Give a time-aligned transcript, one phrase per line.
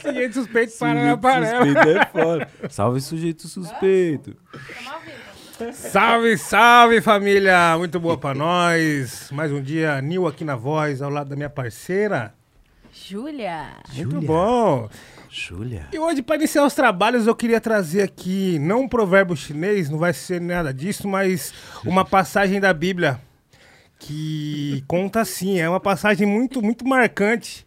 [0.00, 1.66] Sujeito suspeito para aparelho.
[1.66, 2.48] Suspeito é foda.
[2.68, 4.36] Salve sujeito suspeito.
[5.72, 7.76] Salve, salve família!
[7.78, 9.30] Muito boa pra nós.
[9.30, 12.34] Mais um dia, Nil aqui na voz, ao lado da minha parceira.
[12.92, 13.68] Júlia.
[13.94, 14.26] Muito Júlia.
[14.26, 14.88] bom.
[15.30, 15.88] Júlia.
[15.92, 19.98] E hoje, para iniciar os trabalhos, eu queria trazer aqui, não um provérbio chinês, não
[19.98, 21.54] vai ser nada disso, mas
[21.86, 23.20] uma passagem da Bíblia
[23.98, 27.64] que conta assim, é uma passagem muito, muito marcante,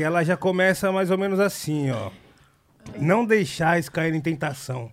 [0.00, 2.10] que ela já começa mais ou menos assim, ó.
[2.96, 4.90] Não deixais cair em tentação.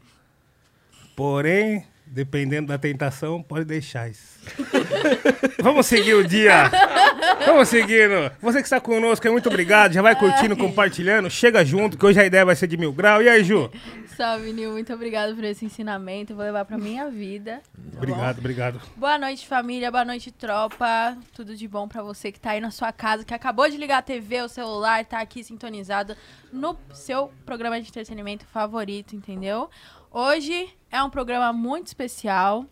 [1.15, 4.37] Porém, dependendo da tentação, pode deixais.
[5.63, 6.69] Vamos seguir o dia.
[7.45, 8.29] Vamos seguindo.
[8.41, 9.93] Você que está conosco, muito obrigado.
[9.93, 11.29] Já vai curtindo, compartilhando.
[11.29, 13.23] Chega junto, que hoje a ideia vai ser de mil graus.
[13.23, 13.71] E aí, Ju?
[14.17, 14.71] Salve, Nil.
[14.71, 16.33] Muito obrigado por esse ensinamento.
[16.33, 17.61] Vou levar pra minha vida.
[17.91, 18.39] tá Obrigado, bom?
[18.39, 18.81] obrigado.
[18.95, 19.91] Boa noite, família.
[19.91, 21.15] Boa noite, tropa.
[21.35, 23.99] Tudo de bom pra você que tá aí na sua casa, que acabou de ligar
[23.99, 26.17] a TV, o celular, tá aqui sintonizado
[26.51, 29.69] no seu programa de entretenimento favorito, entendeu?
[30.09, 32.65] Hoje é um programa muito especial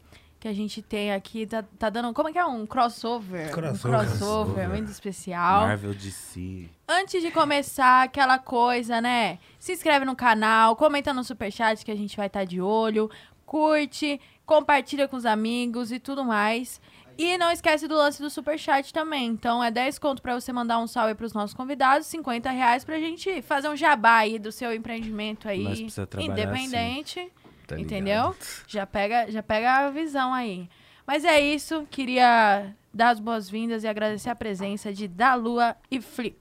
[0.46, 1.48] que a gente tem aqui.
[1.48, 2.14] Tá, tá dando.
[2.14, 2.46] Como é que é?
[2.46, 3.50] Um crossover.
[3.50, 4.00] Crossover.
[4.00, 5.62] Um crossover muito especial.
[5.62, 6.70] Marvel DC.
[6.88, 9.40] Antes de começar, aquela coisa, né?
[9.58, 13.10] Se inscreve no canal, comenta no superchat que a gente vai estar de olho,
[13.44, 16.80] curte, compartilha com os amigos e tudo mais.
[17.18, 19.26] E não esquece do lance do superchat também.
[19.26, 23.00] Então é 10 conto pra você mandar um salve pros nossos convidados, 50 reais pra
[23.00, 25.88] gente fazer um jabá aí do seu empreendimento aí.
[26.20, 27.32] Independente.
[27.68, 28.36] Tá entendeu?
[28.68, 30.70] Já pega, já pega a visão aí.
[31.06, 36.38] Mas é isso, queria dar as boas-vindas e agradecer a presença de Dalua e Flip.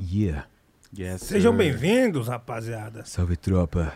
[0.00, 0.46] Yeah.
[0.96, 3.04] Yes, Sejam bem-vindos, rapaziada.
[3.04, 3.92] Salve, tropa.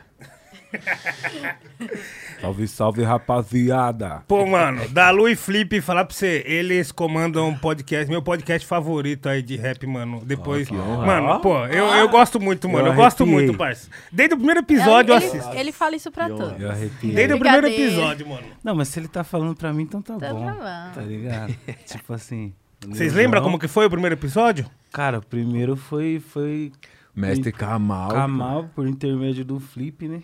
[2.41, 4.23] Salve, salve, rapaziada.
[4.29, 9.29] Pô, mano, Dalu e Flip, falar pra você, eles comandam um podcast, meu podcast favorito
[9.29, 10.23] aí de rap, mano.
[10.25, 10.71] Depois.
[10.71, 11.07] Honra.
[11.07, 12.89] mano, pô, eu, eu gosto muito, mano.
[12.89, 13.89] Eu, Eu gosto muito, parça.
[14.13, 15.57] Desde o primeiro episódio ele, eu assisto.
[15.57, 16.61] ele fala isso pra todos.
[16.61, 17.15] Eu arrepiei.
[17.15, 18.47] Desde o primeiro episódio, mano.
[18.63, 20.45] Não, mas se ele tá falando pra mim, então tá, bom.
[20.47, 20.95] tá bom.
[20.95, 21.55] Tá ligado?
[21.87, 22.53] tipo assim.
[22.87, 24.65] Vocês lembram como que foi o primeiro episódio?
[24.93, 26.71] Cara, o primeiro foi, foi
[27.15, 28.11] Mestre Kamal.
[28.11, 30.23] Kamal por intermédio do Flip, né?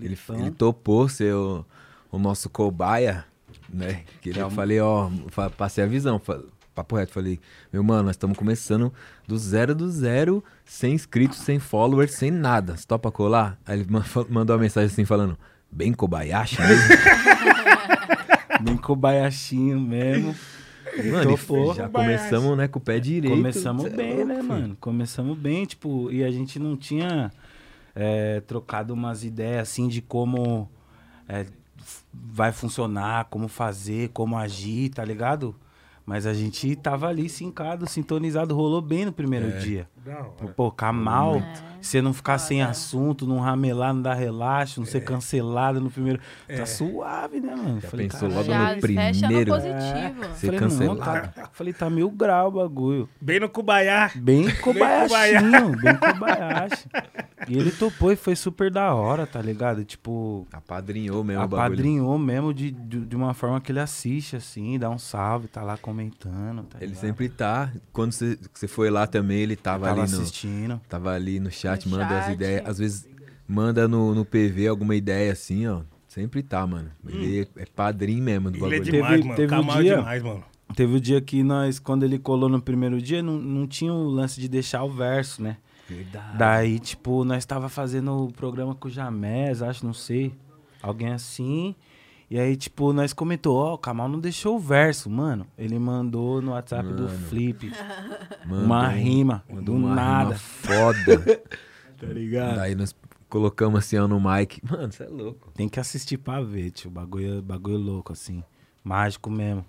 [0.00, 0.40] Ele, Flipão.
[0.46, 1.64] ele topou ser o,
[2.10, 3.24] o nosso cobaia,
[3.68, 4.02] né?
[4.20, 5.10] Que É eu falei, ó,
[5.56, 6.20] passei a visão.
[6.74, 7.38] Papo reto, falei,
[7.72, 8.92] meu mano, nós estamos começando
[9.26, 12.76] do zero do zero, sem inscritos, sem followers, sem nada.
[12.76, 13.58] Você topa colar?
[13.66, 13.86] Aí ele
[14.28, 15.36] mandou uma mensagem assim falando,
[15.70, 16.84] bem Kobayashi mesmo?
[18.62, 20.34] Bem cobayachinho mesmo.
[20.92, 21.74] Ele Mano, topou.
[21.74, 23.34] já começamos, né, com o pé direito.
[23.34, 24.76] Começamos é bem, né, mano?
[24.78, 27.30] Começamos bem, tipo, e a gente não tinha
[28.00, 30.68] é, trocado umas ideias assim de como
[31.28, 31.46] é,
[32.12, 35.54] vai funcionar, como fazer, como agir, tá ligado?
[36.10, 39.58] Mas a gente tava ali sincado, sintonizado, rolou bem no primeiro É.
[39.58, 39.88] dia.
[40.04, 40.48] Não.
[40.56, 41.52] Pô, Kamal, É.
[41.80, 42.70] você não ficar sem Foda.
[42.72, 46.18] assunto, não ramelar, não dar relaxo, não ser cancelado no primeiro.
[46.48, 47.80] Tá suave, né, mano?
[47.80, 48.34] Já Falei, pensou caralho.
[48.48, 49.50] logo Já no fecha no primeiro.
[49.52, 50.34] positivo.
[50.34, 50.98] Ser Falei, cancelado.
[50.98, 53.08] não, tá, falei, tá mil grau o bagulho.
[53.20, 54.10] Bem no Kubaiá.
[54.16, 55.14] Bem Kobayashi.
[55.80, 56.88] bem Kobayashi.
[57.48, 59.84] E ele topou e foi super da hora, tá ligado?
[59.84, 61.62] Tipo, Apadrinhou mesmo o bagulho.
[61.72, 65.62] apadrinhou mesmo de, de, de uma forma que ele assiste, assim, dá um salve, tá
[65.62, 65.76] lá
[66.08, 67.00] comentando, tá Ele ligado?
[67.00, 67.72] sempre tá.
[67.92, 70.80] Quando você você foi lá também, ele tava, tava ali no, assistindo.
[70.88, 72.34] tava ali no chat, No manda as chat.
[72.34, 72.66] ideias.
[72.66, 73.08] Às vezes
[73.46, 75.82] manda no, no PV alguma ideia assim, ó.
[76.08, 76.90] Sempre tá, mano.
[77.06, 78.82] Ele é padrinho mesmo do Ele é bagulho.
[78.92, 79.36] demais, Teve- mano.
[79.36, 80.44] teve um Kamal é dia- demais, mano.
[80.74, 84.08] Teve o dia que nós, quando ele colou no primeiro dia, não, não tinha o
[84.08, 85.56] lance de deixar o verso, né?
[85.88, 86.38] Verdade.
[86.38, 90.32] Daí, tipo, nós tava fazendo o programa com o Jamés, acho, não sei.
[90.80, 91.74] Alguém assim.
[92.30, 95.46] E aí, tipo, nós comentou, ó, o Kamal não deixou o verso, mano.
[95.58, 97.18] Ele mandou no WhatsApp do Mano.
[97.26, 97.72] Flip
[98.46, 100.24] Mandou uma um- rima, mandou do uma nada.
[100.34, 101.42] rima foda.
[102.00, 102.56] Tá ligado?
[102.56, 102.96] Daí nós
[103.28, 104.58] colocamos assim, ó, no mic.
[104.64, 105.50] Mano, você é louco.
[105.54, 106.90] Tem que assistir pra ver, tio.
[106.90, 108.42] Bagulho, bagulho louco, assim.
[108.82, 109.66] Mágico mesmo.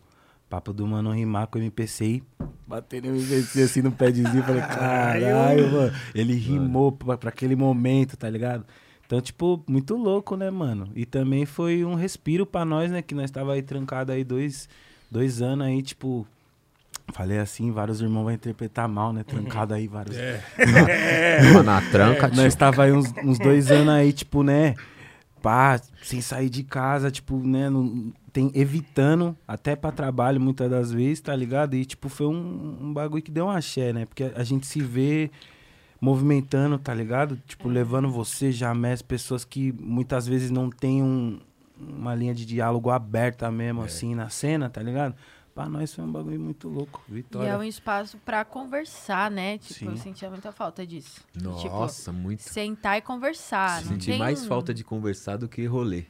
[0.49, 2.23] Papo do mano rimar com o MPC e
[2.65, 4.43] bater no MPC assim no padzinho.
[4.43, 5.93] Falei, caralho, mano.
[6.15, 8.65] Ele rimou pra, pra aquele momento, tá ligado?
[9.11, 10.87] Então, tipo, muito louco, né, mano?
[10.95, 13.01] E também foi um respiro pra nós, né?
[13.01, 14.69] Que nós tava aí trancado aí dois,
[15.11, 16.25] dois anos aí, tipo.
[17.11, 19.25] Falei assim, vários irmãos vão interpretar mal, né?
[19.25, 20.15] Trancado aí, vários.
[21.43, 22.41] Tava na tranca, tio.
[22.41, 24.75] Nós tava aí uns, uns dois anos aí, tipo, né?
[25.41, 27.69] Pá, sem sair de casa, tipo, né?
[27.69, 31.75] Não, tem, evitando até pra trabalho muitas das vezes, tá ligado?
[31.75, 34.05] E, tipo, foi um, um bagulho que deu um axé, né?
[34.05, 35.29] Porque a gente se vê
[36.01, 37.39] movimentando, tá ligado?
[37.45, 41.39] Tipo, levando você, Jamés, pessoas que muitas vezes não tem um,
[41.79, 45.15] uma linha de diálogo aberta mesmo, assim, na cena, tá ligado?
[45.53, 47.03] pra nós foi um bagulho muito louco.
[47.09, 47.49] E Vitória.
[47.49, 49.57] é um espaço pra conversar, né?
[49.57, 49.85] Tipo, Sim.
[49.87, 51.21] eu sentia muita falta disso.
[51.33, 52.41] Tipo, Nossa, muito.
[52.41, 53.83] sentar e conversar.
[53.83, 54.19] Senti tem...
[54.19, 56.05] mais falta de conversar do que rolê.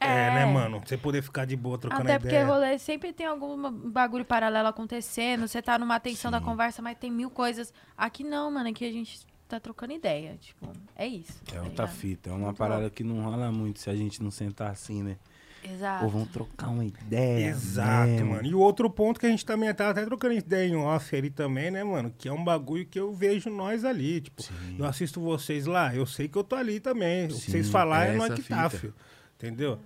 [0.00, 0.80] É, né, mano?
[0.84, 2.46] Você poder ficar de boa trocando Até porque ideia.
[2.46, 5.46] rolê sempre tem algum bagulho paralelo acontecendo.
[5.48, 6.44] Você tá numa tensão da Sim.
[6.44, 7.72] conversa, mas tem mil coisas.
[7.96, 8.68] Aqui não, mano.
[8.68, 10.36] Aqui a gente tá trocando ideia.
[10.40, 11.40] Tipo, é isso.
[11.48, 11.88] É tá outra ligado?
[11.96, 12.30] fita.
[12.30, 15.16] É uma Muito parada que não rola muito se a gente não sentar assim, né?
[15.64, 16.04] Exato.
[16.04, 17.48] Ou vamos trocar uma ideia.
[17.48, 18.30] Exato, mesmo.
[18.30, 18.46] mano.
[18.46, 21.30] E o outro ponto que a gente também tá até trocando ideia em off ali
[21.30, 22.14] também, né, mano?
[22.16, 24.20] Que é um bagulho que eu vejo nós ali.
[24.20, 24.76] Tipo, Sim.
[24.78, 27.24] eu assisto vocês lá, eu sei que eu tô ali também.
[27.24, 28.80] O que Sim, vocês falarem é não é essa que tá, fita.
[28.80, 28.94] filho.
[29.38, 29.78] Entendeu?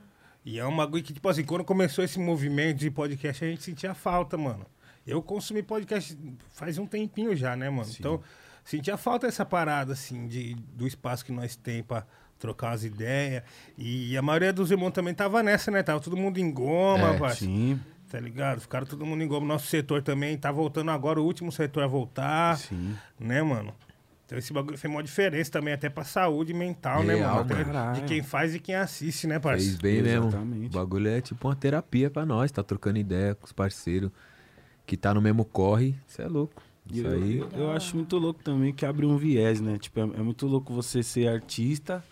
[0.45, 3.63] E é um bagulho que, tipo assim, quando começou esse movimento de podcast, a gente
[3.63, 4.67] sentia falta, mano.
[5.07, 6.17] Eu consumi podcast
[6.53, 7.85] faz um tempinho já, né, mano?
[7.85, 7.97] Sim.
[7.99, 8.21] Então,
[8.65, 12.05] sentia falta dessa parada, assim, de, do espaço que nós tem pra
[12.39, 13.43] trocar as ideias.
[13.79, 15.83] E a maioria dos irmãos também tava nessa, né?
[15.83, 17.55] Tava todo mundo em goma, É, parceiro.
[17.55, 18.61] Sim, Tá ligado?
[18.61, 19.47] Ficaram todo mundo em goma.
[19.47, 22.95] Nosso setor também tá voltando agora, o último setor a voltar, sim.
[23.19, 23.75] né, mano?
[24.33, 27.53] Então esse bagulho fez uma diferença também, até pra saúde mental, né, Real, mano?
[27.53, 28.01] Até caralho.
[28.01, 29.79] de quem faz e quem assiste, né, Fez parceiro?
[29.83, 30.29] bem mesmo.
[30.29, 30.67] Exatamente.
[30.69, 34.11] O bagulho é tipo uma terapia pra nós, tá trocando ideia com os parceiros
[34.87, 35.95] que tá no mesmo corre.
[36.09, 36.63] Isso é louco.
[36.91, 37.39] Isso eu, aí.
[37.41, 39.77] eu, eu acho muito louco também que abre um viés, né?
[39.77, 42.03] Tipo, é, é muito louco você ser artista,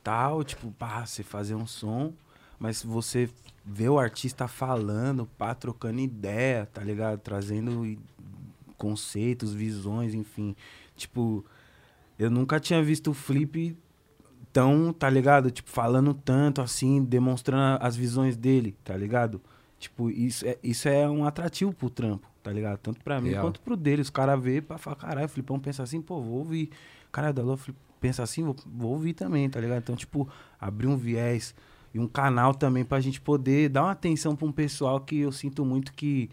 [0.00, 2.12] tal, tipo, pá, você fazer um som,
[2.56, 3.28] mas você
[3.66, 7.18] vê o artista falando, pá, trocando ideia, tá ligado?
[7.18, 7.98] Trazendo
[8.76, 10.54] conceitos, visões, enfim.
[10.98, 11.44] Tipo,
[12.18, 13.76] eu nunca tinha visto o Flip
[14.52, 15.50] tão, tá ligado?
[15.50, 19.40] Tipo, falando tanto assim, demonstrando as visões dele, tá ligado?
[19.78, 22.78] Tipo, isso é, isso é um atrativo pro trampo, tá ligado?
[22.78, 23.44] Tanto pra mim Real.
[23.44, 24.02] quanto pro dele.
[24.02, 26.70] Os caras vê pra falar, caralho, o Flipão pensa assim, pô, vou ouvir.
[27.12, 27.58] Caralho, da Lua
[28.00, 29.78] pensa assim, vou, vou ouvir também, tá ligado?
[29.78, 30.28] Então, tipo,
[30.60, 31.54] abrir um viés
[31.94, 35.32] e um canal também pra gente poder dar uma atenção pra um pessoal que eu
[35.32, 36.28] sinto muito que,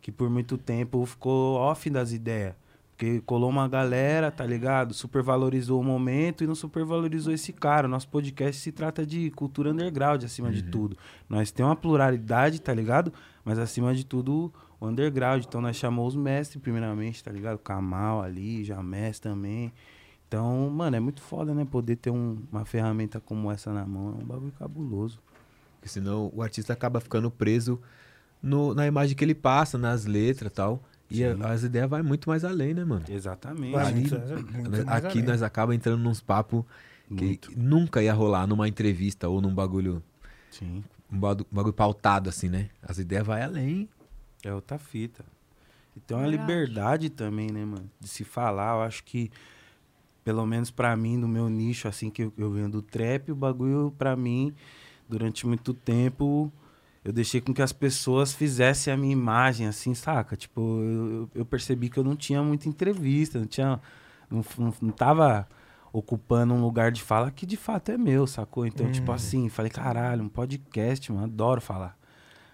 [0.00, 2.54] que por muito tempo ficou off das ideias.
[3.02, 4.94] Porque colou uma galera, tá ligado?
[4.94, 7.88] Supervalorizou o momento e não supervalorizou esse cara.
[7.88, 10.96] Nosso podcast se trata de cultura underground, acima de tudo.
[11.28, 13.12] Nós temos uma pluralidade, tá ligado?
[13.44, 15.42] Mas acima de tudo, o underground.
[15.44, 17.58] Então nós chamamos os mestres, primeiramente, tá ligado?
[17.58, 19.72] Kamal ali, Jamés também.
[20.28, 21.66] Então, mano, é muito foda, né?
[21.68, 24.16] Poder ter um- uma ferramenta como essa na mão.
[24.16, 25.18] É um bagulho cabuloso.
[25.74, 27.80] Porque senão o artista acaba ficando preso
[28.40, 30.80] no- na imagem que ele passa, nas letras e tal.
[31.18, 33.04] E a- as ideias vai muito mais além, né, mano?
[33.08, 33.72] Exatamente.
[33.72, 34.14] Vai Ali- muito-
[34.52, 35.28] muito Nós- mais Aqui além.
[35.30, 36.64] nós acaba entrando nos papos
[37.08, 37.52] que Muito.
[37.56, 40.02] nunca ia rolar numa entrevista ou num bagulho,
[40.50, 40.82] Sim.
[41.12, 42.70] um bagulho, um bagulho pautado assim, né?
[42.82, 43.88] As ideias vai além.
[44.44, 45.24] É outra fita.
[45.96, 46.50] E tem uma Verdade.
[46.50, 47.90] liberdade também, né, mano?
[48.00, 48.76] De se falar.
[48.76, 49.30] Eu acho que,
[50.24, 53.34] pelo menos pra mim, no meu nicho, assim, que eu, eu venho do trap, o
[53.36, 54.54] bagulho, pra mim,
[55.08, 56.50] durante muito tempo,
[57.04, 60.36] eu deixei com que as pessoas fizessem a minha imagem, assim, saca?
[60.36, 63.80] Tipo, eu, eu- percebi que eu não tinha muita entrevista, não tinha.
[64.30, 65.46] Não, não, não tava
[65.92, 68.64] ocupando um lugar de fala que de fato é meu, sacou?
[68.66, 69.14] Então, tipo Uhum.
[69.16, 71.98] assim, falei, caralho, um podcast, mano, adoro falar.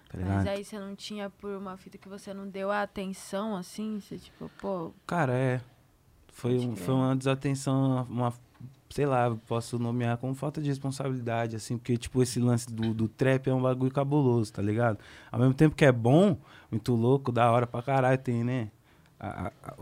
[0.09, 0.17] Tá?
[0.17, 3.99] Mas aí você não tinha por uma fita que você não deu a atenção, assim?
[4.01, 5.61] Você, tipo, pô, Cara, é.
[6.33, 8.33] Foi, um, foi uma desatenção, uma.
[8.89, 13.07] Sei lá, posso nomear como falta de responsabilidade, assim, porque, tipo, esse lance do, do
[13.07, 14.97] trap é um bagulho cabuloso, tá ligado?
[15.31, 16.35] Ao mesmo tempo que é bom,
[16.71, 18.71] muito louco, da hora pra caralho, tem, né?
[19.19, 19.75] a- a- a-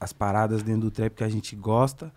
[0.00, 2.12] as paradas dentro do trap que a gente gosta.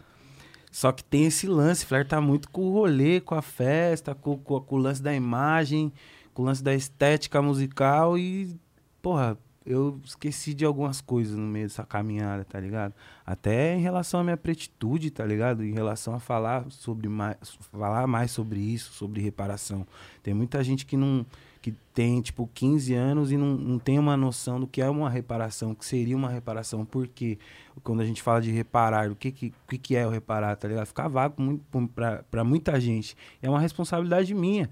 [0.71, 4.59] Só que tem esse lance, flerta muito com o rolê, com a festa, com, com,
[4.59, 5.93] com o lance da imagem,
[6.33, 8.59] com o lance da estética musical e,
[9.01, 12.93] porra, eu esqueci de algumas coisas no meio dessa caminhada, tá ligado?
[13.25, 15.61] Até em relação à minha pretitude, tá ligado?
[15.61, 17.35] Em relação a falar sobre mais,
[17.69, 19.85] falar mais sobre isso, sobre reparação.
[20.23, 21.25] Tem muita gente que não
[21.61, 25.09] que tem tipo 15 anos e não, não tem uma noção do que é uma
[25.09, 27.37] reparação, o que seria uma reparação, porque
[27.83, 30.65] quando a gente fala de reparar, o que que, que, que é o reparar, tá
[30.65, 30.85] ligado?
[30.85, 31.59] Ficar vago
[31.93, 33.17] pra, pra muita gente.
[33.41, 34.69] É uma responsabilidade minha,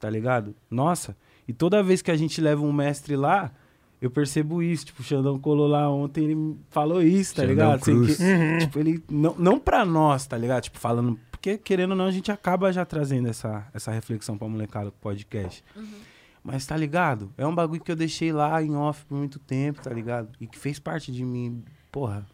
[0.00, 0.54] tá ligado?
[0.70, 1.14] Nossa,
[1.46, 3.52] e toda vez que a gente leva um mestre lá,
[4.02, 4.84] eu percebo isso.
[4.86, 7.84] Tipo, o Xandão colou lá ontem, ele me falou isso, tá Xandão ligado?
[7.84, 8.16] Sem Cruz.
[8.18, 8.58] que- Uhum.
[8.58, 9.04] Tipo, ele.
[9.10, 10.64] Não, não pra nós, tá ligado?
[10.64, 11.18] Tipo, falando.
[11.30, 14.96] Porque, querendo ou não, a gente acaba já trazendo essa, essa reflexão pra molecada com
[14.96, 15.64] o podcast.
[16.44, 17.32] Mas tá ligado?
[17.38, 20.28] É um bagulho que eu deixei lá em off por muito tempo, tá ligado?
[20.40, 21.62] E que fez parte de mim.
[21.90, 22.26] Porra.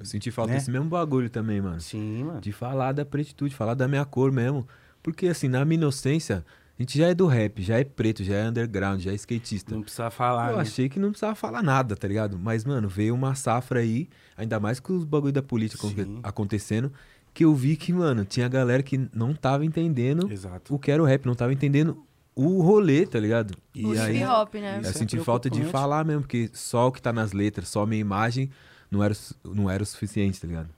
[0.00, 0.58] Eu senti falta Né?
[0.58, 1.80] desse mesmo bagulho também, mano.
[1.80, 2.40] Sim, mano.
[2.40, 4.66] De falar da pretitude, falar da minha cor mesmo.
[5.00, 6.44] Porque, assim, na minha inocência,
[6.82, 9.72] a gente já é do rap, já é preto, já é underground, já é skatista.
[9.72, 10.62] Não precisa falar, eu né?
[10.62, 12.36] achei que não precisava falar nada, tá ligado?
[12.38, 16.18] Mas, mano, veio uma safra aí, ainda mais com os bagulho da política Sim.
[16.24, 16.92] acontecendo,
[17.32, 20.74] que eu vi que, mano, tinha galera que não tava entendendo Exato.
[20.74, 23.54] o que era o rap, não tava entendendo o rolê, tá ligado?
[23.74, 24.80] E o aí- hip hop, né?
[24.82, 27.82] Eu é senti falta de falar mesmo, porque só o que tá nas letras, só
[27.82, 28.50] a minha imagem,
[28.90, 30.68] não era, não era o suficiente, tá ligado?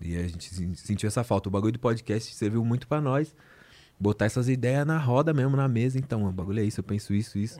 [0.00, 1.48] E a gente sen- sentiu essa falta.
[1.48, 3.34] O bagulho do podcast serviu muito pra nós.
[4.00, 5.98] Botar essas ideias na roda mesmo, na mesa.
[5.98, 7.58] Então, o bagulho é isso, eu penso isso, isso.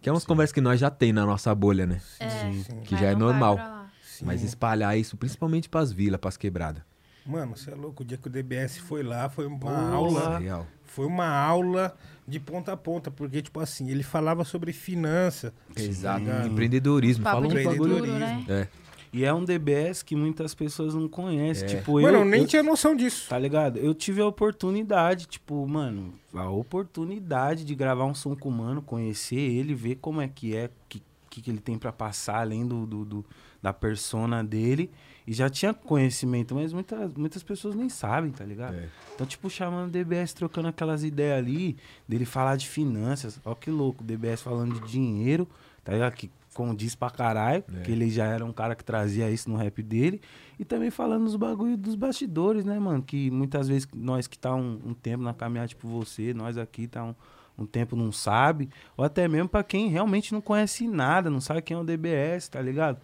[0.00, 2.00] Que é umas conversas que nós já tem na nossa bolha, né?
[2.20, 2.62] É, Sim.
[2.84, 3.58] Que mas já é normal.
[4.02, 4.24] Sim.
[4.26, 6.82] Mas espalhar isso, principalmente pras vilas, pras quebradas.
[7.26, 8.02] Mano, você é louco.
[8.02, 9.88] O dia que o DBS foi lá, foi uma Porra.
[9.92, 10.38] aula.
[10.38, 10.66] Real.
[10.84, 11.96] Foi uma aula
[12.28, 15.52] de ponta a ponta, porque, tipo assim, ele falava sobre finança.
[15.74, 16.20] Exato.
[16.20, 16.48] ligado?
[16.48, 17.24] Empreendedorismo.
[17.24, 18.06] Fala um bagulho.
[18.06, 18.44] né?
[18.48, 18.68] É.
[19.16, 21.64] E é um DBS que muitas pessoas não conhecem.
[21.64, 21.76] É.
[21.76, 23.28] Tipo, Mano, eu, eu nem eu- tinha noção disso.
[23.28, 23.78] Tá ligado?
[23.78, 28.82] Eu tive a oportunidade, tipo, mano, a oportunidade de gravar um som com o mano,
[28.82, 32.66] conhecer ele, ver como é que é, que, que, que ele tem pra passar, além
[32.66, 33.24] do, do, do-
[33.62, 34.90] da persona dele.
[35.26, 38.74] E já tinha conhecimento, mas muitas, muitas pessoas nem sabem, tá ligado?
[38.74, 38.88] É.
[39.14, 43.40] Então, tipo, chamando o DBS, trocando aquelas ideias ali, dele falar de finanças.
[43.44, 45.48] Ó que louco, o DBS falando de dinheiro,
[45.82, 46.12] tá ligado?
[46.14, 47.80] Que condiz pra caralho, É.
[47.82, 50.20] que ele já era um cara que trazia isso no rap dele.
[50.58, 53.02] E também falando dos bagulho dos bastidores, né, mano?
[53.02, 56.86] Que muitas vezes nós que tá um, um tempo na caminhada, tipo você, nós aqui
[56.86, 57.14] tá um,
[57.58, 58.70] um tempo não sabe.
[58.96, 62.48] Ou até mesmo pra quem realmente não conhece nada, não sabe quem é o DBS,
[62.48, 62.98] tá ligado?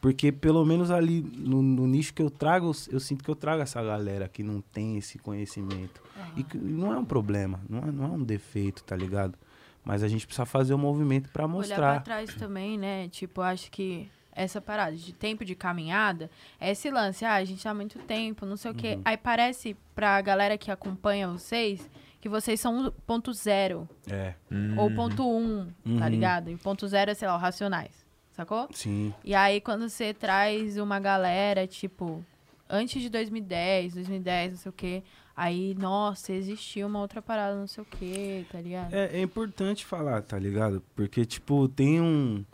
[0.00, 3.36] Porque pelo menos ali no, no nicho que eu trago, eu, eu sinto que eu
[3.36, 6.00] trago essa galera que não tem esse conhecimento.
[6.36, 9.36] E que não é um problema, não é, não é um defeito, tá ligado?
[9.84, 12.02] Mas a gente precisa fazer o movimento pra Olhar pra mostrar.
[12.02, 13.08] trás também, né?
[13.08, 17.24] Tipo, acho que essa parada de tempo de caminhada é esse lance.
[17.24, 18.94] Ah, a gente tá há muito tempo, não sei o quê.
[18.96, 19.02] Uhum.
[19.04, 21.88] Aí parece pra galera que acompanha vocês
[22.20, 24.34] que vocês são ponto zero É,
[24.76, 26.08] ou ponto um, tá Uhum.
[26.08, 26.50] ligado?
[26.50, 28.04] E ponto zero é, sei lá, o Racionais.
[28.32, 28.68] Sacou?
[28.72, 29.12] sim.
[29.24, 32.22] E aí, quando você traz uma galera, tipo,
[32.68, 35.02] antes de 2010, 2010, não sei o quê,
[35.42, 38.92] aí, nossa, existia uma outra parada, não sei o quê, tá ligado?
[38.94, 40.82] É, é importante falar, tá ligado?
[40.94, 42.44] Porque, tipo, tem um.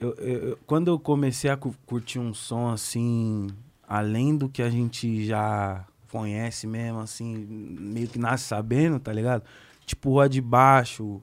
[0.00, 3.46] eu- eu- quando eu comecei a cu- curtir um som assim,
[3.88, 9.42] além do que a gente já conhece mesmo, assim, meio que nasce sabendo, tá ligado?
[9.86, 11.20] Tipo, Rua de Baixo,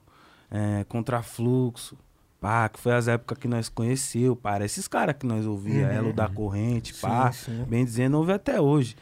[0.50, 1.98] é, Contrafluxo,
[2.40, 5.92] pá, que foi as épocas que nós conheceu, pá, esses caras que nós ouvia, Uhum.
[5.94, 7.66] Elo da Corrente, pá, Sim, sim.
[7.66, 8.96] bem dizendo, ouve até hoje.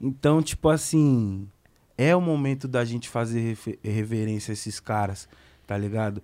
[0.00, 1.48] Então, tipo assim,
[1.96, 5.28] é o momento da gente fazer reverência a esses caras,
[5.66, 6.22] tá ligado?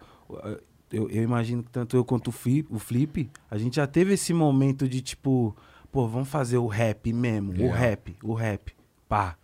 [0.91, 4.12] Eu, eu imagino que tanto eu quanto o Flip, o Flip, a gente já teve
[4.14, 5.57] esse momento de tipo,
[5.91, 7.71] pô, vamos fazer o rap mesmo, o Legal.
[7.76, 8.75] rap, o rap,
[9.09, 9.37] pá.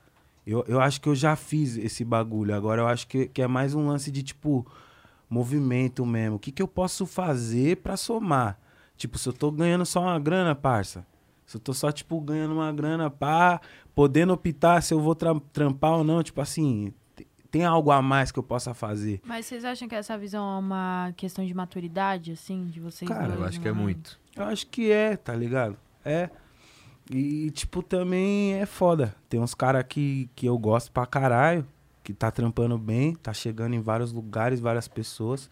[0.47, 3.47] Eu, eu acho que eu já fiz esse bagulho, agora eu acho que, que é
[3.47, 4.67] mais um lance de tipo,
[5.29, 6.37] movimento mesmo.
[6.37, 8.59] O que, que eu posso fazer pra somar?
[8.97, 11.07] Tipo, se eu tô ganhando só uma grana, parça.
[11.49, 13.59] Se eu tô só, tipo, ganhando uma grana, pá,
[13.95, 18.03] podendo optar se eu vou tra- trampar ou não, tipo assim, te- tem algo a
[18.03, 19.19] mais que eu possa fazer.
[19.25, 23.29] Mas vocês acham que essa visão é uma questão de maturidade, assim, de vocês Cara,
[23.29, 23.41] dois?
[23.41, 24.21] Eu acho que é não muito.
[24.37, 25.75] Eu acho que é, tá ligado?
[26.05, 26.29] É.
[27.11, 29.15] E, tipo, também é foda.
[29.31, 31.67] Tem uns caras que, que eu gosto pra caralho,
[32.05, 35.49] que tá trampando bem, tá chegando em vários lugares, várias pessoas.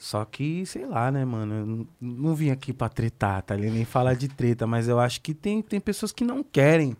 [0.00, 1.54] Só que, sei lá, né, mano?
[1.54, 3.74] Eu não, vim aqui pra tretar, tá ligado?
[3.74, 6.96] Nem falar de treta, mas eu acho que tem, tem pessoas que não querem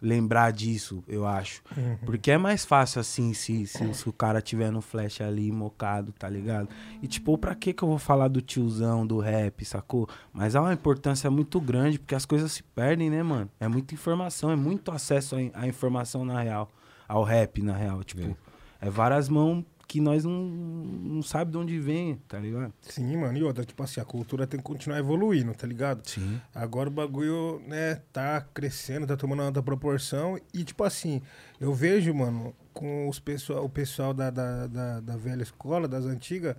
[0.00, 1.62] lembrar disso, eu acho.
[1.76, 1.96] Uhum.
[2.06, 6.12] Porque é mais fácil assim, se, se, se o cara tiver no flash ali, mocado,
[6.12, 6.68] tá ligado?
[7.02, 10.08] E tipo, pra que que eu vou falar do tiozão, do rap, sacou?
[10.32, 13.50] Mas há uma importância muito grande, porque as coisas se perdem, né, mano?
[13.58, 16.70] É muita informação, é muito acesso à in- à informação na real,
[17.08, 18.36] ao rap na real, tipo.
[18.80, 22.72] É, várias mãos que nós não, não sabe de onde vem, tá ligado?
[22.80, 23.36] Sim, mano.
[23.38, 26.06] E outra, tipo assim, a cultura tem que continuar evoluindo, tá ligado?
[26.08, 26.40] Sim.
[26.54, 30.38] Agora o bagulho, né, tá crescendo, tá tomando uma outra proporção.
[30.52, 31.20] E, tipo assim,
[31.60, 36.04] eu vejo, mano, com os pessoal, o pessoal da, da, da, da velha escola, das
[36.06, 36.56] antigas,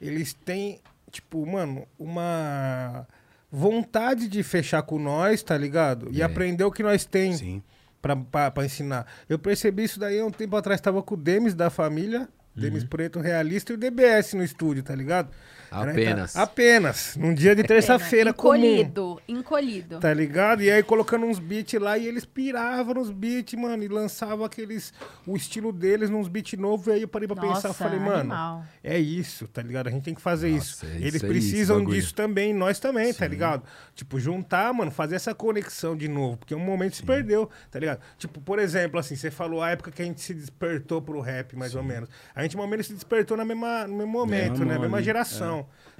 [0.00, 3.06] eles têm, tipo, mano, uma
[3.50, 6.08] vontade de fechar com nós, tá ligado?
[6.12, 6.24] E É.
[6.24, 7.62] aprender o que nós tem Sim.
[8.00, 9.06] pra, pra, pra ensinar.
[9.28, 12.28] Eu percebi isso daí há um tempo atrás, tava com o Demis da família,
[12.60, 15.30] Demis Preto Realista e o DBS no estúdio, tá ligado?
[15.72, 16.36] Era- Apenas.
[16.36, 17.16] Apenas.
[17.16, 18.56] Num dia de terça-feira comum.
[18.56, 19.98] Encolhido, encolhido.
[20.00, 20.62] Tá ligado?
[20.62, 24.92] E aí colocando uns beats lá e eles piravam nos beats, mano, e lançavam aqueles.
[25.26, 26.86] o estilo deles nos beats novos.
[26.88, 28.64] E aí eu parei pra pensar, Nossa, falei, mano, animal.
[28.82, 29.86] é isso, tá ligado?
[29.86, 30.86] A gente tem que fazer Nossa, isso.
[30.86, 31.96] é Eles isso precisam bagulho.
[32.00, 33.62] disso também, nós também, tá ligado?
[33.94, 38.00] Tipo, juntar, mano, fazer essa conexão de novo, porque um momento se perdeu, tá ligado?
[38.18, 41.54] Tipo, por exemplo, assim, você falou a época que a gente se despertou pro rap,
[41.56, 42.08] mais ou menos.
[42.34, 44.78] A gente, mais ou menos, se despertou na mesma, no mesmo momento, Mesmo né?
[44.78, 45.04] Mesma ali,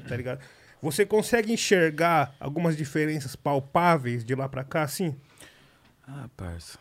[0.09, 0.41] tá ligado?
[0.83, 5.15] Você consegue enxergar algumas diferenças palpáveis de lá pra cá, assim?
[6.07, 6.79] Ah, parça.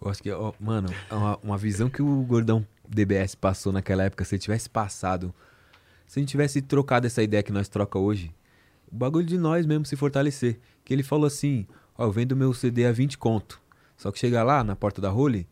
[0.00, 4.04] Eu acho que, ó, mano, é uma, uma visão que o Gordão DBS passou naquela
[4.04, 5.34] época, se ele tivesse passado,
[6.06, 8.32] se a gente tivesse trocado essa ideia que nós troca hoje,
[8.90, 10.60] o bagulho de nós mesmo se fortalecer.
[10.84, 11.66] Que ele falou assim,
[11.96, 13.60] ó, eu vendo meu CD a 20 conto.
[13.96, 15.48] Só que chega lá, na porta da Role,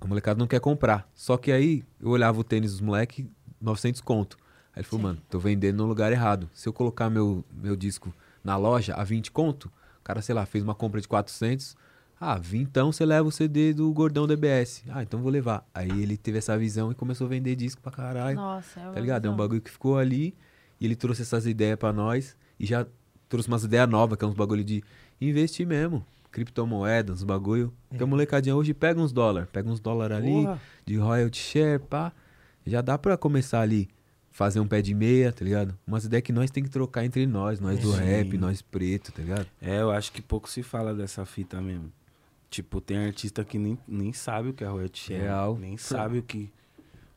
[0.00, 1.08] a molecada não quer comprar.
[1.14, 3.26] Só que aí, eu olhava o tênis dos moleques,
[3.60, 4.38] 900 conto.
[4.76, 6.48] Aí ele falou, mano, tô vendendo no lugar errado.
[6.52, 8.14] Se eu colocar meu, meu disco
[8.44, 9.64] na loja a 20 conto,
[10.00, 11.74] o cara, sei lá, fez uma compra de 400,
[12.20, 14.84] ah, então você leva o CD do Gordão DBS.
[14.88, 15.66] Ah, então vou levar.
[15.74, 18.36] Aí ele teve essa visão e começou a vender disco pra caralho.
[18.36, 19.24] Nossa, é Tá ligado?
[19.26, 19.36] É um visão.
[19.44, 20.34] bagulho que ficou ali
[20.80, 22.86] e ele trouxe essas ideias pra nós e já
[23.28, 24.82] trouxe umas ideias novas, que é uns bagulho de
[25.20, 26.04] investir mesmo.
[26.30, 27.72] Criptomoeda, uns bagulho.
[27.96, 30.60] Que a molecadinha hoje pega uns dólares, pega uns dólares ali, Porra.
[30.84, 32.12] de royalty share, pá.
[32.66, 33.88] Já dá pra começar ali,
[34.36, 35.74] fazer um pé de meia, tá ligado?
[35.86, 38.04] Umas ideias que nós tem que trocar entre nós, nós do Sim.
[38.04, 39.46] rap, nós preto, tá ligado?
[39.62, 41.90] É, eu acho que pouco se fala dessa fita mesmo.
[42.50, 45.22] Tipo, tem artista que nem, nem sabe o que é royalty share.
[45.22, 45.56] Real.
[45.58, 46.50] Nem sabe o que...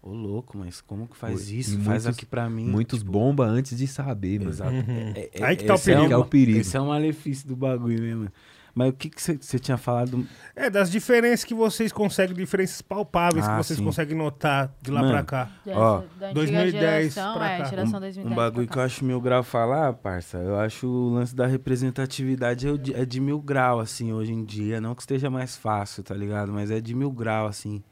[0.02, 1.72] Ô, louco, mas como que faz isso?
[1.80, 2.66] faz muitos- aqui pra mim.
[2.66, 4.52] Muitos tipo, bomba antes de saber, mano.
[4.52, 4.72] Exato.
[4.72, 5.12] Uhum.
[5.14, 6.06] É- é- Aí que tá o esse perigo.
[6.06, 6.60] É Que é o perigo.
[6.60, 8.32] Esse é o malefício do bagulho mesmo.
[8.74, 10.26] Mas o que que você tinha falado?
[10.56, 13.84] É, das diferenças que vocês conseguem, diferenças palpáveis Ah, que vocês sim.
[13.86, 15.52] conseguem notar de lá Mano, pra cá.
[15.68, 17.64] Ó, da antiga 2010 geração, pra é, cá.
[17.66, 20.38] geração Um, 2010 um bagulho pra que eu acho mil grau falar, parça.
[20.38, 24.46] Eu acho o lance da representatividade é, de, é de mil grau, assim, hoje em
[24.46, 24.80] dia.
[24.80, 26.52] Não que esteja mais fácil, tá ligado?
[26.54, 27.84] Mas é de mil grau, assim.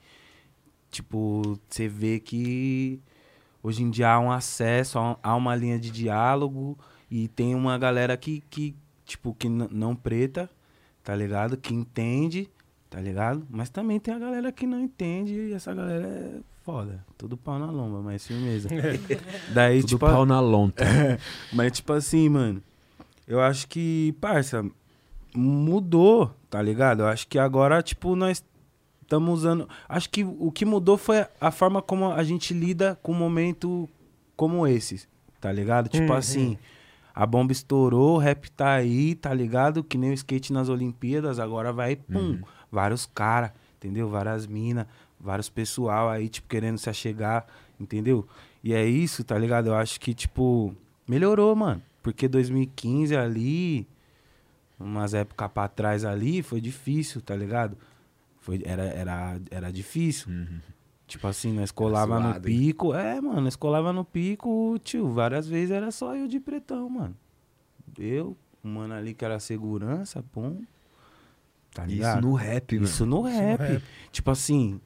[0.89, 3.01] Tipo, você vê que
[3.61, 6.77] hoje em dia há um acesso, há um- uma linha de diálogo
[7.11, 10.49] e tem uma galera que, que tipo, que não preta,
[11.07, 11.55] tá ligado?
[11.55, 12.49] Que entende,
[12.89, 13.47] tá ligado?
[13.49, 17.01] Mas também tem a galera que não entende e essa galera é foda.
[17.17, 18.67] Tudo pau na lomba, mas firmeza.
[19.55, 20.83] Daí, Tudo tipo, pau na lonta.
[21.53, 22.61] mas, tipo assim, mano,
[23.25, 24.65] eu acho que, parça,
[25.33, 27.03] mudou, tá ligado?
[27.03, 28.43] Eu acho que agora, tipo, nós
[29.01, 29.69] estamos usando.
[29.87, 33.87] Acho que o que mudou foi a forma como a gente lida com um momento
[34.35, 35.07] como esse,
[35.39, 35.87] tá ligado?
[35.87, 36.17] Tipo Uhum.
[36.17, 36.57] assim.
[37.19, 39.83] A bomba estourou, o rap tá aí, tá ligado?
[39.83, 42.41] Que nem o skate nas Olimpíadas, agora vai, pum, Uhum.
[42.71, 44.07] vários caras, entendeu?
[44.07, 44.85] Várias minas,
[45.19, 47.47] vários pessoal aí, tipo, querendo se achegar,
[47.79, 48.27] entendeu?
[48.63, 49.65] E é isso, tá ligado?
[49.69, 50.75] Eu acho que, tipo,
[51.07, 51.81] melhorou, mano.
[52.03, 53.87] Porque 2015 ali,
[54.79, 57.75] umas épocas pra trás ali, foi difícil, tá ligado?
[58.41, 60.29] Foi, era, era, era difícil.
[60.29, 60.59] Uhum.
[61.07, 62.93] Tipo assim, nós colava no pico.
[62.93, 67.15] É, mano, nós colava no pico, tio, várias vezes era só eu de pretão, mano.
[67.97, 70.61] Eu, um mano ali que era segurança, pum.
[71.73, 72.17] Tá ligado?
[72.19, 72.85] Isso no rap, mano.
[72.85, 73.59] Isso no Isso no rap.
[73.61, 73.83] rap.
[74.11, 74.81] Tipo assim,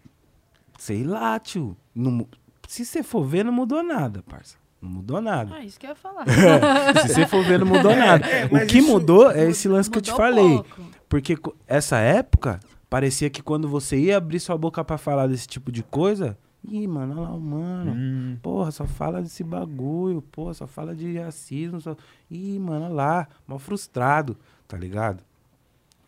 [0.78, 1.76] sei lá, tio.
[1.96, 2.30] Não mu-
[2.68, 4.58] se você for ver, não mudou nada, parça.
[4.82, 5.56] Não mudou nada.
[5.56, 6.26] Ah, isso que eu ia falar.
[7.08, 8.26] Se você for ver, não mudou nada.
[8.26, 10.56] É, o que mudou é esse lance que eu te falei.
[10.56, 10.82] pouco.
[11.08, 12.60] Porque co- essa época,
[12.92, 16.86] parecia que quando você ia abrir sua boca pra falar desse tipo de coisa, ih,
[16.86, 17.94] mano, olha lá o mano.
[17.96, 21.80] Hum, Porra, só fala desse bagulho, porra, só fala de racismo.
[21.80, 21.96] Só...
[22.30, 25.24] Ih, mano, olha lá, mal frustrado, tá ligado?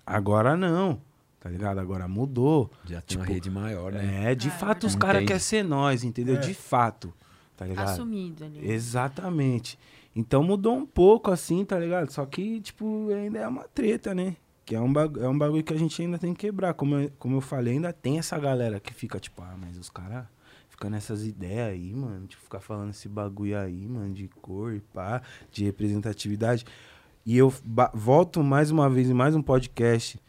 [0.06, 1.00] Agora não,
[1.40, 1.80] tá ligado?
[1.80, 2.70] Agora mudou.
[2.86, 4.32] já tem uma Tipo, rede maior, né?
[4.32, 6.36] É, de É, fato os caras querem ser nós, entendeu?
[6.36, 6.40] É.
[6.40, 7.14] De fato,
[7.56, 7.88] tá ligado?
[7.88, 8.60] Assumido ali.
[8.70, 9.80] Exatamente.
[10.14, 12.12] Então mudou um pouco assim, tá ligado?
[12.12, 14.36] Só que, tipo, ainda é uma treta, né?
[14.66, 16.74] Que é um, bagu é um bagulho que a gente ainda tem que quebrar.
[16.74, 19.90] Como eu, como eu falei, ainda tem essa galera que fica, tipo, ah, mas os
[19.90, 20.26] caras
[20.70, 22.28] ficam nessas ideias aí, mano.
[22.28, 25.22] Tipo, ficar falando esse bagulho aí, mano, de cor e pá,
[25.52, 26.66] de representatividade.
[27.26, 27.54] E eu
[27.94, 30.20] volto mais uma vez em mais um podcast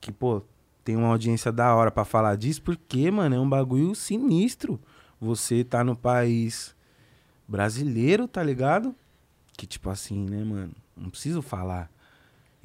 [0.00, 0.42] que, pô,
[0.84, 4.80] tem uma audiência da hora pra falar disso, porque, mano, é um bagulho sinistro.
[5.20, 6.76] Você tá no país
[7.48, 8.94] brasileiro, tá ligado?
[9.56, 10.72] Que, tipo assim, né, mano?
[10.96, 11.90] Não preciso falar.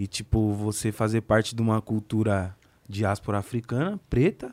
[0.02, 2.58] E, tipo, você fazer parte de uma cultura
[2.90, 4.52] diáspora africana, preta.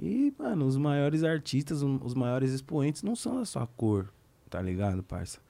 [0.00, 4.10] E, mano, os maiores artistas, os maiores expoentes não são da sua cor,
[4.48, 5.40] tá ligado, parça?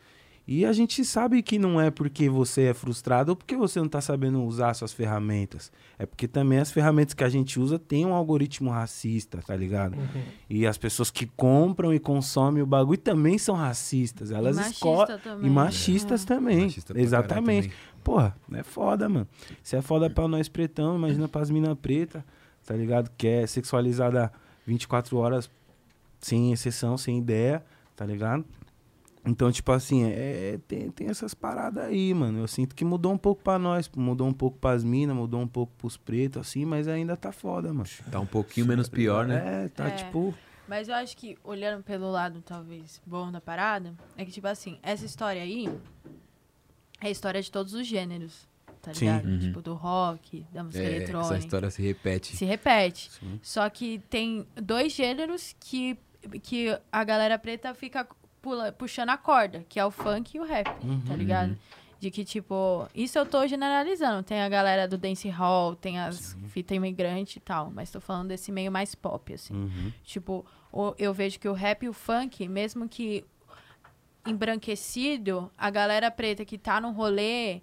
[0.54, 3.88] E a gente sabe que não é porque você é frustrado ou porque você não
[3.88, 5.72] tá sabendo usar suas ferramentas.
[5.98, 9.96] É porque também as ferramentas que a gente usa tem um algoritmo racista, tá ligado?
[10.50, 14.30] E as pessoas que compram e consomem o bagulho também são racistas.
[14.30, 15.18] Elas machista escolhem.
[15.20, 15.46] também.
[15.46, 16.26] E machistas É.
[16.26, 16.62] também.
[16.64, 17.68] Machista Exatamente.
[17.68, 17.78] também.
[18.04, 19.26] Porra, é foda, mano.
[19.64, 22.22] Isso é foda pra nós pretão, imagina pras minas preta,
[22.66, 23.10] tá ligado?
[23.16, 24.30] Que é sexualizada
[24.66, 25.48] 24 horas,
[26.20, 27.64] sem exceção, sem ideia,
[27.96, 28.44] tá ligado?
[29.24, 32.40] Então, tipo assim, é, tem, tem essas paradas aí, mano.
[32.40, 35.46] Eu sinto que mudou um pouco pra nós, mudou um pouco pras minas, mudou um
[35.46, 37.88] pouco pros pretos, assim, mas ainda tá foda, mano.
[38.10, 39.64] Tá um pouquinho menos pior, né?
[39.64, 39.90] É, tá É.
[39.92, 40.34] tipo.
[40.66, 44.78] Mas eu acho que, olhando pelo lado, talvez, bom da parada, é que, tipo assim,
[44.82, 45.68] essa história aí
[47.00, 48.48] é a história de todos os gêneros,
[48.80, 49.06] tá Sim.
[49.06, 49.26] ligado?
[49.28, 49.38] Uhum.
[49.38, 51.34] Tipo, do rock, da música É, eletrônica.
[51.34, 52.36] essa história se repete.
[52.36, 53.10] Se repete.
[53.12, 53.38] Sim.
[53.42, 55.96] Só que tem dois gêneros que
[56.40, 58.06] que a galera preta fica
[58.42, 60.66] pula- puxando a corda, que é o funk e o rap,
[61.06, 61.56] tá ligado?
[62.00, 64.24] De que, tipo, isso eu tô generalizando.
[64.24, 68.28] Tem a galera do dance hall, tem as fita imigrante e tal, mas tô falando
[68.28, 69.54] desse meio mais pop, assim.
[69.54, 69.92] Uhum.
[70.02, 70.44] Tipo,
[70.98, 73.24] eu vejo que o rap e o funk, mesmo que
[74.26, 77.60] embranquecido, a galera preta que tá no rolê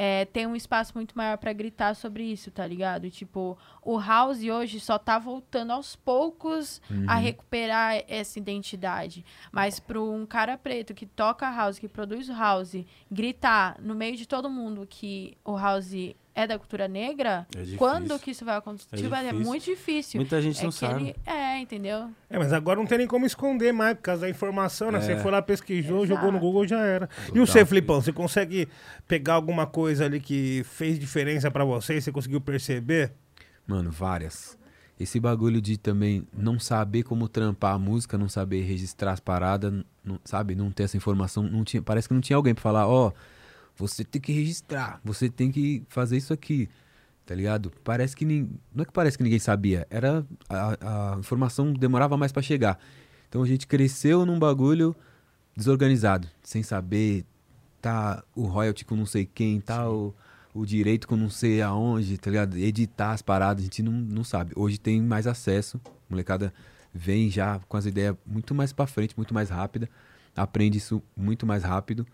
[0.00, 3.10] é, tem um espaço muito maior pra gritar sobre isso, tá ligado?
[3.10, 9.24] Tipo, o house hoje só tá voltando aos poucos a recuperar essa identidade.
[9.50, 14.24] Mas pra um cara preto que toca house, que produz house, gritar no meio de
[14.24, 18.88] todo mundo que o house é da cultura negra, É quando que isso vai acontecer?
[18.92, 20.20] É Tipo, é muito difícil.
[20.20, 21.02] Muita gente É não sabe.
[21.10, 22.10] ele- É, entendeu?
[22.30, 24.98] É, mas agora não tem nem como esconder mais, por causa da informação, né?
[24.98, 25.00] É.
[25.02, 26.06] Você foi lá, pesquisou, Exato.
[26.06, 27.08] jogou no Google, já era.
[27.34, 28.68] E o você, Flipão, você consegue
[29.06, 33.12] pegar alguma coisa ali que fez diferença pra você você conseguiu perceber?
[33.66, 34.56] Mano, várias.
[34.98, 39.72] Esse bagulho de também não saber como trampar a música, não saber registrar as paradas,
[40.04, 40.54] não- sabe?
[40.56, 41.42] Não ter essa informação.
[41.44, 43.12] Não tinha, parece que não tinha alguém pra falar, ó,
[43.78, 46.68] você tem que registrar, você tem que fazer isso aqui.
[47.24, 47.70] Tá ligado?
[47.84, 52.16] Parece que nin- não é que parece que ninguém sabia, era a, a informação demorava
[52.16, 52.78] mais pra chegar.
[53.28, 54.96] Então a gente cresceu num bagulho
[55.56, 57.24] desorganizado, sem saber
[57.80, 60.14] tá o royalty com não sei quem, tá o,
[60.54, 62.56] o direito com não sei aonde, tá ligado?
[62.56, 64.52] Editar as paradas, a gente não, não sabe.
[64.56, 66.52] Hoje tem mais acesso, a molecada
[66.94, 69.88] vem já com as ideias muito mais pra frente, muito mais rápida,
[70.34, 72.06] aprende isso muito mais rápido.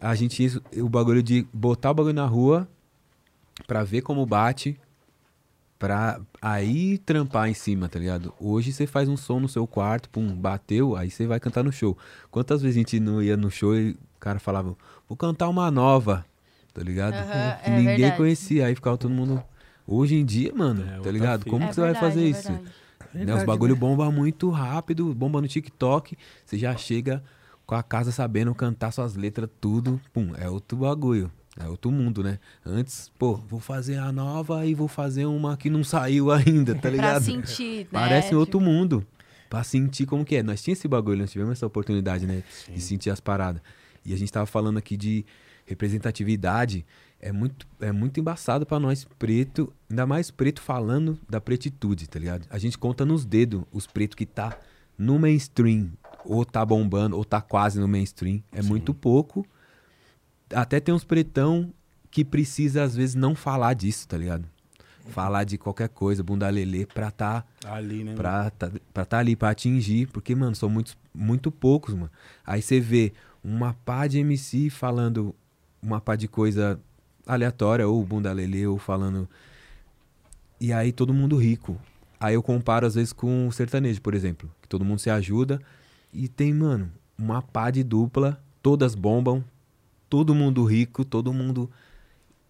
[0.00, 2.66] A gente, isso, o bagulho de botar o bagulho na rua
[3.66, 4.78] pra ver como bate,
[5.78, 8.32] pra aí trampar em cima, tá ligado?
[8.40, 11.72] Hoje você faz um som no seu quarto, pum, bateu, aí você vai cantar no
[11.72, 11.96] show.
[12.30, 14.74] Quantas vezes a gente não ia no show e o cara falava,
[15.08, 16.24] vou cantar uma nova,
[16.72, 17.14] tá ligado?
[17.14, 18.16] Aham, que é ninguém verdade.
[18.16, 19.42] conhecia, aí ficava todo mundo...
[19.86, 21.44] Hoje em dia, mano, É, tá ligado?
[21.46, 22.52] Como É que você vai verdade, fazer é isso?
[22.52, 22.70] verdade.
[23.26, 23.80] Né, os bagulho né?
[23.80, 27.24] bomba muito rápido, bomba no TikTok, você já chega
[27.70, 31.30] com a casa sabendo cantar suas letras, tudo, pum, é outro bagulho.
[31.56, 32.40] É outro mundo, né?
[32.66, 36.80] Antes, pô, vou fazer a nova e vou fazer uma que não saiu ainda, tá
[36.80, 37.22] Pra ligado?
[37.22, 37.86] sentir, né?
[37.92, 39.06] Parece outro Tipo, mundo.
[39.48, 40.42] Pra sentir como que é.
[40.42, 42.42] Nós tínhamos esse bagulho, nós tivemos essa oportunidade, né?
[42.74, 43.62] De sentir as paradas.
[44.04, 45.24] E a gente tava falando aqui de
[45.64, 46.84] representatividade.
[47.20, 52.18] É muito, é muito embaçado pra nós preto, ainda mais preto falando da pretitude, tá
[52.18, 52.48] ligado?
[52.50, 54.58] A gente conta nos dedos os pretos que tá
[54.98, 55.90] no mainstream,
[56.24, 58.42] ou tá bombando, ou tá quase no mainstream.
[58.52, 59.46] É muito pouco.
[60.52, 61.72] Até tem uns pretão
[62.10, 64.44] que precisa, às vezes, não falar disso, tá ligado?
[65.08, 68.14] Falar de qualquer coisa, bunda lelê, pra tá Ali, né?
[68.14, 72.10] pra tá, pra tá ali, pra atingir, porque, mano, são muitos, muito poucos, mano.
[72.44, 75.34] Aí você vê uma pá de MC falando
[75.82, 76.78] uma pá de coisa
[77.26, 79.28] aleatória, ou bunda lelê, ou falando.
[80.60, 81.80] E aí todo mundo rico.
[82.18, 85.60] Aí eu comparo, às vezes, com o sertanejo, por exemplo, que todo mundo se ajuda
[86.12, 89.44] e tem, mano, uma pá de dupla, todas bombam,
[90.08, 91.70] todo mundo rico, todo mundo.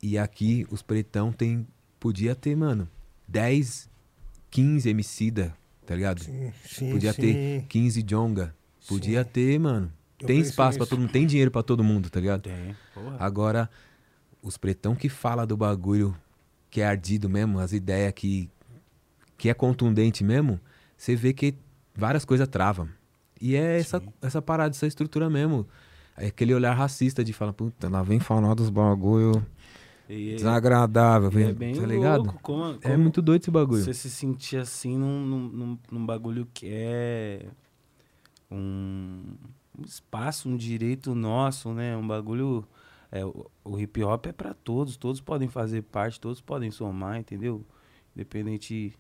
[0.02, 1.66] E aqui os pretão tem.
[1.98, 2.88] Podia ter, mano,
[3.28, 3.88] 10,
[4.50, 5.30] 15 MC
[5.84, 6.22] tá ligado?
[6.22, 7.20] Sim, sim, Podia sim.
[7.20, 8.54] ter 15 Jonga.
[8.88, 9.92] Podia ter, mano.
[10.20, 10.90] Eu tem espaço pra nisso.
[10.90, 12.42] todo mundo, tem dinheiro pra todo mundo, tá ligado?
[12.42, 12.76] Tem.
[12.94, 13.16] Porra.
[13.18, 13.70] Agora,
[14.42, 16.16] os pretão que fala do bagulho
[16.70, 18.48] que é ardido mesmo, as ideias que,
[19.36, 20.60] que é contundente mesmo,
[20.96, 21.54] você vê que
[21.94, 22.88] várias coisas travam.
[23.40, 25.66] E é essa, essa parada, essa estrutura mesmo.
[26.16, 29.44] É aquele olhar racista de falar, puta, lá vem falar dos bagulho
[30.09, 32.24] E é- desagradável, e é bem tá ligado?
[32.24, 32.38] louco.
[32.42, 33.83] Como, É como muito doido esse bagulho.
[33.83, 37.46] Você se sentir assim num, num, num, bagulho que é
[38.50, 39.35] um,
[39.79, 41.96] um espaço, um direito nosso, né?
[41.96, 42.64] Um bagulho.
[43.11, 47.18] É, o, o hip hop é pra todos, todos podem fazer parte, todos podem somar,
[47.18, 47.64] entendeu?
[48.14, 48.94] Independente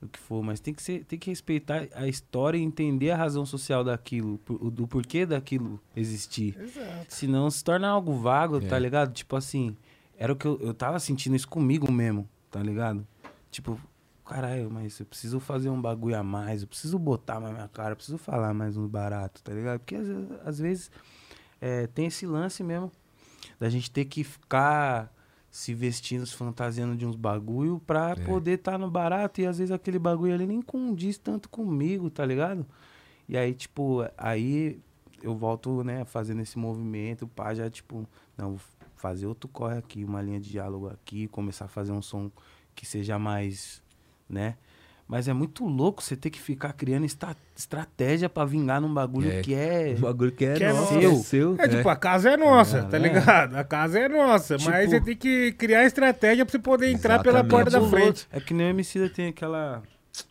[0.00, 3.16] do que for, mas tem que, ser, tem que respeitar a história e entender a
[3.16, 4.38] razão social daquilo,
[4.70, 6.56] do porquê daquilo existir.
[6.60, 7.06] Exato.
[7.08, 8.60] Senão se torna algo vago, É.
[8.60, 9.12] tá ligado?
[9.12, 9.76] Tipo assim,
[10.18, 13.06] era o que eu, eu tava sentindo isso comigo mesmo, tá ligado?
[13.50, 13.80] Tipo,
[14.24, 17.92] caralho, mas eu preciso fazer um bagulho a mais, eu preciso botar mais minha cara,
[17.92, 19.78] eu preciso falar mais no barato, tá ligado?
[19.78, 20.06] Porque às,
[20.44, 20.90] às vezes
[21.60, 22.92] é, tem esse lance mesmo
[23.58, 25.10] da gente ter que ficar
[25.56, 28.14] se vestindo, se fantasiando de uns bagulho pra É.
[28.14, 32.26] poder estar no barato e às vezes aquele bagulho ali nem condiz tanto comigo, tá
[32.26, 32.66] ligado?
[33.26, 34.78] E aí, tipo, aí
[35.22, 38.60] eu volto, né, fazendo esse movimento, pá, já, tipo, não, vou
[38.96, 42.30] fazer outro corre aqui, uma linha de diálogo aqui, começar a fazer um som
[42.74, 43.82] que seja mais,
[44.28, 44.58] né?
[45.08, 49.30] Mas é muito louco você ter que ficar criando esta- estratégia pra vingar num bagulho
[49.30, 49.40] É.
[49.40, 49.94] que é.
[49.98, 51.14] Um bagulho que é, Que é nosso, seu.
[51.16, 51.56] seu.
[51.60, 53.08] É, tipo, a casa é nossa, É, tá né?
[53.08, 53.54] ligado?
[53.56, 57.22] A casa é nossa, Tipo- mas você tem que criar estratégia pra você poder entrar
[57.22, 58.26] pela porta da frente.
[58.32, 59.80] É que nem o Emicida tem aquela,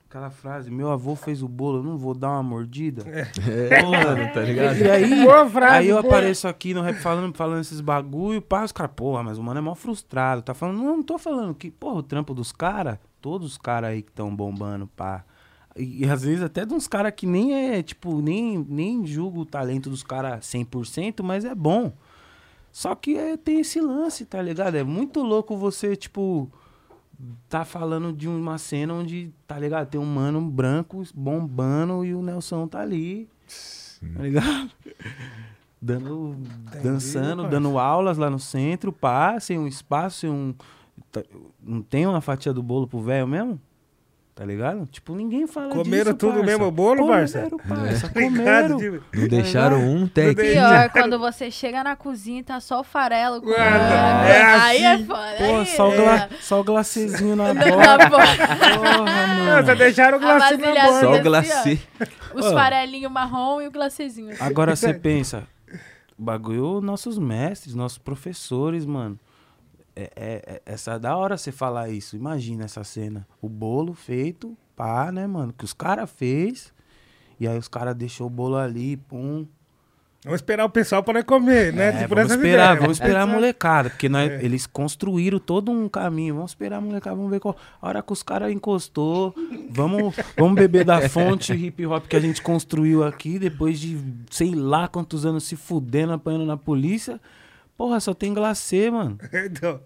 [0.09, 3.03] aquela frase, meu avô fez o bolo, eu não vou dar uma mordida.
[3.07, 4.77] É, mano, tá ligado?
[4.77, 8.65] E aí, Boa frase, aí eu apareço aqui no rap falando, falando esses bagulho, pá,
[8.65, 10.41] os caras, porra, mas o mano é mó frustrado.
[10.41, 13.89] Tá falando, não, não tô falando que, porra, o trampo dos caras, todos os caras
[13.89, 15.25] aí que estão bombando, pá.
[15.75, 19.39] E, e às vezes até de uns caras que nem é, tipo, nem, nem julgo
[19.39, 21.91] o talento dos caras 100%, mas é bom.
[22.71, 24.75] Só que é, tem esse lance, tá ligado?
[24.75, 26.51] É muito louco você, tipo,
[27.49, 29.89] tá falando de uma cena onde, tá ligado?
[29.89, 33.27] Tem um mano branco bombando e o Nelson tá ali,
[34.15, 34.69] tá ligado?
[35.81, 36.38] Dando,
[36.83, 37.59] dançando, parça.
[37.59, 40.53] dando aulas lá no centro, pá, sem um espaço, sem um...
[41.21, 41.30] tá-
[41.63, 43.60] não tem uma fatia do bolo pro velho mesmo?
[44.34, 44.86] Tá ligado?
[44.88, 46.45] Tipo, ninguém fala Comeram disso, tudo parça.
[46.45, 47.38] mesmo bolo, parça?
[47.43, 48.78] Comeram, parça, Obrigado, comeram.
[48.78, 49.04] tio.
[49.13, 50.36] Não deixaram um tec.
[50.36, 53.41] Pior, quando você chega na cozinha e tá só o farelo.
[53.41, 53.49] Com...
[53.51, 55.06] Ah, é aí é assim.
[55.06, 55.36] foda.
[55.38, 58.10] Pô, aí só o, é- gla, só o glacezinho na boca.
[58.10, 58.10] boca.
[58.10, 59.67] Porra, Não, mano.
[59.67, 60.99] só deixaram o glacê na borda.
[60.99, 61.80] Só Assim, o glacê.
[62.34, 64.34] Os farelinhos marrom e o glacezinho.
[64.34, 64.43] assim.
[64.43, 65.47] Agora você pensa,
[66.19, 69.17] o bagulho, nossos mestres, nossos professores, mano.
[69.95, 72.15] É, é, é- essa é da hora você falar isso.
[72.15, 73.25] Imagina essa cena.
[73.41, 75.53] O bolo feito, pá, né, mano?
[75.58, 76.73] Que os caras fez.
[77.39, 79.45] E aí os caras deixou o bolo ali, pum.
[80.23, 81.89] Vamos esperar o pessoal para comer, né?
[81.89, 82.79] É, Tipo, vamos esperar, ideias.
[82.79, 84.43] vamos esperar a Essa- molecada, porque nós, É.
[84.43, 86.34] eles construíram todo um caminho.
[86.34, 87.55] Vamos esperar a molecada, vamos ver qual.
[87.79, 89.36] A hora que os caras encostou,
[89.69, 93.99] vamos, vamos beber da fonte hip hop que a gente construiu aqui, depois de
[94.31, 97.21] sei lá quantos anos se fudendo, apanhando na polícia.
[97.77, 99.17] Porra, só tem glacê, mano.
[99.33, 99.81] Então,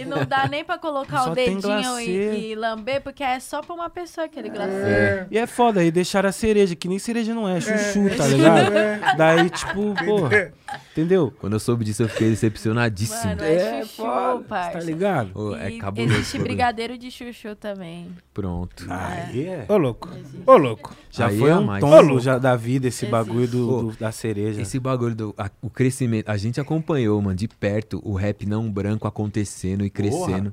[0.00, 3.60] E não dá nem pra colocar Só o dedinho e, e lamber, porque é só
[3.62, 4.72] pra uma pessoa aquele glacê.
[4.72, 8.26] é, E é foda, aí deixaram a cereja, que nem cereja não é, chuchu, tá
[8.26, 9.16] ligado?
[9.16, 10.52] Daí, tipo, porra,
[10.92, 11.32] entendeu?
[11.38, 13.24] Quando eu soube disso, eu fiquei decepcionadíssimo.
[13.30, 14.78] Mano, é, chuchu, parça.
[14.78, 15.30] tá ligado?
[15.34, 16.14] Ô, é E cabuloso.
[16.14, 18.08] existe brigadeiro de chuchu também.
[18.32, 18.86] Pronto.
[18.88, 19.66] Aí é.
[19.68, 20.08] Ô, louco.
[20.46, 20.94] Ô, louco.
[21.10, 21.82] Já Aí foi é um mais.
[21.82, 22.20] Louco.
[22.20, 23.10] já da vida esse Existe.
[23.10, 24.60] bagulho do, do- da cereja.
[24.60, 28.70] Esse bagulho do a- o crescimento, a gente acompanhou, mano, de perto o rap não
[28.70, 30.52] branco acontecendo e crescendo,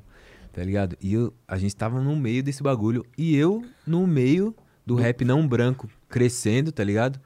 [0.52, 0.96] tá ligado?
[1.00, 4.54] E eu, a gente tava no meio desse bagulho e eu no meio
[4.86, 7.18] do rap não branco crescendo, tá ligado?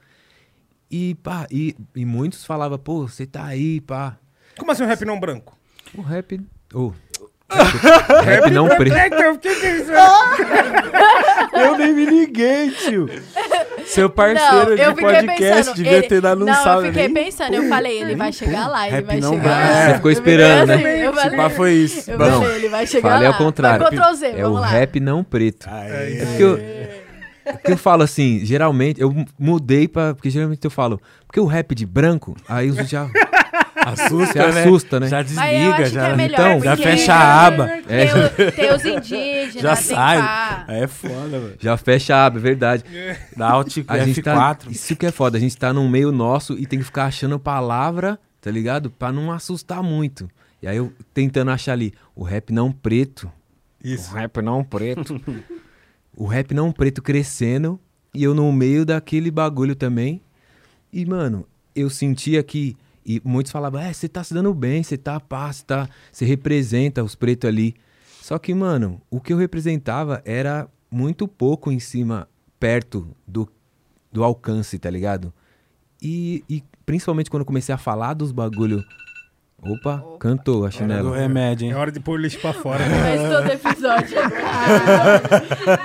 [0.90, 4.16] E pá, e, e muitos falavam, pô, você tá aí, pá.
[4.58, 5.56] Como assim um rap não branco?
[5.94, 6.40] O rap,
[6.74, 6.92] ô,
[8.24, 8.94] rap não preto.
[9.34, 9.90] O que que isso?
[11.52, 13.08] Eu nem me liguei, tio.
[13.86, 16.88] Seu parceiro de podcast devia ele- ter dado um Não, salve.
[16.88, 19.42] eu fiquei nem- pensando, eu falei, ele vai chegar lá, ele Rap vai não chegar
[19.48, 19.74] vai.
[19.74, 19.86] lá.
[19.90, 20.90] Você ficou esperando, falei né?
[20.92, 22.10] assim, Eu Pá, falei, foi isso.
[22.10, 23.34] eu Não, falei, ele vai chegar Falei lá.
[23.34, 23.86] ao contrário.
[23.86, 24.66] Foi Ctrl Z, É o vamos lá.
[24.66, 25.68] rap não preto.
[25.70, 26.58] Aí, É porque eu,
[27.52, 30.14] porque eu falo assim, geralmente, eu mudei pra.
[30.14, 33.08] Porque geralmente eu falo, porque o rap de branco, aí os já.
[33.92, 35.08] assusta, Você assusta, né?
[35.08, 37.70] Já desliga, acho já, que é melhor, Então, já fecha a aba.
[37.88, 38.28] É.
[38.28, 40.18] Tem, tem os indígenas, Já sai.
[40.18, 40.64] pá.
[40.68, 41.56] É foda, velho.
[41.58, 42.84] Já fecha a aba, é verdade.
[43.36, 44.70] Dá Alt A gente tá, F4.
[44.70, 47.38] isso que é foda, a gente tá num meio nosso e tem que ficar achando
[47.38, 48.90] palavra, tá ligado?
[48.90, 50.28] Pra não assustar muito.
[50.62, 53.30] E aí eu tentando achar ali, o rap não preto.
[53.82, 54.10] Isso.
[54.10, 55.20] O rap não preto.
[56.18, 57.78] o rap não preto crescendo
[58.12, 60.20] e eu no meio daquele bagulho também.
[60.92, 62.76] E, mano, eu sentia que.
[63.06, 65.88] E muitos falavam, é, você tá se dando bem, você tá pá, você tá.
[66.10, 67.76] Você representa os pretos ali.
[68.20, 72.28] Só que, mano, o que eu representava era muito pouco em cima,
[72.58, 73.48] perto do,
[74.10, 75.32] do alcance, tá ligado?
[76.02, 78.84] E, e principalmente quando eu comecei a falar dos bagulho.
[79.60, 81.16] Opa, cantou a Do chinela.
[81.16, 81.74] remédio, É hein?
[81.74, 82.78] hora de pôr o lixo pra fora.
[82.84, 84.16] Faz todo episódio.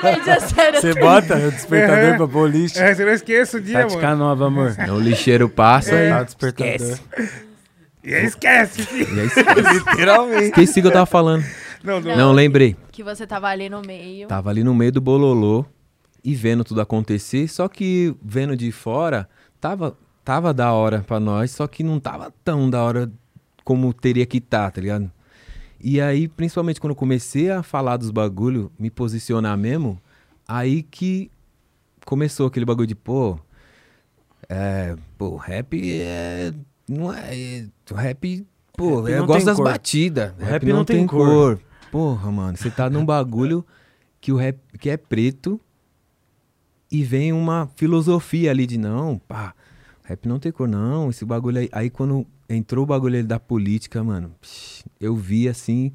[0.03, 0.79] Gente, é sério.
[0.81, 2.79] Você bota o despertador pra pôr lixo.
[2.79, 4.17] É, você não esqueça o dia, Tática mano.
[4.25, 4.75] nova, amor.
[4.88, 6.25] Não, o lixeiro passa Tá o e.
[6.25, 6.99] despertador.
[8.03, 9.15] E aí esquece, filho.
[9.15, 9.49] E aí, esqueci-
[9.91, 10.43] Literalmente.
[10.45, 11.43] esqueci o que eu tava falando.
[11.83, 12.15] Não, não.
[12.15, 12.75] Não, lembrei.
[12.91, 14.27] Que você tava ali no meio.
[14.27, 15.65] Tava ali no meio do bololô
[16.23, 19.27] e vendo tudo acontecer, só que vendo de fora,
[19.59, 23.12] tava, tava da hora pra nós, só que não tava tão da hora
[23.63, 25.12] como teria que estar, tá, tá ligado?
[25.80, 30.02] E aí, principalmente quando eu comecei a falar dos bagulho, me posicionar mesmo,
[30.47, 31.30] aí que
[32.06, 33.38] começou aquele bagulho de, pô,
[34.47, 36.54] é, pô, rap é,
[36.88, 38.45] não é, é rap,
[38.78, 39.65] pô, Rap eu não gosto tem das cor.
[39.65, 41.28] batidas, O rap não tem cor.
[41.28, 41.62] cor.
[41.91, 43.65] Porra, mano, você tá num bagulho
[44.19, 45.60] que o rap que é preto
[46.91, 49.54] e vem uma filosofia ali de não, pá,
[50.03, 51.69] rap não tem cor não, esse bagulho aí.
[51.71, 54.33] Aí quando entrou o bagulho da política, mano,
[54.99, 55.91] eu vi assim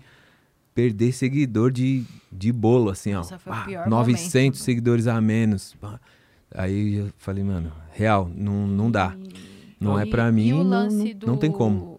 [0.75, 3.19] perder seguidor de, de bolo assim, ó.
[3.19, 4.57] Nossa, foi o pá, pior 900 momento.
[4.57, 5.77] seguidores a menos.
[6.55, 9.17] Aí eu falei, mano, real, não, não dá.
[9.81, 11.99] Não é E- pra e mim, o não, lance não, não tem como.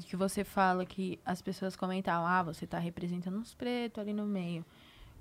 [0.00, 4.24] Que você fala que as pessoas comentavam, ah, você tá representando uns pretos ali no
[4.26, 4.64] meio.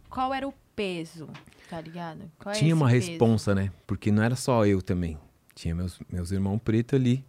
[0.09, 1.27] qual era o peso,
[1.69, 2.21] tá ligado?
[2.45, 3.09] É Tinha uma peso?
[3.09, 3.69] responsa, né?
[3.85, 5.17] Porque não era só eu também.
[5.57, 7.25] Tinha meus, meus irmãos preto ali.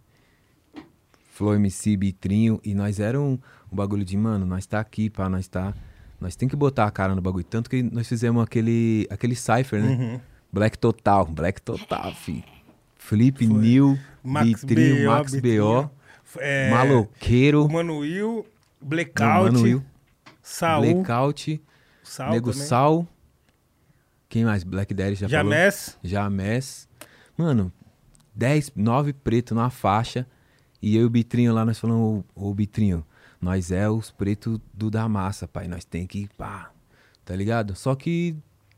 [1.31, 2.61] Flow MC, Bitrinho.
[2.63, 3.39] E nós era um,
[3.71, 5.73] um bagulho de, mano, nós tá aqui, pá, nós tá...
[6.21, 7.43] Nós tem que botar a cara no bagulho.
[7.45, 9.87] Tanto que nós fizemos aquele, aquele cypher, né?
[9.89, 10.21] Uhum.
[10.51, 11.25] Black Total.
[11.25, 12.43] Black Total, fi.
[12.97, 15.35] Felipe, Nil, Max Bitrinho, B.O., Max.
[15.35, 15.89] B.O.,
[16.37, 18.45] É, Maloqueiro, Manuil,
[18.79, 19.83] Blackout, Manuil,
[20.43, 21.59] Saul, Blackout,
[22.03, 22.67] Sal Nego também.
[22.67, 23.07] Sal.
[24.27, 24.63] Quem mais?
[24.63, 25.51] Black Daddy já falou?
[25.51, 25.97] Jamés.
[26.03, 26.87] Jamés.
[27.35, 27.71] Mano,
[28.39, 30.25] 10, 9 preto na faixa.
[30.81, 33.05] E eu e o Bitrinho lá, nós falamos, ô, ô Bitrinho,
[33.41, 35.67] nós é os pretos do da massa, pai.
[35.67, 36.71] Nós tem que, pá,
[37.25, 37.75] tá ligado?
[37.75, 38.33] Só que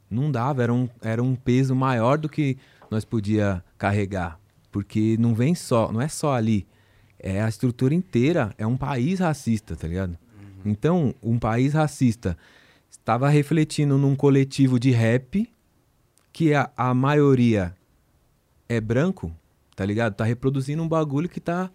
[0.10, 2.58] não dava, era um, era um peso maior do que
[2.90, 4.40] nós podia carregar.
[4.72, 6.68] Porque não vem só, não é só ali.
[7.20, 10.18] É a estrutura inteira, é um país racista, tá ligado?
[10.66, 12.36] Então, um país racista
[12.90, 15.48] estava refletindo num coletivo de rap
[16.34, 17.76] que a, a maioria
[18.68, 19.32] é branco,
[19.82, 20.14] tá ligado?
[20.14, 21.72] Tá reproduzindo um bagulho que tá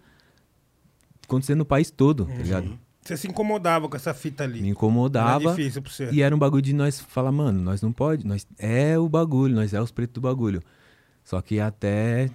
[1.25, 2.79] acontecendo no país todo, tá ligado?
[3.01, 4.61] Você se incomodava com essa fita ali.
[4.61, 5.51] Me incomodava.
[5.51, 6.09] é difícil pra você.
[6.09, 9.53] E era um bagulho de nós falar, mano, nós não pode, nós é o bagulho,
[9.53, 10.63] nós é os pretos do bagulho.
[11.21, 12.29] Só que até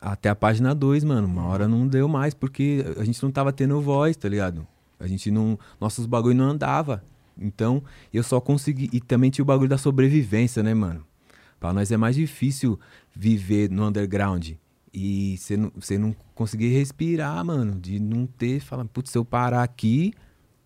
[0.00, 3.52] até a página 2, mano, uma hora não deu mais porque a gente não tava
[3.52, 4.66] tendo voz, tá ligado?
[4.98, 7.04] A gente não, nossos bagulho não andava.
[7.38, 7.82] Então,
[8.14, 11.04] eu só consegui e também tinha o bagulho da sobrevivência, né, mano?
[11.60, 12.80] Pra nós é mais difícil
[13.14, 14.52] viver no underground
[14.98, 19.24] e você não, você não conseguir respirar, mano, de não ter, falar, putz, se eu
[19.24, 20.12] parar aqui,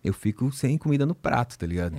[0.03, 1.95] eu fico sem comida no prato, tá ligado?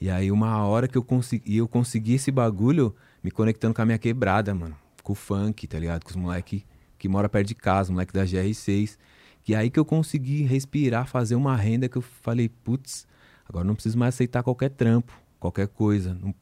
[0.00, 3.86] E aí uma hora que eu consegui, eu consegui esse bagulho me conectando com a
[3.86, 4.76] minha quebrada, mano.
[5.02, 6.04] Com o funk, tá ligado?
[6.04, 6.64] Com os moleque
[6.98, 8.98] que mora perto de casa, moleque da GR6.
[9.42, 13.06] Que aí que eu consegui respirar, fazer uma renda que eu falei, putz,
[13.48, 16.14] agora não preciso mais aceitar qualquer trampo, qualquer coisa.
[16.14, 16.34] Não-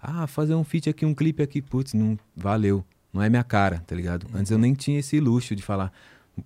[0.00, 2.84] ah, fazer um feat aqui, um clipe aqui, putz, não valeu.
[3.16, 4.26] Não é minha cara, tá ligado?
[4.34, 5.90] Antes eu nem tinha esse luxo de falar,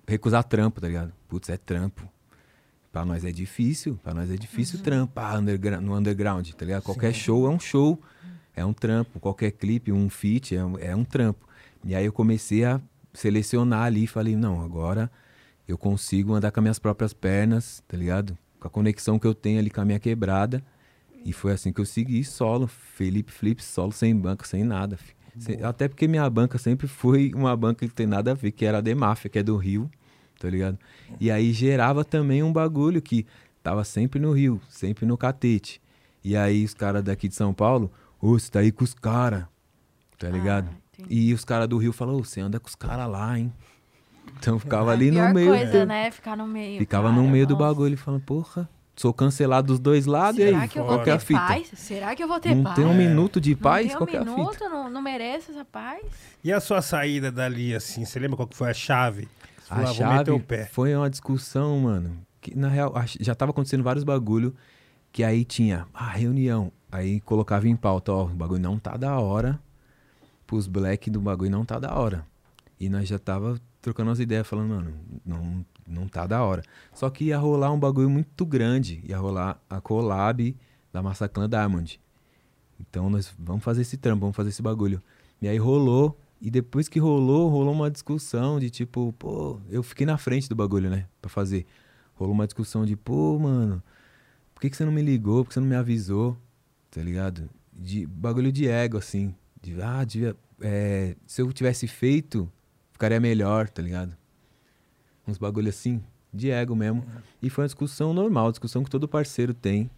[0.06, 1.12] recusar trampo, tá ligado?
[1.28, 2.08] Putz, é trampo.
[2.92, 6.82] Pra nós é difícil, pra nós é difícil trampar undergra- no underground, tá ligado?
[6.84, 8.00] Qualquer show é um show,
[8.54, 9.18] é um trampo.
[9.18, 11.44] Qualquer clipe, um feat, é um, é um trampo.
[11.84, 12.80] E aí eu comecei a
[13.12, 15.10] selecionar ali e falei, não, agora
[15.66, 18.38] eu consigo andar com as minhas próprias pernas, tá ligado?
[18.60, 20.62] Com a conexão que eu tenho ali com a minha quebrada.
[21.24, 24.96] E foi assim que eu segui solo, Felipe Flip, solo sem banca, sem nada.
[24.96, 25.14] fi.
[25.62, 28.78] Até porque minha banca sempre foi uma banca que tem nada a ver, que era
[28.78, 29.90] a Demáfia, que é do Rio,
[30.38, 30.78] tá ligado?
[31.20, 33.26] E aí gerava também um bagulho que
[33.62, 35.80] tava sempre no Rio, sempre no catete.
[36.24, 37.90] E aí os caras daqui de São Paulo,
[38.20, 39.44] ô, você tá aí com os caras,
[40.18, 40.68] tá ligado?
[40.98, 41.14] entendi.
[41.28, 43.52] e os caras do Rio falaram, ô, você anda com os caras lá, hein?
[44.38, 45.48] Então eu ficava É ali no meio.
[45.48, 46.10] coisa, né?
[46.10, 46.78] Ficar no meio.
[46.78, 47.66] Ficava cara, no meio do nossa.
[47.66, 48.68] bagulho, falando, porra,
[49.00, 50.68] sou cancelado dos dois lados, e Será aí?
[50.68, 51.40] que eu vou é ter fita?
[51.40, 51.70] paz?
[51.74, 52.76] Será que eu vou ter Não paz?
[52.76, 53.88] tem um minuto de paz?
[53.88, 54.68] Não Qual tem um é a minuto, fita?
[54.68, 56.02] não, não mereço essa paz?
[56.44, 59.26] E a sua saída dali, assim, você lembra qual que foi a chave?
[59.58, 60.66] Você A falou, ah, vou meter chave o pé.
[60.66, 62.18] foi uma discussão, mano.
[62.42, 64.54] Que na real já tava acontecendo vários bagulho.
[65.10, 66.70] Que aí tinha a reunião.
[66.92, 69.58] Aí colocava em pauta, ó, o bagulho não tá da hora.
[70.46, 72.26] Pros black do bagulho não tá da hora.
[72.78, 76.62] E nós já tava trocando as ideias, falando, mano, não, não tá da hora.
[76.94, 79.02] Só que ia rolar um bagulho muito grande.
[79.04, 80.56] Ia rolar a collab
[80.92, 82.00] da Massaclan Diamond.
[82.80, 85.02] Então nós vamos fazer esse trampo, vamos fazer esse bagulho.
[85.40, 90.06] E aí rolou, e depois que rolou, rolou uma discussão de tipo, pô, eu fiquei
[90.06, 91.66] na frente do bagulho, né, pra fazer.
[92.14, 93.82] Rolou uma discussão de, pô, mano,
[94.54, 96.36] por que, que você não me ligou, por que você não me avisou,
[96.90, 97.48] tá ligado?
[97.72, 102.50] De bagulho de ego, assim, de, ah, devia, é, se eu tivesse feito,
[102.92, 104.16] ficaria melhor, tá ligado?
[105.30, 107.04] Uns bagulho assim, de ego mesmo.
[107.40, 109.90] E foi uma discussão normal, discussão que todo parceiro tem.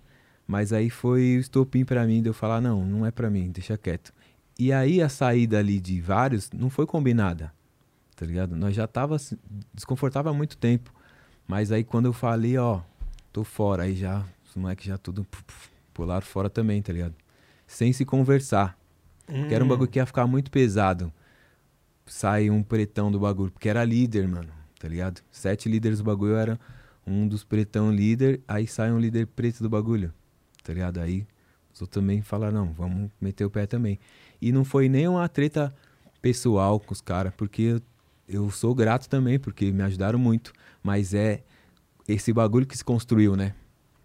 [0.47, 3.51] Mas aí foi o estopim pra mim de eu falar, não, não é pra mim,
[3.51, 4.13] deixa quieto.
[4.59, 7.53] E aí a saída ali de vários não foi combinada,
[8.17, 8.55] tá ligado?
[8.55, 9.17] Nós já tava
[9.73, 10.93] desconfortável há muito tempo.
[11.49, 12.81] Mas aí quando eu falei, ó,
[13.33, 15.55] tô fora, aí já, os moleques já tudo pu- pu-
[15.95, 17.15] pularam fora também, tá ligado?
[17.67, 18.77] Sem se conversar.
[19.49, 21.11] Que era um bagulho que ia ficar muito pesado.
[22.05, 24.49] Sai um pretão do bagulho, porque era líder, mano,
[24.83, 25.23] tá ligado?
[25.31, 26.59] Sete líderes do bagulho era
[27.07, 30.13] um dos pretão líder, aí sai um líder preto do bagulho,
[30.65, 30.99] tá ligado?
[30.99, 31.25] Aí
[31.73, 34.01] os outros também falaram, não, vamos meter o pé também.
[34.41, 35.73] E não foi nem uma treta
[36.21, 37.81] pessoal com os caras, porque eu,
[38.29, 40.53] eu sou grato também, porque me ajudaram muito.
[40.83, 41.45] Mas é
[42.09, 43.55] esse bagulho que se construiu, né?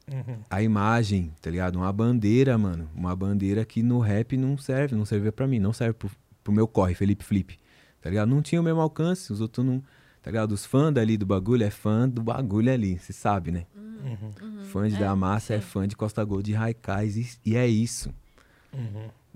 [0.10, 0.40] Uhum.
[0.50, 1.76] a imagem, tá ligado?
[1.76, 2.90] Uma bandeira, mano.
[2.96, 6.10] Uma bandeira que no rap não serve, não servia pra mim, não serve pro,
[6.44, 7.58] pro meu corre, Felipe Flip.
[8.00, 8.30] Tá ligado?
[8.30, 9.84] Não tinha o mesmo alcance, os outros não.
[10.28, 10.52] Tá ligado?
[10.52, 13.66] Os fãs dali do bagulho é fã do bagulho ali, você sabe, né?
[13.74, 14.62] Uhum.
[14.66, 15.66] Fã de É, da massa é sim.
[15.66, 18.14] fã de Costa Gold de Raikais e, e é isso.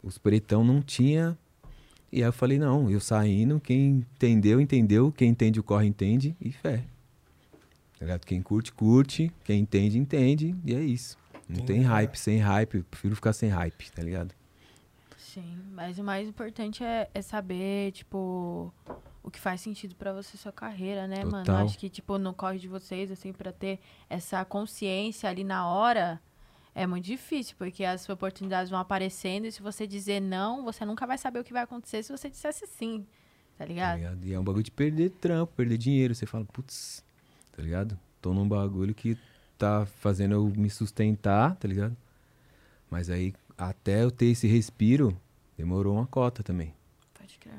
[0.03, 1.37] Os pretão não tinha.
[2.11, 5.13] E aí eu falei, não, eu saindo, quem entendeu, entendeu.
[5.13, 6.35] Quem entende o corre, entende.
[6.41, 6.83] E fé.
[7.97, 8.25] Tá ligado?
[8.25, 9.31] Quem curte, curte.
[9.45, 10.53] Quem entende, entende.
[10.65, 11.17] E é isso.
[11.47, 11.83] Não Sim, tem é.
[11.83, 12.79] hype, sem hype.
[12.79, 14.35] Eu prefiro ficar sem hype, tá ligado?
[15.17, 18.73] Sim, mas o mais importante é, é saber, tipo,
[19.23, 21.45] o que faz sentido pra você sua carreira, né, mano?
[21.45, 21.65] Total.
[21.65, 26.19] Acho que, tipo, no corre de vocês, assim, pra ter essa consciência ali na hora,
[26.73, 31.05] é muito difícil, porque as oportunidades vão aparecendo e se você dizer não, você nunca
[31.05, 33.05] vai saber o que vai acontecer se você dissesse sim,
[33.57, 33.97] tá Tá ligado?
[33.97, 34.25] ligado?
[34.25, 36.15] E é um bagulho de perder trampo, perder dinheiro.
[36.15, 37.03] Você fala, putz,
[37.55, 37.99] tá ligado?
[38.21, 39.17] Tô num bagulho que
[39.57, 41.95] tá fazendo eu me sustentar, tá ligado?
[42.89, 45.15] Mas aí, até eu ter esse respiro,
[45.57, 46.73] demorou uma cota também.
[47.13, 47.53] Pode crer.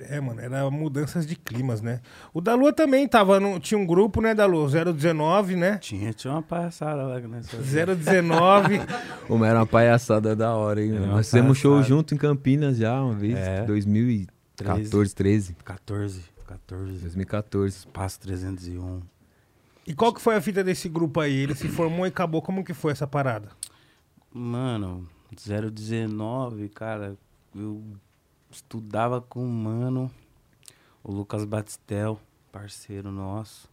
[0.00, 2.00] É, mano, era mudanças de climas, né?
[2.32, 5.78] O da Lua também tava no, tinha um grupo, né, da Lua, 019, né?
[5.78, 7.56] Tinha, tinha uma palhaçada lá nessa.
[7.56, 8.78] 019.
[9.26, 10.94] Pô, mas era uma palhaçada da hora, hein?
[10.96, 11.88] Era Nós fizemos show palhaçada.
[11.96, 13.64] junto em Campinas já, uma vez, É.
[13.64, 15.56] 2014, 13.
[15.64, 16.98] 14, 14.
[17.00, 17.76] 2014.
[17.78, 19.00] Espaço 301.
[19.86, 21.34] e qual que foi a fita desse grupo aí?
[21.34, 22.40] Ele se formou e acabou.
[22.40, 23.48] Como que foi essa parada?
[24.32, 27.16] Mano, 019, cara,
[27.56, 27.82] eu
[28.50, 30.10] estudava com um mano,
[31.02, 32.20] o Lucas Batistel,
[32.50, 33.68] parceiro nosso,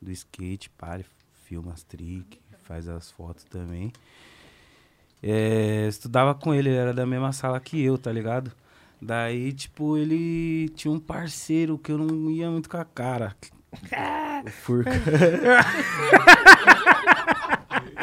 [0.00, 1.04] do skate, pare,
[1.44, 3.92] filma as trick, faz as fotos também.
[5.22, 8.52] É, estudava com ele, ele era da mesma sala que eu, tá ligado?
[9.00, 13.34] Daí, tipo, ele tinha um parceiro que eu não ia muito com a cara.
[14.46, 14.92] O Furca.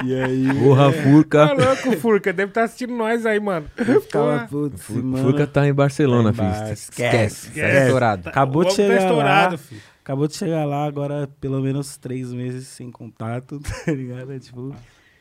[0.03, 0.47] e aí.
[0.59, 1.47] Porra, Furca.
[1.47, 2.33] Tá louco, Furca.
[2.33, 3.67] Deve estar assistindo nós aí, mano.
[4.11, 4.47] Porra.
[4.49, 5.23] putz, Fur- mano.
[5.23, 6.73] Furca tá em Barcelona, Tá em filho.
[6.73, 7.47] Esquece.
[7.47, 7.61] esquece.
[7.61, 8.29] Tá estourado.
[8.29, 9.57] Acabou de homem chegar tá estourado, lá.
[9.57, 9.81] filho.
[10.03, 14.31] Acabou de chegar lá, agora pelo menos três meses sem contato, tá ligado?
[14.33, 14.75] É tipo,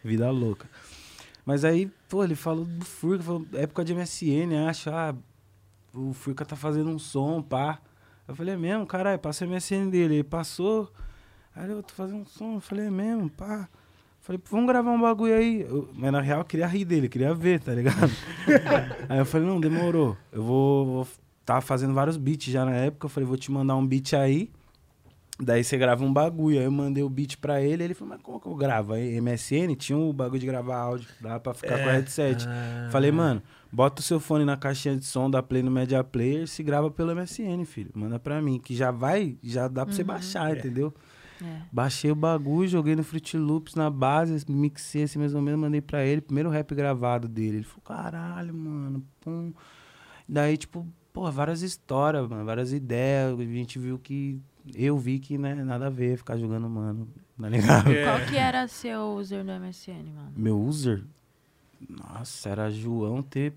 [0.04, 0.66] vida louca.
[1.46, 5.14] Mas aí, pô, ele falou do Furca, falou, época de MSN, acho, ah,
[5.94, 7.78] o Furca tá fazendo um som, pá.
[8.26, 10.14] Eu falei, é mesmo, caralho, passa o MSN dele.
[10.16, 10.90] Ele passou,
[11.54, 13.68] aí eu tô fazendo um som, eu falei, é mesmo, pá.
[14.24, 15.60] Falei, vamos gravar um bagulho aí.
[15.68, 18.10] Eu- mas na real eu queria rir dele, queria ver, tá ligado?
[19.06, 20.16] aí eu falei, não, demorou.
[20.32, 21.08] Eu vou, vou.
[21.44, 23.04] Tava fazendo vários beats já na época.
[23.04, 24.50] Eu falei, vou te mandar um beat aí.
[25.38, 26.58] Daí você grava um bagulho.
[26.58, 27.84] Aí eu mandei o beat pra ele.
[27.84, 28.94] Ele falou, mas como que eu gravo?
[28.94, 31.06] Aí MSN tinha o bagulho de gravar áudio.
[31.20, 32.46] Dá pra ficar com o headset.
[32.90, 36.48] Falei, mano, bota o seu fone na caixinha de som, dá play no Media Player,
[36.48, 37.90] se grava pelo MSN, filho.
[37.94, 40.94] Manda pra mim, que já vai, já dá pra você baixar, entendeu?
[41.44, 41.62] É.
[41.70, 45.80] Baixei o bagulho, joguei no Fruit Loops na base, mixei assim mais ou menos, mandei
[45.80, 46.20] pra ele.
[46.20, 47.58] Primeiro rap gravado dele.
[47.58, 49.52] Ele falou, caralho, mano, pum.
[50.28, 53.38] Daí, tipo, pô, várias histórias, mano, várias ideias.
[53.38, 54.40] A gente viu que.
[54.74, 57.06] Eu vi que, né, nada a ver ficar jogando, mano.
[57.38, 57.92] Tá ligado?
[57.92, 58.04] É.
[58.04, 60.32] Qual que era seu user no MSN, mano?
[60.34, 61.04] Meu user?
[61.88, 63.54] Nossa, era João T.J.P.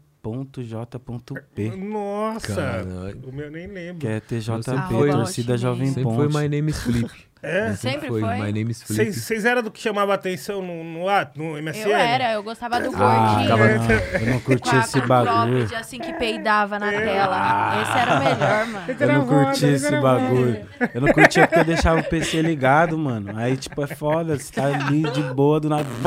[1.78, 2.56] Nossa.
[2.56, 3.22] Caralho.
[3.26, 4.00] O meu nem lembro.
[4.00, 5.58] Que é TJP, torcida.
[5.58, 6.16] Jovem Sempre Ponte.
[6.16, 7.10] foi My Name is Flip.
[7.42, 7.74] É?
[7.76, 8.22] Sempre foi?
[8.22, 9.14] My Name is Flip.
[9.14, 11.88] Vocês eram do que chamava atenção no, no, ah, no MSN?
[11.90, 13.58] Eu era, eu gostava do Ah, gordinho.
[13.58, 13.58] não,
[14.20, 15.70] eu não com curti a esse com bagulho.
[15.76, 17.82] assim que peidava na tela.
[17.82, 18.86] Esse era o melhor, mano.
[19.00, 20.66] Eu não curti esse bagulho.
[20.94, 23.34] Eu não curtia porque eu deixava o PC ligado, mano.
[23.38, 24.38] Aí, tipo, é foda.
[24.38, 25.88] Você tá ali de boa do nada.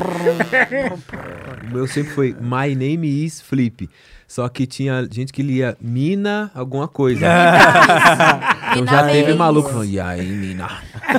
[1.70, 3.88] O meu sempre foi My Name is Flip.
[4.30, 7.26] Só que tinha gente que lia Mina alguma coisa.
[8.70, 10.68] então já teve maluco falando, e aí, Mina?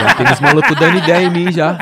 [0.00, 1.76] já teve os malucos dando ideia em mim já.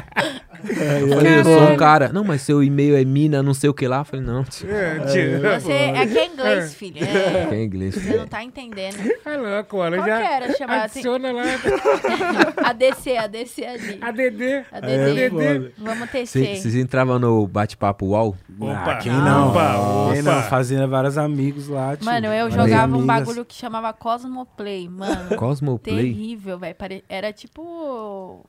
[0.65, 2.11] Eu falei, eu sou um cara.
[2.13, 3.99] Não, mas seu e-mail é Mina, não sei o que lá.
[3.99, 4.71] Eu falei, não, tio.
[4.71, 5.41] É, tio.
[5.61, 7.05] Você é que é inglês, filho.
[7.05, 7.95] É, Que é inglês.
[7.95, 8.97] você não tá entendendo.
[9.25, 9.97] É louco, mano.
[9.97, 10.85] Qual já que era chamada?
[10.85, 11.43] Adiciona lá.
[12.71, 13.99] ADC, ADC ali.
[14.01, 14.65] ADD.
[14.73, 15.73] ADD.
[15.79, 16.57] Vamos tecer.
[16.57, 18.37] Vocês entravam no bate-papo UOL?
[18.61, 19.51] Opa, Ah, quem não?
[19.51, 20.33] opa, Quem opa.
[20.35, 20.43] não?
[20.45, 22.05] Fazia vários amigos lá, tio.
[22.05, 25.37] Mano, eu jogava um bagulho que chamava Cosmoplay, mano.
[25.37, 25.97] Cosmoplay?
[26.13, 26.77] Terrível, velho.
[27.09, 28.45] Era tipo.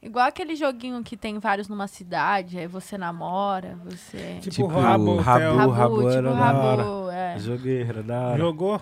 [0.00, 4.36] Igual aquele joguinho que tem vários numa cidade, aí você namora, você.
[4.40, 5.22] Tipo, Tipo, Rabo, Hotel.
[5.24, 5.56] Rabu.
[5.56, 7.38] Rabu, Rabu tipo era da Rabu, é.
[7.40, 8.38] Joguei, era da hora.
[8.38, 8.80] Jogou?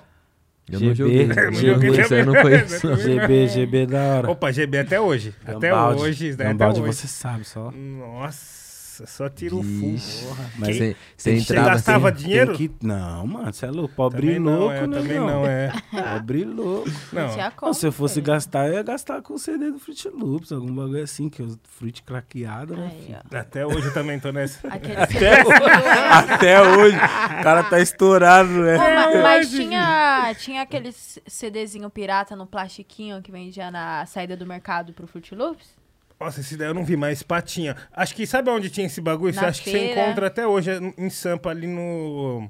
[0.69, 0.87] Eu GB.
[0.89, 1.23] não joguei.
[1.23, 2.97] Eu não joguei aí eu não conheço.
[2.97, 4.31] GB, GB é da hora.
[4.31, 5.35] Opa, GB até hoje.
[5.45, 6.03] Até Gambaldi.
[6.03, 6.93] hoje, isso daí até Gambaldi hoje.
[6.93, 7.71] você sabe só.
[7.71, 8.66] Nossa,
[9.05, 9.93] só tiro full.
[9.93, 10.25] Vixe.
[10.59, 12.57] Mas Você você Você entrava gastava assim, dinheiro?
[12.57, 12.87] Tem que...
[12.87, 13.95] Não, mano, você é louco.
[13.95, 14.97] Pobre Também não, louco, é, né?
[14.99, 15.73] também não, é.
[15.91, 16.89] Pobre louco.
[17.13, 17.29] Não.
[17.31, 20.53] Tinha Não, se eu fosse gastar, eu ia gastar com o CD do Fruit Loops,
[20.53, 22.93] algum bagulho assim, que o Fruit craqueado, né?
[23.33, 23.39] Aí.
[23.39, 24.67] Até hoje eu também tô nessa.
[24.69, 28.77] Aquele Até hoje, o cara tá estourado, né?
[28.77, 34.37] Pô, ma- mas hoje, tinha, tinha aquele CDzinho pirata no plastiquinho que vendia na saída
[34.37, 35.75] do mercado pro Fruit Loops?
[36.19, 37.77] Nossa, esse daí eu não vi, mas patinha.
[37.93, 39.35] Acho que sabe onde tinha esse bagulho?
[39.35, 42.49] Na Você acha que você encontra até hoje é em Sampa, ali no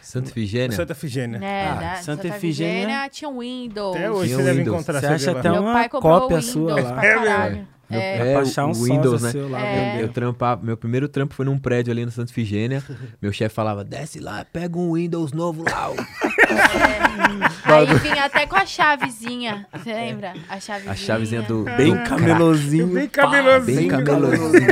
[0.00, 0.76] Santa Ifigênia?
[0.76, 1.38] Santa Figênia.
[1.44, 3.96] É, Ah, Santa Santa Efigênia- Efigênia tinha um Windows.
[3.96, 4.74] Até hoje Tinha você deve Windows.
[4.76, 7.04] encontrar Você acha até uma cópia sua lá.
[7.04, 7.50] É.
[7.88, 8.32] Meu- É.
[8.32, 9.30] É, baixar o um Windows, Windows, né?
[9.30, 9.64] seu lá.
[9.64, 10.02] É.
[10.02, 12.82] Eu trampava, meu primeiro trampo foi num prédio ali no Santa Ifigênia.
[13.22, 15.90] Meu chefe falava, desce lá, pega um Windows novo lá.
[16.52, 19.66] ó." Aí vinha até com a chavezinha.
[19.72, 20.34] Você lembra?
[20.48, 20.92] A chavezinha.
[20.92, 21.64] A chavezinha do...
[21.64, 22.86] Bem do cra- camelozinho.
[22.86, 23.76] Bem pá, camelosinho.
[23.78, 24.66] Bem camelosinho.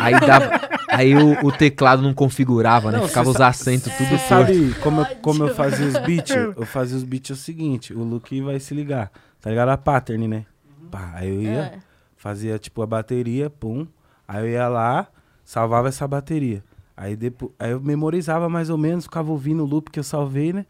[0.00, 2.98] aí dava, aí o, o teclado não configurava, né?
[2.98, 4.24] Não, Ficava os acentos tudo torto.
[4.28, 6.30] sabe como eu, como eu fazia os beats?
[6.56, 9.10] Eu fazia os beats é o seguinte, o Luke vai se ligar.
[9.40, 9.70] Tá ligado?
[9.70, 10.44] A pattern, né?
[10.90, 11.72] Pá, aí eu ia, É.
[12.16, 13.86] fazia tipo a bateria, pum.
[14.28, 15.08] Aí eu ia lá,
[15.44, 16.62] salvava essa bateria.
[16.96, 20.52] Aí, depois, aí eu memorizava mais ou menos, ficava ouvindo o loop que eu salvei,
[20.52, 20.64] né?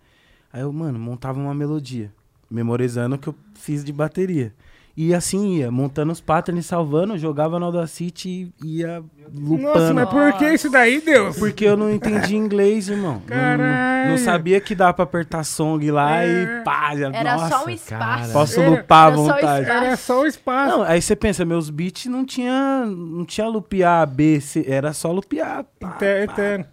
[0.52, 2.10] Aí eu, mano, montava uma melodia.
[2.50, 4.52] Memorizando o que eu fiz de bateria.
[4.94, 9.02] E assim ia, montando os patterns, salvando, jogava no Audacity e ia
[9.34, 9.62] lupando.
[9.62, 11.38] Nossa, mas por que isso daí, Deus?
[11.38, 13.14] Porque eu não entendi inglês, irmão.
[13.14, 14.10] Não- Não, Caralho.
[14.10, 16.28] não sabia que dá pra apertar song lá É.
[16.60, 18.32] e pá, já, Era nossa, só um espaço.
[18.34, 19.62] Posso Era- lupar à era só vontade.
[19.62, 19.84] espaço.
[19.86, 20.76] Era só o espaço.
[20.76, 25.10] Não, aí você pensa, meus beats não tinha, não tinha lupear B, C, era só
[25.10, 25.64] lupear.
[25.80, 26.66] Pá, Eter- pá, eterno.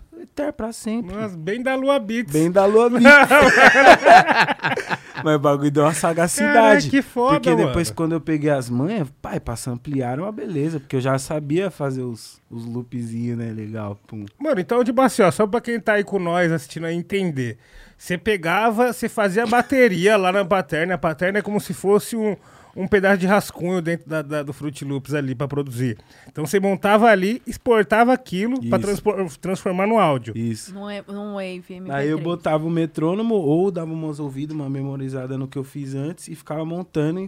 [0.54, 1.16] Pra sempre.
[1.16, 2.32] Nossa, bem da Lua Beats.
[2.32, 3.06] Bem da lua Beats.
[5.24, 6.54] Mas o bagulho deu uma sagacidade.
[6.54, 7.96] Caralho, que foda, Porque depois, mano.
[7.96, 10.80] quando eu peguei as manhas, pai, pra ampliar uma beleza.
[10.80, 13.52] Porque eu já sabia fazer os, os loopzinhos, né?
[13.52, 14.00] Legal.
[14.08, 14.26] Pum.
[14.40, 17.58] Mano, então, tipo assim, ó, só pra quem tá aí com nós assistindo aí entender.
[17.98, 20.94] Você pegava, você fazia bateria lá na paterna.
[20.94, 22.38] A paterna é como se fosse um,
[22.82, 25.98] um pedaço de rascunho dentro da, da- do Fruit Loops ali pra produzir.
[26.28, 30.38] Então você montava ali, exportava aquilo transpor- transformar no áudio.
[30.38, 30.74] Isso.
[30.74, 31.92] Num, e- num Wave MP3.
[31.92, 35.94] Aí eu botava o metrônomo ou dava umas ouvidas, uma memorizada no que eu fiz
[35.94, 37.28] antes e ficava montando, e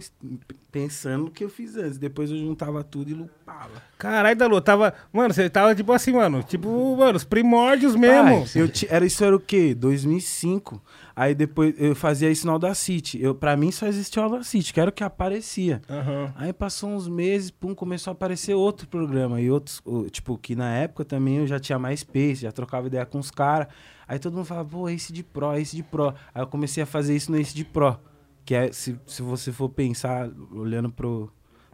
[0.70, 1.98] pensando no que eu fiz antes.
[1.98, 3.70] Depois eu juntava tudo e lupava.
[3.98, 4.94] Caralho, Dalu, tava.
[5.12, 6.42] Mano, você tava tipo assim, mano.
[6.42, 8.46] Tipo, mano, os primórdios mesmo.
[8.46, 9.74] Pai, eu ti- era, isso era o quê?
[9.74, 10.82] 2005.
[11.14, 13.20] Aí depois eu fazia isso no Audacity.
[13.20, 15.82] Eu, pra mim só existia o Audacity, que era o que aparecia.
[15.88, 16.32] Aham.
[16.36, 19.40] Aí passou uns meses, pum, começou a aparecer outro programa.
[19.40, 23.04] E outros, tipo, que na época também eu já tinha mais space, já trocava ideia
[23.04, 23.68] com os caras.
[24.06, 26.14] Aí todo mundo falava, pô, esse de Pro, esse de Pro.
[26.34, 27.98] Aí eu comecei a fazer isso no esse de Pro.
[28.44, 31.32] Que é, se, se você for pensar, olhando pro.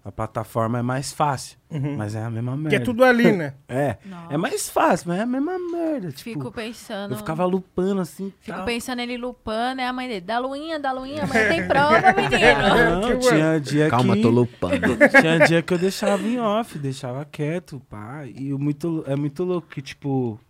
[0.09, 1.59] A plataforma é mais fácil.
[1.99, 2.71] Mas é a mesma merda.
[2.71, 3.53] Que é tudo ali, né?
[3.69, 3.99] É.
[4.07, 4.33] Nossa.
[4.33, 6.09] É mais fácil, mas é a mesma merda.
[6.09, 7.13] Tipo, Fico pensando.
[7.13, 8.33] eu ficava lupando assim.
[8.41, 8.65] Fico tal.
[8.65, 10.23] pensando ele lupando, é a mãe dele.
[10.23, 13.01] Dá luinha, dá luinha, amanhã tem prova, menino.
[13.03, 14.23] Não, tinha dia Calma, que...
[14.23, 14.97] tô lupando.
[15.21, 18.25] Tinha dia que eu deixava em off, deixava quieto, pá.
[18.25, 20.41] E o muito, é muito louco que, tipo,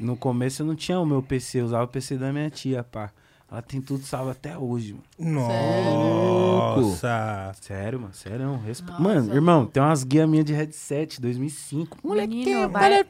[0.00, 2.82] no começo eu não tinha o meu PC, eu usava o PC da minha tia,
[2.82, 3.12] pá.
[3.48, 5.36] Ela tem tudo salvo até hoje, mano.
[6.76, 7.52] Nossa.
[7.60, 8.60] Sério, mano, sério.
[8.66, 8.84] Resp...
[8.88, 11.98] Nossa, mano, irmão, tem umas guias minhas de headset, 2005.
[12.02, 13.04] Menino, vai,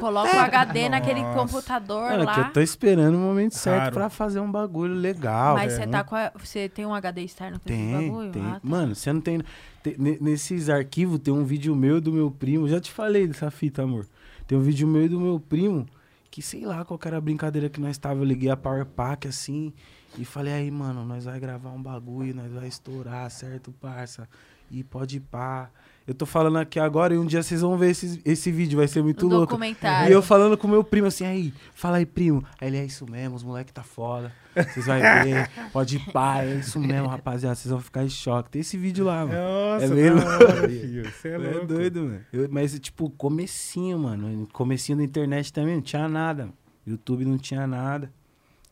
[0.00, 2.34] coloca o HD naquele computador Mano, lá.
[2.34, 3.94] que eu tô esperando o momento certo Raro.
[3.94, 5.54] pra fazer um bagulho legal.
[5.56, 8.32] Mas é, você tá com a- Você tem um HD externo com esse Tem, bagulho?
[8.32, 8.42] tem.
[8.42, 8.60] Ah, tá.
[8.62, 9.40] Mano, você não tem,
[9.82, 12.66] tem- ne- Nesses arquivos tem um vídeo meu e do meu primo.
[12.66, 14.06] Já te falei dessa fita, amor.
[14.46, 15.86] Tem um vídeo meu e do meu primo.
[16.32, 18.20] Que sei lá qual era a brincadeira que nós tava.
[18.20, 19.70] Eu liguei a Power Pack assim.
[20.16, 24.26] E falei, aí, mano, nós vai gravar um bagulho, nós vai estourar, certo, parça?
[24.70, 25.70] E pode ir pá.
[26.06, 28.88] Eu tô falando aqui agora e um dia vocês vão ver esse, esse vídeo, vai
[28.88, 29.46] ser muito Um louco.
[29.46, 30.10] documentário.
[30.10, 32.44] E eu falando com meu primo assim, aí, fala aí, primo.
[32.60, 34.32] Aí ele, é isso mesmo, os moleque tá foda.
[34.54, 37.54] Vocês vão ver, pode ir pá, é isso mesmo, rapaziada.
[37.54, 38.50] Vocês vão ficar em choque.
[38.50, 39.32] Tem esse vídeo lá, mano.
[39.38, 41.10] Nossa, É meio da hora, filho.
[41.10, 42.20] Você é É, doido, mano.
[42.32, 44.46] Eu- mas, tipo, comecinho, mano.
[44.52, 46.48] Comecinho da internet também, não tinha nada.
[46.86, 48.12] YouTube não tinha nada.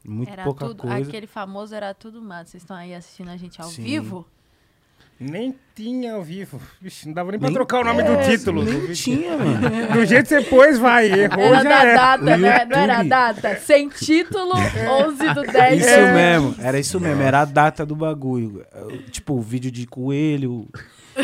[0.04, 0.96] Muito Era pouca tudo, coisa.
[1.08, 2.50] aquele famoso era tudo mato.
[2.50, 3.82] Vocês estão aí assistindo a gente ao Sim.
[3.82, 4.26] vivo?
[5.20, 6.58] Nem tinha ao vivo.
[6.80, 8.64] Vixe, não dava nem pra Nem- trocar o nome do É, título.
[8.64, 9.60] Nem Do, tinha, mano.
[9.92, 11.12] do jeito que você pôs, vai.
[11.12, 11.94] Errou, Era já da é.
[11.94, 12.64] data, O né?
[12.64, 13.56] Não era a data.
[13.56, 15.80] Sem título, 11 do 10.
[15.82, 16.14] Isso É.
[16.14, 18.64] mesmo, era isso mesmo, era a data do bagulho.
[19.10, 20.66] Tipo, vídeo de coelho.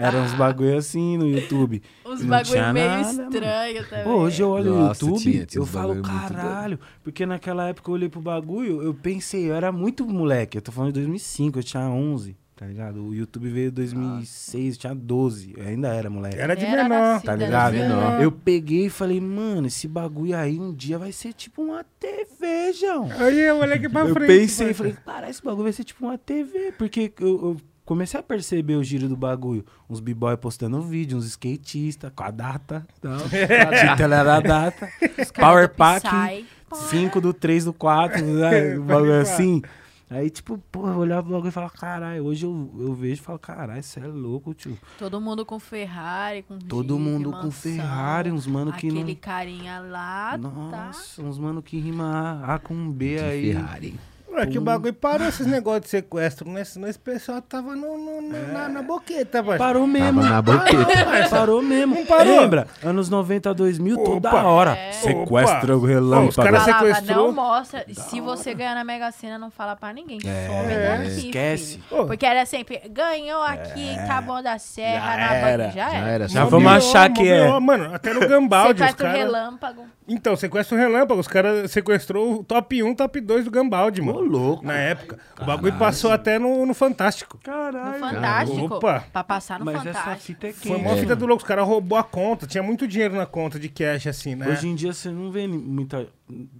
[0.00, 1.82] Eram uns bagulho assim no YouTube.
[2.06, 3.30] Uns Não bagulho tinha meio nada, mano.
[3.30, 4.04] estranho também.
[4.04, 6.78] Pô, hoje eu olho Nossa, o YouTube, tinha, tinha eu falo, caralho.
[7.02, 10.58] Porque naquela época eu olhei pro bagulho, eu pensei, eu era muito moleque.
[10.58, 13.02] Eu tô falando de 2005, eu tinha 11, tá ligado?
[13.02, 15.54] O YouTube veio em 2006, eu tinha 12.
[15.56, 16.36] Eu ainda era moleque.
[16.38, 16.98] Era de Era menor.
[16.98, 17.72] nascido, Tá ligado?
[17.72, 18.22] de menor.
[18.22, 22.74] Eu peguei e falei, mano, esse bagulho aí um dia vai ser tipo uma TV,
[22.74, 23.08] João.
[23.18, 24.26] Aí eu olhei aqui pra eu frente.
[24.28, 24.74] pensei, mano.
[24.76, 26.72] falei, cara, esse bagulho vai ser tipo uma TV.
[26.76, 27.56] Porque eu, eu
[27.86, 29.64] comecei a perceber o giro do bagulho.
[29.88, 32.86] Uns b-boy postando vídeo, uns skatistas com a data.
[33.00, 33.14] Tal.
[33.16, 34.86] A título era a data.
[35.18, 36.46] Os caras Power do Pack, Psy.
[36.90, 38.78] 5 do 3 do 4, né?
[38.78, 39.62] um bagulho assim.
[40.10, 43.38] Aí, tipo, porra, eu olhava logo e falava, caralho, hoje eu, eu vejo e falo,
[43.38, 44.76] caralho, você é louco, tio.
[44.98, 49.04] Todo mundo com Ferrari, com Todo Jeep, mundo com mansão, Ferrari, uns mano que Aquele
[49.14, 49.20] não.
[49.20, 50.38] carinha lá, tá?
[50.38, 53.52] Nossa, uns mano que rima A, a com B De aí.
[53.52, 54.00] Ferrari.
[54.36, 56.64] É que o bagulho parou esses negócios de sequestro, né?
[56.64, 59.58] Senão esse pessoal tava no, no- no- na, na boqueta, parceiro.
[59.58, 60.20] Parou mesmo.
[60.22, 61.28] Tava na boqueta.
[61.30, 61.94] Parou mesmo.
[61.96, 62.40] Não parou.
[62.40, 62.66] Lembra?
[62.82, 64.42] Anos 90, 2000, toda Opa.
[64.44, 64.76] hora.
[64.76, 64.92] É.
[64.92, 66.28] Sequestra o relâmpago.
[66.28, 67.26] Os caras Falava, sequestrou.
[67.26, 67.84] não mostra.
[67.92, 70.18] Se você ganhar na Mega Sena, não fala pra ninguém.
[70.24, 71.78] É, Some daqui, esquece.
[71.88, 72.06] filho.
[72.06, 75.64] Porque era sempre, ganhou aqui em Taboão da Serra, Já na era.
[75.64, 75.74] banca.
[75.76, 76.28] Já Já era.
[76.28, 77.58] Já vamos achar que é.
[77.60, 79.20] Mano, até no Gambaldi, os Sequestro caras...
[79.20, 79.84] relâmpago.
[80.12, 81.20] Então, sequestro relâmpago.
[81.20, 84.18] Os caras sequestrou o top 1, top 2 do Gambaldi, mano.
[84.18, 84.66] Ô, louco.
[84.66, 85.18] Na época.
[85.40, 87.36] O bagulho passou até no, no Fantástico.
[87.36, 88.00] No Caralho.
[88.00, 88.74] Fantástico.
[88.74, 89.04] Opa.
[89.12, 90.26] Pra passar no Mas essa Fantástico.
[90.26, 90.86] fita é Foi quente.
[90.88, 91.42] uma fita do louco.
[91.42, 92.44] Os caras roubou a conta.
[92.44, 94.48] Tinha muito dinheiro na conta de cash, assim, né?
[94.48, 96.08] Hoje em dia você não vê muita.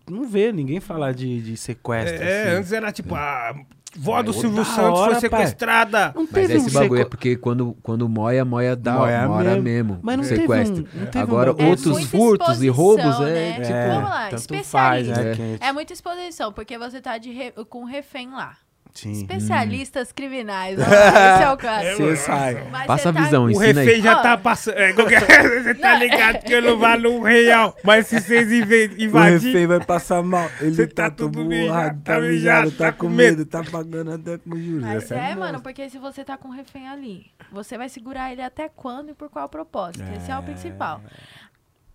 [0.08, 2.22] Não vê ninguém falar de, de sequestro.
[2.22, 2.56] É, assim.
[2.56, 3.54] antes era tipo, a
[3.96, 6.12] vó do Silvio Santos hora, foi sequestrada.
[6.14, 9.26] Não Mas teve esse um bagulho é sequ- porque quando, quando moia, moia dá, Moia
[9.28, 9.62] mora mesmo.
[9.62, 9.98] mesmo.
[10.02, 10.76] Mas não teve sequestro.
[10.94, 13.60] um- não teve um Agora, bagulho- outros muita furtos e roubos é, né?
[13.60, 13.94] tipo...
[13.94, 15.22] Vamos lá, faz, especialista.
[15.22, 15.30] né?
[15.32, 15.34] É.
[15.34, 15.64] quente.
[15.64, 18.56] É muita exposição, porque você tá de re- com refém lá.
[18.94, 19.12] Sim.
[19.12, 20.78] Especialistas criminais.
[20.80, 21.96] ó, Esse é o caso.
[21.96, 22.68] Você sai.
[22.70, 24.02] Mas Passa a tá- visão, O ensina refém aí.
[24.02, 24.76] já tá passando.
[24.78, 25.20] É, qualquer-
[25.62, 27.76] você tá ligado que eu não valo um real.
[27.84, 29.46] Mas se vocês inve- O invadir.
[29.46, 30.48] refém vai passar mal.
[30.60, 34.38] Ele tá, tá tudo borrado, tá tá mijado, tá tá com medo, tá pagando até
[34.38, 34.82] com juros.
[34.82, 35.38] Mas é, monstro.
[35.40, 39.10] mano, porque se você tá com um refém ali, você vai segurar ele até quando
[39.10, 40.04] e por qual propósito?
[40.16, 41.00] Esse é o principal.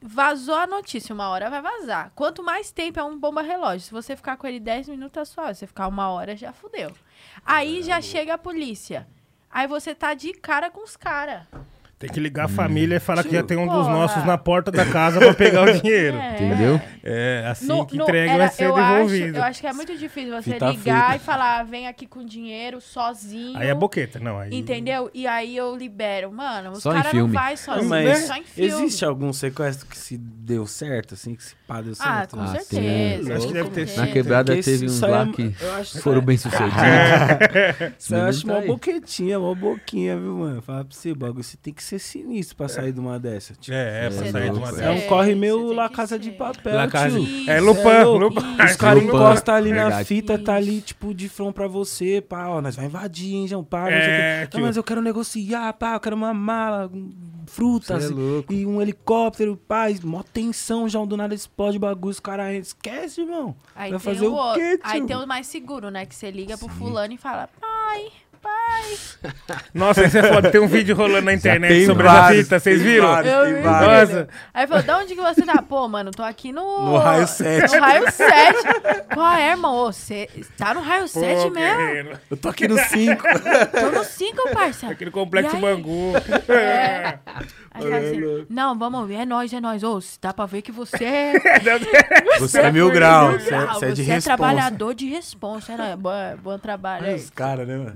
[0.08, 2.12] Vazou a notícia, uma hora vai vazar.
[2.14, 3.80] Quanto mais tempo é um bomba relógio.
[3.80, 5.56] Se você ficar com ele 10 minutos, tá suave.
[5.56, 6.91] Se você ficar uma hora, já fudeu.
[7.43, 9.08] Aí já chega a polícia.
[9.49, 11.47] Aí você tá de cara com os caras.
[11.98, 13.89] Tem que ligar a família e falar que já tem um dos Porra.
[13.89, 16.18] nossos na porta da casa pra pegar o dinheiro.
[16.18, 16.34] É.
[16.36, 16.82] Entendeu?
[17.02, 19.38] É, assim No- que no- entrega era- vai ser eu Acho, devolvido.
[19.38, 22.82] eu acho que é muito difícil você Fita ligar e falar, vem aqui com dinheiro
[22.82, 23.58] sozinho.
[23.58, 24.38] Aí é boqueta, não.
[24.38, 24.54] Aí...
[24.54, 25.10] Entendeu?
[25.14, 26.32] E aí eu libero.
[26.34, 27.34] Mano, os Só em caras não filme.
[27.34, 28.72] vai Não, sozinho, mas só em filme.
[28.72, 32.36] existe algum sequestro que se deu certo, assim, que se pá deu Ah, certo?
[32.36, 32.70] com Ah, certeza.
[33.26, 33.34] tem.
[33.36, 34.06] Acho que deve com ter certeza.
[34.06, 36.26] Na quebrada Porque teve uns isso aí lá é- que eu acho que foram é-
[36.26, 36.74] bem sucedidos.
[37.98, 40.62] Isso aí eu acho uma boquetinha, uma boquinha, viu, mano?
[40.62, 43.54] Fala pra você, bagulho, você tem que ser sinistro pra sair de uma dessa.
[43.54, 45.06] Tipo, É, é, pra Você sair de uma que é dessa.
[45.06, 46.32] um corre você meio La Casa de.
[46.32, 47.50] Papel, La Casa- tio.
[47.50, 47.60] É.
[47.62, 48.04] Lupin, Cê é.
[48.04, 48.64] Lupin.
[48.66, 52.62] Os caras encostam ali na fita, tá ali, tipo, de front pra você, pá, ó,
[52.62, 54.48] nós vai invadir, hein, João, pá, É.
[54.54, 57.10] Não, mas eu quero negociar, pá, eu quero uma mala, um,
[57.48, 58.14] frutas é
[58.54, 62.56] e um helicóptero, pá, e mó tensão, João, do nada explode o bagulho, os caras
[62.56, 63.56] esquece, irmão.
[63.76, 64.60] Aí vai tem fazer o o outro.
[64.62, 65.08] quê, Aí tio?
[65.08, 66.06] tem o mais seguro, né?
[66.06, 68.08] Que você liga pro fulano e fala, pai,
[68.46, 69.56] pai.
[69.74, 70.52] Nossa, é foda.
[70.52, 73.08] Tem um vídeo rolando na internet tem sobre vários, essa fita, vocês viram?
[73.08, 73.34] vários.
[73.34, 73.62] Eu vi.
[73.62, 74.28] Nossa.
[74.54, 75.62] Aí falou, da onde que você tá?
[75.64, 76.86] Pô, mano, tô aqui no...
[76.86, 77.76] No raio 7.
[77.76, 78.58] No raio 7.
[79.14, 79.76] Qual é, irmão?
[79.76, 81.78] Ô, Você tá no raio 7 Pô, mesmo?
[81.78, 82.20] guerreiro.
[82.30, 83.24] Eu tô aqui no 5.
[83.80, 84.88] Tô no 5, parça.
[84.88, 85.62] Aquele complexo E aí?
[85.62, 86.14] Bangu.
[86.50, 87.20] É.
[87.72, 89.84] Aí assim, não, vamos ver, é nóis, é nóis.
[89.84, 91.34] Ô, dá pra ver que você é...
[92.39, 94.38] Você é mil grau, Mil você é, você é de você é responsa.
[94.38, 95.96] trabalhador de responsa, né?
[95.98, 97.16] Bom, bom trabalho aí.
[97.16, 97.96] os caras, né, mano?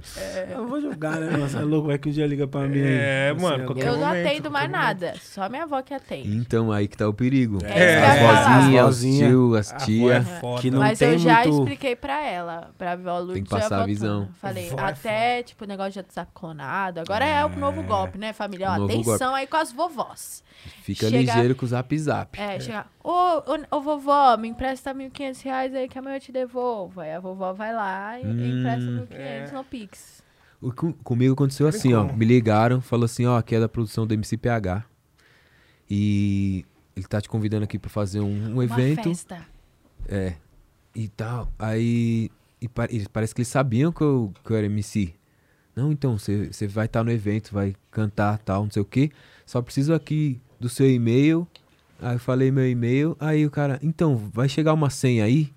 [0.51, 1.37] Eu vou jogar, né?
[1.37, 2.79] Você é louco, vai que um dia liga pra mim.
[2.79, 3.41] É, aí.
[3.41, 4.01] mano, é qualquer Eu louco.
[4.01, 6.35] não momento, atendo mais nada, só minha avó que atende.
[6.35, 7.59] Então, aí que tá o perigo.
[7.63, 10.21] É, É, As vozinhas, os tio, as é tia.
[10.23, 10.61] foda.
[10.61, 13.49] Que não Mas tem eu já muito- expliquei pra ela, pra vó Lourdes Tem que
[13.49, 14.29] passar a visão.
[14.39, 16.99] Falei, Vó é até, tipo, o negócio de WhatsApp clonado.
[16.99, 18.69] Agora é, o novo golpe, né, família?
[18.71, 20.43] Ó, atenção aí com as vovós.
[20.83, 22.37] Fica Chega- ligeiro com o zap zap.
[22.39, 26.31] É, chega, ô, ô, ô, vovó, me empresta 1.500 reais aí que amanhã eu te
[26.33, 26.99] devolvo.
[26.99, 29.43] Aí a vovó vai lá e Hum, empresta é.
[29.45, 30.21] 1.500 no Pix.
[30.75, 32.03] Com- comigo aconteceu assim, ó.
[32.11, 34.83] Me ligaram, falou assim, ó, aqui é da produção do MCPH.
[35.89, 39.03] E ele tá te convidando aqui pra fazer um, um Uma evento.
[39.03, 39.45] festa.
[40.07, 40.33] É.
[40.93, 41.51] E tal.
[41.57, 42.29] Aí.
[42.61, 45.13] E e parece que eles sabiam que eu, que eu era MC.
[45.75, 49.11] Não, então, você você vai estar no evento, vai cantar tal, não sei o quê.
[49.45, 51.47] Só preciso aqui do seu e-mail.
[52.01, 53.15] Aí eu falei meu e-mail.
[53.19, 55.53] Aí o cara, então, vai chegar uma senha aí?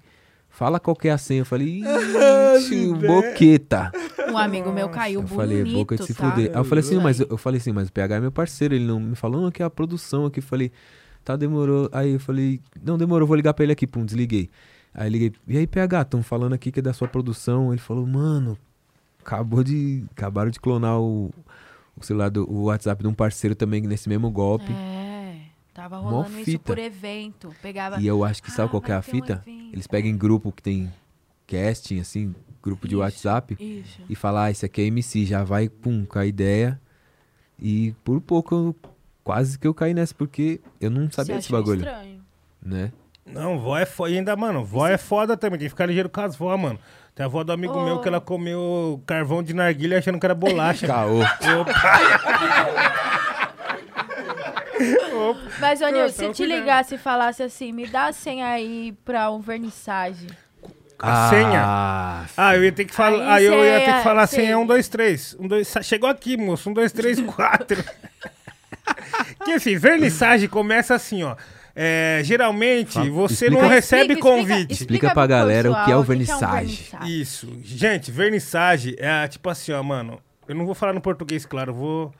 [0.52, 1.40] Fala qual que é a senha.
[1.40, 1.82] Eu falei,
[2.58, 3.90] ixi, boqueta.
[4.30, 6.30] Um amigo meu caiu Eu bonito, falei, boca de se tá?
[6.30, 6.50] fuder.
[6.50, 8.84] Aí eu falei assim, mas eu, falei assim, mas o PH é meu parceiro, ele
[8.84, 10.40] não me falou não, que é a produção aqui.
[10.40, 10.70] Eu falei,
[11.24, 11.88] tá, demorou.
[11.90, 14.50] Aí eu falei, não, demorou, vou ligar pra ele aqui, pum, desliguei.
[14.94, 17.72] Aí liguei, e aí, PH, estão falando aqui que é da sua produção.
[17.72, 18.58] Ele falou, mano,
[19.24, 20.04] acabou de.
[20.10, 21.32] Acabaram de clonar o,
[21.96, 24.70] o celular do o WhatsApp de um parceiro também nesse mesmo golpe.
[24.70, 25.01] É,
[25.74, 26.64] tava Mó rolando isso fita.
[26.64, 27.54] por evento.
[27.62, 28.00] Pegava.
[28.00, 29.42] E eu acho que sabe Ah, qual que é a um fita?
[29.46, 29.70] evento.
[29.72, 30.92] Eles pegam em grupo que tem
[31.46, 33.00] casting, assim, grupo de Isso.
[33.02, 33.56] WhatsApp.
[33.58, 34.00] Isso.
[34.08, 36.80] e falar, ah, esse aqui é MC, já vai, pum, com a ideia.
[37.58, 38.76] E por pouco, eu-
[39.24, 42.20] quase que eu caí nessa, porque eu não sabia desse bagulho, estranho.
[42.62, 42.92] né?
[43.24, 44.10] Não, vó é foda.
[44.10, 45.56] E ainda, mano, vó é foda também.
[45.58, 46.76] Tem que ficar ligeiro com as vó, mano.
[47.14, 47.84] Tem a avó do amigo Ô.
[47.84, 50.86] meu que ela comeu carvão de narguilha achando que era bolacha.
[50.88, 51.20] Caô.
[55.60, 59.30] Mas, ô Nil, se te ligasse e falasse assim, me dá a senha aí pra
[59.30, 60.26] um vernissage.
[60.98, 61.62] A senha?
[61.64, 63.34] Ah, Ah, eu ia ter que falar.
[63.34, 65.36] Aí Aí, eu cê ia ter que falar senha 1, 2, 3.
[65.40, 66.70] Um, dois, chegou aqui, moço.
[66.70, 67.84] 1, 2, 3, 4.
[69.44, 71.34] que assim, vernissagem começa assim, ó.
[71.74, 74.72] É, geralmente Fala, você explica- não recebe Explica, explica, convite.
[74.72, 76.52] Explica pra pro galera o que é o pessoal vernissage.
[76.92, 77.20] vernissage.
[77.20, 77.48] Isso.
[77.64, 80.20] Gente, vernissage é tipo assim, ó, mano.
[80.46, 82.14] Eu não vou falar no português, claro, eu vou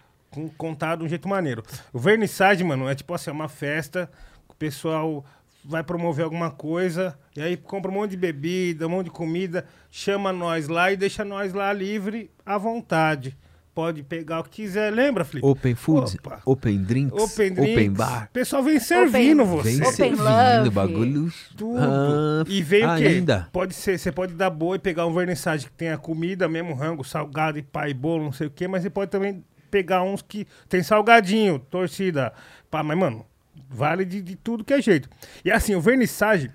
[0.57, 1.63] contar de um jeito maneiro.
[1.93, 4.11] O vernissage, mano, é tipo assim, é uma festa
[4.49, 5.25] que o pessoal
[5.65, 9.65] vai promover alguma coisa e aí compra um monte de bebida, um monte de comida,
[9.91, 13.37] chama nós lá e deixa nós lá livre à vontade.
[13.75, 14.93] Pode pegar o que quiser.
[14.93, 15.47] Lembra, Felipe?
[15.47, 16.43] Open food, Opa.
[16.45, 17.97] open drinks, Open drinks.
[17.97, 18.25] bar.
[18.29, 19.71] O pessoal vem servindo Open- você.
[19.71, 20.71] Vem Open servindo, love.
[20.71, 21.33] bagulho.
[21.57, 21.79] Tudo.
[21.79, 23.05] Ah, e vem o quê?
[23.07, 23.49] ainda.
[23.51, 27.03] Pode ser, você pode dar boa e pegar um vernissage que tenha comida mesmo, rango,
[27.03, 29.43] salgado e pai, bolo, não sei o quê, mas você pode também
[29.73, 32.33] pegar uns que tem salgadinho, torcida.
[32.71, 33.25] Pá, mas, mano,
[33.71, 35.09] vale de, de tudo que é jeito.
[35.43, 36.51] E assim, o vernissage,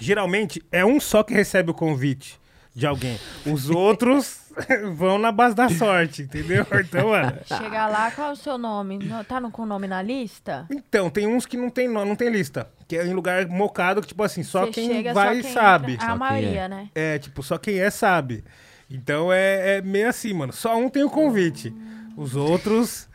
[0.00, 2.40] geralmente, é um só que recebe o convite
[2.74, 3.18] de alguém.
[3.44, 4.40] Os outros
[4.94, 6.64] vão na base da sorte, entendeu?
[6.80, 7.38] Então, mano.
[7.44, 8.98] Chegar lá, qual é o seu nome?
[8.98, 10.64] Não- Tá no, com o nome na lista?
[10.70, 12.68] Então, tem uns que não tem, nome, não tem lista.
[12.86, 15.52] Que é em lugar mocado, que, tipo assim, só Você quem chega, só vai quem
[15.52, 15.92] sabe.
[15.94, 16.06] entra.
[16.06, 16.68] Só A quem maioria, é.
[16.68, 16.88] né?
[16.94, 18.44] É, tipo, só quem é sabe.
[18.90, 20.52] Então é, é meio assim, mano.
[20.52, 21.74] Só um tem o convite.
[22.16, 23.08] Os outros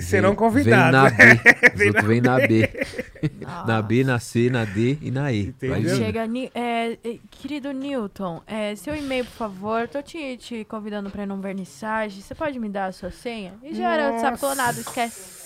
[0.00, 1.12] serão Vem- convidados.
[1.16, 1.40] Vem na B.
[1.74, 2.86] Os outros vêm na B.
[3.44, 3.64] Ah.
[3.66, 5.54] Na B, na C, na D e na E.
[5.96, 9.86] Chega, é, é, querido Newton, é, seu e-mail, por favor.
[9.88, 12.22] Tô te, te convidando pra ir num vernissage.
[12.22, 13.54] Você pode me dar a sua senha?
[13.62, 14.36] E já era Nossa.
[14.36, 15.41] saponado, esquece.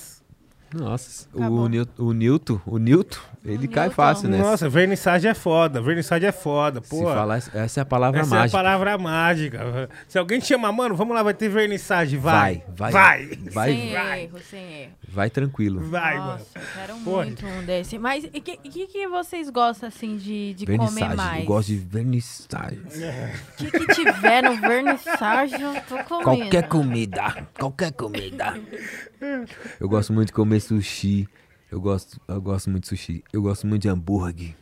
[0.77, 1.61] Nossa, Acabou.
[1.61, 3.95] o, Nil, o Nilton, o Nilton, ele cai Newton.
[3.97, 4.43] fácil nessa.
[4.45, 5.81] Nossa, vernissage é foda.
[5.81, 7.05] Vernissage é foda, Se pô.
[7.05, 8.59] falar, essa é a palavra Essa é a mágica.
[8.59, 9.89] palavra mágica.
[10.09, 12.17] Se alguém te chamar, mano, vamos lá, vai ter vernissage.
[12.17, 12.63] Vai.
[12.77, 13.27] Vai, vai.
[13.27, 13.39] Vai.
[13.51, 14.23] Vai, sem vai.
[14.25, 14.93] erro, sem erro.
[15.09, 15.81] vai tranquilo.
[15.89, 16.33] Vai, mano.
[16.33, 17.17] Nossa, eu quero Pô.
[17.23, 17.99] muito um desse.
[17.99, 21.41] Mas o que, que, que vocês gostam, assim, de, de comer mais?
[21.41, 22.79] eu gosto de vernissage.
[22.79, 26.25] O que, que tiver no vernissage, eu tô comendo.
[26.25, 28.59] Qualquer comida, qualquer comida.
[29.81, 31.29] Eu gosto muito de comer sushi.
[31.71, 33.25] Eu gosto, eu gosto muito de sushi.
[33.33, 34.55] Eu gosto muito de hambúrguer.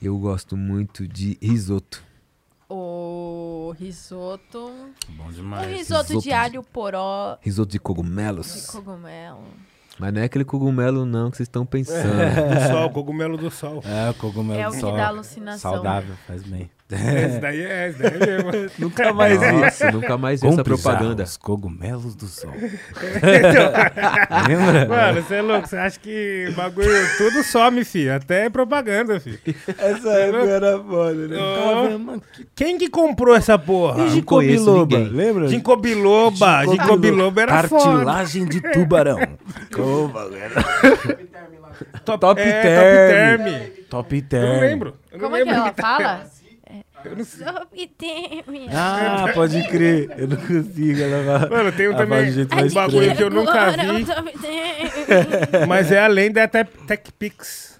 [0.00, 2.02] Eu gosto muito de risoto.
[2.70, 4.72] O risoto...
[5.10, 5.66] Bom O demais.
[5.68, 8.66] risoto risoto de de- alho poró Risoto de de cogumelos.
[8.66, 9.42] cogumelo.
[9.98, 12.02] Mas não é aquele cogumelo não que vocês estão pensando.
[12.54, 13.82] Do sol, cogumelo do sol.
[13.84, 14.96] É, o cogumelo É o do que sol.
[14.96, 15.72] dá alucinação.
[15.72, 16.70] Saudável, faz bem.
[16.90, 18.70] Esse daí é, esse daí é mesmo.
[18.78, 19.52] Nunca mais vi.
[19.52, 21.22] Nossa, nunca mais vi essa propaganda.
[21.22, 22.52] Os cogumelos do sol.
[22.56, 24.88] Então, Lembra?
[24.88, 25.68] Mano, você é louco.
[25.68, 28.14] Você acha que o bagulho tudo some, filho.
[28.14, 29.38] Até propaganda, filho.
[29.76, 32.20] Essa época era foda, né?
[32.32, 34.06] Que Quem que comprou essa porra?
[34.06, 35.12] E Não conheço Ginkgo biloba, ninguém.
[35.12, 35.48] lembra?
[35.48, 36.64] Ginkgo biloba.
[36.64, 37.84] Ginkgo biloba era foda.
[37.84, 39.18] Cartilagem de tubarão.
[39.78, 40.40] Ô, bagulho.
[42.04, 43.44] Top, Top é, term.
[43.44, 43.84] Top term.
[43.90, 44.52] Top Eu term.
[44.54, 44.94] não lembro.
[45.12, 46.26] Eu não Como é que lembro ela fala?
[47.04, 47.46] Eu não sei.
[48.74, 50.10] Ah, pode crer.
[50.16, 51.00] Eu não consigo.
[51.00, 51.48] Ela vai...
[51.50, 52.30] Mano, tem um também.
[52.30, 53.16] Um mais bagulho estranho.
[53.16, 54.06] que eu nunca vi.
[55.68, 57.78] Mas é a lenda da Tech- TechPix.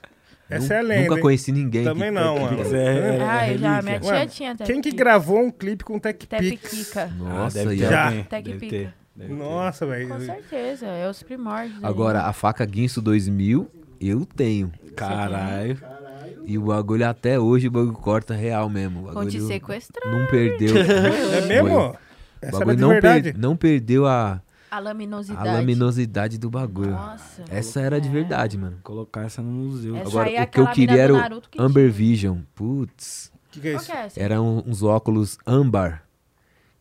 [0.50, 1.02] Essa é a lenda.
[1.02, 1.20] Nunca hein?
[1.20, 1.84] conheci ninguém.
[1.84, 2.74] Também que- não, mano.
[2.74, 4.64] É, Ah, eu já, minha tia tinha até.
[4.64, 6.94] Quem que gravou um clipe com TechPix?
[7.18, 8.04] Nossa, ah, deve Já.
[8.06, 8.24] alguém.
[8.24, 8.70] Tec Deve pica.
[8.70, 8.94] ter.
[9.14, 9.36] deve ter.
[9.36, 10.08] Nossa, velho.
[10.08, 11.82] Com certeza, é os primórdios.
[11.84, 14.72] Agora, a faca Guinso 2000, eu tenho.
[14.96, 15.78] Caralho.
[16.48, 19.00] E o bagulho até hoje, o bagulho corta real mesmo.
[19.00, 20.10] O Vão bagulho te sequestrar.
[20.10, 20.74] não perdeu.
[21.36, 21.78] É mesmo?
[21.78, 21.96] O
[22.40, 23.22] Essa era bagulho de não, verdade.
[23.32, 24.40] per- não perdeu a,
[24.70, 25.48] A a laminosidade.
[25.48, 26.92] laminosidade do bagulho.
[26.92, 27.44] Nossa.
[27.50, 28.10] Essa era de É.
[28.10, 28.78] verdade, mano.
[28.82, 29.94] Colocar essa no museu.
[29.96, 31.92] Essa Agora, é o que eu queria era o que Amber tinha.
[31.92, 32.38] Vision.
[32.54, 33.30] Putz.
[33.34, 33.86] O que, que é isso?
[33.86, 34.08] que é?
[34.16, 36.02] Eram uns óculos âmbar.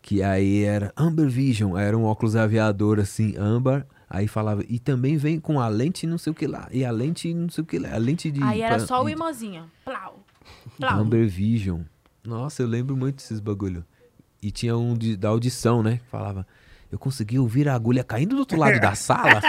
[0.02, 1.76] Que aí era Amber Vision.
[1.76, 3.86] Aí Era um óculos aviador assim, âmbar.
[4.10, 6.70] Aí falava, e também vem com a lente não sei o que lá.
[6.72, 7.94] E a lente não sei o que lá.
[7.94, 8.42] A lente de.
[8.42, 9.70] Aí era pra- só o imozinho.
[9.84, 10.24] Plau.
[10.78, 11.00] Plau.
[11.00, 11.82] Amber Vision.
[12.24, 13.84] Nossa, eu lembro muito desses bagulho.
[14.42, 15.98] E tinha um de- da audição, né?
[15.98, 16.48] que Falava,
[16.92, 19.42] eu consegui ouvir a agulha caindo do outro lado da sala.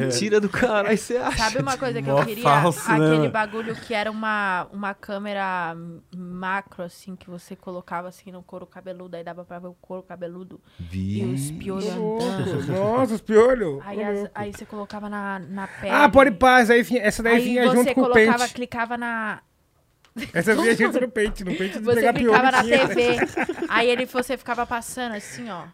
[0.00, 1.38] Mentira do caralho, você acha?
[1.38, 2.42] Sabe uma coisa que Mó eu queria?
[2.44, 3.30] falso, né, Aquele mano?
[3.30, 5.76] bagulho que era uma, uma câmera
[6.14, 10.02] macro, assim, que você colocava assim no couro cabeludo, aí dava pra ver o couro
[10.02, 10.60] cabeludo
[10.92, 11.52] e os Vi.
[11.54, 12.66] piolhos andando.
[12.72, 13.80] Nossa, os piolhos.
[13.84, 15.92] Aí, as- aí você colocava na, na pele.
[15.94, 16.68] Ah, pode paz.
[16.70, 18.54] Aí, essa daí Aí vinha você junto com o colocava, pente.
[18.54, 19.40] clicava na.
[20.32, 21.44] Essa vinha junto no pente.
[21.44, 22.32] No pente de Você pegar piolho.
[22.38, 22.62] clicava na.
[22.64, 23.16] TV.
[23.68, 25.64] Aí ele, você ficava passando assim, ó.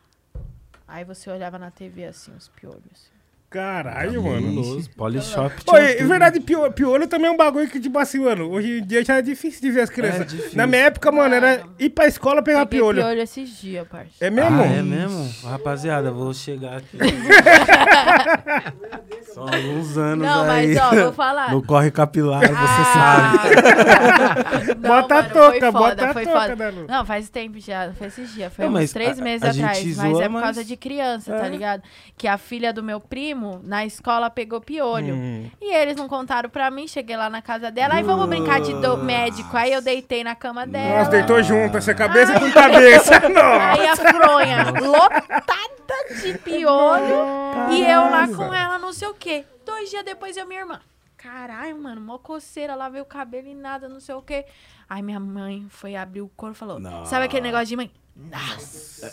[0.93, 3.11] Aí você olhava na TV assim, os piolhos.
[3.53, 4.42] Caralho, mano.
[4.42, 4.90] Cabuloso.
[4.96, 5.55] Polishop.
[5.76, 6.09] É tudo.
[6.09, 9.16] verdade, piolho, piolho também é um bagulho que, tipo assim, mano, hoje em dia já
[9.18, 10.26] é difícil de ver as crianças.
[10.26, 10.57] difícil.
[10.57, 13.03] Na minha época, mano, era ir pra escola pegar Peguei piolho.
[13.03, 14.09] piolho esses dias, parça.
[14.20, 14.62] É mesmo?
[14.62, 15.30] Ah, é mesmo?
[15.44, 16.96] Rapaziada, vou chegar aqui.
[19.34, 20.74] São alguns anos Não, aí.
[20.74, 21.50] mas ó, vou falar.
[21.50, 23.32] No corre capilar, você Ah.
[23.34, 24.74] sabe.
[24.82, 26.57] Não, Bota a mano, touca, foi foda, bota a foi touca, foda.
[26.57, 26.86] Danu.
[26.88, 29.42] Não, faz tempo já, não foi esses dias, foi Não, uns mas três a- meses
[29.42, 29.96] a atrás.
[29.96, 31.48] mas zoa, é por causa mas- de criança, tá É.
[31.48, 31.82] ligado?
[32.16, 35.14] Que a filha do meu primo, na escola, pegou piolho.
[35.14, 35.51] Hum.
[35.61, 38.72] E eles não contaram pra mim, cheguei lá na casa dela, aí vamos brincar de
[38.74, 39.57] do- médico.
[39.57, 40.99] Aí eu deitei na cama dela.
[40.99, 43.28] Nossa, deitou junto, essa cabeça com cabeça.
[43.28, 43.70] Nossa.
[43.72, 49.45] Aí a fronha lotada de piolho e eu lá com ela, não sei o quê.
[49.64, 50.80] Dois dias depois eu minha irmã.
[51.16, 54.45] Caralho, mano, mó coceira, lavei o cabelo e nada, não sei o quê.
[54.90, 57.11] Aí minha mãe foi abrir o corpo e falou: Nossa.
[57.11, 57.90] Sabe aquele negócio de mãe?
[58.16, 59.12] Nossa,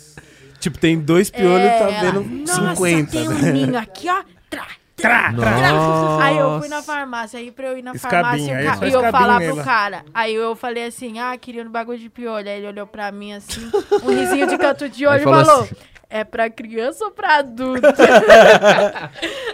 [0.60, 3.12] Tipo, tem dois piolhos, é, tá vendo Nossa, 50.
[3.12, 3.52] tem um né?
[3.54, 4.22] ninho aqui, ó.
[4.50, 5.72] Trá, Trá, trá.
[5.72, 6.24] Nossa.
[6.26, 8.92] Aí eu fui na farmácia, aí pra eu ir na Escabinha, farmácia ca- só e
[8.92, 10.04] eu falar pro cara.
[10.14, 12.50] Aí eu falei assim, ah, queria um bagulho de piolho.
[12.50, 13.72] Aí ele olhou pra mim assim,
[14.04, 15.76] um risinho de canto de olho e falou falou, assim-
[16.10, 17.82] é pra criança ou pra adulto?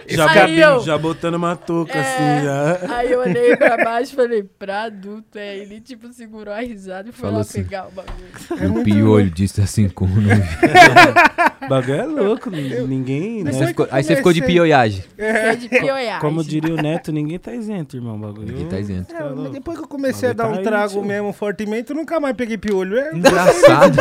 [0.08, 2.00] Já, Aí eu- já botando uma touca, É.
[2.00, 2.96] assim, já.
[2.96, 5.36] Aí eu olhei pra baixo e falei, pra adulto.
[5.36, 7.64] Aí ele, tipo, segurou a risada e foi Falou lá assim.
[7.64, 8.14] pegar o bagulho.
[8.62, 10.30] É o muito piolho disse assim como não
[11.66, 13.50] O bagulho é louco, ninguém, né?
[13.50, 15.02] Você ficou- Aí você ficou de pioiagem.
[15.16, 16.20] Foi de pioiagem.
[16.20, 18.16] Como diria o Neto, ninguém tá isento, irmão.
[18.16, 18.46] Bagulho.
[18.46, 19.12] Ninguém tá isento.
[19.12, 21.04] É, mas depois que eu comecei a dar Bagulho um tá trago íntimo.
[21.04, 22.96] mesmo fortemente, eu nunca mais peguei piolho.
[22.96, 23.96] É Engraçado.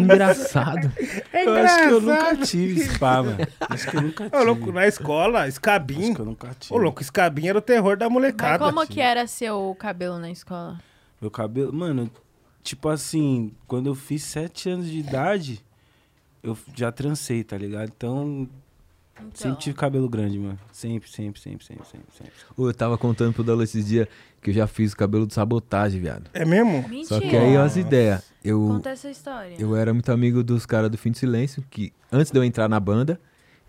[0.00, 0.92] Engraçado.
[1.32, 3.38] É Eu acho que eu nunca tive spa, mano.
[3.60, 4.36] Acho que eu nunca tive.
[4.40, 6.14] Ô, louco, na escola, Acho escabim.
[6.14, 6.74] que eu nunca tive.
[6.74, 8.58] Ô, louco, escabim era o terror da Mas molecada.
[8.64, 10.80] como que era seu cabelo na escola?
[11.20, 12.10] Meu cabelo, mano,
[12.62, 15.64] tipo assim, quando eu fiz sete anos de idade,
[16.42, 17.90] eu já trancei, tá ligado?
[17.96, 18.48] Então,
[19.16, 20.58] Então, sempre tive cabelo grande, mano.
[20.72, 22.06] Sempre, sempre, sempre, sempre, sempre.
[22.16, 22.32] sempre.
[22.56, 24.08] Ô, Eu tava contando pro Dalo esses dias
[24.42, 26.28] que eu já fiz o cabelo de sabotagem, viado.
[26.34, 26.86] É mesmo?
[26.88, 27.04] Mentira.
[27.06, 28.22] Só que aí, ó, as ideias.
[28.44, 29.54] Eu, Conta essa história.
[29.58, 32.68] eu era muito amigo dos caras do Fim de Silêncio, que antes de eu entrar
[32.68, 33.18] na banda,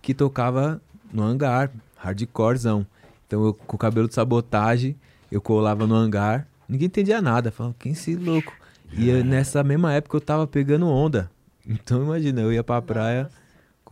[0.01, 0.81] que tocava
[1.13, 2.85] no hangar, hardcorezão.
[3.27, 4.95] Então eu com o cabelo de sabotagem,
[5.31, 7.51] eu colava no hangar, ninguém entendia nada.
[7.51, 8.51] Falava, quem é esse louco?
[8.93, 11.29] E eu, nessa mesma época eu tava pegando onda.
[11.67, 13.44] Então imagina, eu ia pra praia com o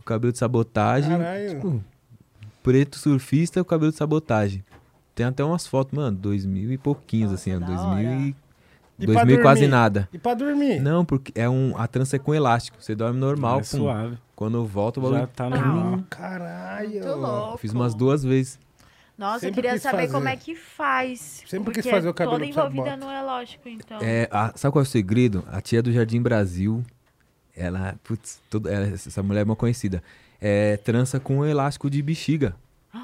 [0.04, 1.48] cabelo de sabotagem, Caralho.
[1.54, 1.84] tipo,
[2.62, 4.64] preto surfista com cabelo de sabotagem.
[5.14, 8.36] Tem até umas fotos, mano, 2000 e pouquinhos, Nossa, assim, ó, da 2000 e,
[8.98, 10.08] E pra 2000 e quase nada.
[10.12, 10.80] E pra dormir?
[10.80, 12.76] Não, porque é um, a trança é com elástico.
[12.80, 13.56] Você dorme normal.
[13.58, 13.64] é pum.
[13.64, 14.18] suave.
[14.34, 15.28] Quando eu volto, o Já bagulho.
[15.34, 15.94] tá no.
[15.94, 16.98] Ah, caralho.
[16.98, 18.58] Eu fiz umas duas vezes.
[19.16, 20.12] Nossa, Sempre eu queria saber fazer.
[20.12, 21.44] como é que faz.
[21.46, 22.96] Sempre quis porque fazer o cabelo toda de envolvida sabota.
[22.96, 23.98] não é lógico, então.
[24.02, 25.44] É, a- sabe qual é o segredo?
[25.52, 26.82] A tia do Jardim Brasil,
[27.56, 30.02] ela, putz, todo- ela- essa mulher é uma conhecida.
[30.40, 32.54] É trança com elástico de bexiga.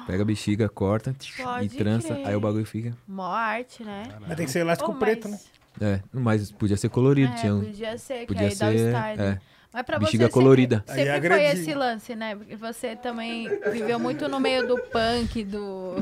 [0.07, 2.27] Pega a bexiga, corta Pode e trança, crer.
[2.27, 2.95] aí o bagulho fica.
[3.07, 4.03] Mó arte, né?
[4.25, 5.37] Mas tem que ser elástico Oh, preto, né?
[5.79, 7.31] mas- É, mas podia ser colorido.
[7.33, 8.89] É, tinha um- podia ser, que podia aí dá o ser.
[8.89, 9.21] style.
[9.21, 9.39] É.
[9.73, 10.83] Mas pra Bexiga você colorida.
[10.85, 12.35] sempre, Aí sempre foi esse lance, né?
[12.35, 15.95] Porque você também viveu muito no meio do punk, do,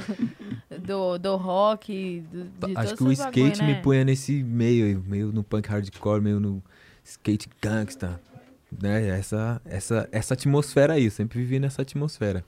[0.79, 3.67] do, do rock, do, de Acho que o esses bagulho, skate né?
[3.75, 6.63] me punha nesse meio, meio no punk hardcore, meio no
[7.03, 8.19] skate gangsta.
[8.81, 9.07] Né?
[9.07, 12.43] Essa, essa, essa atmosfera aí, eu sempre vivi nessa atmosfera.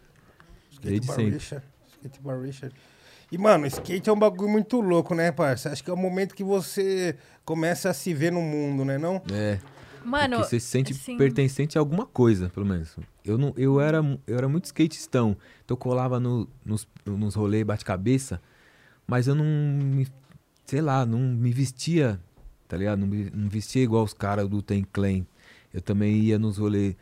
[0.82, 1.34] Desde bar sempre.
[1.34, 1.65] Richard.
[1.91, 2.76] Skate bar Richard.
[3.32, 5.72] E, mano, skate é um bagulho muito louco, né, parça?
[5.72, 7.15] Acho que é o momento que você
[7.45, 9.22] começa a se ver no mundo, né, não?
[9.32, 9.57] É,
[10.03, 12.95] Mano, porque você se sente assim, pertencente a alguma coisa, pelo menos.
[13.24, 13.97] Eu, não, eu, era,
[14.28, 18.41] eu era muito skatistão, então eu colava no, nos, nos rolês bate-cabeça,
[19.07, 20.07] mas eu não me,
[20.65, 22.19] sei lá, não me vestia,
[22.67, 22.99] tá ligado?
[22.99, 25.26] Não, me- não vestia igual os caras do Ten Clan.
[25.74, 26.95] Eu também ia nos rolês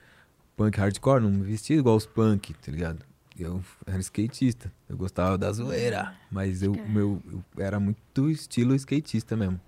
[0.55, 2.99] punk hardcore, não me vestia igual os punk, tá ligado?
[3.39, 7.21] Eu era skatista, eu gostava da zoeira, mas eu, meu,
[7.57, 9.59] eu era muito estilo skatista mesmo.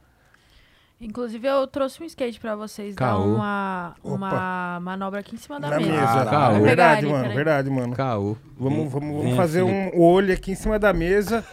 [0.99, 3.20] Inclusive, eu trouxe um skate pra vocês Caô.
[3.22, 5.91] dar uma, uma manobra aqui em cima da Na mesa.
[5.91, 6.26] mesa.
[6.26, 6.56] Caô.
[6.58, 7.36] É verdade, mano, peraí.
[7.36, 7.95] verdade, mano.
[7.95, 8.38] Caô.
[8.56, 9.97] Vamos, vamos, vamos fazer Felipe.
[9.97, 11.43] um olho aqui em cima da mesa.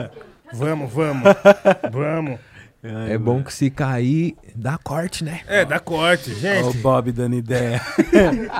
[0.52, 1.22] vamos, vamos.
[1.92, 2.40] Vamos.
[3.08, 5.40] É bom que se cair, dá corte, né?
[5.46, 6.78] É, dá corte, Ó o gente.
[6.78, 7.80] Bob dando ideia.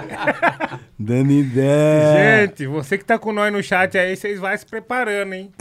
[0.98, 2.46] dando ideia.
[2.46, 5.52] Gente, você que tá com nós no chat aí, vocês vai se preparando, hein?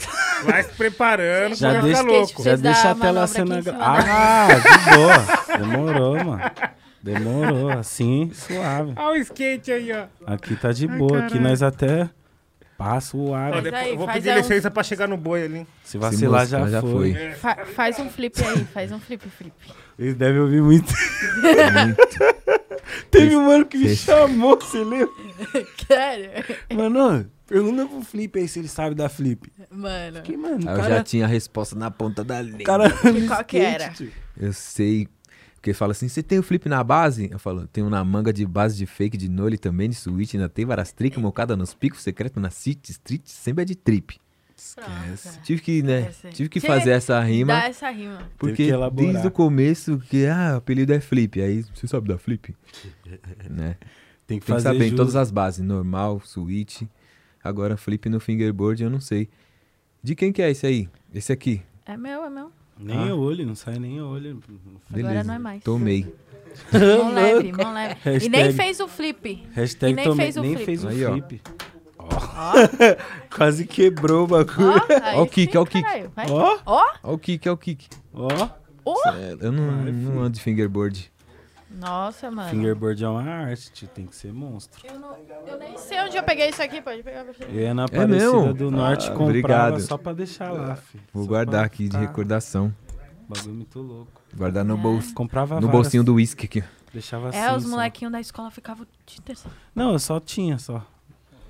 [0.44, 2.42] Vai se preparando, Já pra deixa- ficar louco.
[2.42, 5.58] Já deixa a tela aqui cima Ah, de boa.
[5.58, 6.42] Demorou, mano.
[7.02, 7.70] Demorou.
[7.70, 8.92] Assim, suave.
[8.96, 10.04] Olha o skate aí, ó.
[10.26, 11.18] Aqui tá de Ai, boa.
[11.20, 11.48] Aqui caralho.
[11.48, 12.08] nós até
[12.76, 13.62] passa o Ó, ar.
[13.62, 15.66] depois aí, eu vou pedir aí um- licença pra chegar no boi ali.
[15.84, 17.14] Se vacilar moscar, já, já foi.
[17.14, 17.30] foi.
[17.32, 19.52] Fa- faz um flip aí, faz um flip, flip.
[19.98, 20.92] Eles devem ouvir muito.
[23.10, 25.08] Teve um mano que me chamou, você lembra?
[25.86, 26.30] Sério?
[26.74, 29.50] Mano, pergunta pro Flip aí se ele sabe da Flip.
[29.70, 30.22] Mano.
[30.22, 30.96] Que, mano, Aí eu cara...
[30.96, 32.64] já tinha a resposta na ponta da língua.
[32.64, 32.90] cara
[33.26, 33.88] qual que era?
[33.90, 34.10] tio.
[34.38, 35.08] Eu sei.
[35.66, 37.28] Porque fala assim, você tem o flip na base?
[37.28, 40.48] Eu falo, tenho na manga de base de fake, de nole também, de switch, ainda
[40.48, 44.16] tem várias tricks, mocada nos picos, secreto na city, street, sempre é de trip.
[44.76, 45.40] Pronto.
[45.42, 46.28] Tive que, né, Esse.
[46.28, 48.30] tive que fazer essa rima, Dá essa rima.
[48.38, 52.54] Porque desde o começo, que, ah, o apelido é flip, aí, você sabe da flip?
[53.50, 53.74] né?
[53.74, 56.82] Tem que Tem que fazer saber em todas as bases, normal, switch,
[57.42, 59.28] agora flip no fingerboard, eu não sei.
[60.00, 60.88] De quem que é esse aí?
[61.12, 61.60] Esse aqui?
[61.84, 62.52] É meu, é meu.
[62.78, 63.14] Nem Ah.
[63.14, 64.40] o olho, não sai nem o olho.
[64.90, 65.24] Beleza.
[65.24, 65.62] não é mais.
[65.62, 66.06] Tomei.
[66.72, 67.94] Mão leve, mão leve.
[68.04, 69.44] E Hashtag- nem fez o flip.
[69.52, 70.64] Hashtag E nem tomei- fez o nem flip.
[70.66, 71.12] fez o Aí, ó.
[71.12, 71.40] flip.
[73.34, 74.68] Quase quebrou o bagulho.
[75.14, 75.84] Ó, Ó o kick, ó o kick.
[76.30, 77.88] Ó, Ó, Ó o kick, ó o kick.
[78.14, 78.28] ó.
[78.84, 78.96] ó.
[79.10, 81.10] É, eu não, não ando de fingerboard.
[81.76, 82.48] Nossa, mano.
[82.50, 83.86] Fingerboard é uma arte.
[83.88, 84.80] Tem que ser monstro.
[84.86, 85.16] Eu, não-
[85.46, 86.80] eu nem sei onde eu peguei isso aqui.
[86.80, 87.44] Pode pegar pra você.
[87.44, 87.84] Eu ia na É?
[87.84, 89.80] Aparecida do Norte Ah, comprava obrigado.
[89.80, 90.98] só pra deixar lá, fi.
[91.12, 92.74] Vou Só guardar pra aqui de ficar- recordação.
[93.28, 94.22] Bagulho muito louco.
[94.34, 94.80] Guardar no É.
[94.80, 95.12] bolso.
[95.12, 96.64] Comprava No várias, bolsinho do whisky aqui.
[96.92, 97.38] Deixava assim.
[97.38, 98.86] É, os molequinhos da escola ficavam
[99.18, 100.82] inteiro assim, Não, eu só tinha, só.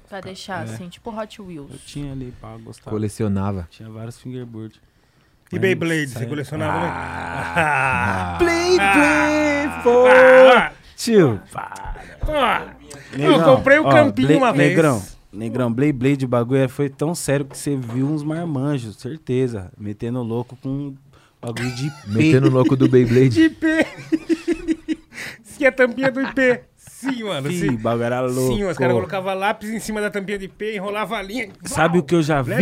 [0.08, 0.72] pra deixar É.
[0.72, 1.80] assim, tipo Hot Eu Wheels.
[1.86, 2.90] tinha ali pra gostar.
[2.90, 3.68] Colecionava.
[3.70, 4.80] Tinha vários fingerboard.
[5.52, 6.86] E Beyblade, você colecionava, né?
[6.88, 10.06] Ah, Play, play, pô!
[10.08, 12.62] Ah, Tio, ah.
[13.16, 14.70] Eu comprei o campinho Blade- uma vez.
[14.70, 18.96] Negrão, negrão, Blade Blade, o bagulho é- foi tão sério que você viu uns marmanjos,
[18.96, 19.70] certeza.
[19.78, 20.96] Metendo louco com um
[21.40, 21.94] bagulho de IP.
[22.08, 23.40] Metendo louco do Beyblade.
[23.42, 23.66] IP.
[25.44, 26.60] Sim, a tampinha do IP.
[26.98, 27.50] Sim, mano.
[27.52, 28.56] Sim, o bagulho era louco.
[28.56, 31.50] sim os caras colocavam lápis em cima da tampinha de IP, enrolava a linha.
[31.64, 32.54] Sabe o que eu já vi?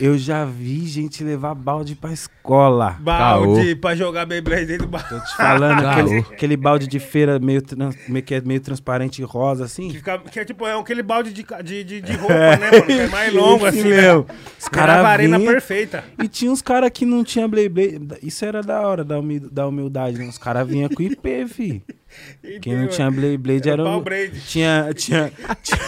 [0.00, 2.96] Eu já vi gente levar balde pra escola.
[2.98, 5.08] Balde pra jogar Beyblade dentro do balde.
[5.08, 5.90] Tô te falando, Caô.
[5.92, 9.88] aquele, aquele balde de feira meio, trans- meio que é meio transparente rosa, assim.
[9.90, 12.82] Que, fica, que é tipo, é aquele balde de, de, de, de roupa, né, mano?
[12.84, 13.84] Que é mais longo, assim.
[13.84, 14.26] mesmo.
[14.28, 14.34] Né?
[14.58, 16.02] Os caras arena perfeita.
[16.20, 18.00] e tinha uns caras que não tinha Blade Blade.
[18.24, 20.18] Isso era da hora, da, humi- da humildade.
[20.18, 20.26] Né?
[20.28, 21.82] Os caras vinham com IP, fi.
[22.62, 24.40] Quem não tinha Blade Era era braid.
[24.46, 25.78] Tinha, tinha, tinha,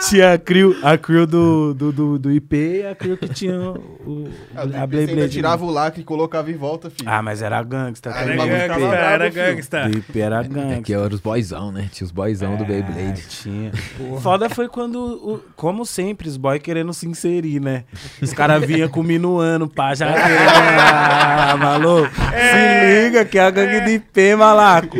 [0.08, 3.58] tinha a crew, a crew do, do, do, do IP e a crew que tinha
[3.58, 5.28] o, Ah, a você Blade Blade.
[5.32, 7.08] tirava o lacre e colocava em volta, filho.
[7.08, 8.10] Ah, mas era gangsta.
[8.10, 9.88] tá Era ficava gangsta, brabo, era gangsta.
[9.88, 10.82] Do IP era É gangsta.
[10.82, 11.88] que era os boyzão, né?
[11.92, 13.22] Tinha os boyzão do É, Beyblade.
[13.28, 13.72] Tinha.
[14.20, 17.84] Foda foi quando, o- como sempre, os boys querendo se inserir, né?
[18.20, 22.10] Os caras vinham com minuano, pá, já ah, maluco.
[22.14, 24.96] Se liga que é a gangue de IP, malaco.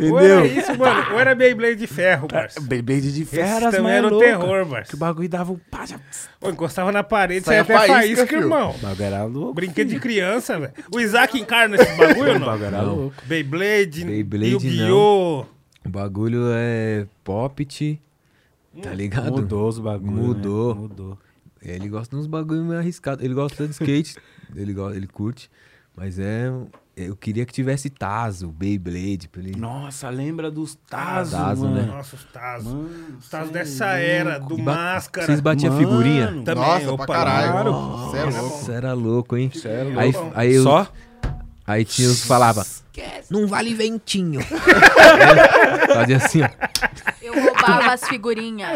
[0.00, 0.60] Ou era Entendeu?
[0.62, 1.12] isso, mano.
[1.12, 2.60] Ou era Beyblade de ferro, parça.
[2.60, 4.88] Beyblade de ferro era as também era o terror, parça.
[4.90, 5.98] Que o bagulho dava um pá, já...
[6.40, 8.42] Pô, encostava na parede, Saia saia até faísca, faísca, filho.
[8.42, 8.70] irmão.
[8.70, 9.54] O bagulho era louco.
[9.54, 10.72] Brinquedo de criança, velho.
[10.94, 12.46] O Isaac encarna esse bagulho ou O não?
[12.46, 12.94] bagulho era Não.
[12.94, 13.16] louco.
[13.24, 15.44] Beyblade, Beyblade, Yu-Gi-Oh!
[15.84, 18.00] O bagulho é Poppet,
[18.82, 19.32] tá ligado?
[19.32, 20.14] Mudou os bagulhos.
[20.14, 20.74] Mudou.
[20.74, 20.80] Né?
[20.82, 21.18] Mudou.
[21.62, 23.24] Ele gosta de uns bagulho meio arriscado.
[23.24, 24.16] Ele gosta de skate,
[24.54, 25.50] ele, gosta, ele curte.
[25.96, 26.52] Mas é.
[27.00, 29.56] Eu queria que tivesse Tazo, Beyblade, pra ele.
[29.56, 31.76] Nossa, lembra dos Tazo, Tazo, mano.
[31.76, 31.82] né?
[31.82, 32.72] Nossa, os Tazos.
[32.72, 33.98] Mano, Os Tazos cê é dessa louco.
[34.00, 35.26] era, do ba- Máscara.
[35.26, 35.86] Vocês batiam Mano.
[35.86, 36.26] figurinha?
[36.44, 37.72] Também, Nossa, opa, pra caralho.
[37.72, 38.70] Você é louco.
[38.72, 39.50] Era louco, hein?
[39.54, 40.32] Sério, Aí, louco.
[40.34, 40.88] aí, eu, Só?
[41.64, 42.66] aí tinha os que falava,
[43.30, 44.40] não vale ventinho.
[45.94, 46.48] Fazia assim, ó.
[47.22, 48.70] Eu roubava as figurinhas.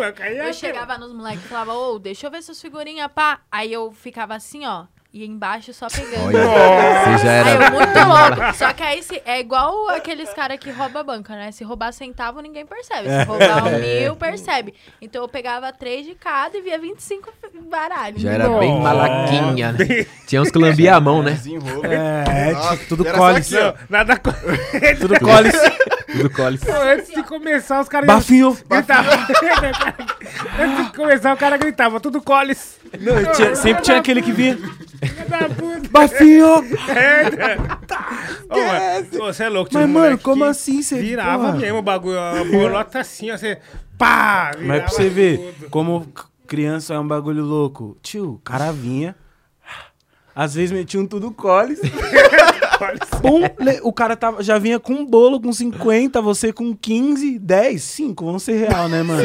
[0.44, 3.40] Eu chegava nos moleques e falava, ô, deixa eu ver suas figurinhas, pá.
[3.50, 4.84] Aí eu ficava assim, ó.
[5.12, 6.24] E embaixo só pegando.
[6.24, 7.64] Olha, você já Aí era.
[7.66, 8.54] eu muito louco.
[8.56, 11.52] Só que aí se, é igual aqueles caras que roubam a banca, né?
[11.52, 13.10] Se roubar centavo, ninguém percebe.
[13.10, 14.72] Se roubar um mil, percebe.
[15.02, 17.30] Então eu pegava três de cada e via 25
[17.68, 18.22] baralhos.
[18.22, 18.82] Já era bem Nossa.
[18.82, 20.06] malaquinha, né?
[20.26, 21.38] Tinha uns que lambiam a mão, né?
[21.82, 23.74] É, Nossa, tipo, tudo ó.
[23.90, 24.16] Nada.
[24.98, 25.50] Tudo cole.
[26.12, 26.58] Tudo cole.
[26.58, 28.06] Pô, Antes de começar, os caras.
[28.06, 28.56] Bafinho.
[28.68, 29.12] gritavam.
[30.60, 32.78] Antes de começar, o cara gritava, tudo coles.
[33.00, 34.58] Não, tinha- sempre tinha aquele que vinha.
[35.90, 36.46] Bafinho!
[38.50, 41.00] É, Você é louco, Mas, mano, como assim você.
[41.00, 41.58] Virava porra?
[41.58, 43.58] mesmo o bagulho, a bolota assim, ó, você.
[43.98, 44.52] Pá!
[44.60, 46.06] Mas pra você ver, como
[46.46, 47.96] criança é um bagulho louco.
[48.02, 49.14] Tio, o cara vinha.
[50.34, 51.78] Às vezes metia um tudo coles.
[53.22, 53.40] Pum,
[53.82, 58.24] o cara tava, já vinha com um bolo com 50, você com 15, 10, 5,
[58.24, 59.22] vamos ser real, né, mano?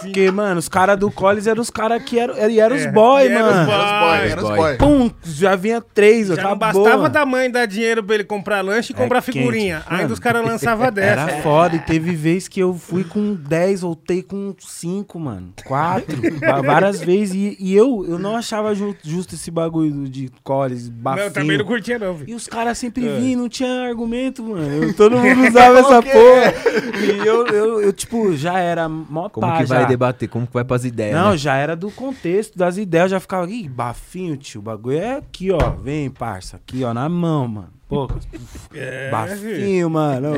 [0.00, 2.90] Porque, mano, os caras do Collins eram os caras que eram, e eram os É,
[2.92, 3.66] boy, e era os mano.
[3.66, 3.74] boy.
[3.74, 4.76] Era os boy, era os boy.
[4.76, 6.82] Pum, já vinha três, Já não acabou.
[6.84, 7.14] bastava mano.
[7.14, 9.38] da mãe dar dinheiro pra ele comprar lanche e comprar É quente.
[9.38, 9.82] figurinha.
[9.88, 11.30] Ainda Mano, os caras lançavam dessa.
[11.30, 15.52] Era foda, e teve vez que eu fui com 10, voltei com 5, mano.
[15.64, 16.16] 4.
[16.64, 17.34] várias vezes.
[17.34, 21.26] E, e eu, eu não achava ju- justo esse bagulho de Collins, Não, bafinho.
[21.26, 22.30] eu também não curtia, não, filho.
[22.30, 23.16] E os caras sempre É.
[23.16, 24.84] vinham, não tinha argumento, mano.
[24.84, 26.54] Eu- todo mundo usava essa porra.
[27.00, 29.88] E eu, eu, eu, tipo, já era mó Como pá, que vai já.
[29.90, 30.28] Debater?
[30.28, 31.14] Como que vai pras ideias?
[31.14, 31.36] Não, né?
[31.36, 33.10] já era do contexto, das ideias.
[33.10, 34.60] Já ficava, ih, bafinho, tio.
[34.60, 35.70] O bagulho é aqui, ó.
[35.70, 36.56] Vem, parça.
[36.56, 37.79] Aqui, ó, na mão, mano.
[37.90, 38.08] Pô,
[38.72, 40.34] É, bafinho, mano.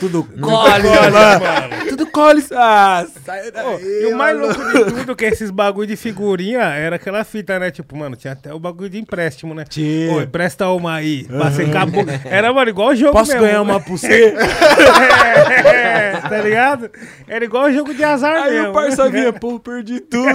[0.00, 1.86] Tudo cole, mano.
[1.90, 2.42] Tudo cole.
[2.52, 4.02] Ah, sai daí.
[4.02, 7.70] e o mais louco de tudo que esses bagulho de figurinha era aquela fita, né?
[7.70, 9.64] Tipo, mano, tinha até o bagulho de empréstimo, né?
[9.68, 10.12] Tinha.
[10.14, 11.24] Ô, empresta uma aí.
[11.24, 12.20] Pra secar a boca.
[12.24, 13.46] Era, mano, igual o jogo Posso mesmo.
[13.46, 14.34] ganhar uma por você?
[15.64, 16.90] É, tá ligado?
[17.28, 18.70] Era igual o jogo de azar Aí mesmo.
[18.70, 20.28] o parça vinha, pô, perdi tudo.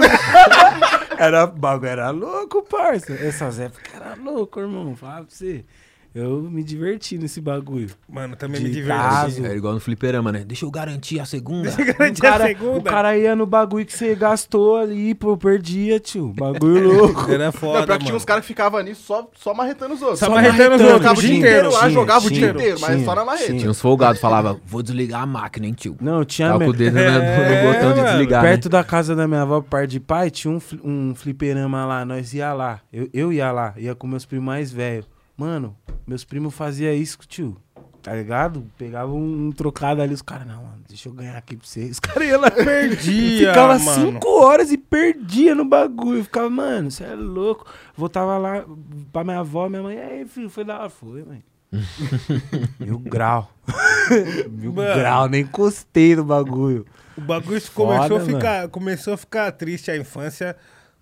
[1.18, 3.12] era, o bagulho era louco, parça.
[3.14, 4.94] Essas épocas era louco, irmão.
[4.94, 5.64] Fala pra você.
[6.12, 7.88] Eu me diverti nesse bagulho.
[8.08, 9.28] Mano, também De me caso.
[9.28, 9.46] diverti.
[9.46, 10.42] Era igual no fliperama, né?
[10.44, 11.70] Deixa eu garantir a segunda.
[11.70, 12.78] O Tinha cara, segunda.
[12.78, 16.34] o cara ia no bagulho que você gastou ali, pô, perdia, tio.
[16.36, 17.30] Bagulho louco.
[17.30, 18.16] Era Não, foda, pior que tinha mano.
[18.16, 20.18] uns caras que ficavam nisso só, só marretando os outros.
[20.18, 21.70] Só Só marretando os outros, ficava o o dia inteiro.
[21.72, 23.46] lá, Tinha, jogava o dia tinha, inteiro, mas tinha, só na marreta.
[23.46, 23.58] tinha.
[23.58, 25.96] Tinha uns folgados, falava, vou desligar a máquina, hein, tio.
[26.00, 28.48] Não, tinha Tava com o dedo no, É, no botão de desligar, né?
[28.50, 32.04] Perto da casa da minha avó, parte de pai, tinha um, um fliperama lá.
[32.04, 32.80] Nós ia lá.
[32.92, 33.74] Eu, eu ia lá.
[33.76, 35.06] Ia com meus primos mais velhos.
[35.40, 35.74] Mano,
[36.06, 37.56] meus primos faziam isso, tio.
[38.02, 38.66] Tá ligado?
[38.76, 40.12] Pegava um, trocado ali.
[40.12, 41.84] Os caras, não, mano, deixa eu ganhar aqui pra você.
[41.88, 42.50] Os caras iam lá.
[42.52, 44.12] Perdia, Ficava mano.
[44.12, 46.18] cinco horas e perdia no bagulho.
[46.18, 47.64] Eu ficava, mano, você é louco.
[47.96, 48.66] Voltava lá
[49.10, 50.90] pra minha avó, minha mãe, e aí, filho, foi da hora.
[50.90, 51.42] Foi, mãe.
[52.78, 53.50] Mil grau.
[54.50, 54.94] Mil Mano.
[54.94, 56.84] grau, nem encostei no bagulho.
[57.16, 58.32] O bagulho Foda, começou, a mano.
[58.36, 60.54] ficar, começou a ficar triste a infância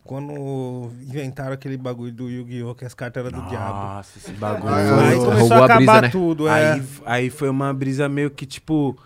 [0.09, 2.75] quando inventaram aquele bagulho do Yu-Gi-Oh!
[2.75, 3.79] que as cartas eram do diabo.
[3.97, 4.75] Nossa, esse bagulho.
[4.75, 6.09] Aí começou a a acabar brisa, né?
[6.09, 6.73] tudo, é.
[6.73, 8.97] Aí, aí foi uma brisa meio que, tipo,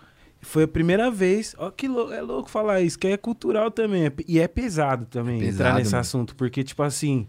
[0.40, 1.56] foi a primeira vez.
[1.58, 4.06] Ó, que lou- é louco falar isso, que é cultural também.
[4.06, 6.00] é e é pesado também entrar Pesado, nesse mano.
[6.00, 6.36] assunto.
[6.36, 7.26] Porque, tipo assim,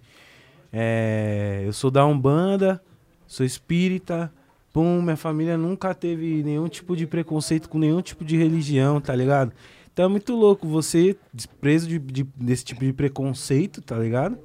[0.71, 2.81] é, eu sou da Umbanda,
[3.27, 4.31] sou espírita.
[4.71, 9.15] Pum, minha família nunca teve nenhum tipo de preconceito com nenhum tipo de religião, tá
[9.15, 9.51] ligado?
[9.93, 11.15] Então é muito louco você
[11.61, 14.37] preso de, de- desse tipo de preconceito, tá ligado?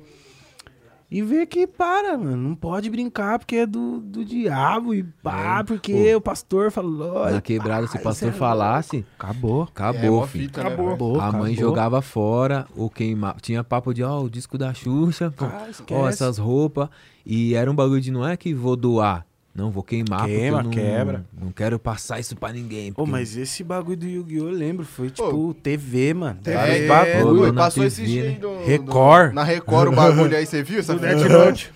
[1.10, 2.36] E ver que para, mano.
[2.36, 6.18] Não pode brincar porque é do, do diabo e pá, É, porque pô.
[6.18, 7.30] o pastor falou.
[7.30, 9.10] Na quebrada, pá, se o pastor é falasse, louco.
[9.18, 9.60] Acabou.
[9.62, 10.44] É, acabou, mó filho.
[10.44, 10.84] fita, né, Acabou.
[10.84, 10.94] velho?
[10.96, 11.20] Acabou.
[11.20, 11.70] A mãe acabou.
[11.70, 13.38] jogava fora ou queimava.
[13.40, 16.90] Tinha papo de, ó, o disco da Xuxa, Ah, ó, essas roupas.
[17.24, 19.24] E era um bagulho de, não é que vou doar.
[19.58, 21.24] Não, vou queimar Queima, porque eu não, quebra.
[21.42, 22.92] não quero passar isso pra ninguém.
[22.92, 24.44] Ô, porque- mas esse bagulho do Yu-Gi-Oh!
[24.48, 26.38] eu lembro, foi Pô, tipo TV, mano.
[26.40, 27.52] TV, Vários É, bagulho.
[27.52, 28.30] Pô, passou TV, esse né?
[28.38, 29.32] do, do- Record.
[29.34, 30.78] Na Record o bagulho aí, você viu?
[30.78, 31.72] Essa Do fita?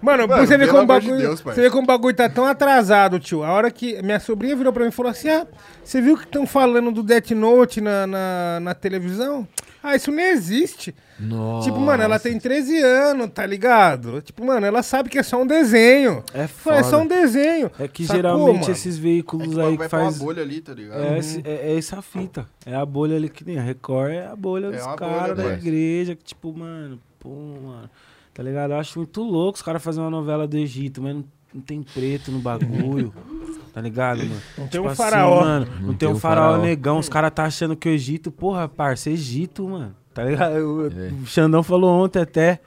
[0.00, 1.22] Mano, Mano, você vê como o amor de bagulho.
[1.26, 3.42] Deus, você vê como o bagulho tá tão atrasado, tio.
[3.42, 5.46] A hora que minha sobrinha virou pra mim e falou assim: Ah,
[5.84, 9.46] você viu que estão falando do Death Note na, na, na televisão?
[9.82, 10.92] Ah, isso nem existe.
[11.20, 11.68] Nossa.
[11.68, 14.20] Tipo, mano, ela tem 13 anos, tá ligado?
[14.20, 16.24] Tipo, mano, ela sabe que é só um desenho.
[16.34, 16.90] É Fala, É foda.
[16.96, 17.70] só um desenho.
[17.78, 18.72] É que Sacou, geralmente mano?
[18.72, 20.18] esses É veículos que o aí bagulho que faz.
[20.18, 21.00] bolha ali, tá ligado?
[21.04, 22.48] É, esse- é, é essa fita.
[22.66, 25.52] É a bolha ali que nem a Record, é a bolha É dos caras da
[25.54, 26.16] igreja.
[26.16, 27.88] Que, tipo, mano, pô, mano.
[28.36, 28.72] Tá ligado?
[28.72, 31.24] Eu acho muito louco os caras fazerem uma novela do Egito, mas não,
[31.54, 33.12] não tem preto no bagulho.
[33.72, 34.40] tá ligado, mano?
[34.58, 35.40] Não tem Tipo um assim, faraó.
[35.40, 36.62] mano, não, tem um faraó, faraó.
[36.62, 36.98] negão.
[36.98, 39.94] Os caras tá achando que o Egito, porra, parça, Egito, mano.
[40.12, 40.54] Tá ligado?
[40.56, 41.10] O, É.
[41.22, 42.60] o Xandão falou ontem até.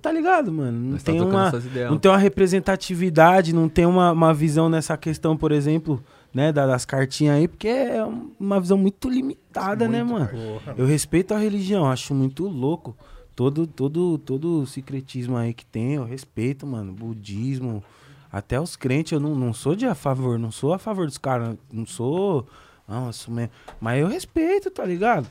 [0.00, 0.78] Tá ligado, mano?
[0.78, 1.88] Não Nós tá tem trocando uma.
[1.90, 6.66] Não tem uma representatividade, não tem uma, uma visão nessa questão, por exemplo, né, da-
[6.66, 8.04] das cartinhas aí, porque é
[8.38, 10.28] uma visão muito limitada, né, mano?
[10.28, 10.74] Porra.
[10.76, 12.96] Eu respeito a religião, acho muito louco.
[13.36, 16.92] Todo, todo, todo o secretismo aí que tem, eu respeito, mano.
[16.92, 17.82] Budismo,
[18.30, 21.18] até os crentes, eu não, não sou de a favor, não sou a favor dos
[21.18, 22.46] caras, não sou.
[22.86, 23.50] Não, mesmo.
[23.80, 25.26] Mas eu respeito, tá ligado?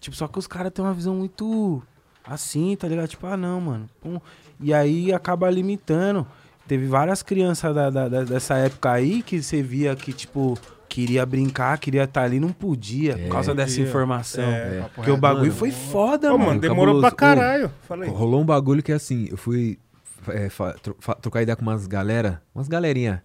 [0.00, 1.82] Tipo, só que os caras têm uma visão muito
[2.24, 3.08] assim, tá ligado?
[3.08, 3.88] Tipo, ah, não, mano.
[4.60, 6.26] E aí acaba limitando.
[6.68, 10.56] Teve várias crianças da- da- dessa época aí que você via que, tipo,
[10.94, 13.88] queria brincar, queria estar ali, não podia, por causa dessa Podia.
[13.88, 14.44] informação.
[14.44, 14.80] É.
[14.80, 15.20] Papo Porque o reto.
[15.22, 16.50] bagulho Mano, foi foda, Ô, mano.
[16.50, 17.40] mano, demorou pra cabuloso.
[17.40, 17.70] caralho.
[17.88, 18.10] Falei.
[18.10, 19.78] Rolou um bagulho que assim, eu fui
[20.28, 20.48] é,
[20.82, 23.22] tro- trocar ideia com umas galera, umas galerinha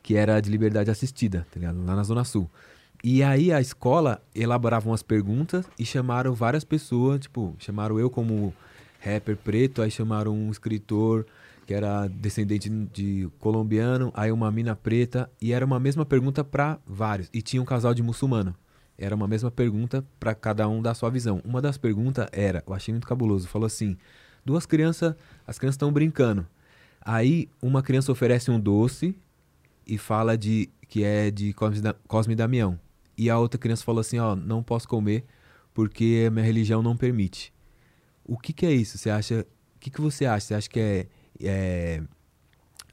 [0.00, 1.84] que era de liberdade assistida, tá ligado?
[1.84, 2.48] Lá na Zona Sul.
[3.02, 8.54] E aí a escola elaborava umas perguntas e chamaram várias pessoas, tipo, chamaram eu como
[9.00, 11.26] rapper preto, aí chamaram um escritor
[11.66, 16.78] que era descendente de colombiano, aí uma mina preta, e era uma mesma pergunta pra
[16.86, 17.28] vários.
[17.32, 18.54] E tinha um casal de muçulmano.
[18.98, 21.40] era uma mesma pergunta pra cada um dar sua visão.
[21.44, 23.96] Uma das perguntas era, eu achei muito cabuloso, falou assim:
[24.44, 25.14] duas crianças,
[25.46, 26.46] as crianças estão brincando.
[27.00, 29.16] Aí uma criança oferece um doce
[29.86, 31.96] e fala de que é de Cosme, da-
[32.36, 32.78] Damião.
[33.16, 35.24] E a outra criança falou assim, ó, não posso comer
[35.74, 37.52] porque minha religião não permite.
[38.24, 38.98] O que que é isso?
[38.98, 40.46] Você acha, o que que você acha?
[40.46, 41.06] Você acha que é,
[41.48, 42.02] é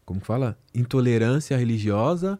[0.05, 0.57] como que fala?
[0.73, 2.39] Intolerância religiosa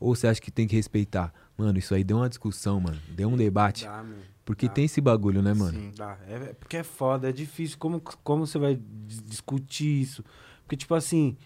[0.00, 1.32] ou você acha que tem que respeitar?
[1.56, 2.98] Mano, isso aí deu uma discussão, mano.
[3.10, 3.84] Deu um debate.
[3.84, 4.04] Dá.
[4.44, 4.72] Porque dá.
[4.74, 5.78] tem esse bagulho, né, mano?
[5.78, 5.92] Sim.
[5.96, 6.18] Dá.
[6.28, 7.78] É, é porque é foda, é difícil.
[7.78, 8.76] Como, como você vai
[9.06, 10.24] dis- discutir isso?
[10.64, 11.36] Porque, tipo assim,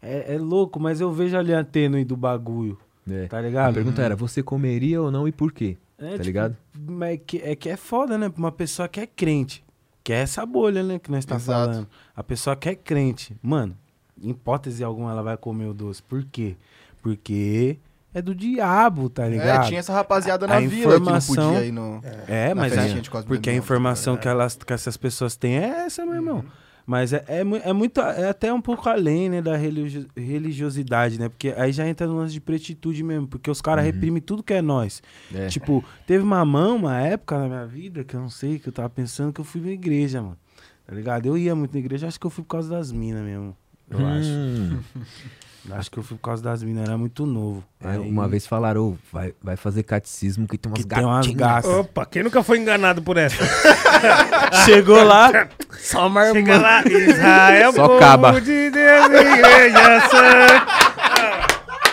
[0.00, 2.78] é, é louco, mas eu vejo a linha tênue do bagulho,
[3.10, 3.26] É.
[3.26, 3.74] tá A ligado?
[3.74, 5.76] pergunta era, você comeria ou não e por quê?
[5.98, 6.56] É, tá tipo, ligado?
[6.78, 8.30] Mas é que, é que é foda, né?
[8.36, 9.64] Uma pessoa que é crente.
[10.06, 11.00] Que é essa bolha, né?
[11.00, 11.68] Que nós tá Exato.
[11.72, 11.88] falando.
[12.14, 13.36] A pessoa que é crente.
[13.42, 13.76] Mano,
[14.22, 16.00] em hipótese alguma ela vai comer o doce.
[16.00, 16.56] Por quê?
[17.02, 17.76] Porque
[18.14, 19.64] é do diabo, tá ligado?
[19.64, 22.00] É, tinha essa rapaziada A na vila que não informação- podia ir no...
[22.28, 25.86] É, mas é, de Cosme porque a informação que, elas, que essas pessoas têm é
[25.86, 26.44] essa, meu irmão.
[26.86, 31.28] Mas é, é, é muito, é até um pouco além, né, da religio- religiosidade, né?
[31.28, 34.54] Porque aí já entra no lance de pretitude mesmo, porque os caras reprimem tudo que
[34.54, 35.02] é nós.
[35.34, 35.48] É.
[35.48, 38.72] Tipo, teve uma mão, uma época na minha vida, que eu não sei, que eu
[38.72, 40.38] tava pensando que eu fui na igreja, mano.
[40.86, 41.26] Tá ligado?
[41.26, 43.56] Eu ia muito na igreja, acho que eu fui por causa das minas mesmo.
[43.90, 44.06] Eu Hum.
[44.06, 45.06] acho.
[45.72, 47.62] Acho que eu fui por causa das minas, era muito novo.
[47.82, 51.04] É, Aí- uma vez falaram, ô, vai, vai fazer catecismo que tem umas que tem
[51.04, 51.38] umas gatinhas.
[51.38, 51.70] gatas.
[51.70, 53.36] Opa, quem nunca foi enganado por essa?
[54.64, 55.48] Chegou lá,
[55.78, 58.40] só uma Chega lá, Israel, Só povo caba.
[58.40, 60.85] de Deus, igreja santa.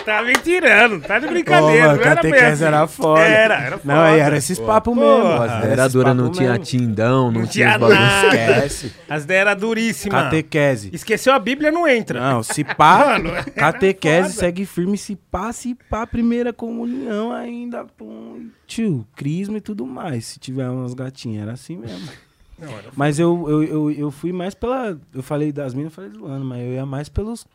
[0.04, 1.86] Tá me tirando, tá de brincadeira.
[1.88, 2.64] mano, não era catequese assim.
[2.64, 3.20] era foda.
[3.20, 3.94] Era, era foda.
[3.94, 5.32] Não, aí era esses papos mesmo.
[5.42, 6.64] As vereadoras não tinha mesmo.
[6.64, 7.94] tindão, não, Não tinha nada.
[8.26, 8.92] Esquece.
[9.08, 10.24] As ideias eram duríssimas.
[10.24, 10.90] Catequese.
[10.92, 12.20] Esqueceu a Bíblia, não entra.
[12.20, 14.40] Não, se pá, Mano, catequese, foda.
[14.40, 20.26] segue firme, se pá, se pá, primeira comunhão ainda, pum, tio, crisma e tudo mais.
[20.26, 22.08] Se tiver umas gatinhas, era assim mesmo.
[22.58, 24.98] Não, era Mas eu, eu, eu, eu fui mais pela.
[25.14, 27.46] Eu falei das minas, eu falei zoando, mas eu ia mais pelos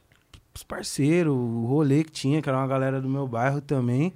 [0.59, 4.13] os parceiros, o rolê que tinha, que era uma galera do meu bairro também.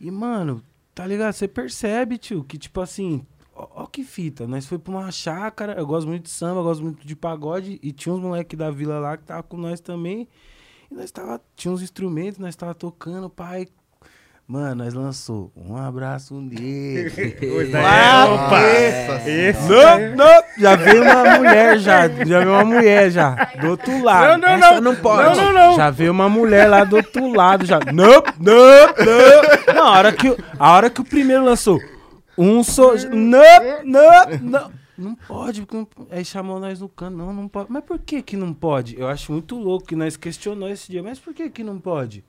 [0.00, 0.62] E, mano,
[0.94, 1.32] tá ligado?
[1.32, 3.24] Você percebe, tio, que tipo assim.
[3.54, 6.82] Ó, ó que fita, nós foi pra uma chácara, eu gosto muito de samba, gosto
[6.82, 10.28] muito de pagode, e tinha uns moleques da vila lá que tava com nós também.
[10.90, 13.68] E nós tava, tinha uns instrumentos, nós tava tocando, pai.
[14.50, 19.12] Mano, nós lançou um abraço é, Ah, opa.
[19.12, 23.68] Nossa Esse Não, não, já veio uma mulher já, já veio uma mulher já, do
[23.68, 24.26] outro lado.
[24.26, 24.80] Não, não, Essa não.
[24.80, 25.36] não pode.
[25.38, 25.76] Não, não, não.
[25.76, 27.78] Já veio uma mulher lá do outro lado já.
[27.92, 29.74] Não, não, não.
[29.74, 31.78] Não, a hora que, o- a hora que o primeiro lançou,
[32.38, 33.42] um só, não,
[33.84, 34.78] não, não.
[34.96, 37.70] Não pode, porque não, aí chamou nós no canto, não, não pode.
[37.70, 38.98] Mas por que que não pode?
[38.98, 42.24] Eu acho muito louco que nós questionou esse dia, mas por que que não pode?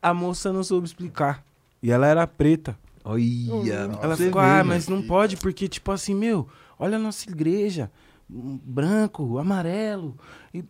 [0.00, 1.44] A moça não soube explicar.
[1.82, 2.76] E ela era preta.
[3.04, 3.22] Olha,
[4.02, 6.48] Ela você ficou, ah, mas não pode, porque, tipo assim, meu,
[6.78, 7.90] olha a nossa igreja,
[8.28, 10.16] um branco, amarelo.
[10.52, 10.64] e-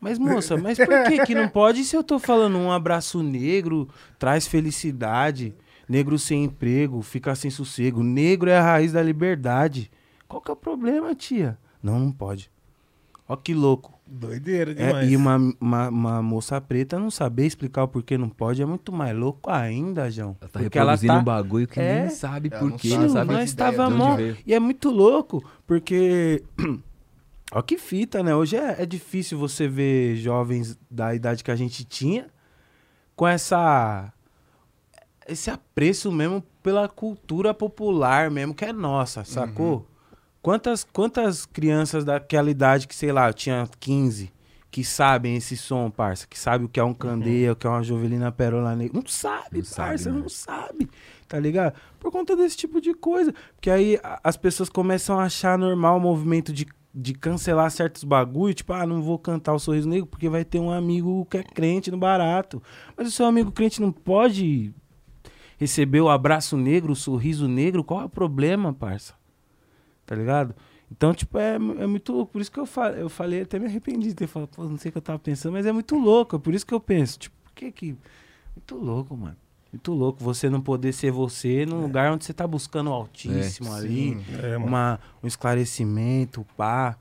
[0.00, 1.84] Mas, moça, mas por que que não pode?
[1.84, 3.88] Se eu tô falando um abraço negro,
[4.18, 5.54] traz felicidade,
[5.88, 9.90] negro sem emprego, fica sem sossego, negro é a raiz da liberdade.
[10.28, 11.58] Qual que é o problema, tia?
[11.82, 12.50] Não, não pode.
[13.26, 13.97] Ó que louco.
[14.10, 15.10] Doideira É, demais.
[15.12, 18.90] e uma, uma, uma moça preta não saber explicar o porquê não pode é muito
[18.90, 20.36] mais louco ainda, João.
[20.40, 22.00] Ela tá Porque ela reproduzindo tá- um bagulho que É.
[22.00, 23.32] nem sabe Ela por não sabe.
[23.32, 24.16] nós de tava onde mó...
[24.46, 26.42] E é muito louco, porque.
[27.52, 28.34] Ó que fita, né?
[28.34, 32.26] Hoje é, é difícil você ver jovens da idade que a gente tinha
[33.16, 34.12] com essa.
[35.26, 39.86] Esse apreço mesmo pela cultura popular mesmo, que é nossa, sacou?
[40.42, 44.32] Quantas, quantas crianças daquela idade que, sei lá, eu tinha 15,
[44.70, 46.26] que sabem esse som, parça?
[46.26, 48.98] Que sabe o que é um candeia, o que é uma jovelina perola negra.
[49.00, 50.20] Não sabe, Não sabe, parça, né?
[50.20, 50.88] não sabe.
[51.26, 51.74] Tá ligado?
[51.98, 53.34] Por conta desse tipo de coisa.
[53.56, 58.04] Porque aí a- as pessoas começam a achar normal o movimento de, de cancelar certos
[58.04, 58.54] bagulho.
[58.54, 61.42] Tipo, ah, não vou cantar o Sorriso Negro porque vai ter um amigo que é
[61.42, 62.62] crente no barato.
[62.96, 64.72] Mas o seu amigo crente não pode
[65.58, 67.82] receber o abraço negro, o sorriso negro.
[67.82, 69.17] Qual é o problema, parça?
[70.08, 70.54] Tá ligado?
[70.90, 72.32] Então, tipo, é, é muito louco.
[72.32, 74.78] Por isso que eu, fa eu falei, até me arrependi de ter falado, pô, não
[74.78, 76.36] sei o que eu tava pensando, mas é muito louco.
[76.36, 77.94] É por isso que eu penso, tipo, por que que.
[78.56, 79.36] Muito louco, mano.
[79.70, 83.70] Muito louco você não poder ser você num lugar onde você tá buscando o altíssimo
[83.74, 86.96] ali, É, uma, um esclarecimento, pá.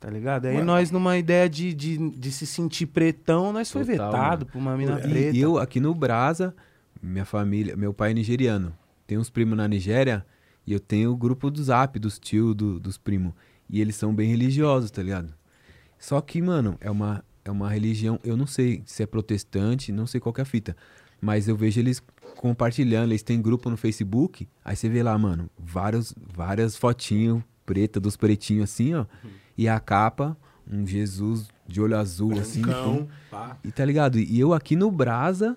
[0.00, 0.46] Tá ligado?
[0.46, 0.66] Aí Mano.
[0.66, 4.46] nós, numa ideia de, de, de se sentir pretão, nós foi Total, vetado mano.
[4.52, 5.36] por uma mina E preta.
[5.36, 6.54] eu, aqui no Brasa,
[7.02, 8.72] minha família, meu pai é nigeriano.
[9.06, 10.24] Tem uns primos na Nigéria
[10.66, 13.32] e eu tenho o grupo do Zap, dos tio, do- dos primos.
[13.68, 15.32] E eles são bem religiosos, tá ligado?
[15.98, 20.06] Só que, mano, é uma, é uma religião, eu não sei se é protestante, não
[20.06, 20.76] sei qual que é a fita.
[21.20, 22.02] Mas eu vejo eles
[22.36, 27.98] compartilhando, eles têm grupo no Facebook, aí você vê lá, mano, vários, várias fotinhos preta
[27.98, 29.06] dos pretinhos assim, ó.
[29.56, 30.36] E a capa,
[30.70, 32.60] um Jesus de olho azul, assim.
[32.62, 32.68] pum.
[32.72, 33.56] Cão, pá.
[33.64, 34.18] E tá ligado?
[34.18, 35.56] E eu aqui no Brasa,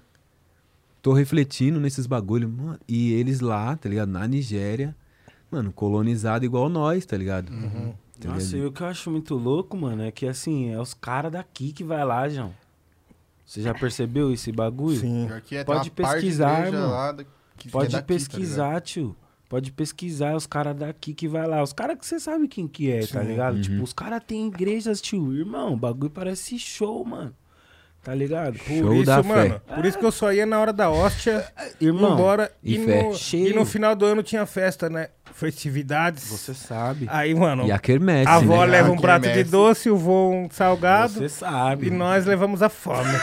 [1.01, 2.79] tô refletindo nesses bagulho, mano.
[2.87, 4.09] E eles lá, tá ligado?
[4.09, 4.95] Na Nigéria,
[5.51, 7.51] mano, colonizado igual nós, tá ligado?
[8.19, 8.57] Tá Nossa, ligado?
[8.57, 11.71] e o que eu acho muito louco, mano, é que assim, é os caras daqui
[11.71, 12.53] que vai lá, João.
[13.45, 14.99] Você já percebeu esse bagulho?
[14.99, 15.27] Sim.
[15.31, 16.65] É, tem Pode da pesquisar,
[17.57, 19.15] que Pode é daqui, tá pesquisar, tio.
[19.49, 21.63] Pode pesquisar os caras daqui que vai lá.
[21.63, 23.27] Os caras que você sabe quem que é, tá Sim.
[23.29, 23.55] ligado?
[23.55, 23.61] Uhum.
[23.61, 25.33] Tipo, os caras têm igrejas, tio.
[25.33, 27.33] Irmão, o bagulho parece show, mano.
[28.03, 28.57] Tá ligado?
[28.59, 29.75] Por Show isso, da mano, fé.
[29.75, 31.45] por isso que eu só ia na hora da hóstia,
[31.81, 32.49] Irmão, embora.
[32.63, 33.03] e E, fé.
[33.03, 33.47] no, Cheio.
[33.49, 35.09] e no final do ano tinha festa, né?
[35.39, 36.27] Festividades.
[36.29, 37.05] você sabe.
[37.09, 38.71] Aí, mano, E a quermesse, a avó né?
[38.73, 41.13] leva um prato de doce, o vô um salgado.
[41.13, 41.87] Você sabe.
[41.87, 43.09] E nós levamos a fome.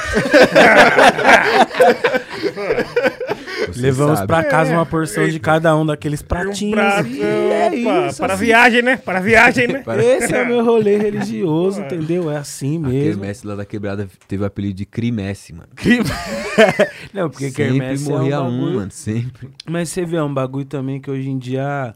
[3.69, 4.29] Você Levamos sabe.
[4.29, 4.77] pra casa É.
[4.77, 6.75] uma porção de cada um daqueles um pratinhos.
[6.75, 7.75] prato, e é
[8.09, 8.45] isso, para assim.
[8.45, 8.97] viagem, né?
[8.97, 9.79] Para viagem, né?
[9.85, 12.31] Para- Esse é o meu rolê religioso, entendeu?
[12.31, 13.03] É assim A mesmo.
[13.21, 15.69] quermesse lá da quebrada teve o apelido de Crimesse, mano.
[17.13, 18.77] Não, porque sempre quermesse morria é um, um, bagulho...
[18.77, 19.49] mano, sempre.
[19.69, 21.93] Mas você vê, é um bagulho também que hoje em dia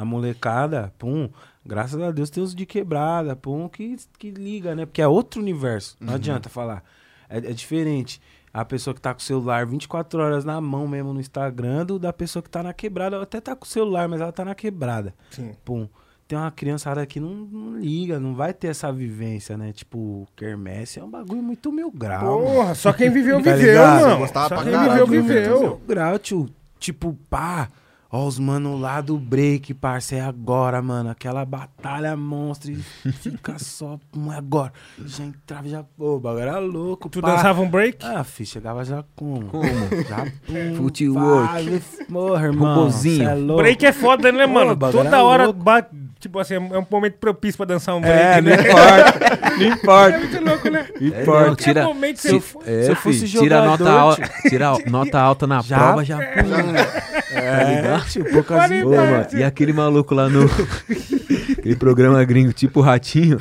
[0.00, 1.28] a molecada, pum,
[1.64, 4.86] graças a Deus tem os de quebrada, pum, que, que liga, né?
[4.86, 5.94] Porque é outro universo.
[6.00, 6.82] Não adianta falar.
[7.28, 8.18] É, é diferente.
[8.52, 11.98] A pessoa que tá com o celular 24 horas na mão mesmo no Instagram do
[11.98, 13.16] da pessoa que tá na quebrada.
[13.16, 15.14] Ela até tá com o celular, mas ela tá na quebrada.
[15.30, 15.52] Sim.
[15.64, 15.86] Pum.
[16.26, 19.72] Tem uma criançada que não, não liga, não vai ter essa vivência, né?
[19.72, 22.40] Tipo, quermesse é um bagulho muito mil grau.
[22.40, 22.54] mano.
[22.54, 24.26] Porra, só quem viveu, Tá viveu, mano.
[24.28, 25.60] Só pra quem caralho, viveu, viveu.
[25.60, 26.48] Mil grau, tio.
[26.78, 27.68] Tipo, pá.
[28.12, 31.10] Ó, os mano lá do break, parça, é agora, mano.
[31.10, 32.74] Aquela batalha monstra e
[33.22, 34.00] fica só.
[34.16, 34.72] Não é agora.
[35.06, 35.84] Já entrava, já.
[35.96, 37.08] Pô, o bagulho era louco.
[37.08, 37.36] Tu pá.
[37.36, 38.04] dançava um break?
[38.04, 39.44] Ah, fi, chegava já como?
[39.46, 39.62] Como?
[40.08, 40.74] Já pum.
[40.76, 41.82] Footwork.
[42.08, 42.74] Morra, irmão.
[42.74, 43.18] Robozinho.
[43.18, 43.62] cê É louco.
[43.62, 44.74] Break é foda, né, Pô, mano?
[44.74, 45.60] bagulho Toda era hora, louco.
[45.62, 45.88] bate,
[46.18, 48.56] tipo assim, é um momento propício pra dançar um break, É, não né?
[48.60, 49.30] importa.
[49.56, 50.18] Não É importa.
[50.18, 50.86] muito louco, né?
[50.96, 51.54] É, não, Importa.
[51.62, 54.30] tira, momento se, for- for- é, se eu fosse filho, tira a nota, jogador, alta,
[54.48, 55.78] tira a nota alta na Já?
[55.78, 56.16] prova, já.
[56.16, 57.32] pum.
[57.32, 57.99] É, ligado?
[58.32, 60.44] Poucas Pode Ô, mano, e aquele maluco lá no.
[61.58, 63.38] aquele programa gringo, tipo Ratinho.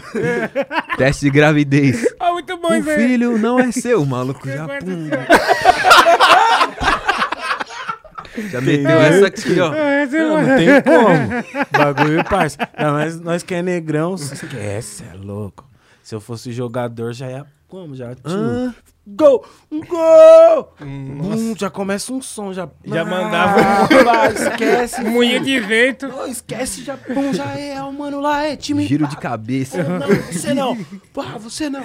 [0.97, 2.05] teste de gravidez.
[2.19, 2.83] Ah, muito bom O aí.
[2.83, 4.67] filho não é seu, o maluco já.
[4.67, 5.09] Pum,
[8.51, 9.71] já meteu essa aqui, ó.
[9.71, 11.67] Ah, é Não, não tem como.
[11.71, 12.57] Bagulho, parça.
[12.77, 15.67] Não, mas nós que é negrão, esquece, é louco.
[16.03, 17.45] Se eu fosse jogador, já ia.
[17.69, 17.95] Como?
[17.95, 18.11] Já.
[18.25, 18.73] Ah.
[19.07, 19.45] Gol!
[19.71, 20.73] Um gol!
[20.81, 22.67] Hum, já começa um som, já.
[22.83, 25.01] Já Ah, mandava- esquece.
[25.05, 26.07] Moinho de vento.
[26.07, 26.97] Não, esquece, já.
[26.97, 28.85] Pum, já é, o mano lá é time.
[28.87, 29.21] Giro de pá.
[29.21, 29.83] cabeça.
[29.83, 30.75] Não, você não.
[31.13, 31.83] Pá, você não.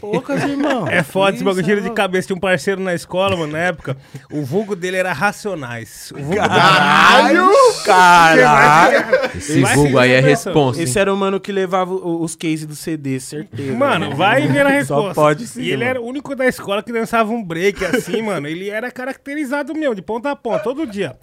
[0.00, 0.88] Poucas, irmão.
[0.88, 2.26] É foda esse bagulho, giro é de cabeça.
[2.26, 3.96] Tinha um parceiro na escola, mano, na época.
[4.32, 6.12] O vulgo dele era Racionais.
[6.16, 7.48] O vulgo Caralho!
[7.84, 9.30] Caralho!
[9.36, 10.82] Esse Vai vulgo aí é responsa.
[10.82, 13.72] Esse era o mano que levava os cases do CD, certeza.
[13.76, 15.14] Mano, vai ver a Só resposta.
[15.14, 15.90] pode sim, E ele mano.
[15.90, 18.46] era o único da escola que dançava um break assim, mano.
[18.48, 21.16] Ele era caracterizado mesmo, de ponta a ponta, todo dia.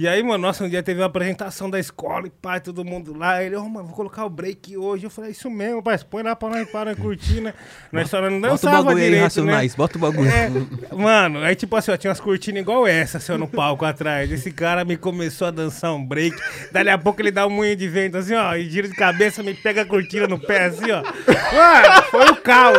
[0.00, 3.14] E aí, mano, nossa, um dia teve uma apresentação da escola e pai, todo mundo
[3.14, 3.44] lá.
[3.44, 5.04] Ele, ô, mano, vou colocar o break hoje.
[5.04, 7.52] Eu falei, isso mesmo, pai, põe lá pra nós, para nós curtir, né?
[7.92, 9.22] Nós só não Bota o dançava bagulho aí, direito, né?
[9.24, 9.74] Racionais.
[9.74, 10.30] Bota o bagulho.
[10.30, 10.50] É,
[10.94, 14.32] mano, aí tipo assim, ó, tinha umas cortinas igual essa, assim, ó, no palco atrás.
[14.32, 16.34] Esse cara me começou a dançar um break.
[16.72, 19.42] Dali a pouco ele dá um moinho de vento, assim, ó, e gira de cabeça,
[19.42, 21.02] me pega a cortina no pé, assim, ó.
[21.02, 22.78] Mano, foi o caos.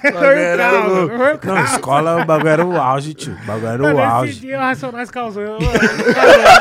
[0.00, 1.10] Foi o caos.
[1.10, 1.72] Foi o Não, caos.
[1.74, 3.34] escola, o bagulho era o auge, tio.
[3.40, 4.40] O bagulho era o Mano, esse auge.
[4.40, 5.44] dia o Racionais causou.
[5.44, 6.55] Mano, causou, causou.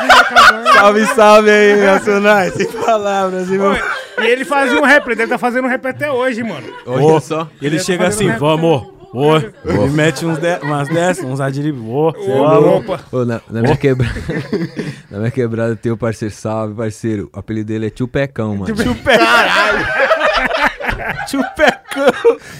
[0.74, 2.54] Salve, salve aí, Nacionais.
[2.54, 3.76] Sem palavras, irmão.
[4.20, 6.68] E ele fazia um rap, ele tá fazendo rap até hoje, mano.
[6.86, 7.48] Olha só.
[7.62, 8.94] Ele Ele chega tá assim, vamos.
[9.14, 11.80] Ô, ele mete uns de, umas dessas, uns adlibs.
[11.82, 12.86] Ô, vamos.
[12.86, 13.00] Opa.
[13.14, 14.14] Ô, na, na minha quebrada,
[15.10, 17.30] na minha quebrada tem o parceiro, salve, parceiro.
[17.34, 18.76] O apelido dele é Tio Pecão, mano.
[18.76, 19.26] Tio Pecão.
[21.28, 21.75] Tio Pecão.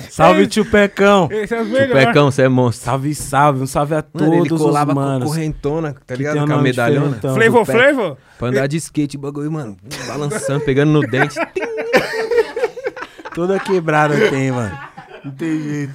[0.10, 1.28] Salve, tio Pecão.
[1.32, 2.06] Esse é os Tio melhores.
[2.06, 2.86] Pecão, você é monstro.
[2.86, 3.64] Salve, salve.
[3.64, 5.28] Um salve a Mano, ele todos colava os com manos.
[5.30, 6.46] correntona, tá ligado?
[6.48, 7.18] Com a medalhona.
[7.20, 7.66] Flavor.
[7.66, 8.18] Flavor?
[8.38, 11.36] Pra andar de skate, bagulho, mano, balançando, pegando no dente.
[13.34, 14.78] Toda quebrada tem, mano.
[15.24, 15.94] Não tem jeito.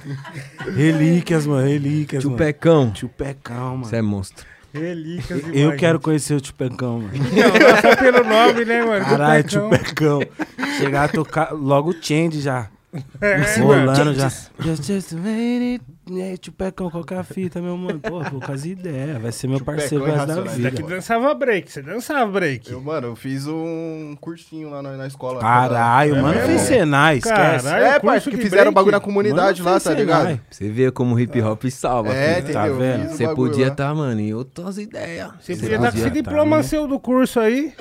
[0.75, 1.67] Relíquias, mano.
[1.67, 2.37] Relíquias, Tio mano.
[2.37, 3.85] Pecão, Tio Pecão, mano.
[3.85, 4.45] você é monstro.
[4.73, 6.03] Relíquias Eu quero gente.
[6.03, 7.11] conhecer o Tio Pecão, mano.
[7.13, 9.05] Não, não só pelo nome, né, mano?
[9.05, 10.19] Caralho, Do tio Pecão.
[10.77, 12.67] Chegar a tocar logo o Change já.
[13.21, 14.29] É, Rolando já.
[14.59, 15.85] Just, just made it.
[16.09, 17.99] E aí, Tupecão, qual que é a fita, meu mano?
[17.99, 19.21] Pô, poucas ideias.
[19.21, 20.69] Vai ser meu parceiro Tupecão mais da vida.
[20.71, 22.69] Daqui dançava break, você dançava break.
[22.69, 25.39] Eu, mano, eu fiz um cursinho lá na, na escola.
[25.39, 26.47] Caralho, É mano, mesmo?
[26.47, 27.63] fez Senai, esquece.
[27.65, 27.85] Caralho.
[27.85, 28.73] É, pai, que fizeram break?
[28.73, 30.39] bagulho na comunidade Mano, lá, tá ligado?
[30.49, 32.13] Você vê como o hip hop salva.
[32.13, 32.43] É, filho.
[32.43, 32.53] entendeu?
[32.61, 33.07] Tá vendo?
[33.07, 35.29] Fiz Você podia estar, mano, em outras ideias.
[35.39, 37.73] Você podia estar com esse diploma tá, seu do curso aí.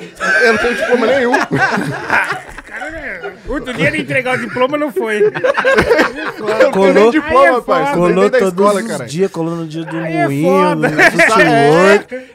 [0.44, 1.32] Eu não tenho diploma nenhum.
[3.50, 5.22] O dia de entregar o diploma não foi.
[5.24, 7.94] Eu Colou- diploma, é pai.
[7.94, 10.88] Colou todos escola, os dias, colou no dia do Aí é moinho, foda.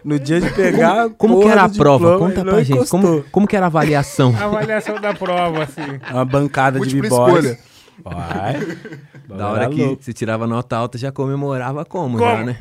[0.03, 1.09] no no dia de pegar.
[1.17, 2.11] Como que era a prova?
[2.11, 2.89] diploma, Conta ele pra gente.
[2.89, 4.35] Como, como que era a avaliação?
[4.39, 5.99] Avaliação da prova, assim.
[6.11, 7.45] Uma bancada de Múltipla b-boys.
[7.45, 7.59] escolha.
[8.03, 8.67] Vai.
[9.27, 12.29] Da hora que você tirava nota alta, já comemorava como, Como?
[12.29, 12.57] já, né?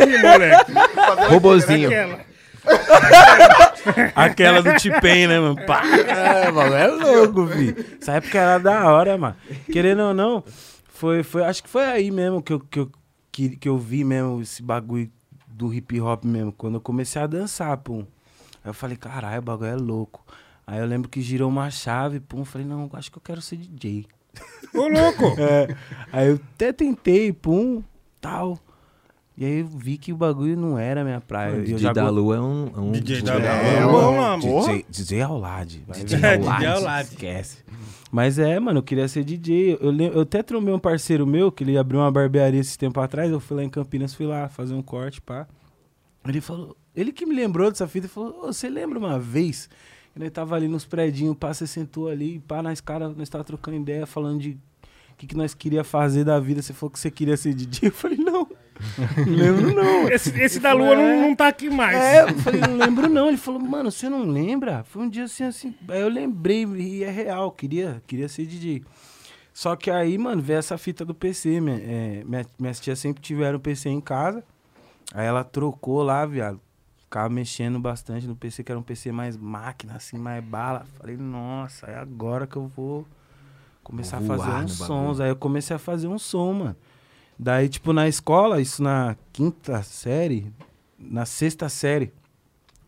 [0.00, 0.72] Ih, moleque.
[1.30, 1.90] Robozinho.
[4.14, 4.62] Aquela.
[4.62, 5.56] Do T-Pain, né, mano?
[5.66, 7.74] Pá, é, mano, é louco, vi.
[8.00, 9.36] Essa época era da hora, mano.
[9.70, 10.44] Querendo ou não,
[10.88, 12.90] foi, foi, acho que foi aí mesmo que eu, que, eu,
[13.30, 15.10] que, que eu vi mesmo esse bagulho
[15.46, 16.52] do hip hop mesmo.
[16.52, 18.04] Quando eu comecei a dançar, pum.
[18.62, 20.24] Aí eu falei, caralho, o bagulho é louco.
[20.66, 22.44] Aí eu lembro que girou uma chave, pum.
[22.44, 24.06] Falei, não, acho que eu quero ser DJ.
[24.74, 25.34] Ô, louco.
[25.40, 25.68] É,
[26.12, 27.82] aí eu até tentei, pum,
[28.20, 28.58] tal.
[29.40, 31.54] E aí eu vi que o bagulho não era minha praia.
[31.54, 32.72] Eu DJ já da Lua é um...
[32.74, 33.46] é um DJ da Lua.
[33.46, 34.42] É, nome.
[34.42, 35.76] DJ, DJ Aulad.
[35.86, 36.26] vai DJ ver.
[36.26, 36.56] É, Aulad.
[36.58, 37.06] DJ Aulad.
[37.06, 37.58] Esquece.
[38.10, 39.78] Mas é, mano, eu queria ser DJ.
[39.80, 43.30] Eu, eu até trombei um parceiro meu, que ele abriu uma barbearia esse tempo atrás.
[43.30, 45.46] Eu fui lá em Campinas, fui lá fazer um corte, pá.
[46.26, 49.70] Ele falou, ele que me lembrou dessa fita, ele falou, "Ô, você lembra uma vez?
[50.12, 53.44] que Nós tava ali nos predinhos, pá, você sentou ali, pá, nós cara, nós tava
[53.44, 54.58] trocando ideia, falando de
[55.12, 56.60] o que, que nós queria fazer da vida.
[56.60, 57.88] Você falou que você queria ser DJ.
[57.88, 58.48] Eu falei, não
[59.26, 60.08] lembro não.
[60.08, 61.96] Esse, esse da lua não, não tá aqui mais.
[61.96, 63.28] É, eu falei, não lembro não.
[63.28, 64.84] Ele falou, mano, você não lembra?
[64.84, 65.74] Foi um dia assim, assim.
[65.88, 68.84] Aí eu lembrei e é real, queria, queria ser DJ.
[69.52, 71.60] Só que aí, mano, veio essa fita do PC.
[71.60, 74.44] Minha, é, minha, minhas tias sempre tiveram PC em casa.
[75.12, 76.60] Aí ela trocou lá, viado.
[76.98, 80.86] Ficava mexendo bastante no PC, que era um PC mais máquina, assim, mais bala.
[80.98, 83.06] Falei, nossa, é agora que eu vou
[83.82, 84.88] começar Vou a fazer uns sons.
[84.88, 85.22] bagulho.
[85.22, 86.76] Aí eu comecei a fazer um som, mano.
[87.38, 90.52] Daí, tipo, na escola, isso na quinta série,
[90.98, 92.12] na sexta série,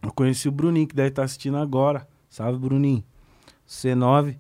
[0.03, 2.09] eu conheci o Bruninho, que deve estar assistindo agora.
[2.29, 3.05] Salve, Bruninho.
[3.69, 4.37] C9.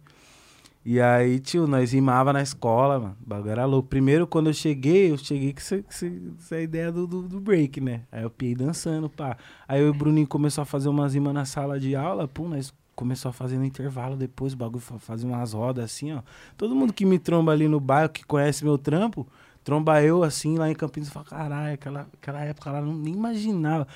[0.84, 3.16] E aí, tio, nós rimava na escola, mano.
[3.24, 3.88] O bagulho era louco.
[3.88, 8.02] Primeiro, quando eu cheguei, eu cheguei com essa, ideia do, do, do break, né?
[8.10, 9.36] Aí eu piei dançando, pá.
[9.68, 13.28] Aí o Bruninho começou a fazer umas rimas na sala de aula, pum, nós começou
[13.28, 16.22] a fazer no intervalo depois, o bagulho fa- fazia umas rodas assim, ó.
[16.56, 19.26] Todo mundo que me tromba ali no bairro, que conhece meu trampo,
[19.64, 23.14] tromba eu assim lá em Campinas e fala, caralho, aquela, aquela época lá, não nem
[23.14, 23.86] imaginava.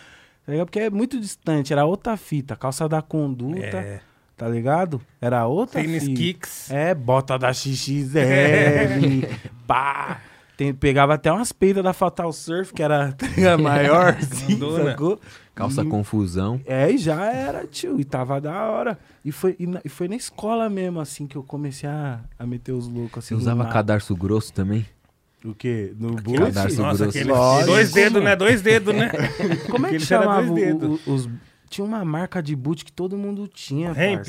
[0.47, 0.66] Tá ligado?
[0.66, 4.01] Porque é muito distante, era outra fita, calça da conduta, É.
[4.36, 5.01] tá ligado?
[5.20, 6.16] Era outra Tênis fita.
[6.20, 6.70] kicks.
[6.70, 9.27] É, bota da XXL,
[9.66, 10.20] pá.
[10.57, 13.61] Tem, pegava até umas peitas da Fatal Surf, que era ligado?
[13.62, 15.19] maior, assim, sacou?
[15.53, 16.61] Calça E- confusão.
[16.65, 18.97] É, e já era, tio, e tava da hora.
[19.24, 22.47] E foi, e, na- e foi na escola mesmo, assim, que eu comecei a, a
[22.47, 23.43] meter os loucos, Você assim.
[23.43, 23.73] usava rimar.
[23.73, 24.86] cadarço grosso também?
[25.45, 25.93] O quê?
[25.99, 26.41] No boot?
[26.79, 27.31] Nossa, aquele
[27.66, 28.35] dois dedos, né?
[28.37, 29.11] Dois dedos, né?
[29.71, 31.07] Como é que chamava dois o- dedos.
[31.07, 31.29] o- os...
[31.69, 34.29] Tinha uma marca de boot que todo mundo tinha, Ramp.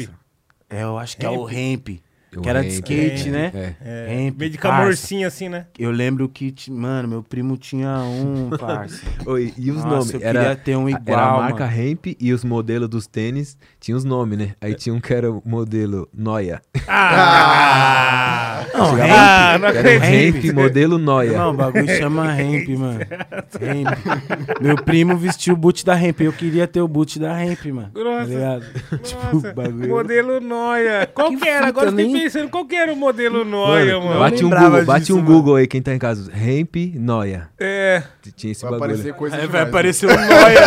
[0.69, 1.89] É, eu acho que é o Ramp.
[2.35, 2.39] Ramp.
[2.39, 3.51] O Que era de ramp, skate, é, né?
[3.53, 3.73] É.
[3.83, 4.77] É, Ramp, meio de parça.
[4.77, 5.65] camorcinho assim, né?
[5.77, 9.01] Eu lembro que, mano, meu primo tinha um, parça.
[9.25, 10.13] Oi, e os Nossa, nomes?
[10.13, 11.77] eu Era, queria ter um era igual, a marca mano.
[11.89, 14.51] Ramp e os modelos dos tênis tinham os nomes, né?
[14.61, 16.61] Aí tinha um que era o modelo Noia.
[16.87, 18.65] Ah!
[18.75, 19.99] Não, Ah, não Era.
[19.99, 21.37] Ramp modelo Noia.
[21.37, 22.99] Não, o bagulho chama Ramp, mano.
[22.99, 24.61] Ramp.
[24.61, 26.19] Meu primo vestiu o boot da Ramp.
[26.19, 27.91] Eu queria ter o boot da Ramp, mano.
[27.93, 28.25] Tá Nossa.
[28.25, 28.65] ligado?
[29.01, 29.87] tipo, bagulho.
[29.89, 31.09] modelo Noia.
[31.13, 31.67] Qual Que que, era?
[31.67, 34.19] Agora eu nem- pensando, qual que era o modelo Noia, mano?
[34.19, 35.27] bate um Google, bate disso, um mano.
[35.35, 36.31] Google aí, quem tá em casa.
[36.31, 37.49] Ramp Noia.
[37.59, 38.03] É,
[38.35, 38.91] Tinha esse Vai bagulho.
[38.91, 39.67] aparecer coisa demais, vai né?
[39.69, 40.61] aparecer o Noia.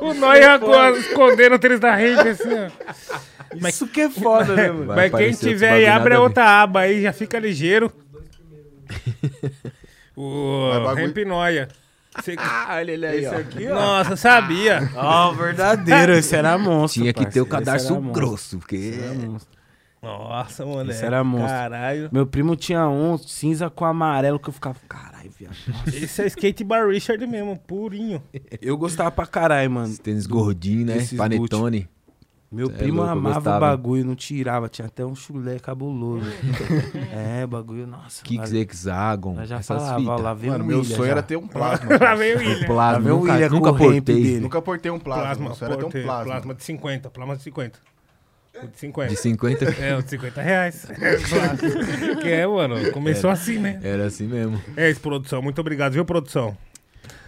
[0.00, 3.68] o Noia co- escondendo o tênis da rede, assim, ó.
[3.68, 4.86] Isso que é foda, né, mano?
[4.86, 7.90] Vai Mas quem tiver aí, abre a outra aba aí, já fica ligeiro.
[10.16, 11.68] o Ramp Noia.
[12.14, 12.34] Você-
[12.68, 13.74] olha ele aí, ó.
[13.74, 14.90] Nossa, sabia.
[14.96, 16.12] Ó, verdadeiro.
[16.14, 17.76] Esse era monstro, Tinha que ter o parceiro.
[17.76, 18.74] Esse cadarço grosso, porque...
[18.76, 19.57] Esse era monstro.
[20.02, 20.90] Nossa, mano.
[20.90, 21.48] Esse era monstro.
[21.48, 22.08] Caralho.
[22.12, 25.56] Meu primo tinha um cinza com amarelo que eu ficava, caralho, viado.
[25.66, 25.96] Nossa.
[25.96, 28.22] Esse é skate bar Richard mesmo, purinho.
[28.62, 29.88] Eu gostava pra caralho, mano.
[29.88, 30.98] Esse tênis gordinho, né?
[30.98, 31.88] Esses Panetone.
[32.50, 35.58] Meu Cê é primo louco, eu amava o bagulho, não tirava, tinha até um chulé
[35.58, 36.24] cabuloso.
[37.12, 38.22] é, bagulho, nossa.
[38.24, 39.34] Kicks Hexagon.
[39.34, 41.10] lá já essas falava, ó, lá veio Mano, o meu sonho já.
[41.10, 41.86] era ter um plasma.
[42.00, 42.66] Lá veio o O William.
[42.66, 44.00] plasma, Lá vem o nunca, nunca portei.
[44.00, 44.40] dele.
[44.40, 45.24] Nunca portei um plasma.
[45.26, 46.24] Plasma, sonho era ter um portei, plasma.
[46.24, 47.78] plasma de 50, plasma de 50.
[48.62, 49.08] O de 50.
[49.14, 49.64] De 50.
[49.80, 50.86] É, o de 50 reais.
[52.22, 52.90] que é, mano.
[52.92, 53.78] Começou assim, né?
[53.82, 54.60] Era assim mesmo.
[54.76, 55.40] É isso, produção.
[55.42, 56.56] Muito obrigado, viu, produção?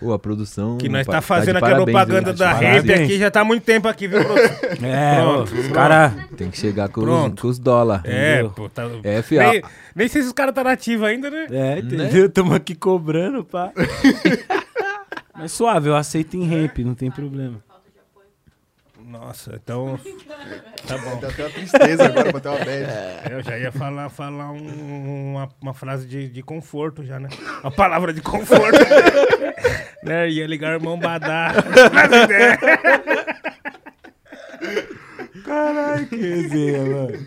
[0.00, 0.78] Pô, a produção.
[0.78, 2.38] Que nós pa- tá fazendo de aqui a parabéns, propaganda viu?
[2.38, 2.58] da Tá.
[2.58, 4.56] Rape aqui já tá há muito tempo aqui, viu, produção?
[4.82, 6.12] É, Pronto, os caras.
[6.38, 7.42] Tem que chegar com, os, Pronto.
[7.42, 8.00] com os dólar.
[8.04, 8.50] É, Entendeu?
[8.52, 8.88] pô, tá.
[9.04, 9.50] É, fiel.
[9.52, 9.62] Nem,
[9.94, 11.46] nem sei se os caras tá nativos ainda, né?
[11.50, 12.30] É, entendeu?
[12.30, 13.72] Tamo aqui cobrando, pá.
[15.36, 17.62] Mas suave, eu aceito em ramp, não tem problema.
[19.10, 19.98] Nossa, então.
[20.86, 21.16] Tá bom.
[21.18, 22.70] Deu até uma tristeza agora, bateu uma bad.
[22.70, 27.28] É, Eu já ia falar, falar um- uma, uma frase de, de conforto já, né?
[27.62, 28.78] Uma palavra de conforto.
[30.04, 30.30] né?
[30.30, 31.52] Ia ligar o irmão Badá.
[35.44, 37.26] Caralho, que resenha, mano.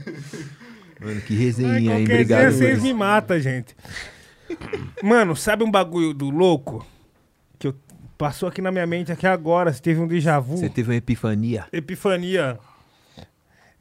[0.99, 2.03] Mano, que Ai, resenha, hein?
[2.03, 2.51] Obrigado.
[2.51, 3.75] vocês me matam, gente.
[5.01, 6.85] Mano, sabe um bagulho do louco?
[8.23, 10.55] Eu, passou aqui na minha mente aqui agora, se teve um déjà vu.
[10.55, 11.65] Você teve uma epifania.
[11.73, 12.57] Epifania.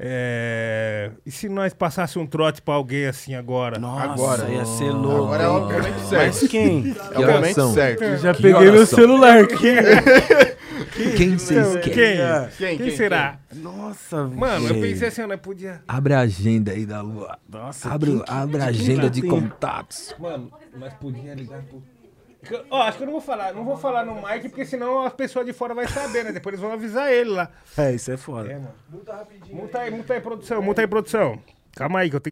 [0.04, 1.12] É...
[1.24, 3.78] E se nós passasse um trote pra alguém assim agora?
[3.78, 4.48] Nossa, Agora.
[4.50, 5.32] ia ser louco.
[5.32, 6.48] Agora é o momento Mas certo.
[6.50, 6.96] quem?
[7.12, 8.16] É o momento certo.
[8.16, 8.98] Já Que peguei meu oração?
[8.98, 9.46] celular.
[10.92, 11.14] Quem?
[11.16, 11.92] Quem vocês Quem?
[11.94, 12.48] querem?
[12.58, 13.38] Quem, Quem, quem, será?
[13.54, 15.80] Nossa, Mano, eu pensei assim, não podia.
[15.86, 17.38] Abre a agenda aí da lua.
[17.48, 20.14] Nossa, Abre, abre a agenda que de contatos.
[20.18, 21.82] Mano, nós podia ligar pro.
[22.70, 25.12] Ó, acho que eu não vou falar, não vou falar no Mike, porque senão as
[25.12, 26.32] pessoas de fora vão saber, né?
[26.32, 27.48] Depois eles vão avisar ele lá.
[27.78, 28.50] É, isso é foda.
[28.50, 28.74] É, mano.
[28.88, 29.56] Multa rapidinho.
[29.56, 31.38] Multa aí, multa aí, produção, multa aí, produção.
[31.74, 32.31] Calma aí, que eu tenho.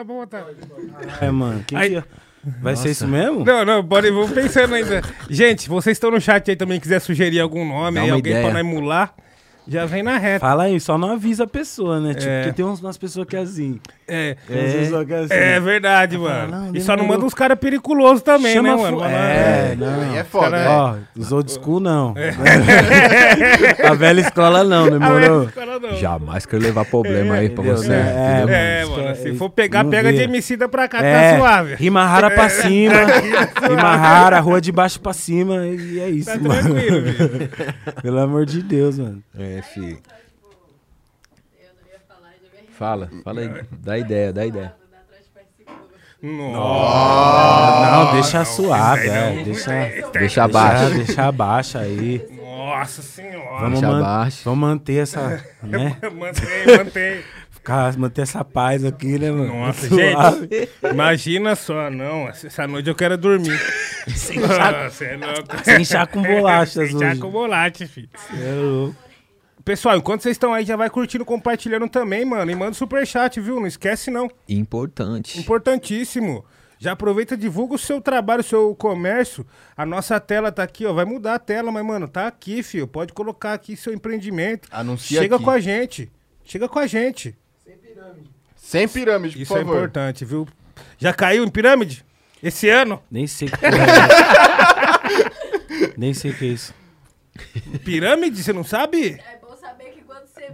[0.00, 0.46] Tá bom, tá.
[1.20, 1.62] É, mano.
[1.66, 2.08] Quem Aí- que...
[2.62, 3.44] Vai ser isso mesmo?
[3.44, 5.02] Não, não, pode, vou pensando ainda.
[5.28, 8.46] Gente, vocês estão no chat aí também, quiser sugerir algum nome aí, alguém ideia.
[8.50, 9.14] pra nós emular,
[9.68, 10.40] já vem na reta.
[10.40, 12.14] Fala aí, só não avisa a pessoa, né?
[12.14, 12.42] Tipo, É.
[12.42, 13.78] porque tem uns- umas pessoas que é assim.
[14.08, 14.36] É.
[14.48, 15.34] Umas pessoas que é assim.
[15.34, 16.50] É verdade, mano.
[16.50, 19.04] não, e só não manda uns caras periculosos também, Chama né, mano?
[19.04, 20.16] É, Aí não.
[20.16, 20.68] é foda, Cara, né?
[20.68, 22.14] Ó, os old school não.
[23.84, 25.46] a velha escola não, demorou.
[25.48, 25.94] Cara, não.
[25.96, 27.86] Jamais quero levar problema aí pra você.
[27.86, 28.48] entendeu?
[28.54, 31.74] É, Isso mano, é- se for pegar, pega de Emicida pra cá, É, tá suave.
[31.74, 32.94] rima rara pra cima,
[33.68, 36.74] rima rara, rua de baixo pra cima, e é isso, Tá mano.
[38.02, 39.22] Pelo amor de Deus, mano.
[39.38, 39.59] É,
[42.70, 43.50] Fala, fala aí.
[43.72, 44.74] Dá ideia, dá ideia.
[46.22, 48.44] Nossa, não, deixa
[49.06, 49.70] é, não- deixa,
[50.12, 50.94] Deixa abaixo.
[50.94, 52.26] deixa abaixo aí.
[52.30, 53.58] Nossa senhora.
[53.60, 54.40] Vamos, Deixa man- abaixo.
[54.44, 55.96] vamos manter essa, né?
[56.12, 57.22] Mantém, mantém.
[57.50, 59.46] Ficar, manter essa paz aqui, né, mano?
[59.60, 60.48] Nossa, Suave.
[60.50, 60.70] gente.
[60.92, 62.28] Imagina só, não.
[62.28, 63.48] Essa noite eu quero dormir.
[64.36, 65.64] Nossa, é louco.
[65.64, 67.20] Sem chá com bolachas Sem chá hoje.
[67.20, 68.08] com bolacha, filho.
[68.38, 68.96] É louco.
[69.64, 72.50] Pessoal, enquanto vocês estão aí, já vai curtindo, compartilhando também, mano.
[72.50, 73.60] E manda superchat, viu?
[73.60, 74.30] Não esquece, não.
[74.48, 75.38] Importante.
[75.38, 76.44] Importantíssimo.
[76.78, 79.46] Já aproveita, divulga o seu trabalho, o seu comércio.
[79.76, 80.94] A nossa tela tá aqui, ó.
[80.94, 82.86] Vai mudar a tela, mas, mano, tá aqui, filho.
[82.88, 84.66] Pode colocar aqui seu empreendimento.
[84.72, 85.44] Anuncia Chega aqui.
[85.44, 86.10] com a gente.
[86.42, 87.36] Chega com a gente.
[88.56, 89.74] Sem pirâmide, por Isso é favor.
[89.76, 90.46] importante, viu?
[90.96, 92.04] Já caiu em pirâmide?
[92.42, 93.02] Esse ano?
[93.10, 93.70] Nem sei o que é.
[95.98, 96.72] Nem sei o que é isso.
[97.84, 99.20] Pirâmide, você não sabe?
[99.26, 99.39] É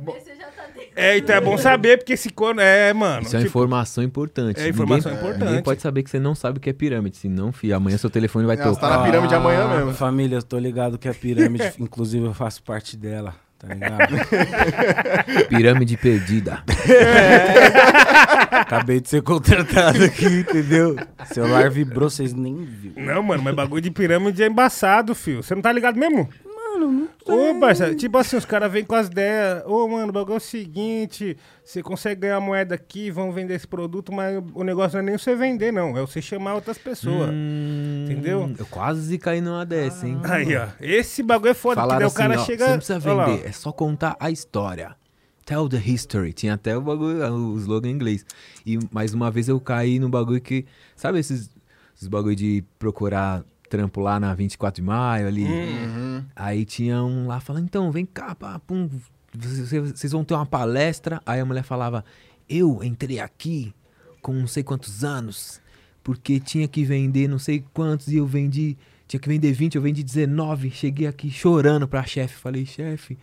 [0.04, 0.90] você já tá dentro.
[0.96, 2.60] É, então é bom saber, porque esse quando.
[2.60, 3.22] É, mano.
[3.22, 4.60] Isso é uma tipo, informação importante.
[4.60, 5.48] É informação ninguém, importante.
[5.48, 7.16] Ninguém pode saber que você não sabe o que é pirâmide.
[7.16, 8.98] Se não, filho, amanhã seu telefone vai Não, você tá tocar.
[8.98, 9.92] na pirâmide amanhã mesmo.
[9.94, 14.14] Família, eu tô ligado que a pirâmide, inclusive eu faço parte dela, tá ligado?
[15.48, 16.62] Pirâmide perdida.
[18.50, 20.96] Acabei de ser contratado aqui, entendeu?
[21.26, 23.02] Celular vibrou, vocês nem viram.
[23.02, 25.42] Não, mano, mas bagulho de pirâmide é embaçado, filho.
[25.42, 26.28] Você não tá ligado mesmo?
[26.78, 29.62] Mano, não Ô, parça, tipo assim, os caras vêm com as ideias.
[29.66, 33.66] Ô, mano, o bagulho é o seguinte: você consegue ganhar moeda aqui, vão vender esse
[33.66, 35.96] produto, mas o negócio não é nem você vender, não.
[35.96, 37.30] É você chamar outras pessoas.
[37.32, 38.52] Hum, Entendeu?
[38.58, 40.20] Eu quase caí numa dessa, hein?
[40.24, 40.68] Aí, ó.
[40.80, 42.64] Esse bagulho é foda, porque Falaram daí o cara assim, ó, chega.
[42.64, 44.94] você não precisa vender, é só contar a história.
[45.44, 46.32] Tell the history.
[46.32, 48.26] Tinha até o bagulho, o slogan em inglês.
[48.66, 50.66] E mais uma vez eu caí no bagulho que.
[50.96, 51.50] Sabe esses,
[51.96, 55.44] esses bagulho de procurar trampo lá na 24 de maio ali?
[55.44, 56.24] Uhum.
[56.34, 58.88] Aí tinha um lá falando, então, vem cá, pá, pum,
[59.34, 61.20] vocês, vocês vão ter uma palestra.
[61.26, 62.04] Aí a mulher falava,
[62.48, 63.74] eu entrei aqui
[64.22, 65.60] com não sei quantos anos,
[66.02, 68.76] porque tinha que vender não sei quantos e eu vendi,
[69.06, 70.70] tinha que vender 20, eu vendi 19.
[70.70, 73.18] Cheguei aqui chorando pra chefe, falei, chefe.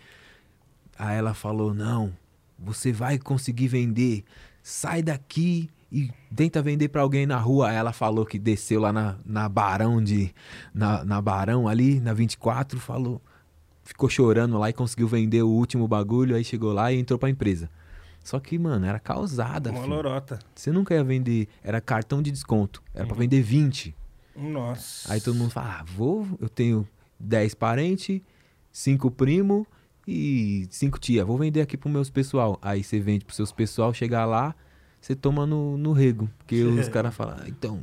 [0.97, 2.13] Aí ela falou: "Não,
[2.57, 4.23] você vai conseguir vender.
[4.61, 7.71] Sai daqui e tenta vender pra alguém na rua".
[7.71, 10.33] Ela falou que desceu lá na, na Barão de
[10.73, 13.21] na, na Barão ali, na 24, falou,
[13.83, 17.29] ficou chorando lá e conseguiu vender o último bagulho, aí chegou lá e entrou pra
[17.29, 17.69] empresa.
[18.23, 19.93] Só que, mano, era causada, Uma filho.
[19.95, 20.39] lorota.
[20.55, 22.81] Você nunca ia vender, era cartão de desconto.
[22.95, 23.93] Era pra vender 20.
[24.35, 25.13] Nossa.
[25.13, 26.87] Aí todo mundo fala: ah, vou, eu tenho
[27.19, 28.21] 10 parentes,
[28.71, 29.65] 5 primos
[30.07, 31.25] e 5 tia.
[31.25, 32.57] Vou vender aqui pros meus pessoal.
[32.61, 34.55] Aí você vende pros seus pessoal, chegar lá,
[35.03, 36.29] você toma no, no rego.
[36.37, 37.77] Porque os caras falam: ah, então,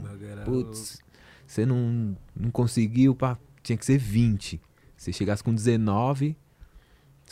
[0.47, 0.99] putz,
[1.47, 4.59] você não, não conseguiu, pá, tinha que ser 20.
[4.97, 6.35] Se chegasse com 19,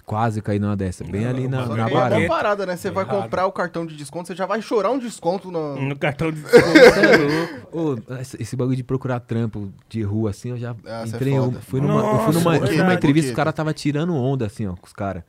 [0.05, 1.05] quase caí numa dessa.
[1.05, 2.77] Bem ali na, na aí é uma parada, né?
[2.77, 3.23] Você vai Errado.
[3.23, 5.78] comprar o cartão de desconto, você já vai chorar um desconto no...
[5.81, 7.78] No cartão de Você é louco.
[8.10, 11.36] Ô, esse, bagulho de procurar trampo de rua, assim, eu já Ah, é entrei.
[11.36, 11.60] eu foda.
[11.60, 13.36] fui numa, eu fui Nossa, numa, eu fui numa entrevista, quê?
[13.36, 15.23] caras tava tirando onda, assim, ó, com os caras.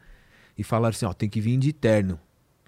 [0.57, 2.19] E falaram assim, ó, tem que vir de terno.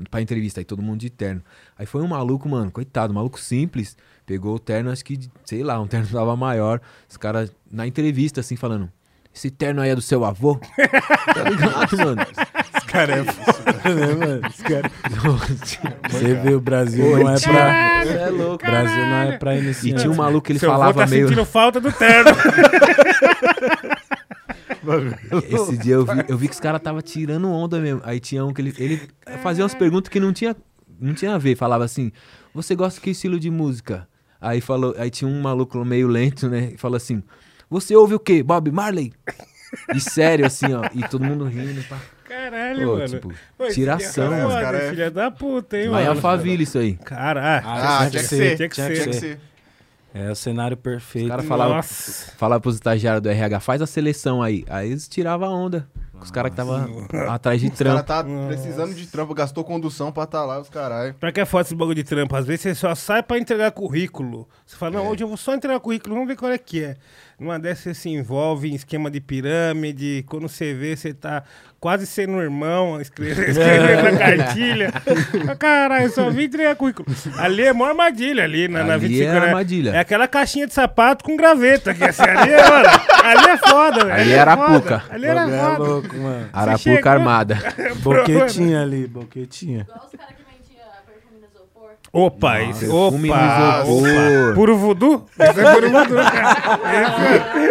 [0.09, 1.41] Pra entrevista, aí todo mundo de terno.
[1.77, 3.95] Aí foi um maluco, mano, coitado, um maluco simples.
[4.26, 6.81] Pegou o terno, acho que, sei lá, um terno tava maior.
[7.09, 8.89] Os caras, na entrevista, assim, falando.
[9.34, 10.55] Esse terno aí é do seu avô?
[11.34, 12.22] tá ligado, mano?
[12.88, 14.47] cara é foda, né, mano?
[14.47, 14.91] Esse cara...
[16.11, 18.03] Você vê, o Brasil não é pra...
[18.03, 18.65] Você é louco.
[18.65, 20.01] O Brasil não é pra E iniciante.
[20.01, 21.27] tinha um maluco que ele Seu avô falava tá meio.
[21.27, 22.31] sentindo falta do terno.
[25.49, 28.02] Esse dia eu vi, eu vi que os caras tava tirando onda mesmo.
[28.03, 29.02] Aí tinha um que ele, ele
[29.44, 30.56] fazia umas perguntas que não tinha,
[30.99, 31.56] não tinha a ver.
[31.56, 32.12] Falava assim:
[32.53, 34.08] Você gosta de que estilo de música?
[34.40, 36.72] Aí falou, aí tinha um maluco meio lento, né?
[36.74, 37.22] E falou assim:
[37.70, 38.41] Você ouve o quê?
[38.44, 39.14] Bob Marley?
[39.95, 40.84] E sério, assim, ó.
[40.94, 41.82] E todo mundo rindo.
[41.88, 41.98] Pá.
[42.28, 43.08] Caralho, Pô, mano.
[43.10, 44.62] tipo, Pô, tiração, cara é mano.
[44.62, 46.22] Cara, é- Filha da puta, hein, Vai a mano.
[46.22, 46.95] favela isso aí.
[46.95, 47.66] Caralho.
[47.68, 49.40] Ah, tinha que ser, tinha que ser.
[50.14, 51.26] É o cenário perfeito.
[51.26, 51.82] Os caras falavam
[52.38, 54.66] falava pros estagiários do RH: Faz a seleção aí.
[54.70, 55.88] Aí eles tiravam a onda.
[56.22, 56.88] Com os caras que tava
[57.34, 58.30] atrás de Os caras trampo.
[58.30, 61.16] tá precisando de trampo, gastou condução pra tá lá, os caralho.
[61.16, 62.36] Pra que é foda esse bagulho de trampo?
[62.36, 64.48] Às vezes você só sai pra entregar currículo.
[64.64, 66.98] Você fala, não, hoje eu vou só entregar currículo, vamos ver qual é que é.
[67.40, 70.24] Numa dessas você se envolve em esquema de pirâmide.
[70.28, 71.44] Quando você vê, você tá
[71.82, 74.94] quase sendo irmão, escrevendo, escrevendo na cartilha.
[75.49, 77.08] Ah, Caralho, eu só vim entregar currículo.
[77.38, 79.48] Ali é mó armadilha, ali na, na Ali 25 é né?
[79.48, 79.90] armadilha.
[79.91, 81.94] É aquela caixinha de sapato com graveta.
[81.94, 82.90] Que assim, ali, é, mano,
[83.24, 84.14] ali é foda, velho.
[84.14, 84.72] Ali é era foda.
[84.72, 85.03] Arapuca.
[85.10, 85.78] Ali era é foda.
[85.84, 86.49] louco, mano.
[86.53, 87.58] Arapuca chegou- armada.
[88.02, 89.82] Boquetinha ali, boquetinha.
[89.90, 90.40] Igual os caras que
[92.14, 94.54] Opa, esse, perfume opa, opa.
[94.54, 95.26] Puro voodoo?
[95.40, 96.80] Esse é puro voodoo, cara.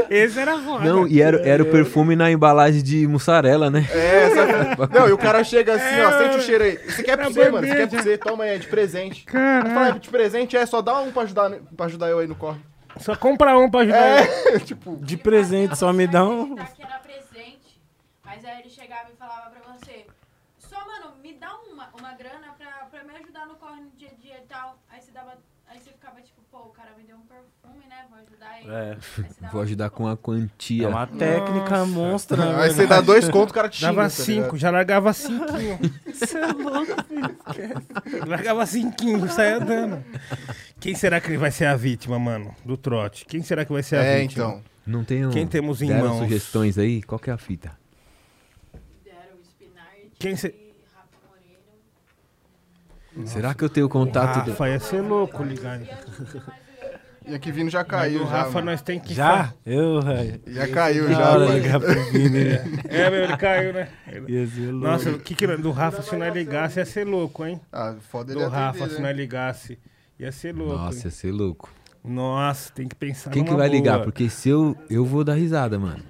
[0.08, 0.82] Esse, esse era foda.
[0.84, 3.86] Não, e era, era o perfume na embalagem de mussarela, né?
[3.90, 4.94] É, sabe?
[4.94, 6.78] Não, e o cara chega assim, ó, sente o cheiro aí.
[6.78, 7.66] Você quer pra Na você, mano?
[7.66, 8.16] Você quer pra você?
[8.18, 9.24] Toma aí, é de presente.
[9.24, 9.74] Caralho.
[9.74, 12.34] Fala, é de presente, é, só dá um pra ajudar, pra ajudar eu aí no
[12.34, 12.60] corre.
[12.98, 13.98] Só compra um pra ajudar.
[13.98, 16.54] É, tipo, De presente, só me dá um...
[16.56, 17.78] Que era presente.
[18.24, 20.06] Mas aí ele chegava e falava pra você:
[20.58, 24.08] Só, mano, me dá uma, uma grana pra, pra me ajudar no corre no dia
[24.08, 24.78] a dia e tal.
[24.90, 25.38] Aí você dava.
[25.68, 28.04] Aí você ficava tipo, pô, o cara me deu um perfume, né?
[28.10, 28.70] Vou ajudar ele.
[28.70, 29.48] É.
[29.52, 30.84] Vou ajudar tipo, com a quantia.
[30.84, 32.62] É uma técnica monstra, né?
[32.64, 33.86] aí você dá dois contos, o cara te xinga.
[33.92, 34.56] Dava tá cinco, ligado?
[34.58, 35.78] já largava cinquinho.
[36.12, 38.26] Você é louco, filho.
[38.26, 40.04] Largava cinquinho, saia dando.
[40.80, 43.24] Quem será que ele vai ser a vítima, mano, do trote?
[43.24, 44.44] Quem será que vai ser a É, vítima?
[44.46, 44.62] então.
[44.86, 45.30] Não tem um...
[45.30, 46.18] Quem temos em mãos?
[46.18, 47.00] sugestões aí?
[47.02, 47.70] Qual que é a fita?
[49.04, 50.54] Deram o Spinard Quem cê-
[53.12, 53.30] Moreira.
[53.32, 54.44] Será que eu tenho contato...
[54.44, 55.80] do- Rafa ia ser louco ligar.
[57.26, 58.30] E aqui vindo já Mas caiu, o já.
[58.30, 58.66] Rafa mano.
[58.70, 59.12] nós tem que...
[59.14, 59.52] Já?
[59.64, 60.40] Eu, velho.
[60.46, 62.64] Já caiu, Na já, hora ligar pro Vini, né?
[62.88, 63.88] É, meu, ele caiu, né?
[64.26, 64.86] Ia ser louco.
[64.86, 67.60] Nossa, o que que do Rafa se nós ligasse ia ser louco, hein?
[67.72, 68.94] Ah, foda ele Do atender, Rafa, né?
[68.94, 69.78] se nós ligasse.
[70.18, 70.76] Ia ser louco.
[70.76, 71.02] Nossa, hein?
[71.04, 71.70] ia ser louco.
[72.02, 73.94] Nossa, tem que pensar Quem que vai ligar?
[73.96, 74.04] boa.
[74.04, 74.74] Porque se eu...
[74.88, 76.02] Eu vou dar risada, mano.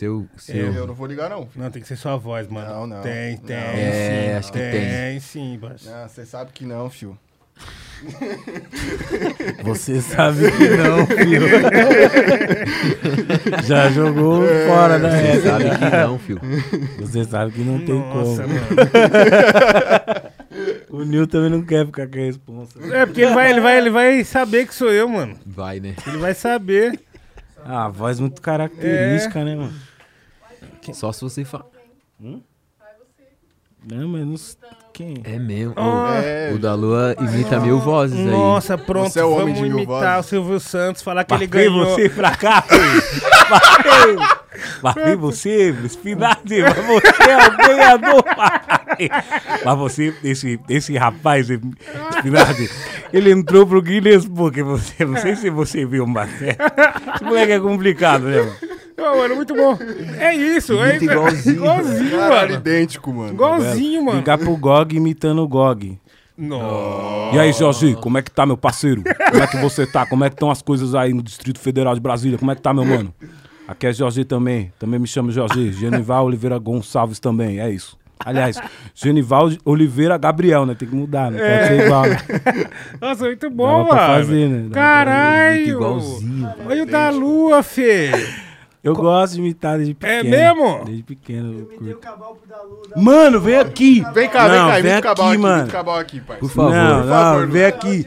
[0.00, 0.26] Se eu...
[0.34, 0.72] Se É, eu...
[0.72, 1.46] Eu não vou ligar, não.
[1.46, 1.62] filho.
[1.62, 2.66] Não, tem que ser sua voz, mano.
[2.70, 3.02] Não, não.
[3.02, 3.62] Tem, tem, Não.
[3.62, 4.36] É, sim.
[4.38, 4.70] acho que tem.
[4.70, 5.20] tem.
[5.20, 5.94] sim, parceiro.
[5.94, 7.18] Ah, você sabe que não, fio.
[9.62, 11.46] Você sabe que não, filho.
[13.62, 16.40] Já jogou fora da Você sabe que não, filho.
[17.00, 18.54] Você sabe que não tem Nossa, como.
[18.54, 18.66] mano.
[20.88, 22.78] O Nil também não quer ficar com a responsa.
[22.96, 25.36] É, porque ele vai, ele, vai, ele vai saber que sou eu, mano.
[25.46, 25.94] Vai, né?
[26.06, 26.98] Ele vai saber.
[27.64, 29.72] Ah, a voz muito característica, né, mano?
[30.92, 31.66] Só se você fala...
[33.82, 34.34] Não, mas não...
[34.34, 34.56] s-
[34.92, 35.22] Quem?
[35.24, 35.72] É mesmo.
[35.76, 36.20] Ah.
[36.22, 36.52] É.
[36.54, 38.26] O da Lua imita mil vozes aí.
[38.26, 39.08] Nossa, pronto.
[39.10, 40.26] Você é o homem vamos de mil imitar vozes.
[40.26, 41.86] o Silvio Santos, falar que ele Batei ganhou.
[41.86, 44.20] você pra cá, filho.
[44.82, 45.16] Batei.
[45.16, 46.60] Você, Spinardi.
[46.62, 48.60] Mas você é o ganhador, pai.
[49.64, 51.46] Mas você, esse, esse rapaz,
[52.18, 52.68] Spinardi,
[53.14, 54.60] Ele entrou pro Guinness Book.
[54.62, 56.54] Você, não sei se você viu, mas é.
[57.14, 58.69] Esse moleque é complicado, né, mano?
[59.00, 59.78] Ô, mano, muito bom.
[60.18, 61.04] É isso, é isso.
[61.04, 61.56] igualzinho.
[61.56, 62.54] Igualzinho, Caralho, mano.
[62.60, 63.32] idêntico, mano.
[63.32, 64.18] Igualzinho, mano.
[64.18, 65.98] Ligar pro GOG imitando o GOG.
[66.36, 67.36] Nossa.
[67.36, 69.02] E aí, Jorge, como é que tá, meu parceiro?
[69.30, 70.06] Como é que você tá?
[70.06, 72.38] Como é que estão as coisas aí no Distrito Federal de Brasília?
[72.38, 73.12] Como é que tá, meu mano?
[73.68, 74.72] Aqui é Jorge também.
[74.78, 75.70] Também me chamo Jorge.
[75.72, 77.60] Genival Oliveira Gonçalves também.
[77.60, 77.98] É isso.
[78.22, 78.60] Aliás,
[78.94, 80.74] Genival Oliveira Gabriel, né?
[80.74, 82.06] Tem que mudar, não pode ser igual.
[82.06, 82.16] Né?
[83.00, 84.14] Nossa, muito bom, Dava pra mano.
[84.14, 84.58] fazer, né?
[84.62, 85.68] Dava Caralho.
[85.68, 86.50] igualzinho.
[86.66, 88.10] Olha o da lua, Fê.
[88.82, 90.30] Eu gosto de imitar desde É pequeno.
[90.30, 90.84] mesmo?
[90.86, 92.00] Desde pequeno eu curto.
[92.96, 94.02] Mano, vem aqui.
[94.14, 95.64] Vem cá, não, vem cá, vem imita o cabal aqui, aqui, mano.
[95.64, 96.36] o cabal aqui, pai.
[96.38, 96.72] Por favor.
[96.74, 98.06] Não, Por favor, não, vem aqui.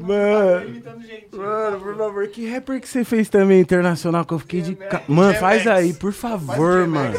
[0.00, 0.80] Mano,
[1.32, 4.74] mano, por favor, que rapper que você fez também internacional que eu fiquei de.
[4.74, 5.02] Ca...
[5.08, 7.14] Mano, faz aí, por favor, mano.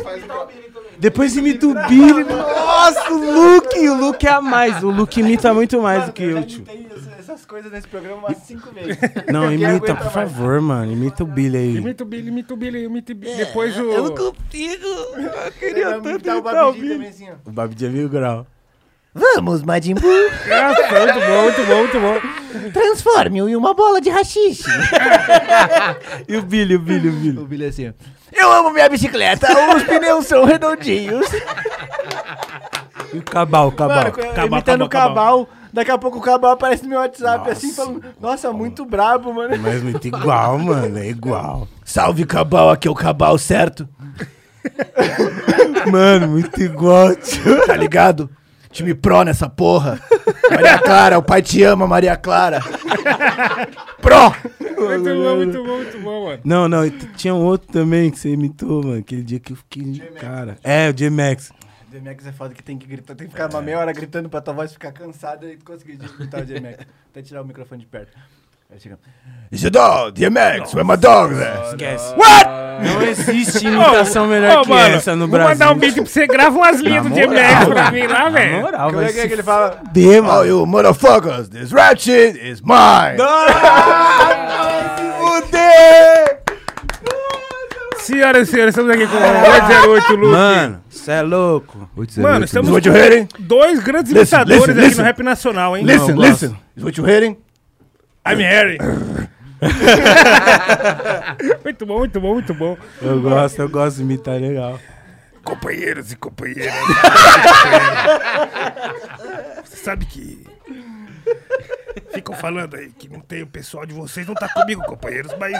[0.98, 2.24] Depois imita o Billy.
[2.24, 4.82] Nossa, o Luke, o Luke é a mais.
[4.82, 6.64] O Luke imita muito mais do que eu, tio.
[7.36, 8.98] Essas coisas nesse programa umas cinco vezes.
[9.32, 10.14] Não, imita, por mais.
[10.14, 10.91] favor, mano.
[10.91, 11.76] Imita o Billy aí.
[11.76, 13.36] Imita o Billy, imita o Billy, imita o Billy.
[13.36, 14.12] Depois o...
[14.14, 14.88] consigo.
[14.88, 17.34] Eu queria Vai imitar o Babidi também assim, ó.
[17.45, 18.48] O Babi de mil grau.
[19.14, 22.72] Vamos, Majin Buu, Nossa, muito bom, muito bom, muito bom.
[22.74, 24.70] transforme-o em uma bola de rachixe.
[26.28, 27.38] E o Billy, o Billy, o Billy.
[27.40, 27.94] O Billy assim, ó.
[28.34, 31.26] Eu amo minha bicicleta, os pneus são redondinhos.
[33.14, 33.98] E o Cabal, o Cabal.
[33.98, 35.49] Mano, Cabal, imitando o Cabal, Cabal.
[35.76, 37.84] Daqui a pouco o Cabal aparece no meu WhatsApp assim, Nossa.
[37.84, 39.57] falando, nossa, muito brabo, mano.
[39.61, 40.97] Mas muito igual, mano.
[40.97, 41.68] É igual.
[41.84, 43.85] Salve Cabal, aqui é o Cabal, certo?
[45.91, 47.68] Mano, muito igual, tio.
[47.68, 48.30] Tá ligado?
[48.72, 50.02] Time pró nessa porra.
[50.49, 52.61] Maria Clara, o pai te ama, Maria Clara.
[54.02, 54.34] Pró!
[54.60, 56.39] Muito bom, muito bom, muito bom, mano.
[56.45, 58.99] Não, não, tinha um outro também que você imitou, mano.
[58.99, 60.57] Aquele dia que eu fiquei de cara.
[60.64, 61.52] É, o J-Max.
[62.00, 64.42] DMX é foda que tem que gritar, tem que ficar uma meia hora gritando pra
[64.42, 66.86] tua voz ficar cansada e tu conseguir imitar o DMX.
[67.12, 68.12] Até tirar o microfone de perto.
[68.72, 68.98] Aí chega.
[69.52, 71.70] Is your dog, DMX, where my dog there?
[71.70, 72.14] Esquece.
[72.16, 72.46] What?
[72.84, 75.50] Não existe imitação melhor Ô, que mano, essa no vou Brasil.
[75.54, 78.62] mandar um beat pra você, grava umas linhas do DMX pra mim lá, Na velho.
[78.62, 79.82] moral, Como é que, é se que ele fala?
[79.96, 80.30] mano.
[80.40, 83.18] Oh, you motherfuckers, this rat shit is mine!
[85.20, 86.45] Fuder!
[88.06, 90.32] Senhoras e senhores, estamos aqui com o 808 Luke.
[90.32, 91.90] Mano, cê é louco.
[92.18, 93.27] Mano, estamos you hearing?
[93.40, 95.02] dois grandes Listen, imitadores listen, aqui listen.
[95.02, 95.84] no Rap Nacional, hein?
[95.84, 96.56] Listen, Não, listen.
[96.77, 97.36] Is what you hearing?
[98.27, 98.77] I'm Harry.
[101.64, 102.77] muito bom, muito bom, muito bom.
[103.02, 104.80] Eu gosto, eu gosto de imitar legal.
[105.44, 106.76] Companheiros e companheiras.
[109.65, 110.45] Você sabe que.
[112.12, 115.54] Ficam falando aí que não tem o pessoal de vocês, não tá comigo, companheiros, mas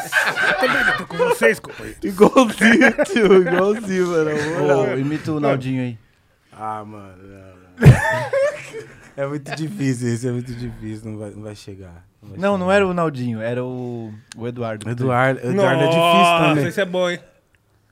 [0.48, 2.03] eu também não tô com vocês, companheiros.
[2.03, 4.32] Igualzinho, tio, igualzinho, mano.
[4.94, 5.98] Ô, imita o Naldinho aí.
[6.52, 8.95] Ah, mano, não, não.
[9.18, 12.06] É muito difícil esse, é muito difícil, não vai, não vai chegar.
[12.22, 12.76] vai Não, não chegar.
[12.76, 14.90] era o Naldinho, era o, o Eduardo.
[14.90, 16.68] Eduardo, Eduardo é difícil Nossa, também.
[16.68, 17.20] Isso é bom, hein?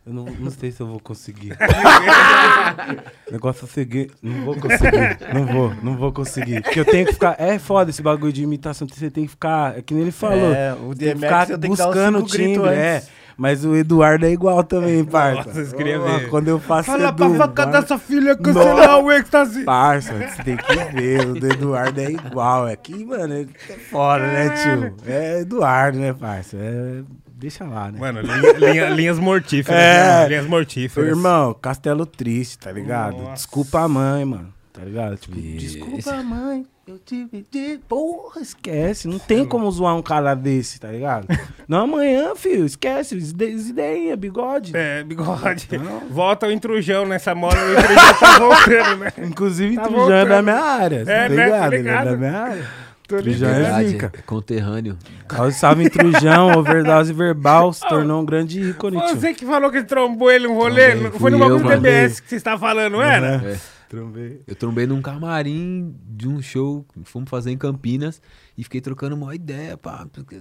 [0.06, 1.54] Eu não, não sei se eu vou conseguir.
[1.54, 4.12] o negócio é seguir.
[4.22, 5.18] Não vou conseguir.
[5.34, 6.62] Não vou, não vou conseguir.
[6.62, 7.38] Porque eu tenho que ficar.
[7.40, 8.86] É foda esse bagulho de imitação.
[8.86, 9.78] Você tem que ficar.
[9.78, 10.54] É que nem ele falou.
[10.54, 12.70] É, o tem DMX ficar eu tenho que buscando o timbre.
[12.70, 13.04] É.
[13.38, 15.48] Mas o Eduardo é igual também, parça.
[15.48, 16.30] Nossa, eu queria Ó, ver.
[16.30, 19.64] Quando eu faço Fala pra Edu, vaca parça, dessa filha cancelar o êxtase.
[19.64, 21.28] Parça, você tem que ver.
[21.28, 22.68] O do Eduardo é igual.
[22.68, 24.96] É que, mano, ele é fora, né, tio?
[25.08, 26.58] É Eduardo, né, parça?
[26.58, 27.02] É.
[27.44, 28.00] Deixa lá, né?
[28.00, 29.78] Mano, linha- linha- linhas mortíferas.
[29.84, 30.22] É.
[30.22, 30.28] né?
[30.30, 31.10] Linhas mortíferas.
[31.10, 33.18] irmão, Castelo Triste, tá ligado?
[33.18, 33.34] Nossa.
[33.34, 34.54] Desculpa a mãe, mano.
[34.72, 35.18] Tá ligado?
[35.18, 35.78] Tipo, Isso.
[35.78, 36.66] desculpa a mãe.
[36.88, 37.80] Eu tive de.
[37.88, 39.08] Porra, esquece.
[39.10, 41.28] Não tem como zoar um cara desse, tá ligado?
[41.68, 42.66] Não amanhã, filho.
[42.66, 43.18] Esquece.
[43.18, 44.72] Ideinha, bigode.
[44.76, 45.68] É, bigode.
[46.10, 49.14] Volta o intrujão nessa moda, o intrujão tá voltando, né?
[49.20, 50.30] Inclusive, Tá Trujão é voltando.
[50.30, 50.96] da minha área.
[51.02, 51.28] É, tá né?
[51.28, 51.74] Tô ligado?
[51.74, 52.06] É ligado.
[52.10, 52.68] da minha área.
[53.08, 54.12] Tô Trujão é Verdade, zica.
[54.18, 54.98] é conterrâneo.
[55.30, 56.52] Salve, salve, Trujão.
[56.60, 59.16] Overdose verbal se tornou um grande ícone, tio.
[59.18, 61.68] Você que falou que trombou ele no rolê, foi no bagulho.
[61.68, 63.40] TBS que você estava falando, não era?
[63.42, 63.48] Uhum.
[63.50, 63.60] É.
[63.90, 64.42] Trombei.
[64.48, 68.22] Eu trombei num camarim de um show que fomos fazer em Campinas
[68.58, 70.08] e fiquei trocando uma ideia, pá.
[70.12, 70.40] porque-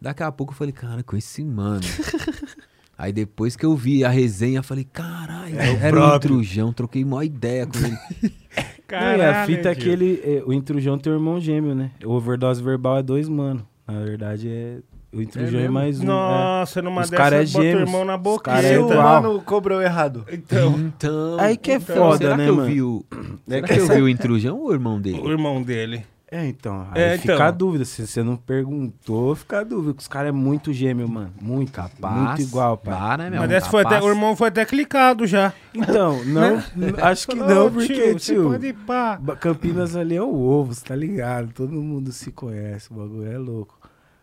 [0.00, 1.82] Daqui a pouco eu falei, cara, com esse mano.
[2.96, 6.16] Aí depois que eu vi a resenha, falei, caralho, É o era um próprio.
[6.34, 7.96] intrujão, troquei uma ideia com ele.
[9.00, 10.20] Não, e a fita é que ele.
[10.24, 11.90] é, o Intrujão tem um irmão gêmeo, né?
[12.04, 13.66] O overdose verbal é dois, mano.
[13.86, 14.78] Na verdade, é.
[15.14, 15.74] O Intrujão é, mesmo?
[15.74, 16.04] mais um.
[16.06, 17.80] Nossa, numa Os dessas é bota o gêmeos.
[17.88, 18.50] irmão na boca.
[18.50, 19.22] cara é E o igual.
[19.22, 20.24] mano cobrou errado.
[20.32, 21.36] Então, Então.
[21.38, 22.68] Aí que é então, foda, será né, que eu mano?
[22.68, 23.04] vi o.
[23.12, 25.20] É Será que que eu vi o intrujão ou o irmão dele?
[25.20, 26.02] o irmão dele.
[26.34, 26.86] É, então.
[26.90, 27.46] Aí É, fica então.
[27.46, 27.84] a dúvida.
[27.84, 29.94] Se você não perguntou, fica a dúvida.
[29.98, 31.30] Os caras é muito gêmeo, mano.
[31.38, 31.72] Muito.
[31.72, 32.14] Capaz.
[32.16, 32.94] Muito igual, pai.
[32.98, 33.40] Dá, né, meu?
[33.40, 35.52] Mas essa foi até, o irmão foi até clicado já.
[35.74, 36.54] Então, não.
[36.74, 38.44] n- Acho que não, "Ô, porque, você tio.
[38.50, 39.20] pode ir pá.
[39.38, 41.52] Campinas ali é o ovo, você tá ligado?
[41.52, 43.78] Todo mundo se conhece, o bagulho é louco.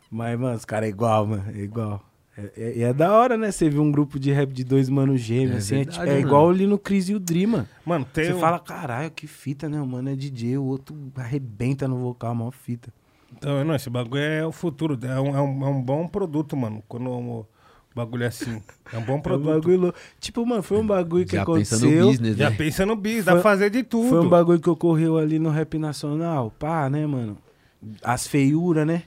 [0.09, 2.03] Mas, mano, os caras é igual, mano, é igual.
[2.39, 3.51] É, é- e é da hora, né?
[3.51, 6.09] Você viu um grupo de rap de dois manos gêmeos, É assim, é, verdade, tipo-
[6.11, 7.67] é igual ali no Cris e o Dri, mano.
[7.85, 9.81] Mano, tem Você um- fala, caralho, que fita, né?
[9.81, 12.89] O mano é DJ, o outro arrebenta no vocal, mó fita.
[13.35, 14.97] Então, não, esse bagulho é o futuro.
[15.03, 16.81] É um, é um, é um bom produto, mano.
[16.87, 17.45] Quando o
[17.95, 18.61] bagulho é assim.
[18.91, 19.53] É um bom É um produto.
[19.61, 19.93] bagulho.
[20.19, 22.07] Tipo, mano, foi um bagulho que Já pensa no aconteceu.
[22.07, 22.55] business, Já né?
[22.55, 24.09] pensa no bis, dá Foi- pra fazer de tudo.
[24.09, 26.51] Foi um bagulho que ocorreu ali no rap nacional.
[26.57, 27.37] Pá, né, mano?
[28.03, 29.03] As feiuras, né?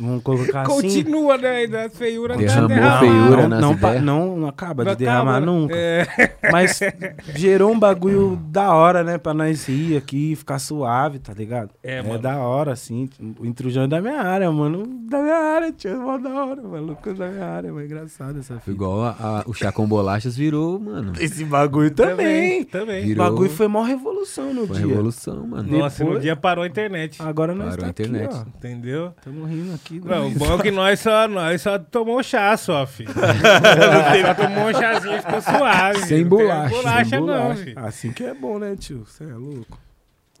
[0.00, 0.70] Vamos colocar assim.
[0.82, 1.48] Continua, né?
[1.50, 2.98] ainda As feiuras tá Derramou derramando.
[3.00, 5.46] feiura não, não, pa- não, não acaba Não de derramar acaba, né?
[5.46, 5.74] nunca.
[5.76, 6.06] É.
[6.50, 6.80] Mas
[7.34, 9.18] gerou um bagulho da hora, né?
[9.18, 11.70] Pra nós ir aqui, ficar suave, tá ligado?
[11.82, 12.18] É, mano.
[12.18, 13.08] da hora, assim.
[13.38, 14.86] O intrujão é da minha área, mano.
[15.08, 15.90] Da minha área, tio.
[15.90, 17.68] É mó da hora, maluco da minha área.
[17.68, 18.70] É engraçado essa fita.
[18.70, 21.12] igual a, a- o chá com bolachas virou, mano.
[21.20, 22.64] Esse bagulho também.
[22.64, 23.12] Também.
[23.12, 24.86] O bagulho foi mó revolução no Foi dia.
[24.86, 25.78] revolução, mano.
[25.78, 27.20] Nossa, no Depois- dia parou a internet.
[27.20, 28.24] Agora nós Parou tá a internet.
[28.26, 28.58] aqui, ó.
[28.58, 29.12] Entendeu?
[29.24, 29.89] Tamo rindo aqui.
[29.98, 33.10] Não, o bom é que nós só, nós só tomou chá só, filho.
[33.14, 35.98] Só tomou um chazinho e ficou suave.
[36.06, 37.64] Sem Não bolacha, bolacha Sem não, bolacha.
[37.64, 37.78] filho.
[37.78, 39.04] Assim que é bom, né, tio?
[39.06, 39.78] Você é louco.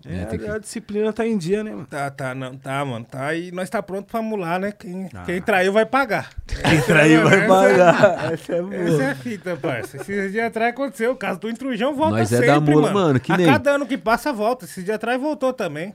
[0.06, 1.86] É, É, tem que- a disciplina tá em dia, né, mano?
[1.86, 3.04] Tá, tá, não, tá, mano.
[3.04, 4.72] Tá, e nós tá pronto pra mular, né?
[4.72, 5.24] Quem, Ah.
[5.24, 6.30] quem traiu vai pagar.
[6.46, 8.32] Quem traiu vai Essa- pagar.
[8.32, 8.74] Essa é boa.
[8.74, 9.96] Essa é a fita, parça.
[9.98, 11.12] Esses dias atrás aconteceu.
[11.12, 12.94] O caso do intrujão volta Nós é sempre, da mula, mano.
[13.08, 14.64] mano, que a nem- cada ano que passa, volta.
[14.64, 15.94] Esses dias atrás voltou também.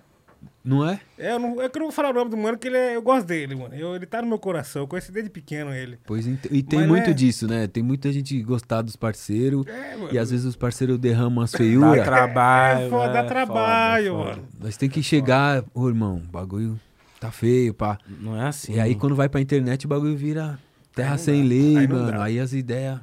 [0.65, 0.99] Não é?
[1.15, 2.75] É, eu não, é que eu não vou falar o nome do mano, que ele
[2.77, 3.75] é- eu gosto dele, mano.
[3.75, 4.81] Eu- ele tá no meu coração.
[4.81, 5.99] Eu conheci desde pequeno ele.
[6.07, 7.67] Pois ent- e tem Mas muito é- disso, né?
[7.67, 10.09] Tem muita gente gostar dos parceiros É, mano.
[10.11, 12.03] e às vezes os parceiros derramam as Dá feiuras.
[12.03, 12.85] trabalho.
[12.87, 13.27] É foda, dá né?
[13.29, 14.43] trabalho, Foda, mano.
[14.59, 16.79] Nós tem que chegar, ô irmão, o bagulho
[17.19, 17.99] tá feio, pá.
[18.19, 18.73] Não é assim.
[18.73, 20.57] E aí quando vai pra internet o bagulho vira
[20.95, 21.47] terra sem dá.
[21.49, 22.11] lei, Aí mano.
[22.11, 22.23] dá.
[22.23, 22.99] Aí as ideias.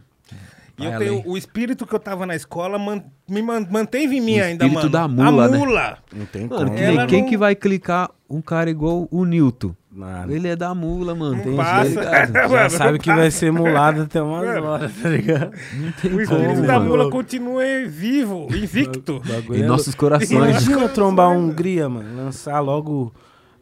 [0.82, 1.22] E vai eu tenho além.
[1.26, 4.64] o espírito que eu tava na escola man- me man- manteve em mim O ainda,
[4.66, 4.90] espírito mano.
[4.90, 5.58] da mula, a né?
[5.58, 5.98] mula.
[6.14, 6.74] Não tem Mano, como.
[6.76, 9.74] que Ela nem quem não- que vai clicar um cara igual o Newton?
[9.94, 10.32] Nada.
[10.32, 11.36] Ele é da mula, mano.
[11.36, 11.84] Não Tem passa.
[11.84, 12.32] jeito, ligado?
[12.32, 14.66] Já Mano, sabe que vai ser mulado até umas Mano.
[14.66, 15.50] horas, tá ligado?
[15.74, 16.90] Não tem O espírito como, da mano.
[16.90, 19.20] mula continua vivo, invicto.
[19.26, 20.30] Bagulho Em é nossos corações.
[20.30, 22.16] Imagina trombar a Hungria, mano.
[22.24, 23.12] Lançar logo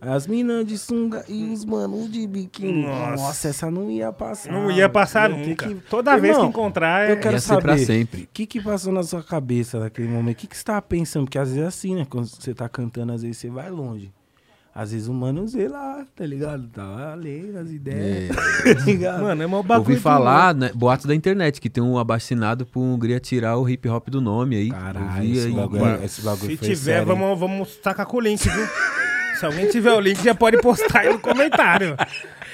[0.01, 2.85] as minas de sunga e os manos de biquíni.
[2.87, 3.23] Nossa.
[3.23, 4.53] Nossa, essa não ia passar.
[4.53, 5.69] Não ia passar ter nunca.
[5.69, 7.13] que- Toda vez que Irmão, encontrar, é...
[7.13, 7.85] eu quero Ia ser pra saber.
[7.87, 8.23] sempre.
[8.23, 10.37] O que que passou na sua cabeça naquele momento?
[10.37, 11.25] O que que você tava pensando?
[11.25, 12.07] Porque às vezes é assim, né?
[12.09, 14.13] Quando você tá cantando, às vezes você vai longe.
[14.73, 16.69] Às vezes o mano vê lá, tá ligado?
[16.69, 18.29] Tá além das ideias,
[18.65, 19.23] tá ligado?
[19.25, 22.81] Mano, é mó bagulho Ouvi falar, né, boatos da internet, que tem um abaixinado pro
[22.81, 24.71] Hungria tirar o hip hop do nome aí.
[24.71, 25.53] Caralho, esse aí.
[25.53, 28.65] bagulho, Mano, esse bagulho Se foi tiver, sério, vamos, vamos tacar com o link, viu?
[29.41, 31.97] Se alguém tiver o link, já pode postar aí no comentário.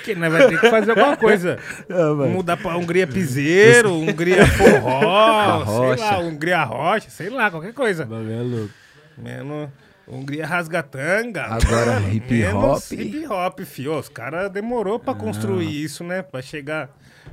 [0.05, 1.59] Que nós vai ter que fazer alguma coisa.
[1.91, 2.29] Ah, mano.
[2.29, 8.05] Mudar pra Hungria Piseiro, Hungria Forró, sei lá, Hungria Rocha, sei lá, qualquer coisa.
[8.05, 8.71] O bagulho é louco.
[9.19, 9.69] Menos
[10.07, 11.43] Hungria Rasgatanga.
[11.47, 12.93] Agora, hip menos hop.
[12.93, 13.99] Hip hop, fio.
[13.99, 16.23] Os caras demorou pra construir isso, né?
[16.23, 16.89] Pra chegar.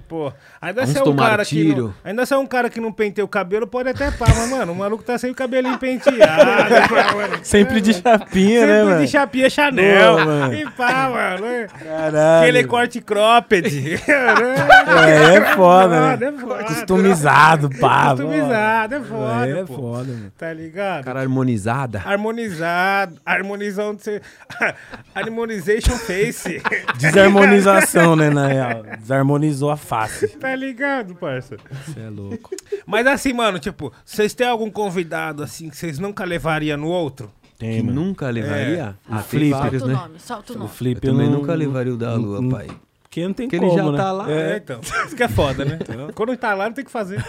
[0.07, 1.49] Pô, ainda se é um cara que.
[1.55, 1.87] tiro.
[1.87, 4.49] Não, ainda se é um cara que não penteia o cabelo, pode até pá, mas,
[4.49, 6.13] mano, o maluco tá sem o cabelinho penteado.
[7.15, 7.39] mano.
[7.43, 9.05] Sempre de chapinha, Sempre né, mano?
[9.05, 10.17] de chapinha Chanel.
[10.17, 10.53] Pô, mano.
[10.53, 11.45] e pá, mano.
[11.45, 11.67] é.
[11.67, 12.41] Caralho.
[12.43, 13.63] Aquele corte cropped.
[15.03, 16.27] É, é foda, né?
[16.27, 16.63] É foda.
[16.65, 18.11] Customizado, pá.
[18.11, 19.49] Customizado, é foda.
[19.49, 19.73] É pô.
[19.73, 20.31] foda, mano.
[20.37, 21.03] Tá ligado?
[21.03, 22.01] Cara harmonizada.
[22.05, 24.21] Harmonizado, harmonizão de ser.
[25.15, 26.61] Harmonization face.
[26.97, 28.83] Desarmonização, né, na real.
[28.99, 30.27] Desarmonizou a face.
[30.39, 31.57] tá ligado, parça?
[31.85, 32.49] Você é louco.
[32.85, 37.31] Mas assim, mano, tipo, vocês têm algum convidado assim que vocês nunca levariam no outro?
[37.59, 38.03] Tem, Que mano.
[38.03, 38.97] nunca levaria?
[39.09, 39.59] Ah, tem Flipper.
[39.59, 39.93] vários, Solta o né?
[40.07, 40.71] nome, solta o O nome.
[40.71, 42.67] Flip Eu também não- nunca levaria o da Lua, não- pai.
[43.03, 43.97] Porque não tem Porque ele como, já né?
[43.97, 44.31] tá lá.
[44.31, 44.81] É, então.
[44.81, 45.77] Isso que é foda, né?
[46.15, 47.23] Quando tá lá, não tem o que fazer.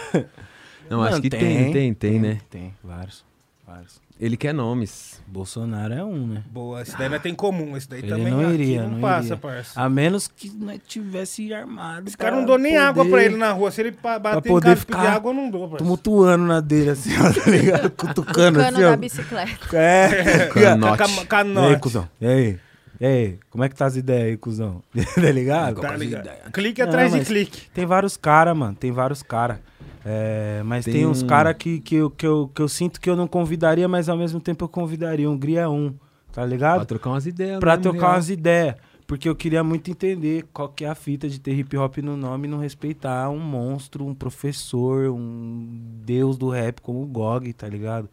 [0.89, 2.39] Não, Mano, acho que tem, tem, tem, né?
[2.49, 3.23] Tem, vários.
[3.65, 4.01] Vários.
[4.19, 5.21] Ele quer nomes.
[5.27, 6.43] Bolsonaro é um, né?
[6.49, 7.75] Boa, esse daí não tem comum.
[7.75, 9.37] Esse daí Ele também não aqui iria, não, não passa, iria.
[9.37, 9.81] parça.
[9.81, 12.07] A menos que nós tivesse armado.
[12.07, 13.71] Esse cara não dou nem água pra ele na rua.
[13.71, 15.83] Se ele bater em poder casa e pedir água, eu não dou, parça.
[15.83, 17.89] Tumultuando na dele, assim, ó, tá ligado?
[17.91, 18.95] Cutucando, Cano assim, da ó.
[18.95, 19.77] bicicleta.
[19.77, 20.47] É.
[20.53, 20.97] Canote.
[20.97, 21.79] Ca- E aí, Canote.
[21.81, 22.07] cuzão?
[22.21, 22.57] E aí?
[22.99, 23.39] E aí?
[23.49, 24.81] Como é que tá as ideias aí, cuzão?
[25.15, 25.81] tá ligado?
[25.81, 26.29] Tá ligado?
[26.51, 27.69] Clique Não, atrás de mas clique.
[27.73, 28.75] Tem vários caras, mano.
[28.75, 29.57] Tem vários caras.
[30.05, 33.01] É, mas tem, Tem uns um- caras que, que, eu, que, eu, que eu sinto
[33.01, 35.29] que eu não convidaria, mas ao mesmo tempo eu convidaria.
[35.29, 35.93] Hungria é um,
[36.31, 36.77] tá ligado?
[36.77, 37.59] Pra trocar umas ideias.
[37.59, 38.11] Pra mesmo, trocar real.
[38.13, 38.75] umas ideias.
[39.07, 42.17] Porque eu queria muito entender qual que é a fita de ter hip hop no
[42.17, 45.67] nome e não respeitar um monstro, um professor, um
[46.03, 48.09] deus do rap como o GOG, tá ligado?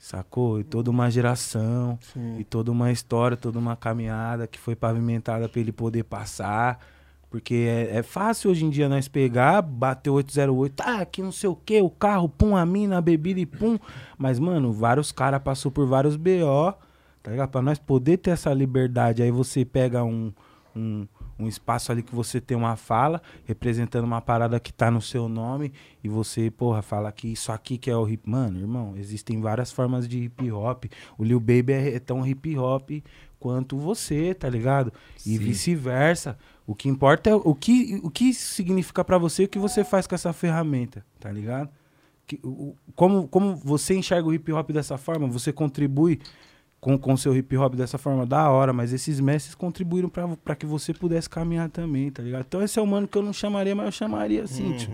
[0.00, 0.58] Sacou?
[0.58, 1.98] E toda uma geração,
[2.38, 6.80] e toda uma história, toda uma caminhada que foi pavimentada pra ele poder passar.
[7.28, 11.30] Porque é, é fácil hoje em dia nós pegar, bater o 808, tá, aqui não
[11.30, 13.78] sei o que, o carro, pum, a mina, a bebida e pum.
[14.16, 16.72] Mas, mano, vários caras passou por vários BO,
[17.22, 17.50] tá ligado?
[17.50, 19.22] Pra nós poder ter essa liberdade.
[19.22, 20.32] Aí você pega um,
[20.74, 21.06] um,
[21.40, 25.28] um espaço ali que você tem uma fala, representando uma parada que tá no seu
[25.28, 25.72] nome,
[26.04, 28.28] e você, porra, fala que isso aqui que é o hip.
[28.28, 30.84] Mano, irmão, existem várias formas de hip hop.
[31.18, 32.90] O Lil Baby é, é tão hip hop
[33.38, 34.92] quanto você, tá ligado?
[35.26, 36.36] E vice-versa.
[36.66, 39.82] O que importa é o que, o que isso significa pra você o que você
[39.82, 41.70] faz com essa ferramenta, tá ligado?
[42.26, 46.20] Que, o- como, como você enxerga o hip hop dessa forma, você contribui
[46.80, 50.56] com o seu hip hop dessa forma, da hora, mas esses mestres contribuíram pra pra
[50.56, 52.44] que você pudesse caminhar também, tá ligado?
[52.48, 54.90] Então esse é o mano que eu não chamaria, mas eu chamaria assim, tio.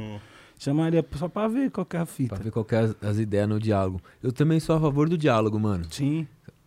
[0.58, 2.34] Chamaria só pra ver qual que é a fita.
[2.34, 4.00] Pra ver qual que é as, as ideias no diálogo.
[4.22, 5.84] Eu também sou a favor do diálogo, mano.
[5.90, 6.26] Sim.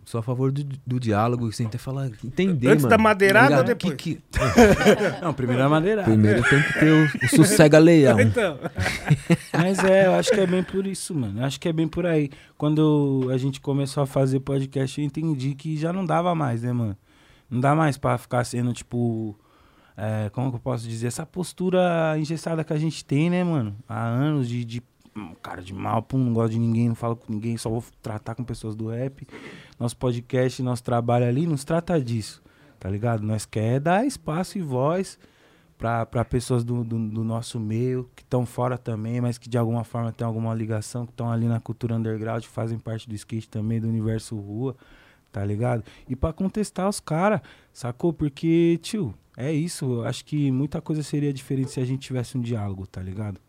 [0.09, 2.89] Sou a favor do, do diálogo, sem ter falar, entender, Antes mano.
[2.89, 3.93] da madeirada ou depois?
[3.93, 4.21] Que- que-
[5.21, 6.03] Não, primeiro é madeira.
[6.03, 8.17] primeiro tem que ter o, o sossega-leão.
[8.19, 8.57] Então,
[9.53, 11.41] Mas é, eu acho que é bem por isso, mano.
[11.41, 12.31] Eu acho que é bem por aí.
[12.57, 16.73] Quando a gente começou a fazer podcast, eu entendi que já não dava mais, né,
[16.73, 16.97] mano?
[17.47, 19.37] Não dá mais pra ficar sendo, tipo.
[19.95, 21.05] é, como que eu posso dizer?
[21.05, 23.75] Essa postura engessada que a gente tem, né, mano?
[23.87, 24.65] Há anos de.
[24.65, 24.81] de
[25.19, 27.83] hum, cara de mal, pum, não gosto de ninguém, não falo com ninguém, só vou
[28.01, 29.27] tratar com pessoas do rap.
[29.79, 32.41] Nosso podcast, nosso trabalho ali, nos trata disso,
[32.79, 33.23] tá ligado?
[33.23, 35.19] Nós quer dar espaço e voz
[35.77, 39.85] para pessoas do, do, do nosso meio, que estão fora também, mas que de alguma
[39.85, 43.79] forma têm alguma ligação, que estão ali na cultura underground, fazem parte do skate também,
[43.79, 44.75] do universo rua,
[45.31, 45.83] tá ligado?
[46.07, 47.39] E para contestar os caras,
[47.71, 48.11] sacou?
[48.11, 49.85] Porque, tio, é isso.
[49.85, 53.39] Eu acho que muita coisa seria diferente se a gente tivesse um diálogo, tá ligado?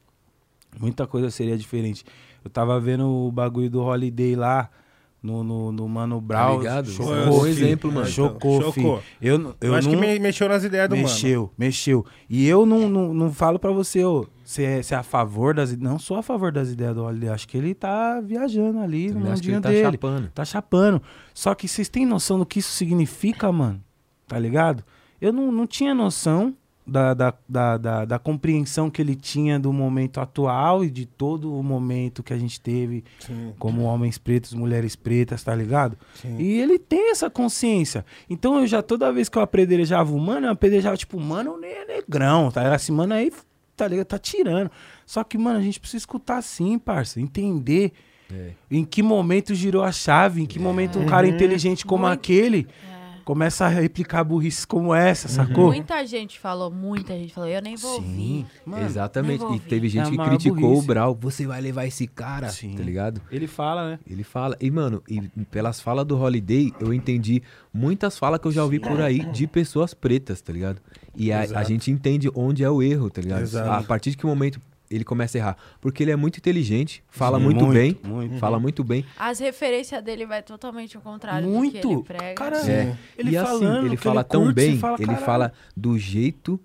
[0.79, 2.05] Muita coisa seria diferente.
[2.45, 4.69] Eu tava vendo o bagulho do Holiday lá.
[5.23, 6.57] No, no, no Mano Brown.
[6.61, 6.91] ligado?
[6.91, 8.07] Chocou, É um exemplo, mano.
[8.07, 9.03] Chocou, Então.
[9.21, 9.95] Eu, eu, eu, acho não...
[10.01, 11.07] que me- mexeu nas ideias do mano.
[11.07, 12.07] Mexeu, mexeu.
[12.27, 15.53] E eu não, não, não falo pra você, ô, você é, você é a favor
[15.53, 15.93] das ideias.
[15.93, 17.29] Não sou a favor das ideias do Holiday.
[17.29, 19.83] Acho que ele tá viajando ali no mundinho ele tá dele.
[19.93, 20.29] chapando.
[20.35, 21.03] Tá chapando.
[21.35, 23.79] Só que vocês têm noção do que isso significa, mano?
[24.27, 24.83] Tá ligado?
[25.21, 26.57] Eu não, não tinha noção
[26.91, 31.55] da, da, da, da, da compreensão que ele tinha do momento atual e de todo
[31.57, 35.97] o momento que a gente teve Sim, como homens pretos, mulheres pretas, tá ligado?
[36.15, 36.37] sim.
[36.39, 38.05] E ele tem essa consciência.
[38.29, 41.71] Então eu já, toda vez que eu apedrejava o mano, eu apedrejava, tipo, mano, nem
[41.71, 42.77] é negrão, tá ligado?
[42.81, 43.33] Esse mano aí,
[43.77, 44.07] tá ligado?
[44.07, 44.71] Tá tirando.
[45.07, 47.93] Só que, mano, a gente precisa escutar assim, parça, entender
[48.33, 48.51] É.
[48.71, 52.15] em que momento girou a chave, em que momento um cara inteligente como Muito.
[52.15, 52.90] aquele É.
[53.31, 55.69] começa a replicar burrice como essa, sacou?
[55.69, 58.45] Muita gente falou, muita gente falou, eu nem vou ouvir.
[58.67, 58.85] mano.
[58.85, 59.45] Exatamente.
[59.55, 60.83] E teve É gente a que maior criticou burrice.
[60.83, 61.19] o Brau.
[61.21, 62.75] Você vai levar esse cara, Sim.
[62.75, 63.21] tá ligado?
[63.31, 63.99] Ele fala, né?
[64.05, 64.57] Ele fala.
[64.61, 67.41] E, mano, e pelas falas do Holiday, eu entendi
[67.73, 70.81] muitas falas que eu já ouvi por aí de pessoas pretas, tá ligado?
[71.15, 71.69] E a, a Exato.
[71.69, 73.43] gente entende onde é o erro, tá ligado?
[73.43, 73.71] Exato.
[73.71, 75.57] A partir de que momento ele começa a errar.
[75.81, 77.99] Porque ele é muito inteligente, fala Sim, muito, muito, bem.
[78.05, 78.39] muito.
[78.39, 79.05] Fala muito bem.
[79.19, 81.91] As referências dele vai totalmente ao contrário do que Muito.
[81.93, 82.35] ele prega.
[82.35, 82.97] Cara, É.
[83.17, 85.25] ele e assim, ele fala ele tão curte, bem, fala, ele "Caralho".
[85.25, 86.61] fala do jeito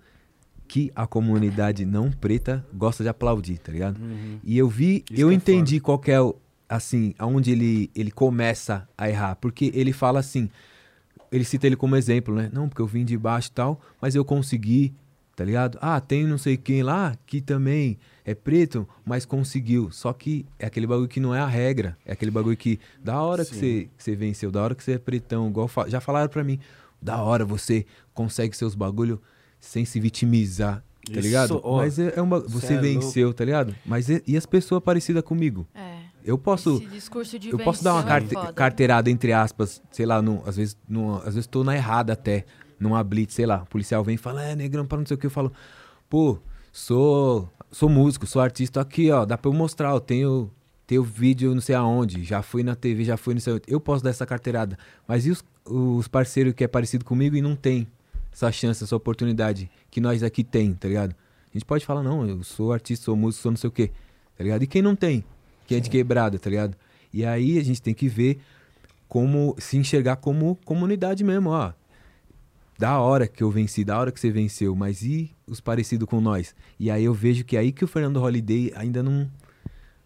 [0.68, 4.00] que a comunidade não preta gosta de aplaudir, tá ligado?
[4.42, 5.14] E eu vi, Uhum.
[5.14, 6.34] Isso eu é entendi qual que é o,
[6.68, 10.50] assim, aonde ele, ele começa a errar, porque ele fala assim,
[11.30, 12.50] ele cita ele como exemplo, né?
[12.52, 14.92] Não, porque eu vim de baixo e tal, mas eu consegui,
[15.36, 15.78] tá ligado?
[15.80, 19.90] Ah, tem não sei quem lá que também é preto, mas conseguiu.
[19.92, 21.96] Só que é aquele bagulho que não é a regra.
[22.04, 23.60] É aquele bagulho que, da hora que Sim.
[23.60, 26.42] você, que você venceu, da hora que você é pretão, igual fa- já falaram pra
[26.42, 26.58] mim,
[27.00, 27.84] da hora você
[28.14, 29.20] consegue seus bagulho
[29.60, 31.60] sem se vitimizar, tá Isso, ligado?
[31.62, 33.74] ó, mas é, é uma, você é venceu, tá ligado?
[33.84, 35.66] Mas e, e as pessoas parecidas comigo?
[35.74, 35.96] É.
[36.24, 40.04] Eu posso Esse discurso de eu posso dar uma é carte- carteirada, entre aspas, sei
[40.06, 42.44] lá, num- às vezes num- às vezes tô na errada até,
[42.78, 45.18] numa blitz, sei lá, o policial vem e fala, é, negrão, para não sei o
[45.18, 45.52] que, eu falo,
[46.08, 46.38] pô,
[46.72, 50.50] sou, sou músico, sou artista aqui, ó, dá pra eu mostrar, eu tenho,
[50.86, 53.80] tenho vídeo não sei aonde, já fui na TV, já fui não sei onde, eu
[53.80, 57.56] posso dar essa carteirada, mas e os, os parceiros que é parecido comigo e não
[57.56, 57.86] tem
[58.32, 61.14] essa chance, essa oportunidade que nós aqui tem, tá ligado?
[61.50, 63.88] A gente pode falar, não, eu sou artista, sou músico, sou não sei o que,
[64.36, 64.62] tá ligado?
[64.62, 65.24] E quem não tem?
[65.66, 66.76] Quem é de quebrada, tá ligado?
[67.12, 68.38] E aí a gente tem que ver
[69.08, 71.72] como se enxergar como comunidade mesmo, ó.
[72.78, 76.20] Da hora que eu venci, da hora que você venceu, mas e os parecidos com
[76.20, 76.54] nós?
[76.78, 79.30] E aí eu vejo que é aí que o Fernando Holiday ainda não,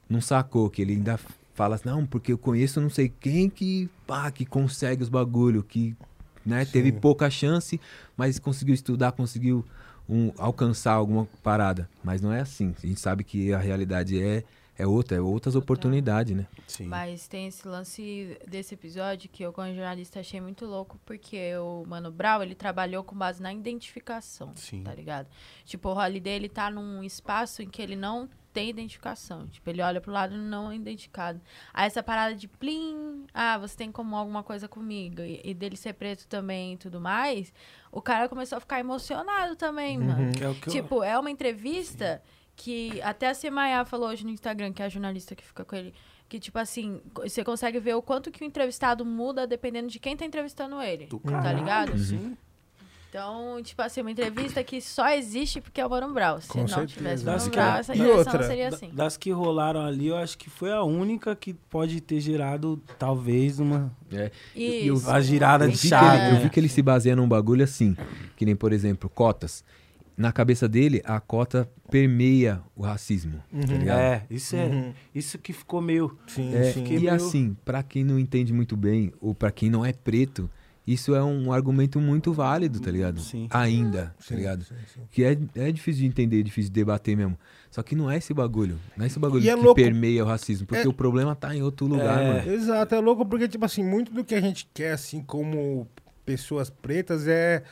[0.09, 1.19] não sacou, que ele ainda
[1.55, 5.63] fala assim, não, porque eu conheço não sei quem que, pá, que consegue os bagulho,
[5.63, 5.97] que
[6.47, 7.81] né, teve pouca chance,
[8.17, 9.65] mas conseguiu estudar, conseguiu
[10.09, 11.89] um, alcançar alguma parada.
[12.03, 12.75] Mas não é assim.
[12.83, 14.43] A gente sabe que a realidade é,
[14.81, 16.47] é outra, é outras oportunidades, né?
[16.67, 16.87] Sim.
[16.87, 21.85] Mas tem esse lance desse episódio que eu, como jornalista, achei muito louco, porque o
[21.87, 24.83] Mano Brown, ele trabalhou com base na identificação, Sim.
[24.83, 25.27] tá ligado?
[25.65, 29.47] Tipo, o Holiday, ele tá num espaço em que ele não tem identificação.
[29.47, 31.41] Tipo, ele olha pro lado e não é identificado.
[31.73, 35.77] Aí essa parada de plim, ah, você tem como alguma coisa comigo, e, e dele
[35.77, 37.53] ser preto também e tudo mais,
[37.93, 40.33] o cara começou a ficar emocionado também, mano.
[40.33, 42.21] Que é o que eu- Tipo, é uma entrevista
[42.63, 45.75] que até a Semaya falou hoje no Instagram, que é a jornalista que fica com
[45.75, 45.95] ele,
[46.29, 50.17] que, tipo assim, você consegue ver o quanto que o entrevistado muda dependendo de quem
[50.17, 51.07] tá entrevistando ele.
[51.07, 51.99] Do tá caralho, ligado?
[51.99, 52.37] Sim.
[53.09, 56.41] Então, tipo assim, uma entrevista que só existe porque é o Mano Brown.
[56.41, 56.87] Se Com não certeza.
[56.99, 58.91] tivesse Das Mano que- Brown, essa E outra, não seria assim.
[58.93, 63.59] Das que rolaram ali, eu acho que foi a única que pode ter gerado, talvez,
[63.59, 63.91] uma.
[64.13, 64.31] É.
[64.55, 65.11] Isso.
[65.11, 67.97] a girada de chave, eu vi que ele se baseia num bagulho assim,
[68.37, 69.65] que nem, por exemplo, cotas.
[70.21, 73.99] Na cabeça dele, a cota permeia o racismo, tá ligado?
[74.01, 74.67] É, isso é.
[74.67, 74.93] Uhum.
[75.15, 76.15] Isso que ficou meio.
[76.27, 76.85] Sim, É, sim.
[76.85, 80.51] e meio- assim, pra quem não entende muito bem, ou pra quem não é preto,
[80.87, 83.19] isso é um argumento muito válido, tá ligado?
[83.19, 83.49] Sim.
[83.51, 84.63] Ainda, tá Sim, ligado?
[84.65, 85.01] sim, sim.
[85.11, 87.39] Que é, é difícil de entender, difícil de debater mesmo.
[87.71, 88.79] Só que não é esse bagulho.
[88.99, 89.75] Não é esse bagulho é que louco.
[89.81, 90.67] permeia o racismo.
[90.67, 92.29] Porque É- o problema tá em outro lugar, É.
[92.43, 92.53] mano.
[92.53, 95.89] Exato, é louco porque, tipo assim, muito do que a gente quer, assim, como
[96.27, 97.63] pessoas pretas, é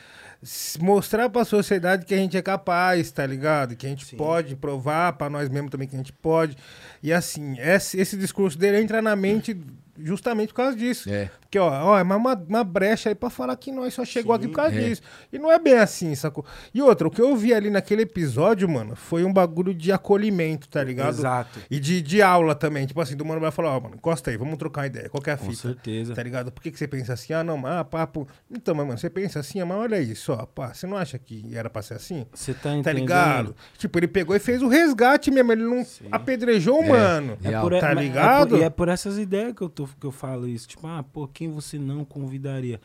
[0.79, 3.75] mostrar pra sociedade que a gente é capaz, tá ligado?
[3.75, 6.55] Que a gente pode provar pra nós mesmos também que a gente pode.
[7.03, 9.57] E assim, esse, esse discurso dele entra na mente
[10.03, 11.09] justamente por causa disso.
[11.09, 11.29] É.
[11.41, 14.47] Porque, ó, ó é uma, uma, brecha aí pra falar que nós só chegou aqui
[14.47, 14.79] por causa é.
[14.89, 15.01] disso.
[15.33, 16.45] E não é bem assim, sacou?
[16.73, 20.67] E outra, o que eu vi ali naquele episódio, mano, foi um bagulho de acolhimento,
[20.69, 21.09] tá ligado?
[21.09, 21.59] Exato.
[21.71, 22.85] E de, de aula também.
[22.85, 25.09] Tipo assim, do mano vai falar, ó, mano, encosta aí, vamos trocar uma ideia.
[25.09, 25.61] Qual que é a Com fita?
[25.63, 26.13] certeza.
[26.13, 26.51] Tá ligado?
[26.51, 27.33] Por que, que você pensa assim?
[27.33, 28.27] Ah, não, ah, papo.
[28.51, 31.17] Então, mas, mano, você pensa assim, ah, mas olha isso, ó, pá, você não acha
[31.17, 32.25] que era pra ser assim?
[32.33, 32.99] Você tá Tá entendendo?
[33.01, 33.55] ligado?
[33.77, 37.37] Tipo, ele pegou e fez o resgate mesmo, ele não apedrejou o mano.
[37.43, 37.63] É, Real.
[37.63, 38.49] por, Tá mas é ligado?
[38.49, 40.67] por- e é por essas ideias que eu, tô, que eu falo isso.
[40.67, 42.79] Tipo, ah, pô, quem você não convidaria?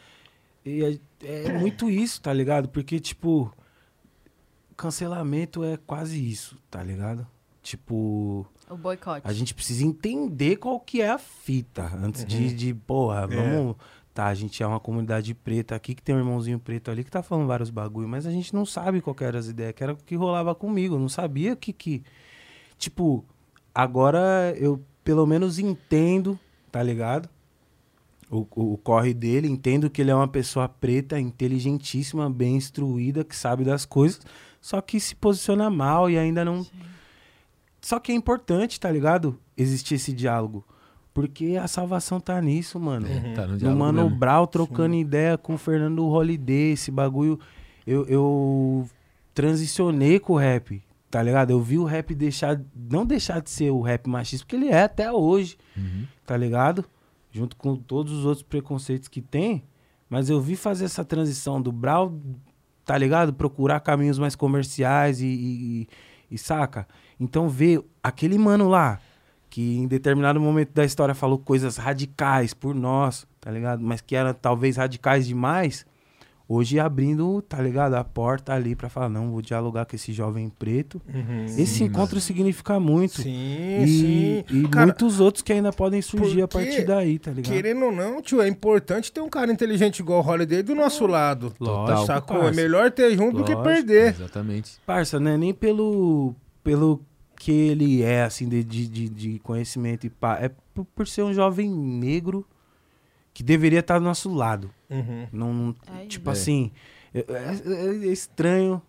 [0.64, 2.68] E é, é muito isso, tá ligado?
[2.68, 3.52] Porque, tipo,
[4.76, 7.26] cancelamento é quase isso, tá ligado?
[7.62, 9.26] Tipo, O boicote.
[9.26, 13.76] a gente precisa entender qual que é a fita antes de, de, porra, vamos.
[14.12, 17.10] Tá, a gente é uma comunidade preta aqui que tem um irmãozinho preto ali que
[17.10, 19.82] tá falando vários bagulho, mas a gente não sabe qual que eram as ideias, que
[19.82, 20.94] era o que rolava comigo.
[20.94, 22.04] Eu não sabia que que.
[22.78, 23.24] Tipo,
[23.74, 26.38] agora eu pelo menos entendo,
[26.74, 27.28] tá ligado?
[28.28, 33.22] O, o, o corre dele, entendo que ele é uma pessoa preta, inteligentíssima, bem instruída,
[33.22, 34.20] que sabe das coisas,
[34.60, 36.66] só que se posiciona mal e ainda não.
[37.80, 39.38] Só que é importante, tá ligado?
[39.56, 40.64] Existir esse diálogo.
[41.12, 43.06] Porque a salvação tá nisso, mano.
[43.06, 44.18] É, tá no No diálogo Mano mesmo.
[44.18, 47.38] Brown trocando ideia com o Fernando Holiday, esse bagulho.
[47.86, 48.88] Eu, eu
[49.32, 50.82] transicionei com o rap,
[51.14, 51.52] tá ligado?
[51.52, 52.60] Eu vi o rap deixar.
[52.74, 56.08] Não deixar de ser o rap machista, porque ele é até hoje, Uhum.
[56.26, 56.84] tá ligado?
[57.30, 59.62] Junto com todos os outros preconceitos que tem.
[60.10, 62.18] Mas eu vi fazer essa transição do Brown,
[62.84, 63.32] tá ligado?
[63.32, 65.88] Procurar caminhos mais comerciais e, e,
[66.32, 66.84] e saca?
[67.20, 68.98] Então ver aquele mano lá,
[69.48, 73.80] que em determinado momento da história falou coisas radicais por nós, tá ligado?
[73.84, 75.86] Mas que eram talvez radicais demais.
[76.46, 77.94] Hoje abrindo, tá ligado?
[77.94, 81.00] A porta ali pra falar, não, vou dialogar com esse jovem preto.
[81.56, 83.22] esse encontro significa muito.
[83.22, 84.56] Sim, e sim.
[84.58, 87.50] e Cara, muitos outros que ainda podem surgir a partir daí, tá ligado?
[87.50, 91.06] Querendo ou não, tio, é importante ter um cara inteligente igual o Holiday do nosso
[91.06, 91.54] lado.
[91.58, 92.36] Lógico, Sacou?
[92.36, 92.60] É parça.
[92.60, 93.62] melhor ter junto do que Lógico.
[93.74, 94.08] perder.
[94.14, 94.72] Exatamente.
[94.84, 97.00] Parça, não é nem pelo, pelo
[97.38, 100.38] que ele é, assim, de, de, de- de conhecimento e pá.
[100.42, 102.46] É por, por ser um jovem negro
[103.34, 104.70] que deveria estar do nosso lado.
[104.88, 105.26] Uhum.
[105.32, 105.76] Não,
[106.08, 106.32] tipo É.
[106.32, 106.70] assim,
[107.12, 108.80] é, é- é estranho,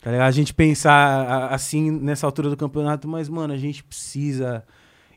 [0.00, 0.26] tá ligado?
[0.26, 4.64] A gente pensar assim nessa altura do campeonato, mas, mano, a gente precisa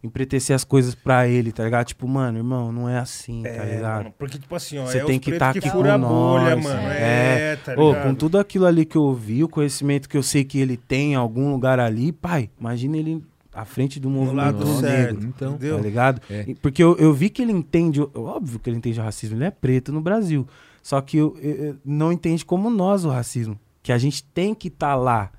[0.04, 1.86] empretecer as coisas pra ele, tá ligado?
[1.88, 3.98] Tipo, mano, irmão, não é assim, tá É, ligado?
[4.04, 5.98] mano, porque, tipo assim, ó, Você é tem os que pretos tá aqui fura a
[6.00, 6.64] com bolha, nós.
[6.66, 6.82] mano.
[6.90, 7.54] É.
[7.54, 8.04] É, tá Ô, ligado?
[8.04, 11.14] com tudo aquilo ali que eu ouvi, o conhecimento que eu sei que ele tem
[11.14, 13.24] em algum lugar ali, pai, imagina ele
[13.54, 15.76] à frente do movimento lado certo, negro, então, entendeu?
[15.78, 16.22] tá ligado?
[16.30, 16.56] É.
[16.62, 19.52] Porque eu, eu vi que ele entende, óbvio que ele entende o racismo, ele é
[19.52, 20.48] preto no Brasil.
[20.82, 23.58] Só que eu, eu- não entende como nós o racismo.
[23.82, 25.32] Que a gente tem que estar lá,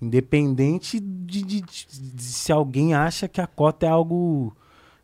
[0.00, 4.56] independente de, de- de- de se alguém acha que a cota é algo,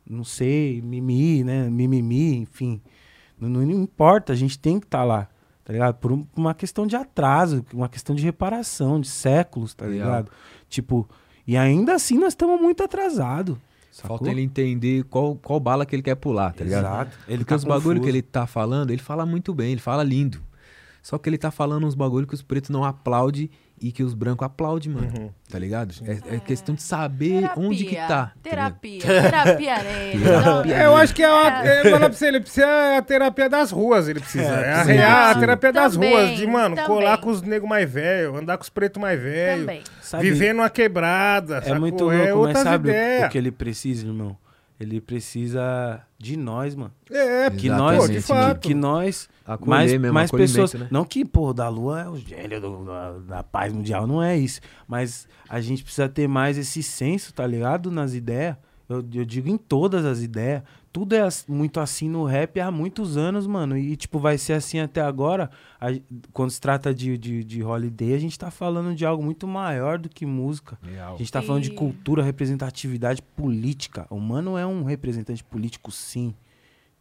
[0.09, 1.69] não sei, mimi, né?
[1.69, 2.81] Mimimi, enfim.
[3.39, 5.29] Não, não importa, a gente tem que estar lá,
[5.65, 5.97] tá ligado?
[5.97, 10.31] Por um- uma questão de atraso, uma questão de reparação, de séculos, tá ligado?
[10.69, 11.09] Tipo,
[11.47, 13.57] e ainda assim nós estamos muito atrasados.
[13.93, 16.85] Falta ele entender qual, qual bala que ele quer pular, tá ligado?
[16.85, 17.19] Exato.
[17.29, 18.03] Ele Porque tá os bagulho confuso.
[18.03, 20.43] que ele tá falando, ele fala muito bem, ele fala lindo.
[21.05, 24.15] Só que ele tá falando uns bagulho que os pretos não aplaudem e que os
[24.15, 25.13] brancos aplaudem, mano.
[25.15, 25.31] Uhum.
[25.51, 25.93] Tá ligado?
[26.03, 28.07] É, é questão de saber onde que tá.
[28.09, 28.33] tá?
[28.43, 30.25] Terapia, terapia nele.
[30.25, 30.75] Terapia.
[30.75, 33.51] É, eu acho que é a, vou falar pra você, ele precisa é a terapia
[33.51, 34.45] das ruas, ele precisa.
[34.47, 35.41] É, a, sim, real, a sim.
[35.41, 36.91] terapia das Também, ruas, de, mano, também.
[36.91, 39.85] colar com os negros mais velhos, andar com os pretos mais velhos,
[40.19, 41.81] viver numa quebrada, É sacou?
[41.81, 42.91] muito é louco, mas outras sabe
[43.27, 44.35] o que ele precisa, irmão?
[44.85, 46.93] Ele precisa de nós, mano.
[47.11, 48.69] É, Que Exatamente, nós, de que, fato.
[48.69, 50.75] que nós, Acolher mais, mesmo, mais pessoas.
[50.75, 50.89] né?
[50.91, 54.37] Não que, pô, da lua é o gênio do- da, da paz mundial, não é
[54.37, 54.61] isso.
[54.87, 57.91] Mas a gente precisa ter mais esse senso, tá ligado?
[57.91, 58.57] Nas ideias.
[58.89, 60.63] Eu, eu digo em todas as ideias.
[60.95, 63.77] Tudo é muito assim no rap há muitos anos, mano.
[63.77, 65.51] E, tipo, vai ser assim até agora.
[65.81, 65.89] A-
[66.33, 69.99] quando se trata de, de, de holiday, a gente tá falando de algo muito maior
[69.99, 70.79] do que música.
[70.81, 71.15] Real.
[71.17, 74.07] A gente tá falando de cultura, representatividade política.
[74.09, 76.33] O mano é um representante político, sim.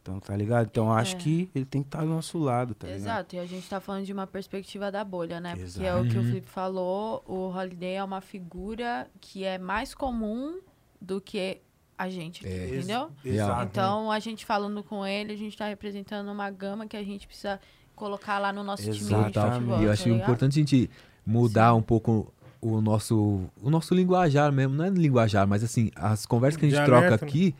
[0.01, 0.65] Então, tá ligado?
[0.71, 1.19] Então, acho É.
[1.19, 2.99] que ele tem que estar do nosso lado, tá ligado?
[2.99, 5.51] Exato, e a gente tá falando de uma perspectiva da bolha, né?
[5.51, 5.85] Porque Exato.
[5.85, 6.23] é o que o.
[6.23, 10.59] Felipe falou, o Holiday é uma figura que é mais comum
[10.99, 11.61] do que
[11.97, 12.67] a gente, É.
[12.77, 13.09] entendeu?
[13.23, 13.63] Real.
[13.63, 17.27] Então, a gente falando com ele, a gente tá representando uma gama que a gente
[17.27, 17.59] precisa
[17.95, 19.53] colocar lá no nosso time de Exatamente.
[19.53, 20.21] futebol, E eu tá acho ligado?
[20.23, 20.89] importante a gente
[21.25, 24.73] mudar um pouco o nosso, o nosso linguajar mesmo.
[24.75, 27.29] Não é linguajar, mas assim, as conversas que a gente Dialeto, troca né?
[27.29, 27.55] aqui,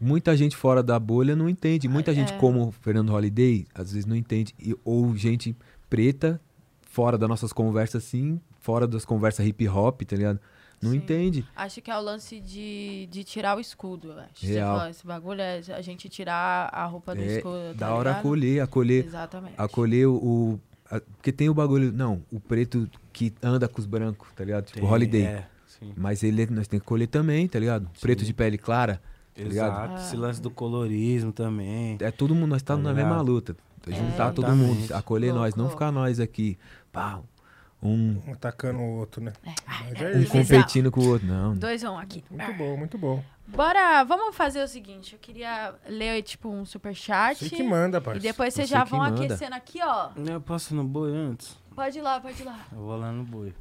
[0.00, 1.88] muita gente fora da bolha não entende.
[1.88, 2.36] Muita gente é.
[2.38, 4.54] como o Fernando Holiday, às vezes não entende.
[4.60, 5.56] E- ou gente
[5.90, 6.40] preta,
[6.82, 10.38] fora das nossas conversas assim, fora das conversas hip hop, tá ligado?
[10.82, 10.96] Não Sim.
[10.96, 11.46] entende.
[11.54, 14.30] Acho que é o lance de, de tirar o escudo, eu acho.
[14.40, 14.76] Você Real.
[14.76, 18.10] falou, esse bagulho é a gente tirar a roupa do É, escudo, da tá hora
[18.10, 18.18] ligado?
[18.20, 19.54] acolher, acolher, Exatamente.
[19.56, 20.14] acolher o.
[20.16, 20.60] o-
[20.90, 21.92] a- porque tem o bagulho.
[21.92, 24.64] Não, o preto que anda com os brancos, tá ligado?
[24.66, 25.22] Tipo, Tem, Holiday.
[25.22, 25.92] É, sim.
[25.96, 27.88] Mas ele, nós temos que colher também, tá ligado?
[28.00, 28.26] Preto Sim.
[28.26, 29.00] de pele clara,
[29.34, 29.72] tá ligado?
[29.72, 29.92] Exato.
[29.94, 30.04] Ah.
[30.04, 31.96] Esse lance do colorismo também.
[32.00, 33.56] É todo mundo, nós estamos Tá na mesma luta.
[33.86, 33.92] É.
[33.92, 35.76] Juntar todo mundo, acolher nós, não Louco.
[35.76, 36.56] ficar nós aqui,
[36.92, 37.20] pá,
[37.82, 39.32] um, Um atacando o outro, né?
[39.66, 40.32] Mas é um isso.
[40.32, 41.26] competindo com o outro.
[41.26, 41.54] Não.
[41.54, 42.22] Dois um aqui.
[42.30, 43.22] Muito bom, muito bom.
[43.48, 45.14] Bora, vamos fazer o seguinte.
[45.14, 47.38] Eu queria ler, tipo, um superchat.
[47.38, 48.22] Você que manda, E parceiro.
[48.22, 49.22] depois vocês Você já vão manda.
[49.24, 50.10] aquecendo aqui, ó.
[50.16, 51.58] Eu posso no boi antes?
[51.74, 52.60] Pode ir lá, pode ir lá.
[52.70, 53.52] Eu vou lá no boi.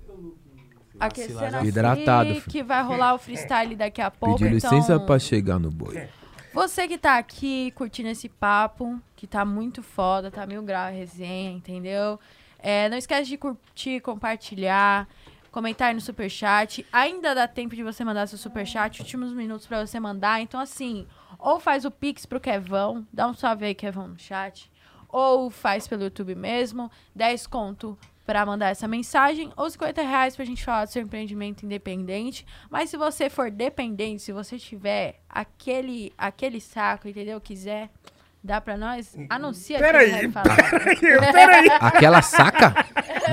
[1.00, 2.42] Aquecendo aqui, Hidratado, filho.
[2.44, 4.38] que vai rolar o freestyle daqui a pouco.
[4.38, 6.08] Pediu então, licença pra chegar no boi.
[6.54, 10.90] Você que tá aqui curtindo esse papo, que tá muito foda, tá mil grau a
[10.90, 12.20] resenha, entendeu?
[12.62, 15.08] É, não esquece de curtir, compartilhar,
[15.52, 16.86] comentar no superchat.
[16.92, 20.42] Ainda dá tempo de você mandar seu superchat, últimos minutos pra você mandar.
[20.42, 21.08] Então, assim,
[21.38, 24.72] ou faz o pix pro Kevão, dá um salve aí, Kevão, no chat.
[25.10, 30.46] Ou faz pelo YouTube mesmo, 10 conto pra mandar essa mensagem, ou 50 reais pra
[30.46, 32.46] gente falar do seu empreendimento independente.
[32.70, 37.42] Mas se você for dependente, se você tiver aquele, aquele saco, entendeu?
[37.42, 37.90] Quiser
[38.44, 40.58] dar pra nós, anuncia aqui Peraí, Rap Falado.
[41.32, 41.68] Peraí.
[41.80, 42.74] Aquela saca?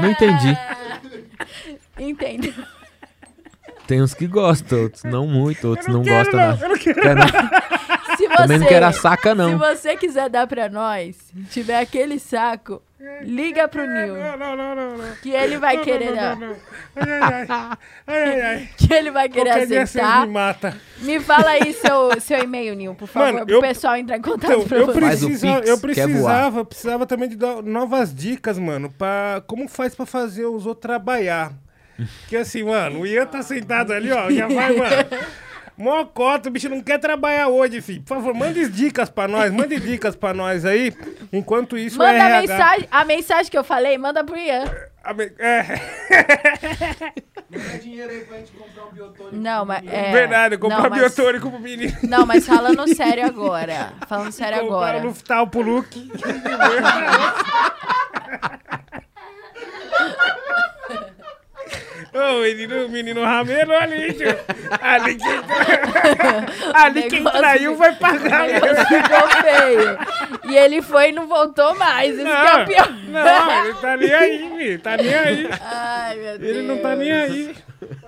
[0.01, 0.57] Não entendi.
[1.99, 2.55] Entendeu?
[3.87, 6.41] Tem uns que gostam, outros não muito, outros não, quero, gostam.
[6.41, 6.65] não, nada.
[6.65, 7.01] eu não quero.
[7.01, 7.27] Quer não?
[8.17, 9.59] Se Também não você, quero a saca, se não.
[9.59, 11.17] você quiser dar pra nós,
[11.51, 12.83] tiver aquele saco,
[13.23, 15.15] liga pro Nil, Não, não, não, não, não.
[15.23, 16.37] que ele vai Não, querer não, dar.
[16.37, 16.57] não, não.
[16.97, 17.79] Ai, ai, ai.
[18.07, 18.69] Ai, ai, ai.
[18.77, 20.27] Que ele vai querer Qualquer aceitar.
[20.27, 20.73] me matam.
[20.99, 24.23] Me fala aí seu, seu e-mail, Nil, por favor, Mano, pro eu- pessoal entrar em
[24.23, 24.91] contato Então, pra eu, você.
[24.93, 29.95] O precisa, eu precisava, eu precisava também de dar novas dicas, mano, pra como faz
[29.95, 31.53] pra fazer os outros trabalhar.
[32.21, 34.97] Porque assim, mano, o Ian tá sentado ali, ó, já vai, mano.
[35.79, 38.03] Mó cota, o bicho não quer trabalhar hoje, filho.
[38.03, 40.93] Por favor, mande dicas pra nós, mande dicas pra nós aí.
[41.33, 42.41] Enquanto isso, Manda o a RH...
[42.41, 44.65] mensagem, a mensagem que eu falei, manda pro Ian.
[45.05, 45.63] a me- É,
[47.51, 49.37] Dá dinheiro aí pra gente comprar um biotônico.
[49.37, 50.11] Não, mas é.
[50.13, 51.97] verdade, comprar não, mas- biotônico pro menino.
[52.03, 53.93] Não, mas falando sério agora.
[54.09, 54.99] Falando sério Comprar agora.
[54.99, 56.11] o Luftal pro Luke.
[62.15, 64.29] Ô, menino, menino rameiro ali, tio.
[64.81, 65.29] Ali quem,
[66.75, 68.47] ali quem Negócio traiu vai O pagar.
[68.49, 69.99] negócio ficou feio.
[70.53, 72.15] E ele foi e não voltou mais.
[72.15, 72.93] Isso que é o pior.
[73.09, 74.79] Não, ele tá nem aí, filho.
[74.81, 75.49] Tá nem aí.
[75.61, 76.57] Ai, meu Deus.
[76.57, 77.55] Ele não tá nem aí.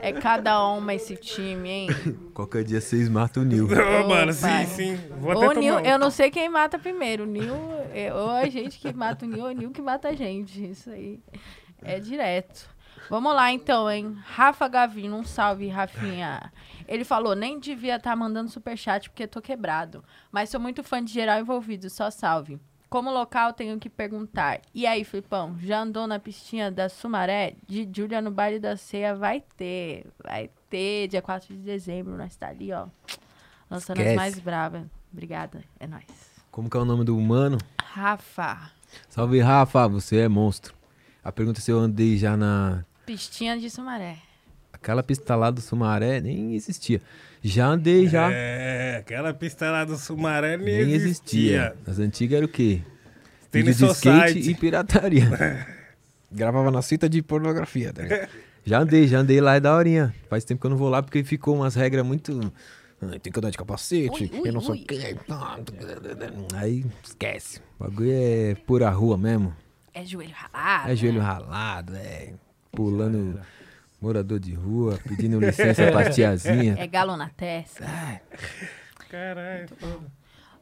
[0.00, 1.88] É cada uma esse time, hein?
[2.34, 3.66] Qualquer dia vocês matam o Nil.
[3.66, 4.66] Ô, mano, pai.
[4.66, 5.00] sim, sim.
[5.18, 5.92] Vou até O Nil, tomar um.
[5.92, 7.24] eu não sei quem mata primeiro.
[7.24, 7.54] O Nil,
[7.94, 10.70] é- ou a gente que mata o Nil, ou o Nil que mata a gente.
[10.70, 11.20] Isso aí
[11.84, 12.68] é direto.
[13.10, 14.16] Vamos lá então, hein?
[14.24, 16.52] Rafa Gavino, um salve, Rafinha.
[16.86, 20.04] Ele falou: nem devia estar mandando superchat porque tô quebrado.
[20.30, 22.60] Mas sou muito fã de geral envolvido, só salve.
[22.88, 24.60] Como local, tenho que perguntar.
[24.72, 27.56] E aí, Flipão, já andou na pistinha da Sumaré?
[27.66, 29.12] De Júlia no baile da ceia?
[29.12, 30.06] Vai ter.
[30.22, 32.16] Vai ter, dia 4 de dezembro.
[32.16, 32.86] Nós tá ali, ó.
[33.68, 34.10] Lançando Esquece.
[34.10, 34.86] as mais bravas.
[35.12, 36.04] Obrigada, é nóis.
[36.48, 37.58] Como que é o nome do humano?
[37.82, 38.70] Rafa.
[39.08, 40.74] Salve, Rafa, você é monstro.
[41.24, 42.84] A pergunta é se eu andei já na.
[43.10, 44.18] Pistinha de Sumaré.
[44.72, 47.02] Aquela pista lá do Sumaré nem existia.
[47.42, 48.30] Já andei, já.
[48.30, 51.72] É, aquela pista lá do Sumaré nem, nem existia.
[51.72, 51.76] existia.
[51.88, 52.82] As antigas era o quê?
[53.50, 55.24] Tênis de skate e pirataria.
[56.30, 58.28] Gravava na fita de pornografia, tá ligado?
[58.64, 60.14] Já andei, já andei lá, é daorinha.
[60.28, 62.52] Faz tempo que eu não vou lá porque ficou umas regras muito.
[63.02, 64.86] "Ah, Tem que andar de capacete, Ui, ui, eu não sei ui.
[66.54, 67.58] Aí esquece.
[67.76, 69.52] O bagulho é pura rua mesmo.
[69.92, 70.92] É joelho ralado.
[70.92, 72.34] É joelho ralado, é.
[72.72, 73.40] Pulando
[74.00, 76.76] morador de rua, pedindo licença pra tiazinha.
[76.78, 77.84] É galo na testa.
[79.08, 79.68] Caralho.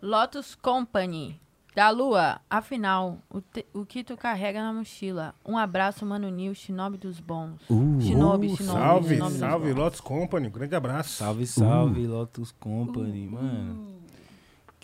[0.00, 1.40] Lotus Company.
[1.76, 5.32] Da Lua, afinal, o, te- o que tu carrega na mochila?
[5.46, 7.60] Um abraço, Mano Nil, Shinobi dos bons.
[7.70, 9.72] Uh, Shinobi, Uh, Shinobi, salve, Shinobi salve.
[9.74, 10.48] Lotus Company.
[10.48, 11.10] Um grande abraço.
[11.10, 13.96] Salve, salve, Lotus Company, mano.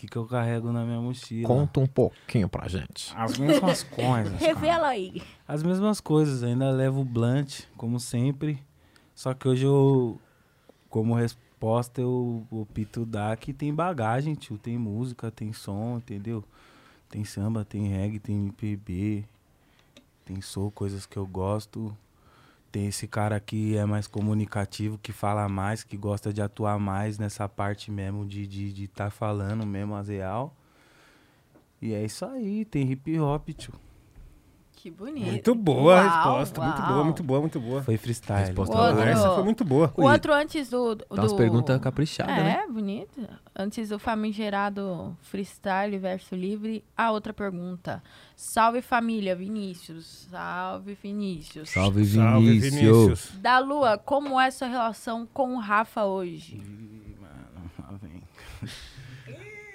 [0.05, 1.49] Que, que eu carrego na minha mochila?
[1.49, 3.13] Conta um pouquinho pra gente.
[3.17, 4.39] As mesmas coisas.
[4.39, 5.23] Revela aí.
[5.49, 8.63] As mesmas coisas, ainda levo o blunt, como sempre.
[9.15, 10.21] Só que hoje eu,
[10.91, 14.59] como resposta, eu opto dar que tem bagagem, tio.
[14.59, 16.45] Tem música, tem som, entendeu?
[17.09, 19.25] Tem samba, tem reggae, tem MPB,
[20.25, 21.97] tem soul, coisas que eu gosto.
[22.75, 27.21] Tem esse cara que é mais comunicativo, que fala mais, que gosta de atuar mais
[27.21, 30.53] nessa parte mesmo de estar de, de tá falando mesmo as real.
[31.81, 33.73] E é isso aí, tem hip hop, tio.
[34.85, 35.25] Que bonito.
[35.25, 36.61] Muito boa a Uau, resposta.
[36.61, 36.89] Muito uau.
[36.93, 37.83] boa, muito boa, muito boa.
[37.83, 38.49] Foi freestyle.
[38.49, 39.01] Resposta Outro.
[39.01, 39.91] Essa foi muito boa.
[39.97, 40.97] O outro antes do.
[40.97, 42.67] do Dá umas perguntas caprichadas, é, né?
[42.69, 43.27] bonito.
[43.57, 48.03] Antes do famigerado freestyle verso livre, a outra pergunta.
[48.37, 50.27] Salve família, Vinícius.
[50.31, 51.71] Salve Vinícius.
[51.71, 52.75] Salve, Salve, Vinícius.
[52.75, 53.31] Vinícius.
[53.41, 56.57] Da Lua, como é sua relação com o Rafa hoje?
[56.57, 58.23] Ih, mano, lá vem.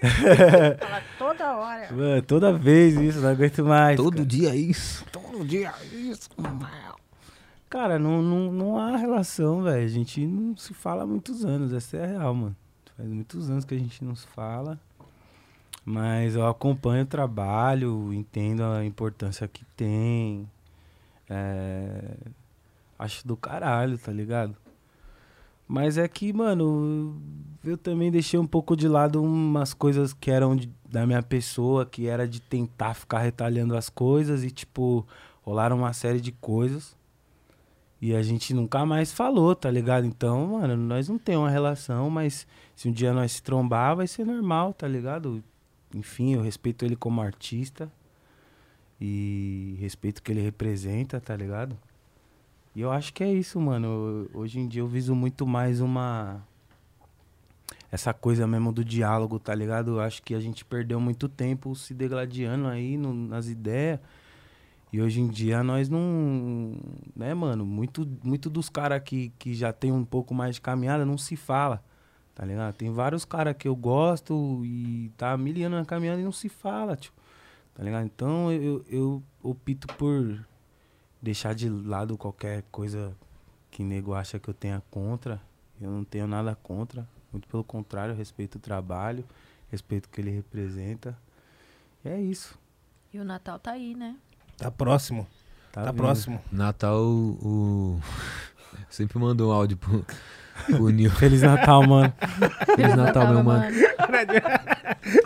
[0.79, 1.91] Fala toda hora.
[1.91, 3.97] Mano, toda vez isso, não aguento mais.
[3.97, 4.25] Todo cara.
[4.25, 5.05] dia isso.
[5.11, 6.29] todo dia isso.
[7.69, 9.85] Cara, não, não, não há relação, velho.
[9.85, 12.55] A gente não se fala há muitos anos, essa é a real, mano.
[12.97, 14.79] Faz muitos anos que a gente não se fala.
[15.85, 20.49] Mas eu acompanho o trabalho, entendo a importância que tem.
[21.29, 22.15] É,
[22.97, 24.55] acho do caralho, tá ligado?
[25.71, 27.21] Mas é que, mano,
[27.63, 31.85] eu também deixei um pouco de lado umas coisas que eram de- da minha pessoa,
[31.85, 35.05] que era de tentar ficar retalhando as coisas e, tipo,
[35.43, 36.97] rolaram uma série de coisas.
[38.01, 40.07] E a gente nunca mais falou, tá ligado?
[40.07, 44.07] Então, mano, nós não temos uma relação, mas se um dia nós se trombar, vai
[44.07, 45.43] ser normal, tá ligado?
[45.93, 47.91] Enfim, eu respeito ele como artista.
[48.99, 51.77] E respeito o que ele representa, tá ligado?
[52.75, 54.29] E eu acho que é isso, mano.
[54.33, 56.41] Hoje em dia eu viso muito mais uma.
[57.91, 59.91] Essa coisa mesmo do diálogo, tá ligado?
[59.91, 63.99] Eu acho que a gente perdeu muito tempo se degladiando aí no- nas ideias.
[64.93, 66.75] E hoje em dia nós não.
[67.15, 67.65] Né, mano?
[67.65, 71.35] Muito, muito dos caras que, que já tem um pouco mais de caminhada não se
[71.35, 71.83] fala.
[72.35, 72.73] Tá ligado?
[72.75, 76.47] Tem vários caras que eu gosto e tá mil anos na caminhada e não se
[76.47, 77.11] fala, tio.
[77.75, 78.05] Tá ligado?
[78.05, 80.39] Então eu, eu opto por
[81.21, 83.15] deixar de lado qualquer coisa
[83.71, 85.41] que nego acha que eu tenha contra.
[85.79, 87.07] Eu não tenho nada contra.
[87.31, 89.23] Muito pelo contrário, eu respeito o trabalho,
[89.69, 91.17] respeito o que ele representa.
[92.03, 92.57] E é isso.
[93.13, 94.15] E o Natal tá aí, né?
[94.57, 95.27] Tá próximo.
[95.71, 96.41] Tá, Tá próximo.
[96.51, 97.99] Natal, o.
[98.89, 100.05] Sempre mandou um áudio pro,
[101.17, 102.13] Feliz Natal, mano.
[102.75, 103.65] Feliz Natal, meu mano.
[103.97, 104.07] Natal,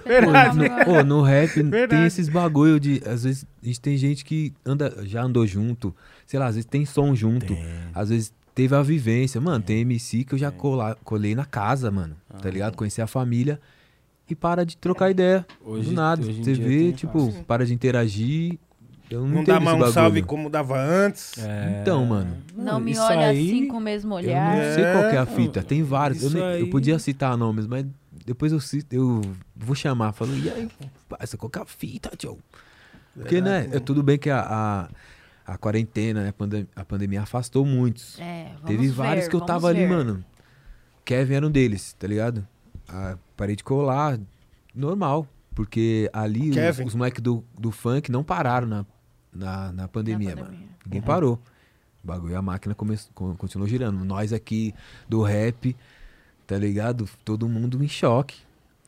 [0.06, 0.86] meu mano.
[0.86, 2.06] Pô, no rap tem Verdade.
[2.08, 3.02] esses bagulho de.
[3.06, 5.96] Às vezes a gente tem gente que anda, já andou junto.
[6.26, 7.56] Sei lá, às vezes tem som junto.
[7.94, 9.40] Às vezes teve a vivência.
[9.42, 12.16] Mano, tem MC que eu já cola- colei na casa, mano.
[12.42, 12.76] Tá ligado?
[12.76, 13.60] Conhecer a família
[14.30, 15.46] e para de trocar ideia.
[15.66, 16.22] Hoje- do nada.
[16.26, 17.44] hoje Você vê, tem tipo, fácil.
[17.44, 18.58] para de interagir.
[19.14, 19.94] Eu não, Não dá mais um bagulho.
[19.94, 21.38] salve como dava antes.
[21.38, 21.80] É.
[21.82, 22.36] Então, mano.
[22.56, 24.56] Não me olha aí- assim com o mesmo Eu olhar.
[24.58, 25.62] não sei qual que é a fita.
[25.62, 26.24] Tem vários.
[26.24, 27.86] Eu, nem- eu aí- podia citar nomes, mas
[28.26, 29.22] depois eu, cito, eu
[29.56, 30.14] vou chamar.
[30.14, 30.68] Falo, e aí,
[31.08, 32.40] parça, qual que é a fita, tio?
[33.14, 34.40] Porque, né, é tudo bem que a,
[35.46, 38.20] a, a quarentena, né, a, pandem- a pandemia afastou muitos.
[38.20, 39.90] É, vamos Teve vários ver, que eu tava ali, ver.
[39.90, 40.26] mano.
[41.06, 42.48] Kevin era um deles, tá ligado?
[42.90, 44.20] Ah, parei de colar,
[44.74, 45.28] normal.
[45.54, 48.86] Porque ali os, os moleques do, do funk não pararam na,
[49.34, 50.48] na, na pandemia, Na mano.
[50.48, 50.70] pandemia.
[50.86, 51.40] Ninguém parou.
[52.04, 54.04] O bagulho, a máquina con- continuou girando.
[54.04, 54.74] Nós aqui
[55.08, 55.76] do rap,
[56.46, 57.10] tá ligado?
[57.24, 58.42] Todo mundo em choque.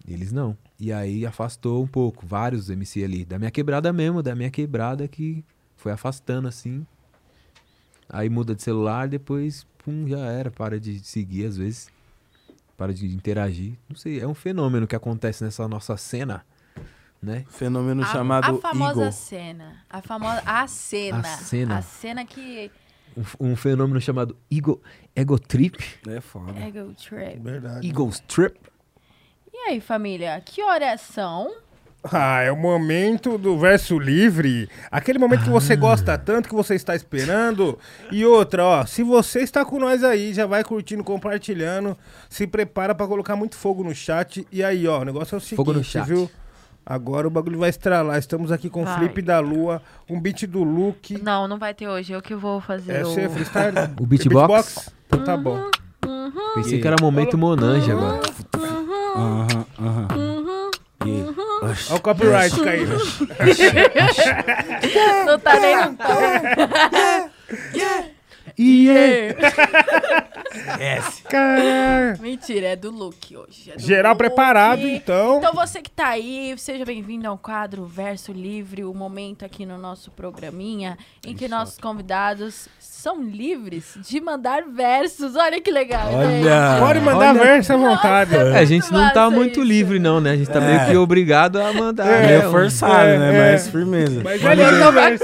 [0.08, 0.58] Eles não.
[0.80, 3.24] E aí afastou um pouco, vários MC ali.
[3.26, 5.44] Da minha quebrada mesmo, da minha quebrada que
[5.78, 6.86] foi afastando assim.
[8.10, 10.52] Aí muda de celular, depois, pum, já era.
[10.52, 11.88] Para de seguir às vezes.
[12.78, 13.74] Para de interagir.
[13.88, 16.46] Não sei, é um fenômeno que acontece nessa nossa cena
[17.22, 17.44] né?
[17.50, 19.12] Fenômeno A- chamado a famosa Eagle.
[19.12, 19.76] cena.
[19.90, 20.42] A famosa.
[20.46, 21.18] A cena.
[21.20, 21.78] A cena.
[21.78, 22.72] A cena que.
[23.40, 24.82] Um, um fenômeno chamado ego,
[25.16, 25.78] ego trip.
[26.08, 26.60] É foda.
[26.60, 27.40] Ego Trip.
[27.40, 27.88] Verdade.
[27.88, 28.58] Eagles trip.
[29.54, 30.42] E aí, família?
[30.44, 31.50] Que horas são?
[32.04, 34.70] Ah, é o momento do verso livre.
[34.92, 35.54] Aquele momento que Ah.
[35.54, 37.80] você gosta tanto, que você está esperando.
[38.12, 41.98] E outra, ó, se você está com nós aí, já vai curtindo, compartilhando.
[42.30, 44.46] Se prepara pra colocar muito fogo no chat.
[44.52, 46.06] E aí, ó, o negócio é o seguinte, Fogo no chat.
[46.06, 46.30] viu?
[46.86, 48.20] Agora o bagulho vai estralar.
[48.20, 48.86] Estamos aqui com o.
[48.86, 51.20] Felipe da Lua, um beat do Luke.
[51.22, 52.14] Não, não vai ter hoje.
[52.14, 53.08] Eu que vou fazer É o...
[53.08, 53.76] você, freestyle?
[54.00, 54.94] O beatbox?
[55.08, 55.60] Então tá bom.
[56.54, 58.22] Pensei que era momento Monange agora.
[59.16, 60.08] Aham, aham.
[61.06, 61.34] Yeah.
[61.62, 62.98] Olha o copyright caindo.
[65.26, 65.98] Não tá nem no
[70.64, 71.22] tom.
[71.30, 72.22] Caralho.
[72.22, 73.72] Mentira, é do Luke hoje.
[73.72, 74.24] é do Geral Luke.
[74.24, 75.38] preparado, então.
[75.38, 79.78] Então você que tá aí, seja bem-vindo ao quadro Verso Livre, o momento aqui no
[79.78, 85.36] nosso programinha em que nossos convidados são livres de mandar versos.
[85.36, 86.10] Olha que legal.
[86.12, 86.46] gente.
[86.48, 86.78] Olha.
[86.80, 87.44] Pode mandar Olha.
[87.44, 88.36] verso à vontade.
[88.36, 89.64] É, a gente não tá muito isso.
[89.68, 90.32] livre, não, né?
[90.32, 90.78] A gente tá É.
[90.78, 92.08] meio que obrigado a mandar.
[92.08, 92.28] É, né?
[92.40, 93.36] Meio forçado, é, né?
[93.50, 93.52] é.
[93.52, 94.22] Mas firmeza.
[94.24, 95.24] Mas é livre o verso.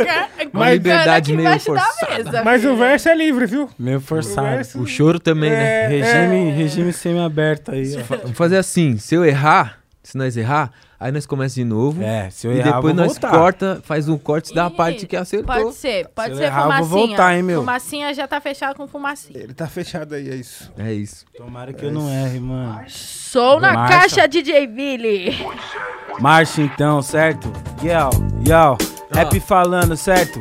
[0.53, 2.44] Mas liberdade meio forçada.
[2.44, 3.70] Mas o verso é livre, viu?
[3.80, 4.48] Meio O forçado.
[4.48, 5.84] verso- O choro também, né?
[5.85, 6.53] É, Regime, é.
[6.53, 8.15] regime semi-aberto aí, ó.
[8.18, 12.02] Vamos fazer assim, se eu errar, se nós errar, aí nós começamos de novo.
[12.03, 13.30] É, se eu e errar, depois eu vou nós voltar.
[13.31, 15.56] corta, faz um corte da Ih, parte que acertou.
[15.56, 17.07] Pode ser, pode Se eu ser errar, eu vou fumacinha.
[17.07, 17.60] voltar, hein, meu?
[17.61, 19.39] Fumacinha já tá fechado com fumacinha.
[19.39, 20.72] Ele tá fechado aí, é isso.
[20.77, 21.26] É isso.
[21.38, 22.84] Tomara que eu não erre, mano.
[22.88, 23.99] Sou na Marcha.
[23.99, 25.38] caixa, DJ Billy.
[26.19, 27.52] Marcha então, certo?
[27.84, 28.10] Yo,
[28.48, 28.77] yo.
[29.14, 30.39] Rap falando, certo?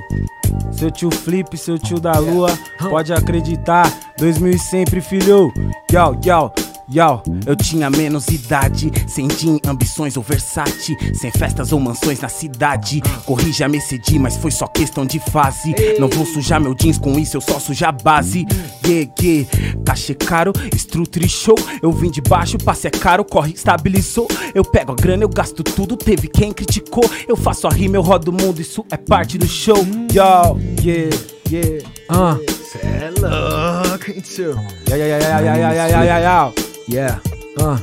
[0.81, 2.49] Seu tio Flip, seu tio da lua,
[2.89, 3.87] pode acreditar.
[4.17, 5.53] 2000 e sempre, filho.
[5.93, 6.70] Yo, yo.
[6.93, 12.29] Yo, eu tinha menos idade, sem jean, ambições ou Versace, sem festas ou mansões na
[12.29, 13.01] cidade.
[13.25, 15.73] Corrija, me cedi, mas foi só questão de fase.
[16.01, 18.45] Não vou sujar meu jeans com isso, eu só sujar a base.
[18.85, 19.49] Yeah, yeah,
[19.87, 21.55] cachê caro, estruture show.
[21.81, 24.27] Eu vim de baixo, passe é caro, corre, estabilizou.
[24.53, 27.09] Eu pego a grana, eu gasto tudo, teve quem criticou.
[27.29, 29.79] Eu faço a rima, eu rodo o mundo, isso é parte do show.
[30.13, 31.17] Yo, yeah,
[31.51, 31.85] yeah.
[32.09, 32.37] Ah,
[32.71, 34.53] cê é louco, tio?
[34.89, 36.53] Yeah, yeah, yeah, yeah, yeah, yeah, yeah, yeah, yeah.
[36.89, 37.21] Yeah.
[37.61, 37.79] Ah.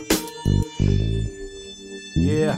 [2.17, 2.57] Yeah.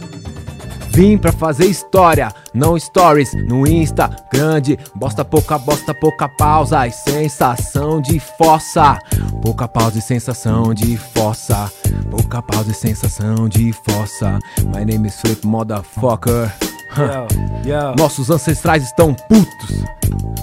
[0.92, 4.78] Vim pra fazer história, não stories no Insta grande.
[4.96, 8.98] Bosta pouca, bosta pouca pausa e sensação de fossa.
[9.42, 11.72] Pouca pausa e sensação de fossa.
[12.10, 14.40] Pouca pausa e sensação de fossa.
[14.76, 16.69] My name is Flip Motherfucker.
[17.98, 19.84] Nossos ancestrais estão putos.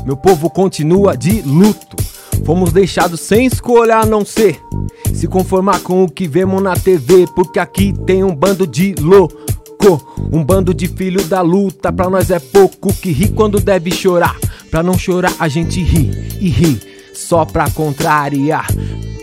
[0.04, 1.96] Meu povo continua de luto.
[2.44, 4.60] Fomos deixados sem escolha a não ser
[5.16, 9.34] se conformar com o que vemos na TV, porque aqui tem um bando de louco.
[10.32, 14.36] Um bando de filho da luta, pra nós é pouco que ri quando deve chorar.
[14.70, 16.10] Pra não chorar, a gente ri
[16.40, 16.80] e ri,
[17.14, 18.66] só pra contrariar.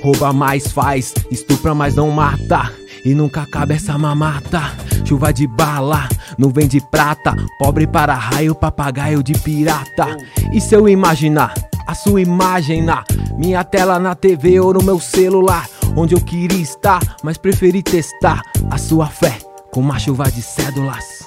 [0.01, 2.71] Rouba mais faz, estupra mas não mata.
[3.05, 4.61] E nunca acaba essa mamata.
[5.05, 6.07] Chuva de bala,
[6.37, 7.35] nuvem de prata.
[7.59, 10.17] Pobre para raio, papagaio de pirata.
[10.51, 11.53] E se eu imaginar
[11.85, 13.03] a sua imagem na
[13.37, 15.67] minha tela na TV ou no meu celular?
[15.95, 19.37] Onde eu queria estar, mas preferi testar a sua fé
[19.71, 21.23] com uma chuva de cédulas.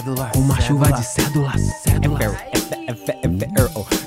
[0.00, 0.98] Cédula, uma chuva cédula.
[0.98, 2.50] de cédulas, cédulas.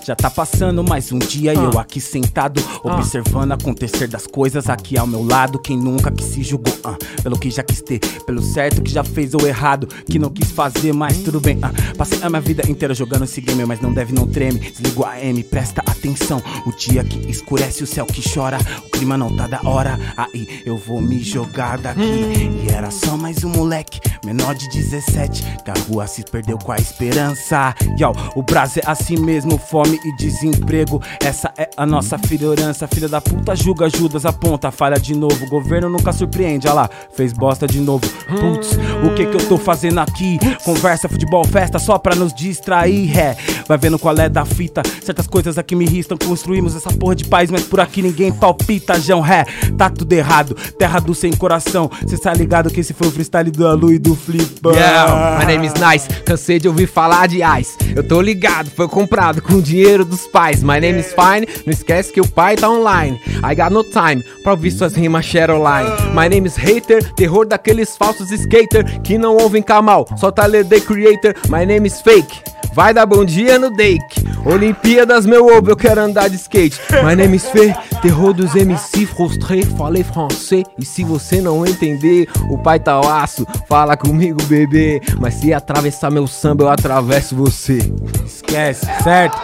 [0.05, 4.97] Já tá passando mais um dia e eu aqui sentado, observando acontecer das coisas aqui
[4.97, 5.57] ao meu lado.
[5.59, 9.01] Quem nunca que se julgou, ah, pelo que já quis ter, pelo certo que já
[9.03, 11.57] fez ou errado, que não quis fazer, mas tudo bem.
[11.61, 11.71] ah.
[11.97, 14.59] Passei a minha vida inteira jogando esse game, mas não deve, não treme.
[14.59, 16.43] Desligo a M, presta atenção.
[16.65, 19.97] O dia que escurece, o céu que chora, o clima não tá da hora.
[20.17, 22.01] Aí eu vou me jogar daqui.
[22.01, 26.71] E era só mais um moleque, menor de 17, que a rua se perdeu com
[26.71, 27.75] a esperança.
[27.99, 31.01] Yo, o Brasil é assim mesmo, fome e desemprego.
[31.23, 32.87] Essa é a nossa filhorança.
[32.87, 35.45] Filha da puta julga Judas, aponta, falha de novo.
[35.47, 38.07] Governo nunca surpreende, olha lá, fez bosta de novo.
[38.27, 40.39] Putz, o que que eu tô fazendo aqui?
[40.63, 43.35] Conversa, futebol, festa só pra nos distrair, é.
[43.67, 44.81] Vai vendo qual é da fita.
[45.03, 46.17] Certas coisas aqui me irritam.
[46.17, 49.45] Construímos essa porra de paz, mas por aqui ninguém palpita, Jão, ré.
[49.77, 51.89] Tá tudo errado, terra do sem coração.
[52.07, 54.71] Cê tá ligado que esse foi o freestyle do Alu e do Flipa.
[54.71, 56.07] Yeah, my name is Nice.
[56.23, 57.77] Cansei de ouvir falar de ice.
[57.95, 60.63] Eu tô ligado, foi comprado com dinheiro dinheiro dos pais.
[60.63, 63.19] My name is Fine, não esquece que o pai tá online.
[63.43, 65.89] I got no time pra ouvir suas rimas Shareline.
[66.13, 70.79] My name is Hater, terror daqueles falsos skater que não ouvem Kamal, só tá The
[70.79, 71.35] Creator.
[71.49, 72.53] My name is Fake.
[72.73, 74.23] Vai dar bom dia no Dake.
[74.45, 76.79] Olimpíadas, meu ovo, eu quero andar de skate.
[77.03, 80.65] My name is Fê, terror dos MC, frustré, falei francês.
[80.77, 84.99] E se você não entender, o pai tá laço, fala comigo, bebê.
[85.19, 87.79] Mas se atravessar meu samba, eu atravesso você.
[88.25, 89.37] Esquece, certo?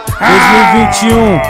[1.02, 1.40] 2021.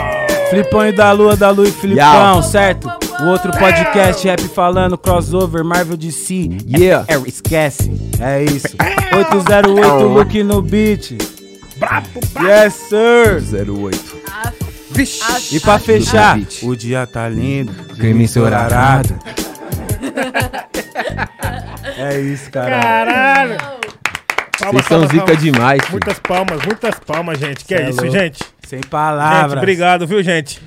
[0.49, 2.89] Flipão e da Lua, da Lua e Flipão, certo?
[3.19, 6.49] O outro podcast, rap falando, crossover, Marvel DC.
[6.67, 7.05] Yeah.
[7.07, 7.91] É, esquece.
[8.19, 8.67] É isso.
[9.15, 11.11] 808 Luke no beat.
[12.41, 13.41] Yes, sir.
[13.69, 14.21] 08.
[14.91, 15.55] Vixe.
[15.55, 17.71] E pra fechar, o dia tá lindo.
[17.95, 19.17] Crime ensolarado.
[21.97, 22.81] É isso, cara.
[22.81, 23.57] Caralho.
[24.67, 25.91] Vocês são zica demais, filho.
[25.93, 27.65] Muitas palmas, muitas palmas, gente.
[27.65, 28.39] Que Cê é é isso, gente?
[28.67, 29.57] Sem Gente, palavras.
[29.57, 30.61] obrigado, viu, gente?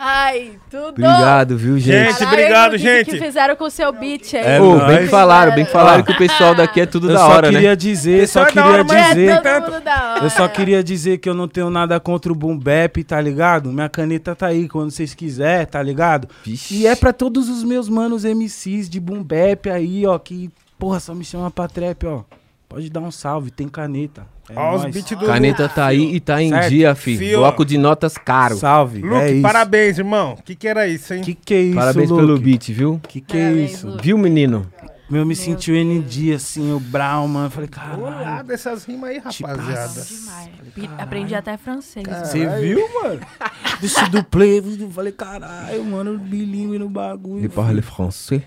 [0.00, 0.90] Ai, tudo.
[0.90, 2.12] Obrigado, viu, gente?
[2.12, 3.10] Gente, obrigado, o que gente.
[3.10, 4.42] que fizeram com o seu beat aí?
[4.44, 4.86] É nóis.
[4.86, 7.28] bem que falaram, bem que falaram que o pessoal daqui é tudo Eu da só
[7.30, 7.76] hora, queria né?
[7.76, 9.28] dizer, Pessoal só é queria dizer.
[9.28, 10.24] É todo mundo da hora.
[10.24, 13.72] Eu só queria dizer que eu não tenho nada contra o Boom Bap, tá ligado?
[13.72, 16.28] Minha caneta tá aí quando vocês quiserem, tá ligado?
[16.44, 16.76] Vixe.
[16.76, 20.48] E é pra todos os meus manos MCs de Boom Bap aí, ó, que,
[20.78, 22.22] porra, só me chama pra trap, ó.
[22.68, 24.26] Pode dar um salve, tem caneta.
[24.50, 26.68] É Ó, os beats do Caneta tá aí e tá em Certo.
[26.68, 27.18] dia, filho.
[27.18, 28.56] Fio, Bloco de notas caro.
[28.56, 29.42] Salve, Luke, é isso.
[29.42, 30.34] parabéns, irmão.
[30.38, 31.22] O que, que era isso, hein?
[31.22, 32.22] Que que é isso, Parabéns Luke?
[32.22, 33.00] pelo beat, viu?
[33.08, 33.86] Que que é Parabéns, isso?
[33.88, 34.02] Luke.
[34.02, 34.66] Viu, menino?
[35.10, 37.46] Meu, me sentiu ND, assim, o Brown, mano.
[37.46, 38.46] Eu falei, caralho.
[38.46, 40.02] dessas rimas aí, rapaziada.
[40.02, 40.48] Demais.
[40.74, 42.04] Pi- Aprendi até francês.
[42.06, 43.20] Você viu, mano?
[43.80, 47.40] Deixa do play, eu falei, caralho, mano, bilíngue no bagulho.
[47.40, 48.42] De parler français.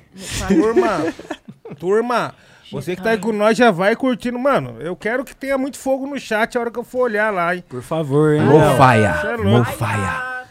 [0.47, 1.11] Turma,
[1.79, 2.33] turma,
[2.71, 4.39] você que tá aí com nós já vai curtindo.
[4.39, 7.31] Mano, eu quero que tenha muito fogo no chat a hora que eu for olhar
[7.31, 7.63] lá, hein?
[7.67, 8.41] Por favor, hein?
[8.41, 9.21] É Mofaia.
[9.37, 9.49] louco.
[9.49, 10.45] Mofaia.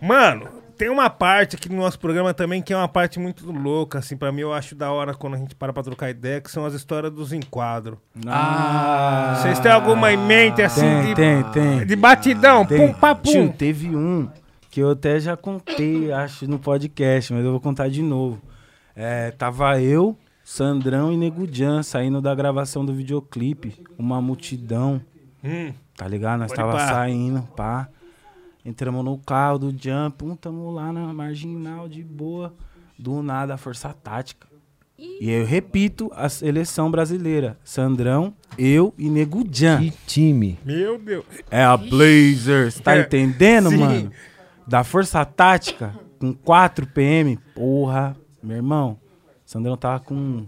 [0.00, 4.00] Mano, tem uma parte aqui no nosso programa também que é uma parte muito louca,
[4.00, 6.50] assim, pra mim eu acho da hora quando a gente para pra trocar ideia, que
[6.50, 7.98] são as histórias dos enquadros.
[8.26, 11.86] Ah, Vocês têm alguma em mente, assim, tem, de, tem, tem.
[11.86, 12.64] de batidão?
[12.66, 12.78] Tem.
[12.78, 13.30] Pum, papum.
[13.30, 14.28] Tio, teve um
[14.70, 18.40] que eu até já contei, acho, no podcast, mas eu vou contar de novo.
[18.96, 20.16] É, tava eu,
[20.56, 23.74] Sandrão e Nego Jan saindo da gravação do videoclipe.
[23.98, 25.00] Uma multidão,
[25.42, 26.40] Hum, tá ligado?
[26.40, 26.88] Nós Pode tava pá.
[26.88, 27.88] saindo, pá.
[28.62, 32.52] Entramos no carro do Jan, pum, tamo lá na marginal de boa.
[32.98, 34.46] Do nada, a força tática.
[34.98, 37.56] E eu repito a seleção brasileira.
[37.64, 39.78] Sandrão, eu e Nego Jan.
[39.80, 40.58] Que time.
[40.66, 41.24] meu Deus.
[41.50, 43.78] É a Blazers, tá É, entendendo, sim.
[43.78, 44.10] mano?
[44.68, 48.98] Da Força Tática, com 4 PM, porra, meu irmão.
[49.52, 50.46] Sandrão tava com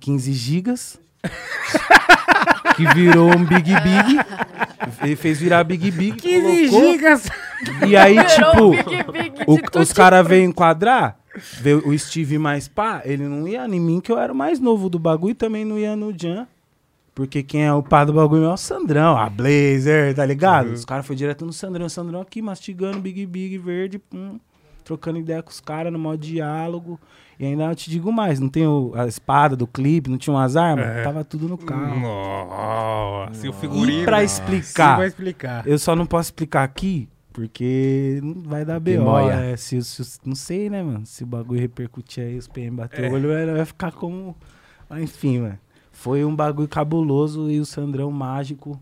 [0.00, 1.00] 15 gigas,
[2.76, 4.18] que virou um Big Big.
[5.02, 7.28] Ele fez virar Big Big, 15 colocou, gigas.
[7.88, 8.70] E aí, tipo,
[9.12, 11.18] Big, big o- os caras veio enquadrar,
[11.60, 14.60] veio o Steve mais pá, ele não ia em mim, que eu era o mais
[14.60, 16.46] novo do bagulho, e também não ia no Jan.
[17.14, 20.66] Porque quem é o pá do bagulho é o Sandrão, a Blazer, tá ligado?
[20.72, 24.38] Os caras foram direto no Sandrão, o Sandrão aqui mastigando Big Big verde, pum,
[24.84, 27.00] trocando ideia com os caras no modo diálogo.
[27.40, 30.34] E ainda eu te digo mais, não tem o- a espada do clipe, não tinha
[30.34, 30.86] umas armas?
[30.86, 31.02] É.
[31.02, 31.98] Tava tudo no carro.
[31.98, 34.02] Nossa, e o figurino.
[34.02, 35.66] E pra explicar, vai explicar.
[35.66, 39.18] eu só não posso explicar aqui, porque não vai dar B.O.
[39.28, 41.04] É, se, se- não sei, né, mano?
[41.06, 43.08] Se o bagulho repercutir aí, os PM bater É.
[43.10, 44.36] o olho, vai, ficar como...
[44.88, 45.58] Mas, enfim, mano.
[45.90, 48.80] Foi um bagulho cabuloso e o Sandrão mágico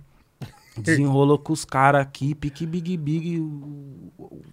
[0.81, 3.43] desenrolou com os caras aqui, pique Big Big,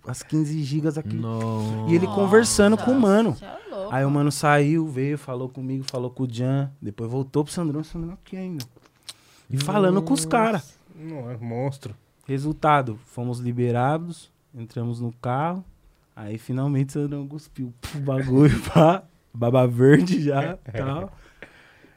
[0.08, 1.16] as 15 gigas aqui.
[1.16, 1.92] Nossa.
[1.92, 3.36] E ele conversando com o mano.
[3.42, 3.96] É louco.
[3.96, 7.82] Aí o mano saiu, veio, falou comigo, falou com o Jan, depois voltou pro Sandrão,
[7.82, 8.66] o Sandrão aqui ainda.
[9.50, 10.78] E falando com os caras.
[10.96, 11.96] Não, é monstro.
[12.28, 15.64] Resultado, fomos liberados, entramos no carro,
[16.16, 21.12] aí finalmente o Sandrão cuspiu o bagulho, pá, baba verde já, tal.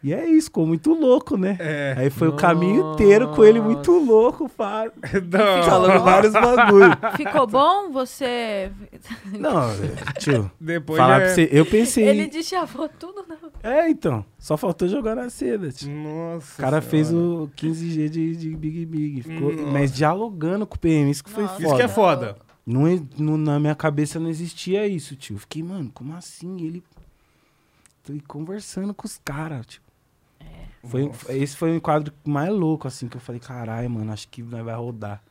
[0.04, 1.56] E é isso, ficou muito louco, né?
[1.60, 1.94] É.
[1.96, 4.90] Aí foi o caminho inteiro com ele muito louco, pá,
[5.30, 5.62] Não.
[5.62, 6.90] falando vários bagulho.
[7.16, 7.92] Ficou bom?
[7.92, 8.72] Você.
[9.38, 9.68] Não,
[10.18, 12.08] tio, Depois falar já pra você, eu pensei...
[12.08, 13.36] Ele deschavou tudo, não.
[13.62, 15.88] É, então, só faltou jogar na seda, tio.
[15.88, 16.54] Nossa.
[16.54, 17.44] O cara fez Senhora.
[17.44, 19.70] o 15G de, de Big Big, ficou, Nossa.
[19.70, 21.54] mas dialogando com o PM, isso que foi Nossa.
[21.54, 21.66] foda.
[21.68, 22.36] Isso que é foda.
[22.66, 22.82] Não,
[23.18, 25.36] no- na minha cabeça não existia isso, tio.
[25.36, 26.60] Eu Fiquei, mano, como assim?
[26.64, 26.82] Ele.
[28.04, 29.82] Tô conversando com os caras, tio.
[30.84, 34.42] Foi, esse foi um quadro mais louco, assim, que eu falei, caralho, mano, acho que
[34.42, 35.22] vai rodar.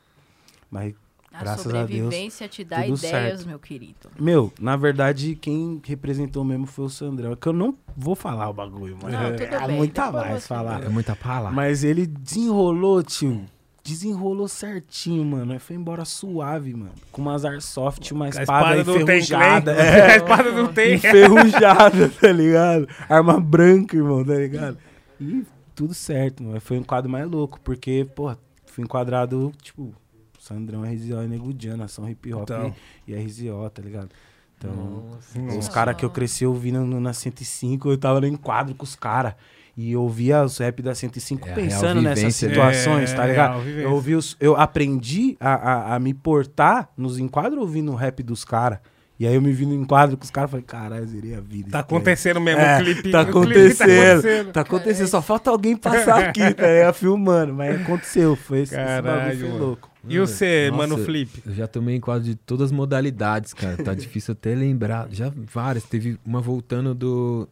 [0.69, 0.93] Mas,
[1.33, 1.87] A graças a Deus.
[1.89, 3.47] sobrevivência te dá ideias, certo.
[3.47, 4.09] meu querido.
[4.17, 7.33] Meu, na verdade, quem representou mesmo foi o Sandrão.
[7.33, 9.11] É que eu não vou falar o bagulho, mano.
[9.17, 10.83] Não, É, tudo é bem, muita mais falar.
[10.83, 11.51] É muita pala.
[11.51, 13.45] Mas ele desenrolou, tio.
[13.83, 15.51] desenrolou certinho, mano.
[15.51, 16.93] Aí foi embora suave, mano.
[17.11, 19.73] Com umas airsoft, uma A espada, espada enferrujada.
[19.73, 19.83] Clan.
[19.83, 20.93] É, A espada do Tank.
[20.93, 22.87] enferrujada, tá ligado?
[23.09, 24.77] Arma branca, irmão, tá ligado?
[25.21, 25.45] E
[25.75, 26.59] tudo certo, mano.
[26.59, 29.93] Foi um quadro mais louco, porque, porra, fui enquadrado, tipo,
[30.39, 32.73] Sandrão, RZO e Nego Jan, nação hip hop Então.
[33.07, 34.09] e RZO, tá ligado?
[34.57, 35.03] Então,
[35.35, 35.57] Nossa.
[35.57, 39.33] os caras que eu cresci ouvindo na 105, eu tava no enquadro com os caras.
[39.77, 42.29] E eu ouvia os rap da 105 É pensando nessas né?
[42.31, 43.61] situações, É, tá é ligado?
[43.69, 48.21] Eu, ouvi os, eu aprendi a, a, a me portar nos enquadros ouvindo o rap
[48.21, 48.79] dos caras.
[49.21, 51.39] E aí eu me vi no enquadro com os caras e falei, caralho, zerei a
[51.39, 51.69] vida.
[51.69, 53.11] Tá acontecendo mesmo É, o clipe.
[53.11, 54.51] Tá o clipe acontecendo.
[54.51, 55.07] Tá acontecendo.
[55.07, 56.95] Só falta alguém passar aqui, tá ligado?
[56.97, 57.53] Filmando.
[57.53, 58.35] Mas aconteceu.
[58.35, 59.63] Foi esse, esse bagulho Caralho, foi mano.
[59.63, 59.91] louco.
[60.09, 61.43] E você, Nossa, mano, Flip?
[61.45, 63.77] Eu já tomei em quadro de todas as modalidades, cara.
[63.77, 65.07] Tá difícil até lembrar.
[65.11, 65.83] Já várias.
[65.83, 67.47] Teve uma voltando do,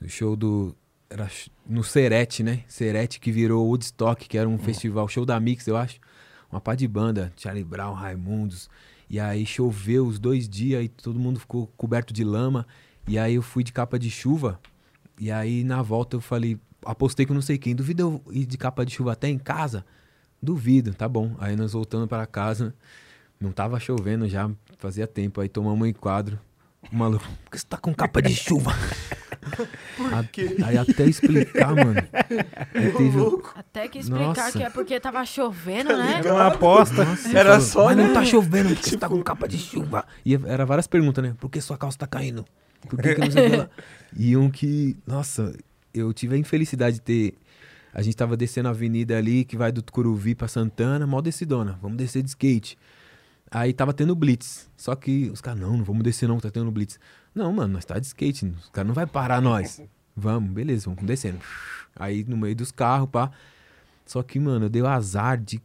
[0.00, 0.74] do show do.
[1.08, 1.28] Era
[1.64, 2.62] no Serete, né?
[2.66, 6.00] Serete que virou Woodstock, que era um festival, show da Mix, eu acho.
[6.50, 8.68] Uma pá de banda, Charlie Brown, Raimundos.
[9.12, 12.66] E aí choveu os dois dias e todo mundo ficou coberto de lama.
[13.06, 14.58] E aí eu fui de capa de chuva.
[15.20, 17.76] E aí na volta eu falei, apostei com não sei quem.
[17.76, 19.84] Duvido eu ir de capa de chuva até em casa?
[20.42, 21.36] Duvido, tá bom.
[21.38, 22.74] Aí nós voltando para casa,
[23.38, 25.42] não tava chovendo já, fazia tempo.
[25.42, 26.40] Aí tomamos um enquadro.
[26.90, 28.72] O maluco, por que você tá com capa de chuva?
[30.12, 31.94] A- aí até explicar, mano.
[32.74, 33.18] Aí teve,
[33.56, 34.52] Até que explicar Nossa.
[34.52, 36.18] que é porque tava chovendo, né?
[36.18, 37.02] Era uma aposta.
[37.34, 38.06] Era falou, só, Mas né?
[38.06, 40.04] não tá chovendo, porque você tá com capa de chuva.
[40.24, 41.34] E era várias perguntas, né?
[41.40, 42.44] Por que sua calça tá caindo?
[42.88, 43.68] Por que, que não sei lá?
[44.16, 45.54] E um que, nossa,
[45.94, 47.34] eu tive a infelicidade de ter.
[47.94, 51.78] A gente tava descendo a avenida ali, que vai do Tucuruvi pra Santana, mal descidona.
[51.80, 52.76] Vamos descer de skate.
[53.50, 54.70] Aí tava tendo blitz.
[54.76, 56.98] Só que os caras, não, não vamos descer não, tá tendo blitz.
[57.34, 58.46] Não, mano, nós tá de skate.
[58.46, 59.80] Os caras não vai parar nós.
[60.14, 61.38] Vamos, beleza, vamos descendo.
[61.96, 63.30] Aí no meio dos carros, pá.
[64.04, 65.60] Só que, mano, eu dei o azar de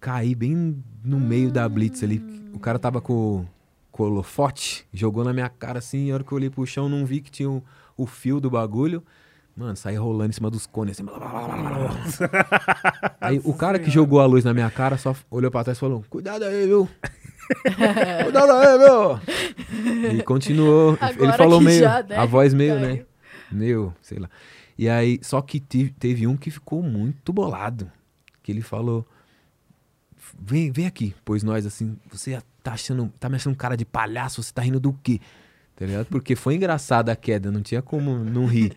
[0.00, 2.22] cair bem no meio da blitz ali.
[2.52, 3.44] O cara tava com,
[3.90, 6.66] com o holofote, jogou na minha cara assim, e a hora que eu olhei pro
[6.66, 7.62] chão, não vi que tinha o,
[7.96, 9.02] o fio do bagulho.
[9.56, 11.04] Mano, saí rolando em cima dos cones assim.
[11.04, 13.16] blá, blá, blá, blá, blá.
[13.20, 15.80] Aí o cara que jogou a luz na minha cara só olhou pra trás e
[15.80, 16.88] falou: Cuidado aí, viu?
[18.24, 19.20] Cuidado aí, meu!
[20.18, 20.92] E continuou.
[20.94, 21.80] Ele Agora falou que meio.
[21.80, 22.98] já A deve voz meio, cair.
[22.98, 23.04] né?
[23.52, 24.28] Meio, sei lá.
[24.76, 27.90] E aí, só que te- teve um que ficou muito bolado.
[28.42, 29.06] Que ele falou:
[30.40, 34.42] Vem, vem aqui, pois nós assim, você tá achando, tá me achando cara de palhaço,
[34.42, 35.20] você tá rindo do quê?
[35.76, 36.06] Tá ligado?
[36.06, 38.74] Porque foi engraçada a queda, não tinha como não rir.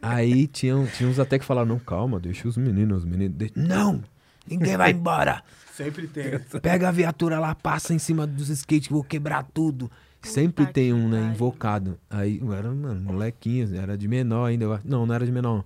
[0.00, 3.36] Aí tinha, tinha uns até que falaram, não, calma, deixa os meninos, os meninos.
[3.36, 4.02] deixa- Não!
[4.48, 5.42] Ninguém vai embora!
[5.76, 6.38] Sempre tem.
[6.62, 9.90] Pega a viatura lá, passa em cima dos skates vou quebrar tudo.
[10.22, 11.98] Sempre Puta tem um, né, invocado.
[12.10, 14.64] Aí, eu era, mano, molequinho, era de menor ainda.
[14.64, 14.88] eu acho.
[14.88, 15.64] Não, não era de menor, não.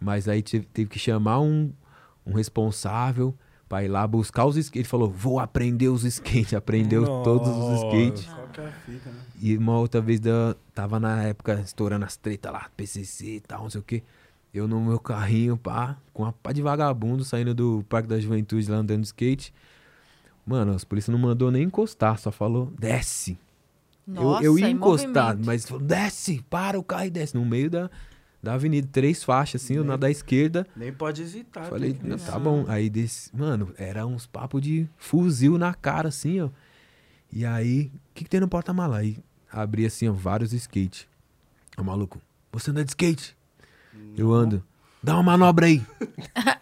[0.00, 1.70] Mas aí teve, teve que chamar um,
[2.24, 3.34] um responsável
[3.68, 4.80] pra ir lá buscar os skates.
[4.80, 6.54] Ele falou, vou aprender os skates.
[6.54, 8.24] Aprendeu todos os skates.
[8.26, 9.20] Qual que é a fita, né?
[9.40, 13.64] E uma outra vez da, tava na época estourando as tretas lá, PCC e tal,
[13.64, 14.02] não sei o que.
[14.52, 18.70] Eu no meu carrinho, pá, com uma pá de vagabundo saindo do Parque da Juventude
[18.70, 19.52] lá andando de skate.
[20.44, 23.38] Mano, as polícias não mandou nem encostar, só falou, desce.
[24.06, 25.46] Nossa, eu, eu ia encostar, movimento.
[25.46, 27.34] mas falou, desce, para o carro e desce.
[27.34, 27.90] No meio da,
[28.42, 30.66] da avenida, três faixas assim, na da esquerda.
[30.76, 31.66] Nem pode hesitar.
[31.66, 32.64] Falei, não, tá bom.
[32.68, 36.50] Aí desse, mano, era uns papos de fuzil na cara, assim, ó.
[37.32, 38.98] E aí, o que, que tem no porta-mala?
[38.98, 39.16] Aí
[39.50, 41.08] abri assim, ó, vários skate.
[41.78, 42.20] Ô, maluco,
[42.52, 43.34] você anda de skate?
[44.16, 44.62] Eu ando.
[45.02, 45.82] Dá uma manobra aí.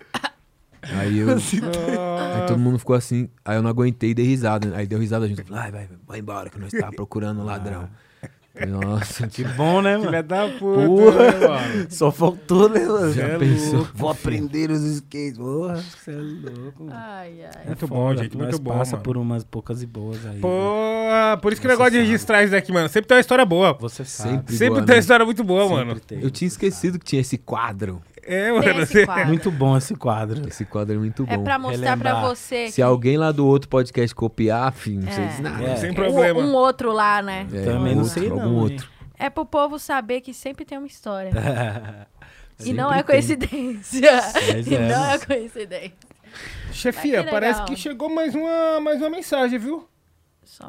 [0.83, 1.29] aí eu.
[1.31, 3.29] Aí todo mundo ficou assim.
[3.45, 4.77] Aí eu não aguentei e dei risada.
[4.77, 5.45] Aí deu risada junto.
[5.45, 7.89] Vai, vai, vai embora, que nós tá procurando um ladrão.
[8.69, 10.07] Nossa, Que bom, né, mano?
[10.07, 11.33] Filha da puta, Porra.
[11.33, 11.87] né, mano?
[11.89, 13.13] Só faltou, né, mano?
[13.13, 13.77] Já é pensou?
[13.79, 13.91] louco.
[13.95, 15.39] Vou aprender os skates.
[15.39, 16.93] Porra, você é louco, mano.
[16.97, 17.67] Ai, ai.
[17.67, 19.03] Muito É bom, foda, gente, nós muito bom, passa mano.
[19.05, 20.35] por umas poucas e boas aí.
[20.35, 20.41] né?
[20.41, 22.07] Pô, por isso que eu Você gosto de sabe.
[22.11, 22.89] registrar isso daqui, mano.
[22.89, 23.73] Sempre tem uma história boa.
[23.81, 24.31] Você sabe.
[24.31, 25.01] Sempre Sempre boa, tem uma né?
[25.01, 26.01] história muito boa, Sempre mano.
[26.01, 28.03] tem, Eu tinha esquecido que tinha esse quadro.
[28.33, 28.83] É, mano.
[28.83, 29.27] esse quadro.
[29.27, 30.49] Muito bom esse quadro.
[30.49, 31.33] Esse quadro é muito bom.
[31.33, 32.37] É pra mostrar pra Relembrar.
[32.37, 32.69] você.
[32.69, 35.13] Se que- alguém lá do outro podcast copiar, filho, não É.
[35.13, 35.65] sei dizer nada.
[35.65, 35.77] É.
[35.77, 36.41] Sem um- problema.
[36.41, 37.47] Um, outro lá, né?
[37.53, 38.63] É, Também não outro, sei não, algum hein?
[38.73, 38.91] outro.
[39.19, 41.31] É pro povo saber que sempre tem uma história.
[42.59, 43.05] e Sempre não é tem.
[43.05, 44.01] coincidência.
[44.67, 45.93] E é, não é coincidência.
[46.73, 49.87] Chefia, que parece que chegou mais uma, mais uma mensagem, viu?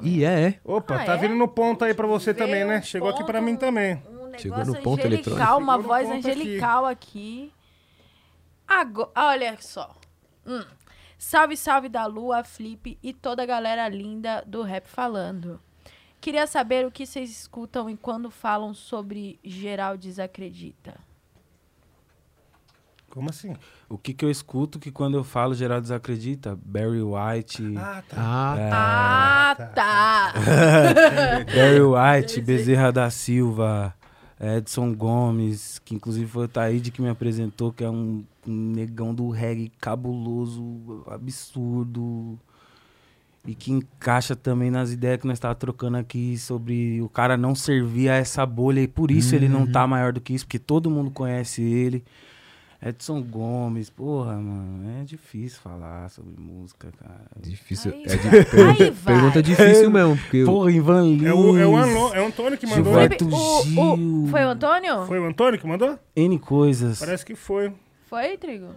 [0.02, 0.56] E é, é.
[0.64, 1.18] Opa, Ah, tá é?
[1.18, 2.80] vindo no ponto aí pra você Veio também, né?
[2.80, 4.02] um Chegou aqui ponto, pra mim também.
[4.40, 5.64] Chegou negócio no ponto angelical, eletrônico.
[5.64, 6.30] uma Chegou voz ponto aqui.
[6.30, 7.54] angelical aqui.
[8.68, 9.96] Agora, olha só.
[10.46, 10.64] Hum.
[11.18, 15.60] Salve, salve da Lua, Flip e toda a galera linda do Rap Falando.
[16.20, 20.96] Queria saber o que vocês escutam e quando falam sobre geral desacredita.
[23.10, 23.56] Como assim?
[23.90, 26.58] O que que eu escuto que quando eu falo geral desacredita?
[26.64, 28.16] Barry White, Ah, tá.
[28.18, 30.34] Ah, Ah, tá.
[31.54, 33.94] Barry White, Bezerra da Silva,
[34.42, 39.30] Edson Gomes, que inclusive foi o Taíde que me apresentou, que é um, negão do
[39.30, 42.40] reggae cabuloso, absurdo.
[43.46, 47.56] E que encaixa também nas ideias que nós estávamos trocando aqui sobre o cara não
[47.56, 50.60] servir a essa bolha e por isso ele não tá maior do que isso, porque
[50.60, 52.04] todo mundo conhece ele.
[52.84, 57.22] Edson Gomes, porra, mano, é difícil falar sobre música, cara.
[57.40, 57.92] difícil.
[57.94, 58.44] Aí É de- vai.
[58.46, 59.14] pergunta, Aí vai.
[59.16, 61.24] pergunta difícil mesmo, porque Porra, Ivan Lins.
[61.26, 62.86] É o, é, o Anlo- é o Antônio que mandou.
[62.86, 63.82] Gilberto o- Gil.
[64.24, 65.06] o- foi o Antônio?
[65.06, 66.00] Foi o Antônio que mandou?
[66.16, 67.00] N coisas.
[67.00, 67.72] Parece que foi.
[68.10, 68.70] Foi, Trigo?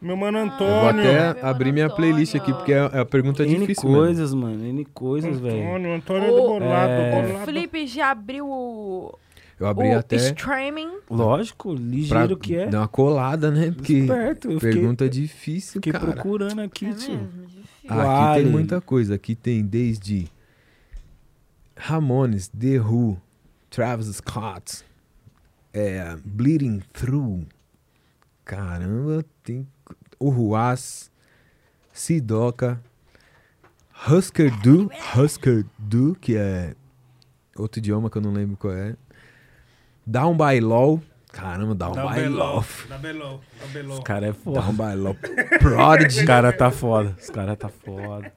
[0.00, 1.00] Meu mano eu vou Antônio.
[1.00, 2.10] até meu abrir minha Antônio.
[2.10, 4.04] playlist aqui, porque é, é a pergunta N difícil mesmo.
[4.04, 4.64] coisas, mano.
[4.64, 5.66] N coisas, velho.
[5.66, 7.38] Antônio, Antônio do bolado, É.
[7.42, 7.44] O.
[7.46, 9.18] Felipe já abriu o,
[9.58, 10.98] Eu abri o até streaming.
[11.08, 12.66] Lógico, pra ligeiro que é.
[12.66, 13.70] dar uma colada, né?
[13.70, 16.12] Porque Esperto, fiquei- pergunta difícil, Fiquei cara.
[16.12, 17.12] procurando aqui, É tio.
[17.14, 18.42] mesmo, aqui Vale.
[18.42, 19.14] tem muita coisa.
[19.14, 20.26] Aqui tem desde
[21.76, 23.20] Ramones, The Who,
[23.70, 24.84] Travis Scott,
[25.72, 27.46] é, Bleeding Through.
[28.44, 29.66] Caramba, tem
[30.18, 31.10] o Ruas,
[31.92, 32.80] Sidoca,
[34.08, 36.74] Husker Du, Husker Du, que é
[37.56, 38.96] outro idioma que eu não lembro qual é.
[40.06, 41.00] Down by Law.
[41.32, 42.28] Caramba, Down, Da by.
[42.28, 42.64] Law.
[42.88, 43.40] Da Belol.
[43.60, 43.94] Da Belol.
[43.98, 44.60] Os cara é foda.
[44.60, 45.16] Down by Law.
[45.58, 46.20] Prodigy.
[46.20, 47.16] Os cara tá foda.
[47.20, 48.32] Os cara tá foda.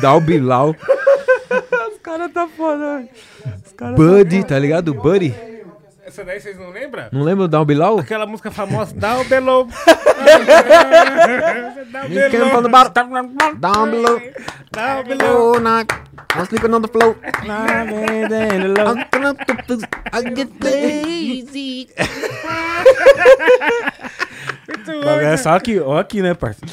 [0.00, 0.74] Down by Law.
[1.92, 3.06] Os cara tá foda,
[3.76, 4.92] cara Buddy, tá ligado?
[4.94, 5.34] Buddy.
[6.04, 7.08] Essa daí vocês não lembram?
[7.12, 7.98] Não lembra do Down Below?
[7.98, 8.94] Aquela música famosa.
[8.94, 9.24] Dá o
[12.08, 12.92] You came from the bottom,
[13.60, 14.20] down below.
[14.72, 15.54] Belol.
[15.54, 15.90] Oh, not.
[16.30, 17.16] I'm sleeping on the floor.
[17.22, 19.36] I'm gonna
[20.12, 21.88] I get lazy.
[24.86, 26.72] Bagulho É só aqui, ó aqui, né, parceiro?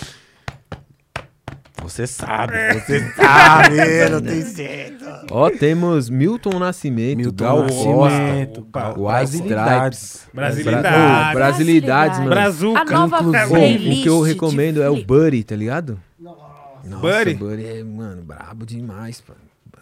[1.81, 3.75] Você sabe, você sabe,
[4.11, 5.05] não tem jeito.
[5.31, 9.99] Ó, temos Milton Nascimento, Milton Gal Nascimento, Costa, White Brasilidades.
[9.99, 10.29] Stripes.
[10.33, 10.91] Brasilidades.
[10.91, 12.29] Bra- Brasilidades, mano.
[12.29, 12.79] Brazuca.
[12.79, 15.03] A nova Inclusive, o que eu recomendo é o.
[15.03, 15.99] Buddy, tá ligado?
[16.19, 17.33] Nossa, Buddy?
[17.35, 19.23] Buddy é, mano, brabo demais.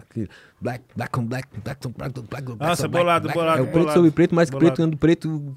[0.09, 0.29] Aquele
[0.61, 2.69] Black, black on black, black on black, black on black.
[2.69, 3.37] Nossa, bolado, black.
[3.39, 3.93] bolado, É o preto bolado.
[3.97, 5.55] sobre preto, mais preto, ando preto,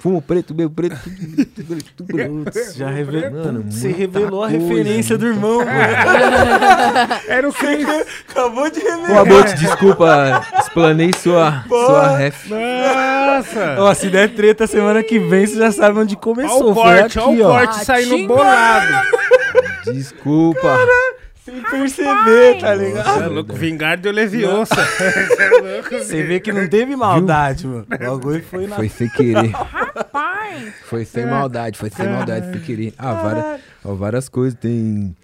[0.00, 2.32] fumo preto, bebo preto, tudo, tudo, tudo preto.
[2.44, 3.30] Putz, já revelou.
[3.44, 5.70] Mano, Você revelou a coisa, referência do irmão, mano.
[7.28, 7.86] Era o Cris.
[8.28, 9.06] Acabou de revelar.
[9.08, 12.48] Pô, Abote, desculpa, explanei sua, sua ref.
[12.48, 13.76] Nossa.
[13.78, 16.70] Ó, se der treta semana que vem, você já sabe onde Olha começou.
[16.70, 17.58] o Foi corte, aqui, olha o ó.
[17.58, 19.06] corte saindo bolado.
[19.92, 20.78] Desculpa.
[21.50, 23.14] Sem perceber, tá ligado?
[23.18, 24.74] Você é louco, vingar de Leviosa.
[24.76, 27.86] Você é louco, Você vê que não teve maldade, mano.
[27.90, 28.76] O bagulho foi na...
[28.76, 29.52] Foi sem querer.
[30.12, 30.72] Pai.
[30.84, 32.94] Foi sem maldade, foi sem maldade, sem querer.
[32.98, 34.58] Ah, várias, ó, várias coisas.
[34.58, 35.14] Tem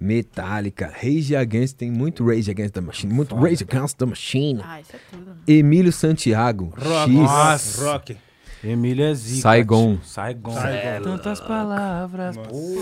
[0.00, 4.60] Metallica, Rage Against, tem muito Rage Against the Machine, muito Rage Against the Machine.
[4.64, 5.30] Ah, isso é tudo.
[5.30, 5.36] né?
[5.46, 7.10] Emílio Santiago, Rock.
[7.10, 7.84] X, Nossa.
[7.92, 8.16] Rock.
[8.62, 9.42] Emílio é zica.
[9.42, 9.98] Saigon.
[10.02, 10.52] Saigon.
[10.52, 11.04] Saigon.
[11.04, 12.36] Tantas palavras.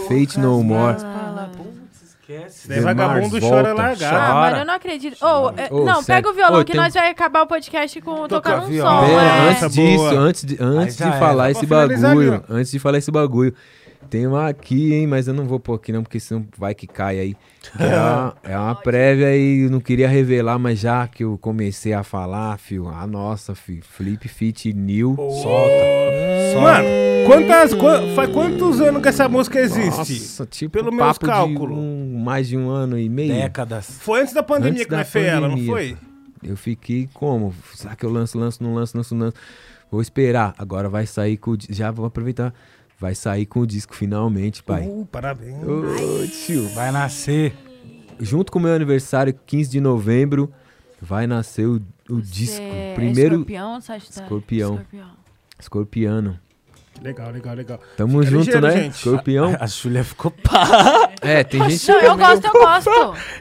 [0.09, 0.97] Fate No More.
[2.29, 2.67] Esquece.
[2.69, 4.05] The vagabundo chora largado.
[4.17, 4.35] Ah, Chora.
[4.35, 5.17] mano, eu não acredito.
[5.57, 6.07] É, Ô, não, sério.
[6.07, 9.05] pega o violão Ô, que tem- nós vai acabar o podcast com tocando um som.
[9.05, 9.51] É.
[9.51, 13.55] Essa antes disso, antes de, antes de falar esse bagulho, antes de falar esse bagulho,
[14.07, 16.87] tem uma aqui, hein, mas eu não vou pôr aqui não, porque senão vai que
[16.87, 17.37] cai aí.
[17.77, 21.37] Que é, uma, é uma prévia e eu não queria revelar, mas já que eu
[21.39, 25.17] comecei a falar, fio, a nossa, fio, Flip Fit New.
[25.17, 26.61] Solta.
[26.61, 26.89] Mano,
[27.27, 29.97] quantas, qua- faz quantos anos que essa música existe?
[29.97, 31.77] Nossa, tipo, Pelo de cálculos.
[31.77, 33.35] um- mais de um ano e meio.
[33.35, 33.99] Décadas.
[34.01, 35.97] Foi antes da pandemia Antes que da nós fez ela, não foi?
[36.43, 37.53] Eu fiquei como?
[37.75, 39.35] Será que eu lanço, lanço, não lanço, lanço, lanço?
[39.91, 40.55] Vou esperar.
[40.59, 42.53] Agora vai sair com Já vou aproveitar.
[42.99, 44.87] Vai sair com o disco finalmente, pai.
[44.87, 45.63] Uh, parabéns.
[45.63, 46.69] Ô, tio.
[46.71, 47.55] Vai nascer.
[48.19, 50.51] Junto com o meu aniversário, 15 de novembro,
[51.01, 52.57] vai nascer o, o disco.
[52.57, 53.35] Você Primeiro.
[53.35, 54.23] É escorpião, Sagitário?
[54.23, 54.75] Escorpião.
[54.75, 55.11] Escorpião.
[55.59, 56.46] Escorpiano.
[57.03, 57.81] Legal, legal, legal.
[57.97, 58.71] Tamo Fica junto, ligeiro, né?
[58.83, 58.95] gente.
[58.95, 59.57] Escorpião.
[59.61, 61.11] A Julia ficou pá.
[61.21, 61.89] É, tem gente.
[61.89, 62.91] Não, eu gosto, eu gosto.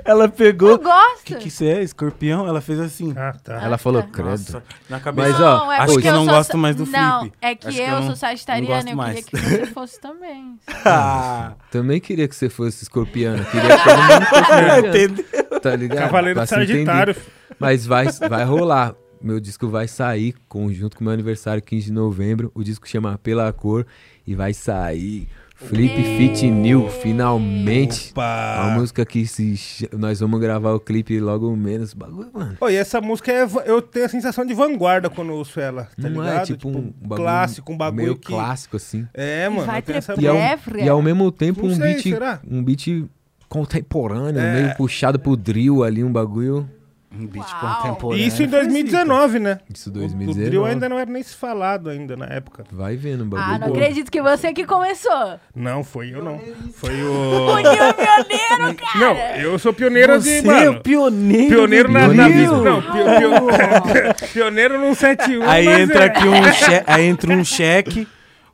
[0.03, 0.71] Ela pegou.
[0.71, 1.21] Eu gosto.
[1.21, 1.81] O que, que isso é?
[1.81, 2.47] Escorpião?
[2.47, 3.13] Ela fez assim.
[3.17, 3.61] Ah, tá.
[3.63, 4.09] Ela falou, tá.
[4.09, 4.29] credo.
[4.29, 5.29] Nossa, na cabeça.
[5.29, 7.37] Mas, ó, Não, é acho que eu não sou gosto mais do Não, Felipe.
[7.41, 9.25] é que Acho que eu, eu não- sou não sagitariana, gosto eu mais.
[9.25, 10.59] queria que você fosse também.
[10.85, 13.43] Ah, Também queria que você fosse escorpiano.
[13.45, 15.59] Queria que todo mundo fosse entendeu?
[15.61, 15.99] Tá ligado?
[15.99, 16.45] Cavaleiro.
[16.47, 17.15] Sagitário.
[17.59, 18.93] Mas vai, vai rolar.
[19.25, 22.51] Meu disco vai sair com, junto com o meu aniversário, 15 de novembro.
[22.53, 23.83] O disco chama Pela Cor
[24.27, 28.11] e vai sair Flip Fit New, finalmente.
[28.11, 28.61] Opa!
[28.67, 31.93] Uma música que se nós vamos gravar o clipe logo menos.
[31.93, 32.55] Bagulho, mano.
[32.59, 33.47] Pô, e essa música é.
[33.65, 36.41] Eu tenho a sensação de vanguarda quando eu ouço ela, tá não ligado?
[36.43, 38.27] é tipo, um bagulho clássico, um bagulho meio que.
[38.27, 39.07] clássico assim.
[39.13, 39.65] É, mano.
[39.65, 40.35] vai tenho essa E, ao,
[40.83, 42.39] e ao mesmo tempo Não um sei, beat, será?
[42.47, 43.05] um beat
[43.49, 44.61] contemporâneo, É.
[44.61, 46.69] meio puxado pro drill ali, um bagulho.
[47.17, 47.75] Um beat Uau.
[47.81, 48.25] contemporâneo.
[48.27, 49.59] Isso em foi 2019, né?
[49.73, 50.41] Isso O- 2019.
[50.41, 52.63] O drill ainda não era nem se falado ainda na época.
[52.71, 53.55] Vai vendo, um bagulho.
[53.55, 53.73] Ah, não bom.
[53.73, 55.39] acredito que você que começou.
[55.55, 56.39] Não, foi eu não.
[56.73, 57.11] Foi O
[57.51, 57.55] o.
[57.55, 57.63] Nil
[57.93, 58.99] Pioneiro, cara.
[58.99, 60.49] Não, eu sou pioneiro Você de.
[60.49, 61.49] é Mano, o pioneiro.
[61.55, 62.27] pioneiro na, na.
[62.29, 65.49] Não, pio- pio- pioneiro no 71.
[65.49, 66.07] Aí entra é.
[66.07, 68.07] aqui um cheque, aí entra um cheque,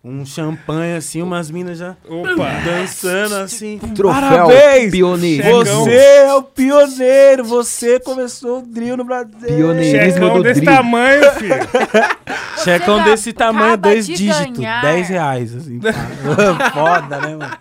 [0.04, 2.50] um champanhe assim, umas minas já Opa!
[2.66, 3.78] dançando assim.
[3.96, 4.92] Troféu Parabéns!
[4.92, 5.64] pioneiro.
[5.64, 9.32] Você é o pioneiro, você começou o drill no Brasil.
[9.46, 10.76] Pioneirismo Checão do desse drill.
[10.76, 11.54] tamanho, filho.
[12.64, 14.82] Checão Você desse tamanho, acaba dois de dígitos, ganhar.
[14.82, 15.80] 10 reais, assim.
[15.80, 15.92] pá.
[16.74, 17.58] foda, né, mano?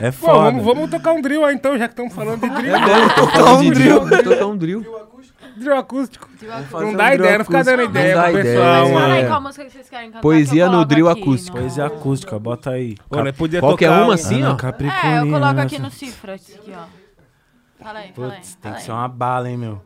[0.00, 0.38] É Pô, foda.
[0.50, 2.74] vamos, vamos tocar um drill aí então, já que estamos falando de drill.
[3.14, 4.22] Tocar um drill.
[4.22, 4.84] Tocar um drill.
[5.56, 6.28] Drill acústico.
[6.72, 9.88] Não dá ideia, não fica dando ideia pro pessoal, Fala aí qual música que vocês
[9.88, 10.20] querem cantar.
[10.22, 11.56] Poesia que eu no coloco drill aqui acústico.
[11.56, 12.96] no- Poesia acústica, bota aí.
[13.10, 14.50] Né, podia Qualquer tocar uma um- assim, ó.
[14.50, 16.84] É, eu coloco aqui no cifra, aqui, ó.
[17.82, 18.36] Fala aí, fala aí.
[18.36, 18.84] Putz, tem fala que aí.
[18.86, 19.82] ser uma bala, hein, meu.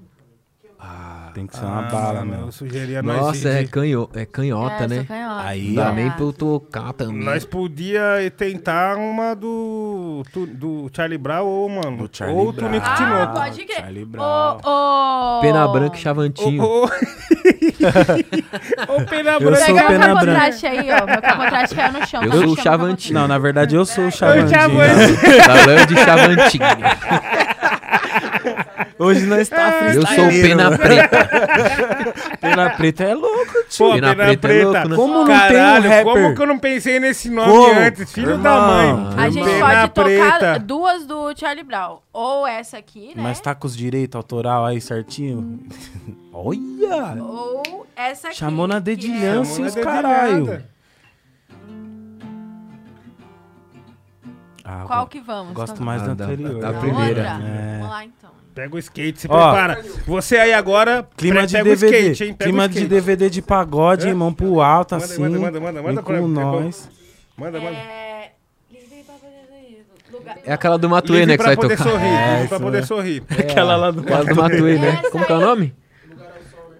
[1.35, 2.41] Tem que ser uma bala, Ah, meu.
[2.47, 5.05] Eu sugeria nós Nossa, é, de- canho, é canhota, É, né?
[5.07, 5.43] canhota.
[5.47, 7.25] Aí, dá nem pra eu tocar também.
[7.25, 8.01] Nós podia
[8.37, 10.23] tentar uma do,
[10.55, 12.69] do Charlie Brown ou, mano, Do ou do Brown.
[12.71, 13.35] Tunico Ah, Tinoco.
[13.35, 13.81] pode crer.
[13.81, 14.59] Charlie Brown.
[14.65, 15.41] Ô, ô...
[15.41, 16.63] Pena branca e chavantinho.
[16.63, 16.85] Ô.
[16.85, 16.89] Ô,
[19.09, 19.57] Pena Eu Branca.
[19.67, 20.15] sou Pega o pena branca.
[20.27, 21.07] capotraste aí, ó.
[21.07, 22.23] Meu capotraste caiu no chão.
[22.23, 23.15] Eu tá sou o chavantinho.
[23.15, 24.49] Não, na verdade eu sou o Ô, Chavandinho.
[24.51, 25.19] Chavantinho.
[25.89, 26.65] De chavantinho.
[28.99, 31.29] Hoje nós tá Eu sou o pena preta.
[32.41, 33.87] Pena preta é louco, tio.
[33.87, 34.65] Pô, Pena Pena, Preta é Preta.
[34.67, 34.97] louco, né?
[34.97, 36.05] Como não Caralho, tem um rapper?
[36.23, 37.81] como que eu não pensei nesse nome Como?
[37.81, 38.13] antes?
[38.13, 39.15] Filho Irmão, da mãe.
[39.25, 40.59] A gente Pena pode tocar Preta.
[40.59, 41.99] duas do Charlie Brown.
[42.13, 43.23] Ou essa aqui, né?
[43.23, 45.61] Mas tá com os direitos autoral aí certinho?
[46.33, 47.23] Olha!
[47.23, 48.37] Ou essa aqui.
[48.37, 50.65] Chamou na é- Chamou na os caralho.
[54.65, 55.55] Ah, Qual que vamos?
[55.55, 56.61] Gosto mais Ah, da da- anterior.
[56.61, 57.07] da Da primeira.
[57.33, 57.47] outra?
[57.47, 57.73] É.
[57.79, 58.31] Vamos lá, então.
[58.59, 59.53] Pega o skate, se Ó.
[59.53, 59.85] prepara.
[60.05, 61.87] Você aí agora, Clima de pega DVD.
[61.87, 62.35] o skate, hein?
[62.35, 62.89] Pega clima o de skate.
[62.93, 64.09] DVD de pagode, É?
[64.09, 65.21] hein, mão pro alto, Manda, assim.
[65.23, 66.91] manda, manda, manda, manda pra- nós.
[67.37, 67.77] Manda, manda.
[67.77, 68.33] É...
[68.73, 70.39] livre pra poder- Lugar...
[70.45, 71.91] É aquela do Matuê, Livre né, que vai poder tocar.
[71.91, 72.83] sorrir, É, pra poder é.
[72.83, 73.23] sorrir.
[73.31, 74.89] Aquela lá do Aquela do Matuê, né?
[75.03, 75.75] Essa Como que é o nome?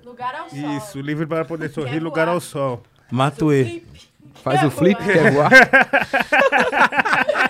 [0.05, 0.77] Lugar ao sol.
[0.79, 2.35] Isso, livre para poder sorrir, Quer lugar voar.
[2.35, 2.83] ao sol.
[3.09, 3.83] Matuê.
[4.43, 5.51] Faz o flip, quer voar?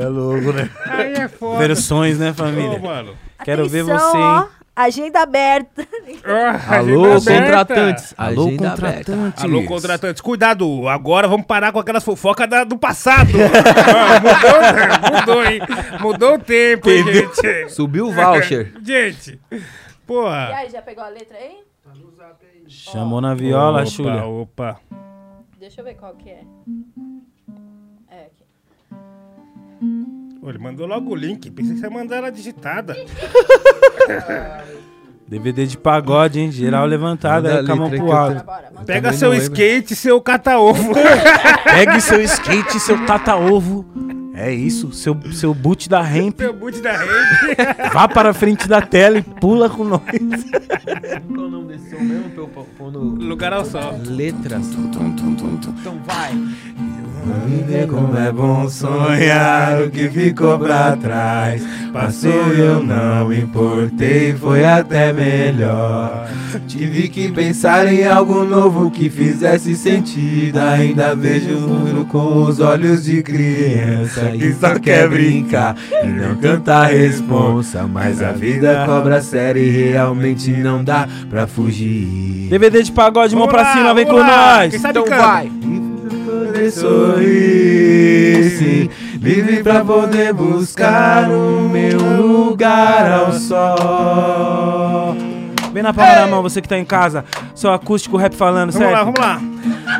[0.00, 0.70] É louco, né?
[0.86, 1.58] Aí é foda.
[1.58, 2.78] Versões, né, Ô, família?
[2.78, 3.14] mano.
[3.44, 4.48] Quero ver Atenção, você, ó, hein?
[4.76, 5.86] agenda aberta.
[6.24, 7.74] Ah, Alô, agenda aberta.
[7.74, 8.14] contratantes.
[8.18, 9.12] Alô, Agenda aberta.
[9.12, 9.44] contratantes.
[9.44, 10.20] Alô, contratantes.
[10.22, 13.30] Cuidado, agora vamos parar com aquelas fofocas da- do passado.
[13.40, 15.60] Ó, mudou, mudou, hein?
[16.00, 17.68] Mudou o tempo, hein, gente.
[17.70, 18.72] Subiu o voucher.
[18.84, 19.60] Gente, E
[20.06, 20.54] porra.
[20.54, 21.58] aí, já pegou a letra aí?
[22.68, 24.24] Chamou na viola, opa, Xúlia.
[24.24, 24.80] Opa,
[25.58, 26.40] Deixa eu ver qual que é.
[29.80, 31.50] Ele mandou logo o link.
[31.50, 32.96] Pensei que você ia mandar ela digitada.
[35.30, 36.50] DVD de pagode, hein?
[36.50, 38.44] Geral levantado Manda aí com a mão pro alto.
[38.84, 40.92] Pega seu skate e seu cata-ovo.
[41.62, 43.86] Pegue seu skate, seu tata-ovo.
[44.34, 46.38] É isso, seu, seu boot da ramp.
[46.38, 47.56] seu boot da rede.
[47.92, 50.00] Vá para a frente da tela e pula com nós.
[51.32, 52.30] Qual o nome desse som mesmo.
[53.20, 54.00] Lugar ao sol.
[54.04, 54.66] Letras.
[54.74, 56.32] Então vai.
[57.46, 61.62] Viver como é bom sonhar o que ficou pra trás.
[61.92, 66.28] Passou e eu não me importei, foi até melhor.
[66.66, 70.58] Tive que pensar em algo novo que fizesse sentido.
[70.58, 76.36] Ainda vejo o mundo com os olhos de criança que só quer brincar e não
[76.36, 77.86] cantar responsa.
[77.86, 82.48] Mas a vida cobra sério e realmente não dá pra fugir.
[82.48, 84.70] DVD de pagode, mão pra cima, vem com nós.
[84.70, 85.22] Quem sabe Então canta.
[85.26, 85.50] vai.
[86.60, 88.90] Poder sorrir, sim.
[89.20, 95.16] Livre pra poder buscar o meu lugar ao sol.
[95.72, 97.24] Vem na palma da mão, você que tá em casa.
[97.54, 98.92] Seu acústico rap falando, Vamos certo?
[98.98, 99.40] lá, vamos lá.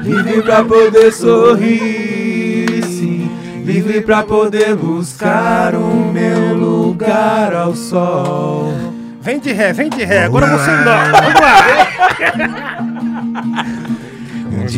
[0.02, 3.30] Livre pra poder sorrir, sim.
[3.64, 8.72] Livre pra poder buscar o meu lugar ao sol.
[9.22, 10.24] Vem de ré, vem de ré.
[10.24, 10.96] Agora você dó.
[11.20, 11.56] Vamos lá.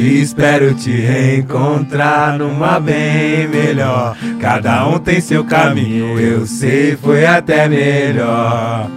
[0.00, 4.16] Espero te reencontrar numa bem melhor.
[4.40, 8.88] Cada um tem seu caminho, eu sei, foi até melhor.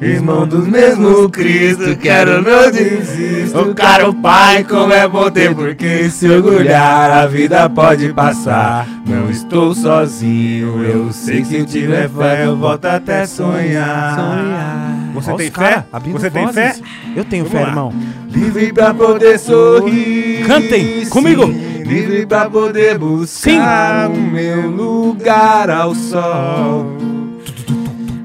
[0.00, 3.72] Irmão do mesmo Cristo, quero não desisto.
[3.74, 7.10] Caro pai, como é bom ter por que se orgulhar.
[7.10, 10.82] A vida pode passar, não estou sozinho.
[10.82, 15.01] Eu sei que se tiver fé, eu volto até sonhar.
[15.14, 15.84] Você tem fé?
[16.12, 16.54] Você tem vozes.
[16.54, 16.74] fé?
[17.14, 17.68] Eu tenho Vamos fé, lá.
[17.70, 17.92] irmão.
[18.30, 20.46] Livre pra poder sorrir.
[20.46, 21.10] Cantem sim.
[21.10, 21.44] comigo.
[21.44, 26.86] Livre pra poder buscar o meu lugar ao sol.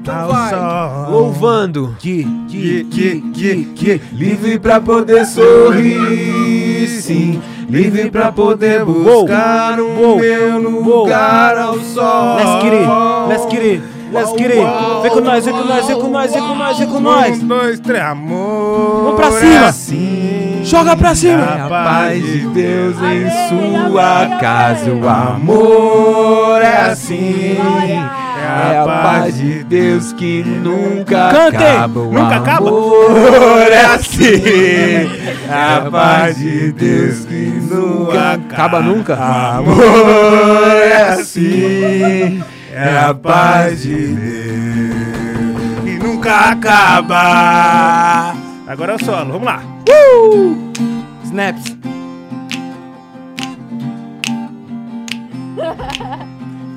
[0.08, 1.10] Ao sol.
[1.10, 1.94] Louvando.
[1.98, 4.00] Que, Que, que, que, que.
[4.12, 7.40] Livre pra poder sorrir, sim.
[7.68, 12.36] Livre pra poder buscar o meu lugar ao sol.
[12.36, 12.88] Let's get it,
[13.28, 15.02] let's get it, let's get it.
[15.02, 17.42] Vem com nós, vem com nós, vem com nós, vem com nós, vem com nós.
[17.42, 19.02] Um, dois, três, amor.
[19.04, 19.66] Vamos pra é cima.
[19.66, 21.42] Assim, Joga pra cima.
[21.42, 24.90] é a paz de Deus em sua casa.
[24.92, 27.56] O amor é assim.
[28.40, 31.66] É a paz de Deus que nunca Cantem.
[31.68, 32.00] acaba.
[32.00, 32.68] O Nunca acaba?
[32.68, 34.42] amor é assim.
[35.50, 37.34] É a paz de Deus que
[37.70, 39.14] nunca Acaba nunca?
[39.14, 42.42] Amor é assim,
[42.78, 44.38] é a paz de Deus
[45.84, 48.34] que nunca acaba.
[48.68, 49.62] Agora é o solo, vamos lá.
[51.24, 51.76] Snaps.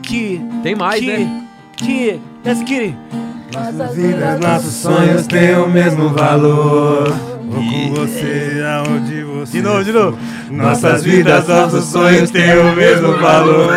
[0.03, 1.47] Que, Tem mais, que, né?
[1.77, 2.97] que, let's get it.
[3.53, 7.30] Nossas Vidas, nossos sonhos têm o mesmo valor.
[7.51, 9.51] Vou com você aonde você.
[9.57, 10.17] De novo, de novo.
[10.49, 13.75] Nossas vidas, nossos sonhos têm o mesmo valor.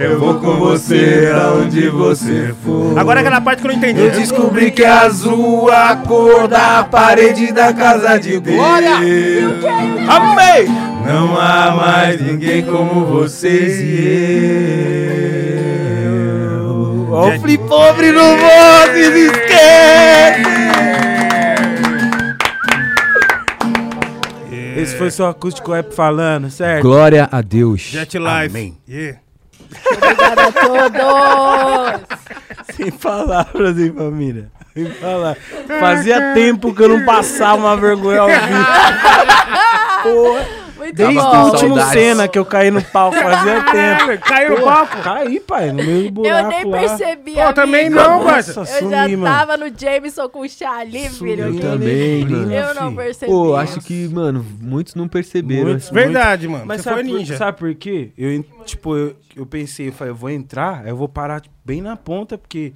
[0.00, 2.98] Eu vou com você aonde você for.
[2.98, 4.00] Agora aquela parte que eu não entendi.
[4.00, 8.58] Eu descobri que é azul a cor da parede da casa de Deus.
[10.08, 10.68] Amei!
[11.06, 13.94] Não há mais ninguém como vocês e
[16.06, 17.08] eu.
[17.12, 20.53] Ó o flip pobre no Vozes, esquece!
[24.84, 26.82] Esse foi seu acústico app falando, certo?
[26.82, 27.80] Glória a Deus.
[27.80, 28.50] Jet Life.
[28.50, 28.78] Amém.
[28.88, 29.18] Yeah.
[29.96, 32.18] Obrigada a todos.
[32.76, 34.50] Sem palavras, hein, família?
[34.74, 35.42] Sem palavras.
[35.80, 38.40] Fazia tempo que eu não passava uma vergonha ao vivo.
[40.02, 40.63] Porra.
[40.84, 41.44] Muito Desde bom.
[41.46, 41.92] último saudades.
[41.92, 44.22] cena que eu caí no palco, fazia tempo.
[44.26, 44.96] Caiu no palco?
[45.02, 46.78] Caí, pai, no meio do buraco Eu nem lá.
[46.78, 47.94] percebi, Pô, também amigo.
[48.02, 48.48] não, Nossa, mas.
[48.48, 49.36] Eu já sumi, mano.
[49.36, 51.44] tava no Jameson com o Charlie, filho.
[51.44, 52.52] Eu também, mano.
[52.52, 53.32] Eu não percebi.
[53.32, 55.70] Pô, acho que, mano, muitos não perceberam.
[55.70, 55.88] Muitos.
[55.90, 56.66] Verdade, mano.
[56.66, 57.36] Mas você sabe, foi por- ninja.
[57.38, 58.10] sabe por quê?
[58.18, 61.40] Eu, en- tipo, eu, eu pensei, eu falei, eu vou entrar, aí eu vou parar
[61.40, 62.72] tipo, bem na ponta, porque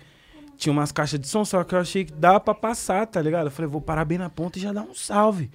[0.56, 3.46] tinha umas caixas de som, só que eu achei que dava pra passar, tá ligado?
[3.48, 5.50] Eu falei, vou parar bem na ponta e já dar um salve.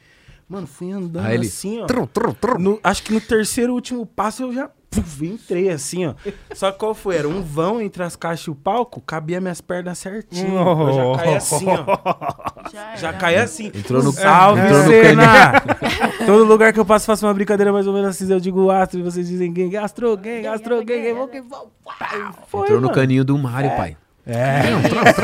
[0.48, 1.88] Mano, fui andando Aí ele, assim, ó.
[2.60, 6.14] No- acho que no terceiro último passo eu já puf, entrei assim, ó.
[6.54, 7.16] Só que qual foi?
[7.16, 10.56] Era um vão entre as caixas e o palco, cabia minhas pernas certinho.
[10.56, 12.70] Eu já caí assim, ó.
[12.72, 13.68] Já, Já caí assim.
[13.74, 15.54] Entrou no- Salve, entrou no cena!
[16.28, 18.32] Todo lugar que eu passo, faço uma brincadeira mais ou menos assim.
[18.32, 19.70] Eu digo astro e vocês dizem quem?
[19.70, 20.44] Gastro, quem?
[20.44, 21.02] Gastro, quem?
[21.02, 21.28] Quem?
[21.30, 21.44] Quem?
[22.48, 22.94] Foi, Entrou no mano.
[22.94, 23.98] caninho do Mário, pai.
[24.26, 24.62] É.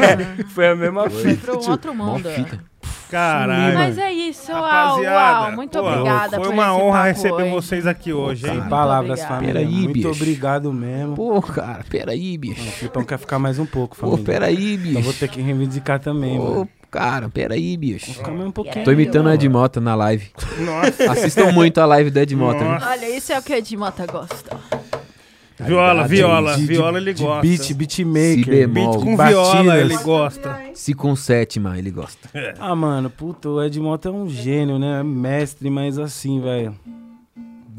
[0.49, 1.21] Foi a mesma fita.
[1.21, 2.29] Foi pra um outro mundo.
[2.29, 2.68] fita.
[3.09, 3.77] Caralho.
[3.77, 5.51] Mas é isso, uau, Rapaziada, uau.
[5.53, 7.49] Muito pô, obrigada Foi por uma esse honra papo receber hoje.
[7.51, 8.51] vocês aqui hoje, hein?
[8.51, 9.53] Sem Muito palavras, família.
[9.55, 10.09] Peraí, Muito bicho.
[10.09, 11.15] obrigado mesmo.
[11.15, 12.61] Pô, cara, peraí, bicho.
[12.61, 14.25] O Filipão quer ficar mais um pouco, Pô, família.
[14.25, 15.19] peraí, Então vou bicho.
[15.19, 16.69] ter que reivindicar também, Pô, mano.
[16.91, 18.13] cara, peraí, bicho.
[18.13, 18.85] Ficar mais um pouquinho.
[18.85, 20.29] Tô imitando o Ed Mota na live.
[20.59, 21.11] Nossa.
[21.11, 22.79] Assistam muito a live do Ed Mota, né?
[22.91, 24.55] Olha, isso é o que o Edmota gosta.
[25.65, 26.55] Viola, De- viola.
[26.55, 27.41] De- viola ele de gosta.
[27.41, 28.43] Beat, beatmaker.
[28.43, 28.91] Si bemol.
[28.91, 29.51] Beat com Batidas.
[29.51, 30.59] viola ele gosta.
[30.73, 32.29] Se com sétima, ele gosta.
[32.59, 35.03] Ah, mano, puta, o Ed Mota é um gênio, né?
[35.03, 36.75] Mestre, mas assim, velho.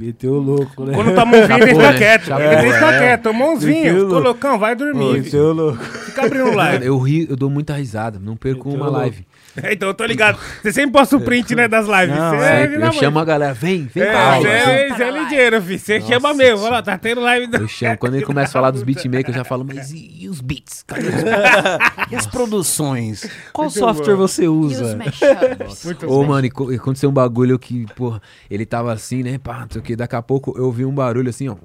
[0.01, 0.95] Meteu louco, né?
[0.95, 1.99] Quando toma um vinho, ele Chapou, fica né?
[1.99, 2.25] quieto.
[2.25, 2.99] Chapou, Ele fica é.
[2.99, 3.23] quieto.
[3.23, 3.83] Tomou uns vinhos.
[3.85, 4.25] Meteu Ficou louco.
[4.29, 5.21] loucão, vai dormir.
[5.23, 5.83] Meteu louco.
[5.85, 6.87] Fica abrindo live.
[6.87, 8.19] Eu ri, eu dou muita risada.
[8.19, 9.27] Não perco Meteu uma live.
[9.73, 10.39] Então, eu tô ligado.
[10.63, 12.17] Você sempre posta o print, né, das lives.
[12.17, 14.43] Não, é, é, Eu chamo a galera, vem, vem É, pra aula.
[14.49, 15.79] você é, é ligeiro, filho.
[15.81, 16.61] Você chama mesmo.
[16.65, 17.49] Olha lá, tá tendo live.
[17.55, 17.99] Eu chamo.
[17.99, 20.85] Quando ele começa a falar dos beatmakers, eu já falo, mas e, e os beats?
[20.87, 22.01] Cadê os beats?
[22.13, 23.29] E as produções?
[23.53, 24.21] Qual Muito software bom.
[24.29, 24.97] você E os usa?
[24.97, 25.85] mashups.
[25.85, 29.37] Muito Ô, mano, e co- e aconteceu um bagulho que, porra, ele tava assim, né,
[29.39, 29.90] pá, não sei o que.
[29.97, 31.57] Daqui a pouco eu ouvi um barulho assim, ó.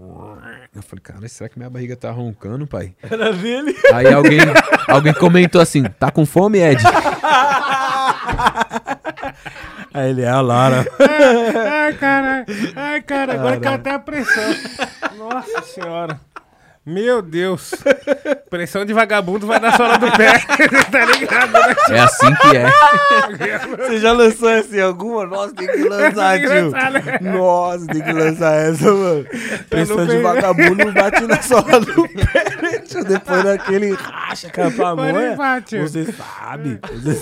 [0.76, 2.94] Eu falei, cara, será que minha barriga tá roncando, pai?
[3.02, 3.76] Era dele?
[3.94, 4.40] Aí alguém,
[4.88, 6.84] alguém comentou assim, tá com fome, Ed?
[9.94, 10.86] Aí ele é a Lara.
[11.00, 12.46] Ai, caralho.
[12.76, 14.44] Ai, cara, agora caiu até a pressão.
[15.18, 16.20] Nossa senhora.
[16.86, 17.74] Meu Deus.
[18.50, 20.34] Pressão de vagabundo vai na sola do pé.
[20.92, 21.76] tá ligado, né?
[21.90, 23.78] É assim que é.
[23.78, 25.26] Você já lançou essa em alguma?
[25.26, 26.72] Nossa, tem que lançar, Tem que tio.
[26.72, 27.20] né?
[27.22, 29.26] Nossa, tem que lançar essa, mano.
[29.68, 33.04] Pressão de vagabundo bate na sola do pé, né, tio?
[33.04, 35.36] Depois daquele racha com a pamonha.
[35.36, 35.80] bate.
[35.80, 37.16] Você sabe, você Ai,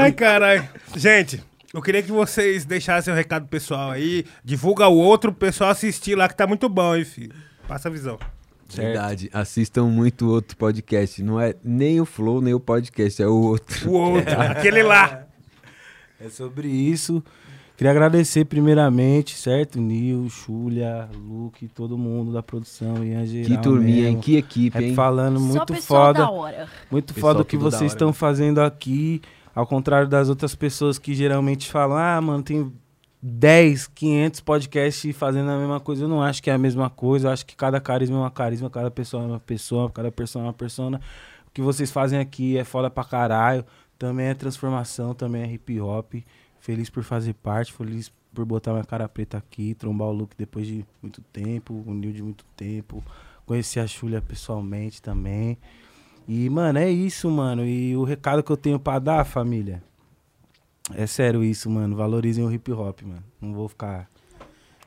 [0.00, 0.12] sabe.
[0.12, 0.68] caralho.
[0.96, 4.24] Gente, eu queria que vocês deixassem o recado pessoal aí.
[4.42, 7.34] Divulga o outro pessoal assistir lá, que tá muito bom, hein, filho.
[7.68, 8.18] Passa a visão.
[8.76, 9.30] Verdade.
[9.32, 11.22] Assistam muito outro podcast.
[11.22, 13.90] Não é nem o Flow, nem o podcast, é o outro.
[13.90, 15.24] O outro, aquele lá.
[16.20, 17.22] É sobre isso.
[17.76, 19.80] Queria agradecer primeiramente, certo?
[19.80, 24.04] Nil, Xulia, Luke, todo mundo da produção, Ian Que geral turminha, hein?
[24.08, 24.20] mesmo.
[24.22, 24.94] Que equipe, É hein?
[24.94, 26.18] falando Só muito pessoal foda.
[26.18, 26.68] da hora.
[26.90, 29.22] Muito Pessoal foda o que vocês estão fazendo aqui.
[29.54, 32.70] Ao contrário das outras pessoas que geralmente falam, ah, mano, tem
[33.22, 36.04] 10, 500 podcasts fazendo a mesma coisa.
[36.04, 37.28] Eu não acho que é a mesma coisa.
[37.28, 40.44] Eu acho que cada carisma é uma carisma, cada pessoa é uma pessoa, cada pessoa
[40.44, 41.00] é uma persona.
[41.46, 43.64] O que vocês fazem aqui é foda pra caralho.
[43.98, 46.14] Também é transformação, também é hip hop.
[46.58, 50.66] Feliz por fazer parte, feliz por botar minha cara preta aqui, trombar o Luke depois
[50.66, 53.04] de muito tempo, o Nil de muito tempo.
[53.44, 55.58] Conhecer a Xulia pessoalmente também.
[56.28, 57.66] E, mano, é isso, mano.
[57.66, 59.82] E o recado que eu tenho pra dar, família.
[60.94, 61.96] É sério isso, mano.
[61.96, 63.22] Valorizem o hip hop, mano.
[63.40, 64.08] Não vou ficar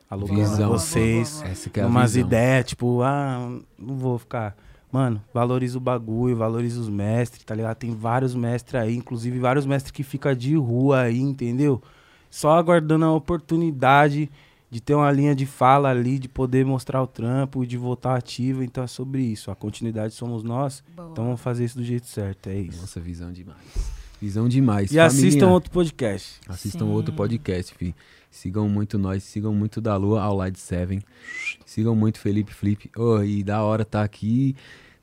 [0.10, 0.70] alugando Visão.
[0.70, 1.42] vocês.
[1.44, 4.56] Essa que é umas ideias, tipo, ah, não vou ficar.
[4.92, 7.76] Mano, valoriza o bagulho, valoriza os mestres, tá ligado?
[7.78, 11.82] Tem vários mestres aí, inclusive vários mestres que ficam de rua aí, entendeu?
[12.30, 14.30] Só aguardando a oportunidade
[14.70, 18.64] de ter uma linha de fala ali, de poder mostrar o trampo, de voltar ativo.
[18.64, 19.52] Então é sobre isso.
[19.52, 20.84] A continuidade somos nós.
[20.94, 22.50] Então vamos fazer isso do jeito certo.
[22.50, 22.82] É isso.
[22.82, 24.03] Nossa, visão demais.
[24.24, 24.90] Visão demais.
[24.90, 26.40] E assistam Família, outro podcast.
[26.48, 26.92] Assistam Sim.
[26.92, 27.94] outro podcast, fi.
[28.32, 31.02] Sigam muito nós, sigam muito da Lua ao Light 7.
[31.66, 32.90] Sigam muito Felipe Flip.
[32.96, 34.56] Oh, e da hora tá aqui,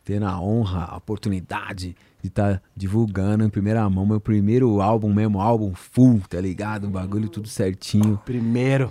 [0.07, 5.39] tendo a honra, a oportunidade de estar divulgando em primeira mão meu primeiro álbum, mesmo
[5.39, 6.86] álbum full, tá ligado?
[6.86, 8.18] O bagulho tudo certinho.
[8.24, 8.90] Primeiro.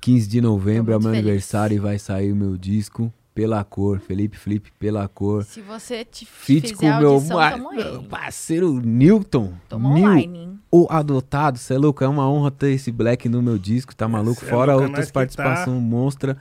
[0.00, 1.18] 15 de novembro é meu feliz.
[1.20, 5.42] aniversário e vai sair o meu disco Pela Cor, Felipe Flip Pela Cor.
[5.44, 8.06] Se você te fizer com o meu aí.
[8.08, 9.54] parceiro Newton.
[9.72, 10.58] Online, hein?
[10.70, 14.08] o adotado, cê é louco, é uma honra ter esse Black no meu disco, tá
[14.08, 14.40] maluco?
[14.40, 16.36] Cê é Fora louco, é outras nós que participações monstra.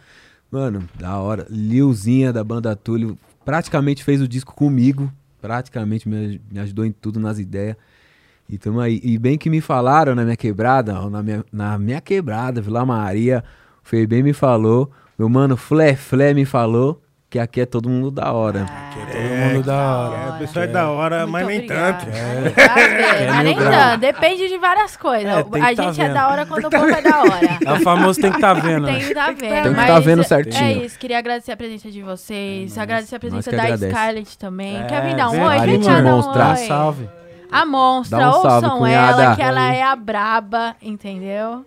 [0.50, 1.46] Mano, da hora.
[1.50, 5.12] Lilzinha da banda Túlio praticamente fez o disco comigo,
[5.42, 7.76] praticamente me, me ajudou em tudo, nas ideias.
[8.50, 9.00] E tamo aí.
[9.02, 13.44] E bem que me falaram na minha quebrada, na minha, na minha quebrada, Vila Maria,
[13.84, 14.92] o Febem me falou,
[15.22, 18.66] meu mano Flé Flé me falou que aqui é todo mundo da hora.
[18.92, 20.18] Todo mundo da hora.
[20.18, 22.06] É, o pessoal é da hora, Muito mas nem tanto.
[22.08, 22.12] Tá
[22.76, 23.30] vendo?
[23.30, 24.00] Mas nem tanto.
[24.02, 25.28] Depende de várias coisas.
[25.32, 26.14] É, a tá gente é vendo.
[26.16, 27.60] da hora quando o povo é da hora.
[27.64, 28.86] É o famoso tem que estar tá vendo.
[28.86, 29.00] Tem né?
[29.00, 29.40] que estar vendo.
[29.40, 30.64] Tem que mas tá vendo certinho.
[30.64, 30.98] É isso.
[30.98, 32.78] Queria agradecer a presença de vocês.
[32.78, 33.92] agradecer a presença da agradece.
[33.92, 34.82] Scarlett também.
[34.82, 35.58] É, Quer vir dar um oi?
[35.58, 35.86] aqui, Vem mano.
[35.86, 36.58] cá dar um oi.
[36.68, 37.10] Salve.
[37.52, 39.24] A monstra, Dá um salve, ouçam cunhada.
[39.24, 41.64] ela, que ela é a braba, entendeu?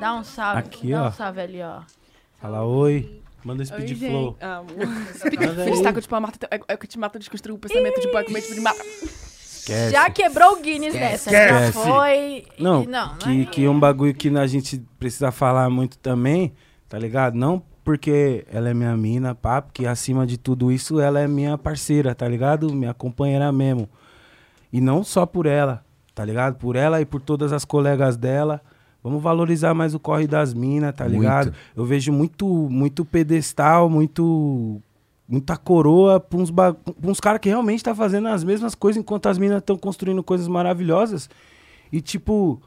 [0.00, 0.58] Dá um salve.
[0.58, 1.08] Aqui, Dá ó.
[1.08, 1.97] um salve ali, ó.
[2.38, 3.22] Fala oi.
[3.44, 4.36] Manda Oi, speed flow.
[4.40, 5.68] Ah, Manda aí.
[5.68, 8.24] Freestyle tipo, a mata, é, é o que te mata, desconstrui o pensamento de boy
[8.24, 8.82] com mente de mata.
[8.82, 9.90] Esquece.
[9.92, 11.30] Já quebrou o Guinness dessa.
[11.30, 11.72] Já Esquece.
[11.72, 12.46] foi.
[12.58, 16.52] Não, não, que, não é- que um bagulho que a gente precisa falar muito também,
[16.88, 17.34] tá ligado?
[17.34, 21.56] Não porque ela é minha mina, pá, porque acima de tudo isso ela é minha
[21.56, 22.70] parceira, tá ligado?
[22.74, 23.88] Minha companheira mesmo.
[24.70, 25.82] E não só por ela,
[26.14, 26.56] tá ligado?
[26.56, 28.60] Por ela e por todas as colegas dela.
[29.02, 31.16] Vamos valorizar mais o corre das minas, tá Muito.
[31.20, 31.54] ligado?
[31.76, 34.80] Eu vejo muito, muito pedestal, muito
[35.30, 38.98] muita coroa pra uns, ba- pra uns caras que realmente tá fazendo as mesmas coisas
[38.98, 41.28] enquanto as minas estão construindo coisas maravilhosas.
[41.92, 42.60] E tipo,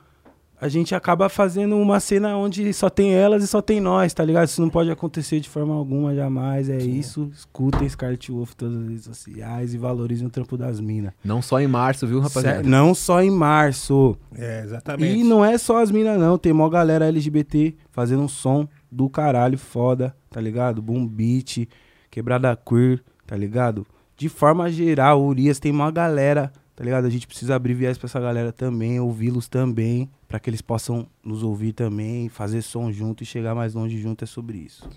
[0.61, 4.23] a gente acaba fazendo uma cena onde só tem elas e só tem nós, tá
[4.23, 4.47] ligado?
[4.47, 6.69] Isso não pode acontecer de forma alguma, jamais.
[6.69, 7.31] É isso.
[7.33, 11.13] Escutem Scarlet Wolf todas as redes sociais e valorizem o trampo das minas.
[11.23, 12.61] Não só em março, viu, rapaziada?
[12.61, 14.15] Não só em março.
[14.37, 15.19] É, exatamente.
[15.19, 16.37] E não é só as minas, não.
[16.37, 20.79] Tem mó galera LGBT fazendo um som do caralho foda, tá ligado?
[20.79, 21.67] Boom beat,
[22.11, 23.83] quebrada queer, tá ligado?
[24.15, 27.05] De forma geral, o Urias tem uma galera, tá ligado?
[27.05, 31.05] A gente precisa abrir viés pra essa galera também, ouvi-los também, pra que eles possam
[31.23, 34.23] nos ouvir também, fazer som junto e chegar mais longe junto.
[34.23, 34.89] É sobre isso.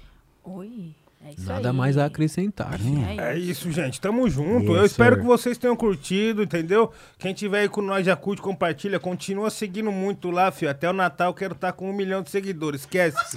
[0.43, 0.95] Oi.
[1.27, 1.77] É isso Nada aí.
[1.77, 2.79] mais a acrescentar.
[3.19, 3.71] É É isso.
[3.71, 4.01] gente.
[4.01, 4.69] Tamo junto.
[4.71, 5.21] Yes, Eu espero sir.
[5.21, 6.91] que vocês tenham curtido, entendeu?
[7.19, 8.99] Quem tiver aí com nós, já curte, compartilha.
[8.99, 10.71] Continua seguindo muito lá, filho.
[10.71, 12.81] Até o Natal eu quero estar com um milhão de seguidores.
[12.81, 13.19] Esquece.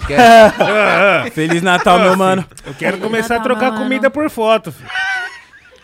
[1.32, 2.46] Feliz Natal, meu mano.
[2.64, 3.82] Eu quero começar a Natal, trocar mano.
[3.84, 4.88] comida por foto, filho.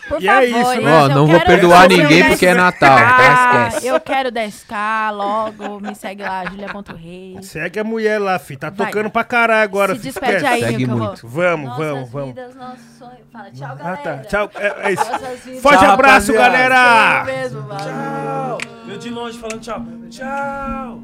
[0.09, 0.93] Por E favor, é isso, né?
[0.93, 2.29] Ó, não vou perdoar ninguém 10K.
[2.29, 3.69] porque é Natal, tá?
[3.69, 3.87] Esquece.
[3.87, 5.81] Eu quero 10k logo.
[5.81, 7.47] Me segue lá, Julia.reis.
[7.47, 8.57] Segue a mulher lá, fi.
[8.57, 8.87] Tá Vai.
[8.89, 10.07] tocando pra caralho agora, Se fi.
[10.09, 10.53] despede Esquece.
[10.55, 11.27] aí, Segue meu muito.
[11.27, 12.29] Vamos, Nossas vamos, vamos.
[12.29, 13.15] vidas, nossos sonhos.
[13.33, 13.97] Fala tchau, Ah, galera.
[13.97, 14.17] tá.
[14.29, 14.51] Tchau.
[14.57, 15.05] É, é isso.
[15.45, 15.63] Vidas.
[15.63, 16.69] Forte Tchau, abraço, rapaziada.
[16.69, 17.25] galera!
[17.25, 17.63] Mesmo.
[17.69, 18.59] Tchau.
[18.89, 19.83] Eu de longe falando tchau.
[20.11, 21.01] Tchau.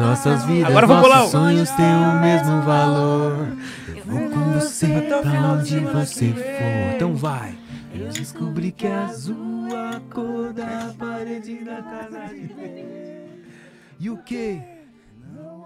[0.00, 3.48] Nossas vidas, Agora nossos sonhos têm o mesmo valor.
[3.96, 6.94] Eu vou com você pra onde você for.
[6.94, 7.54] Então vai.
[7.92, 13.40] Eu descobri que é azul a cor da parede da casa de Deus.
[13.98, 14.60] E o que?
[15.34, 15.59] Não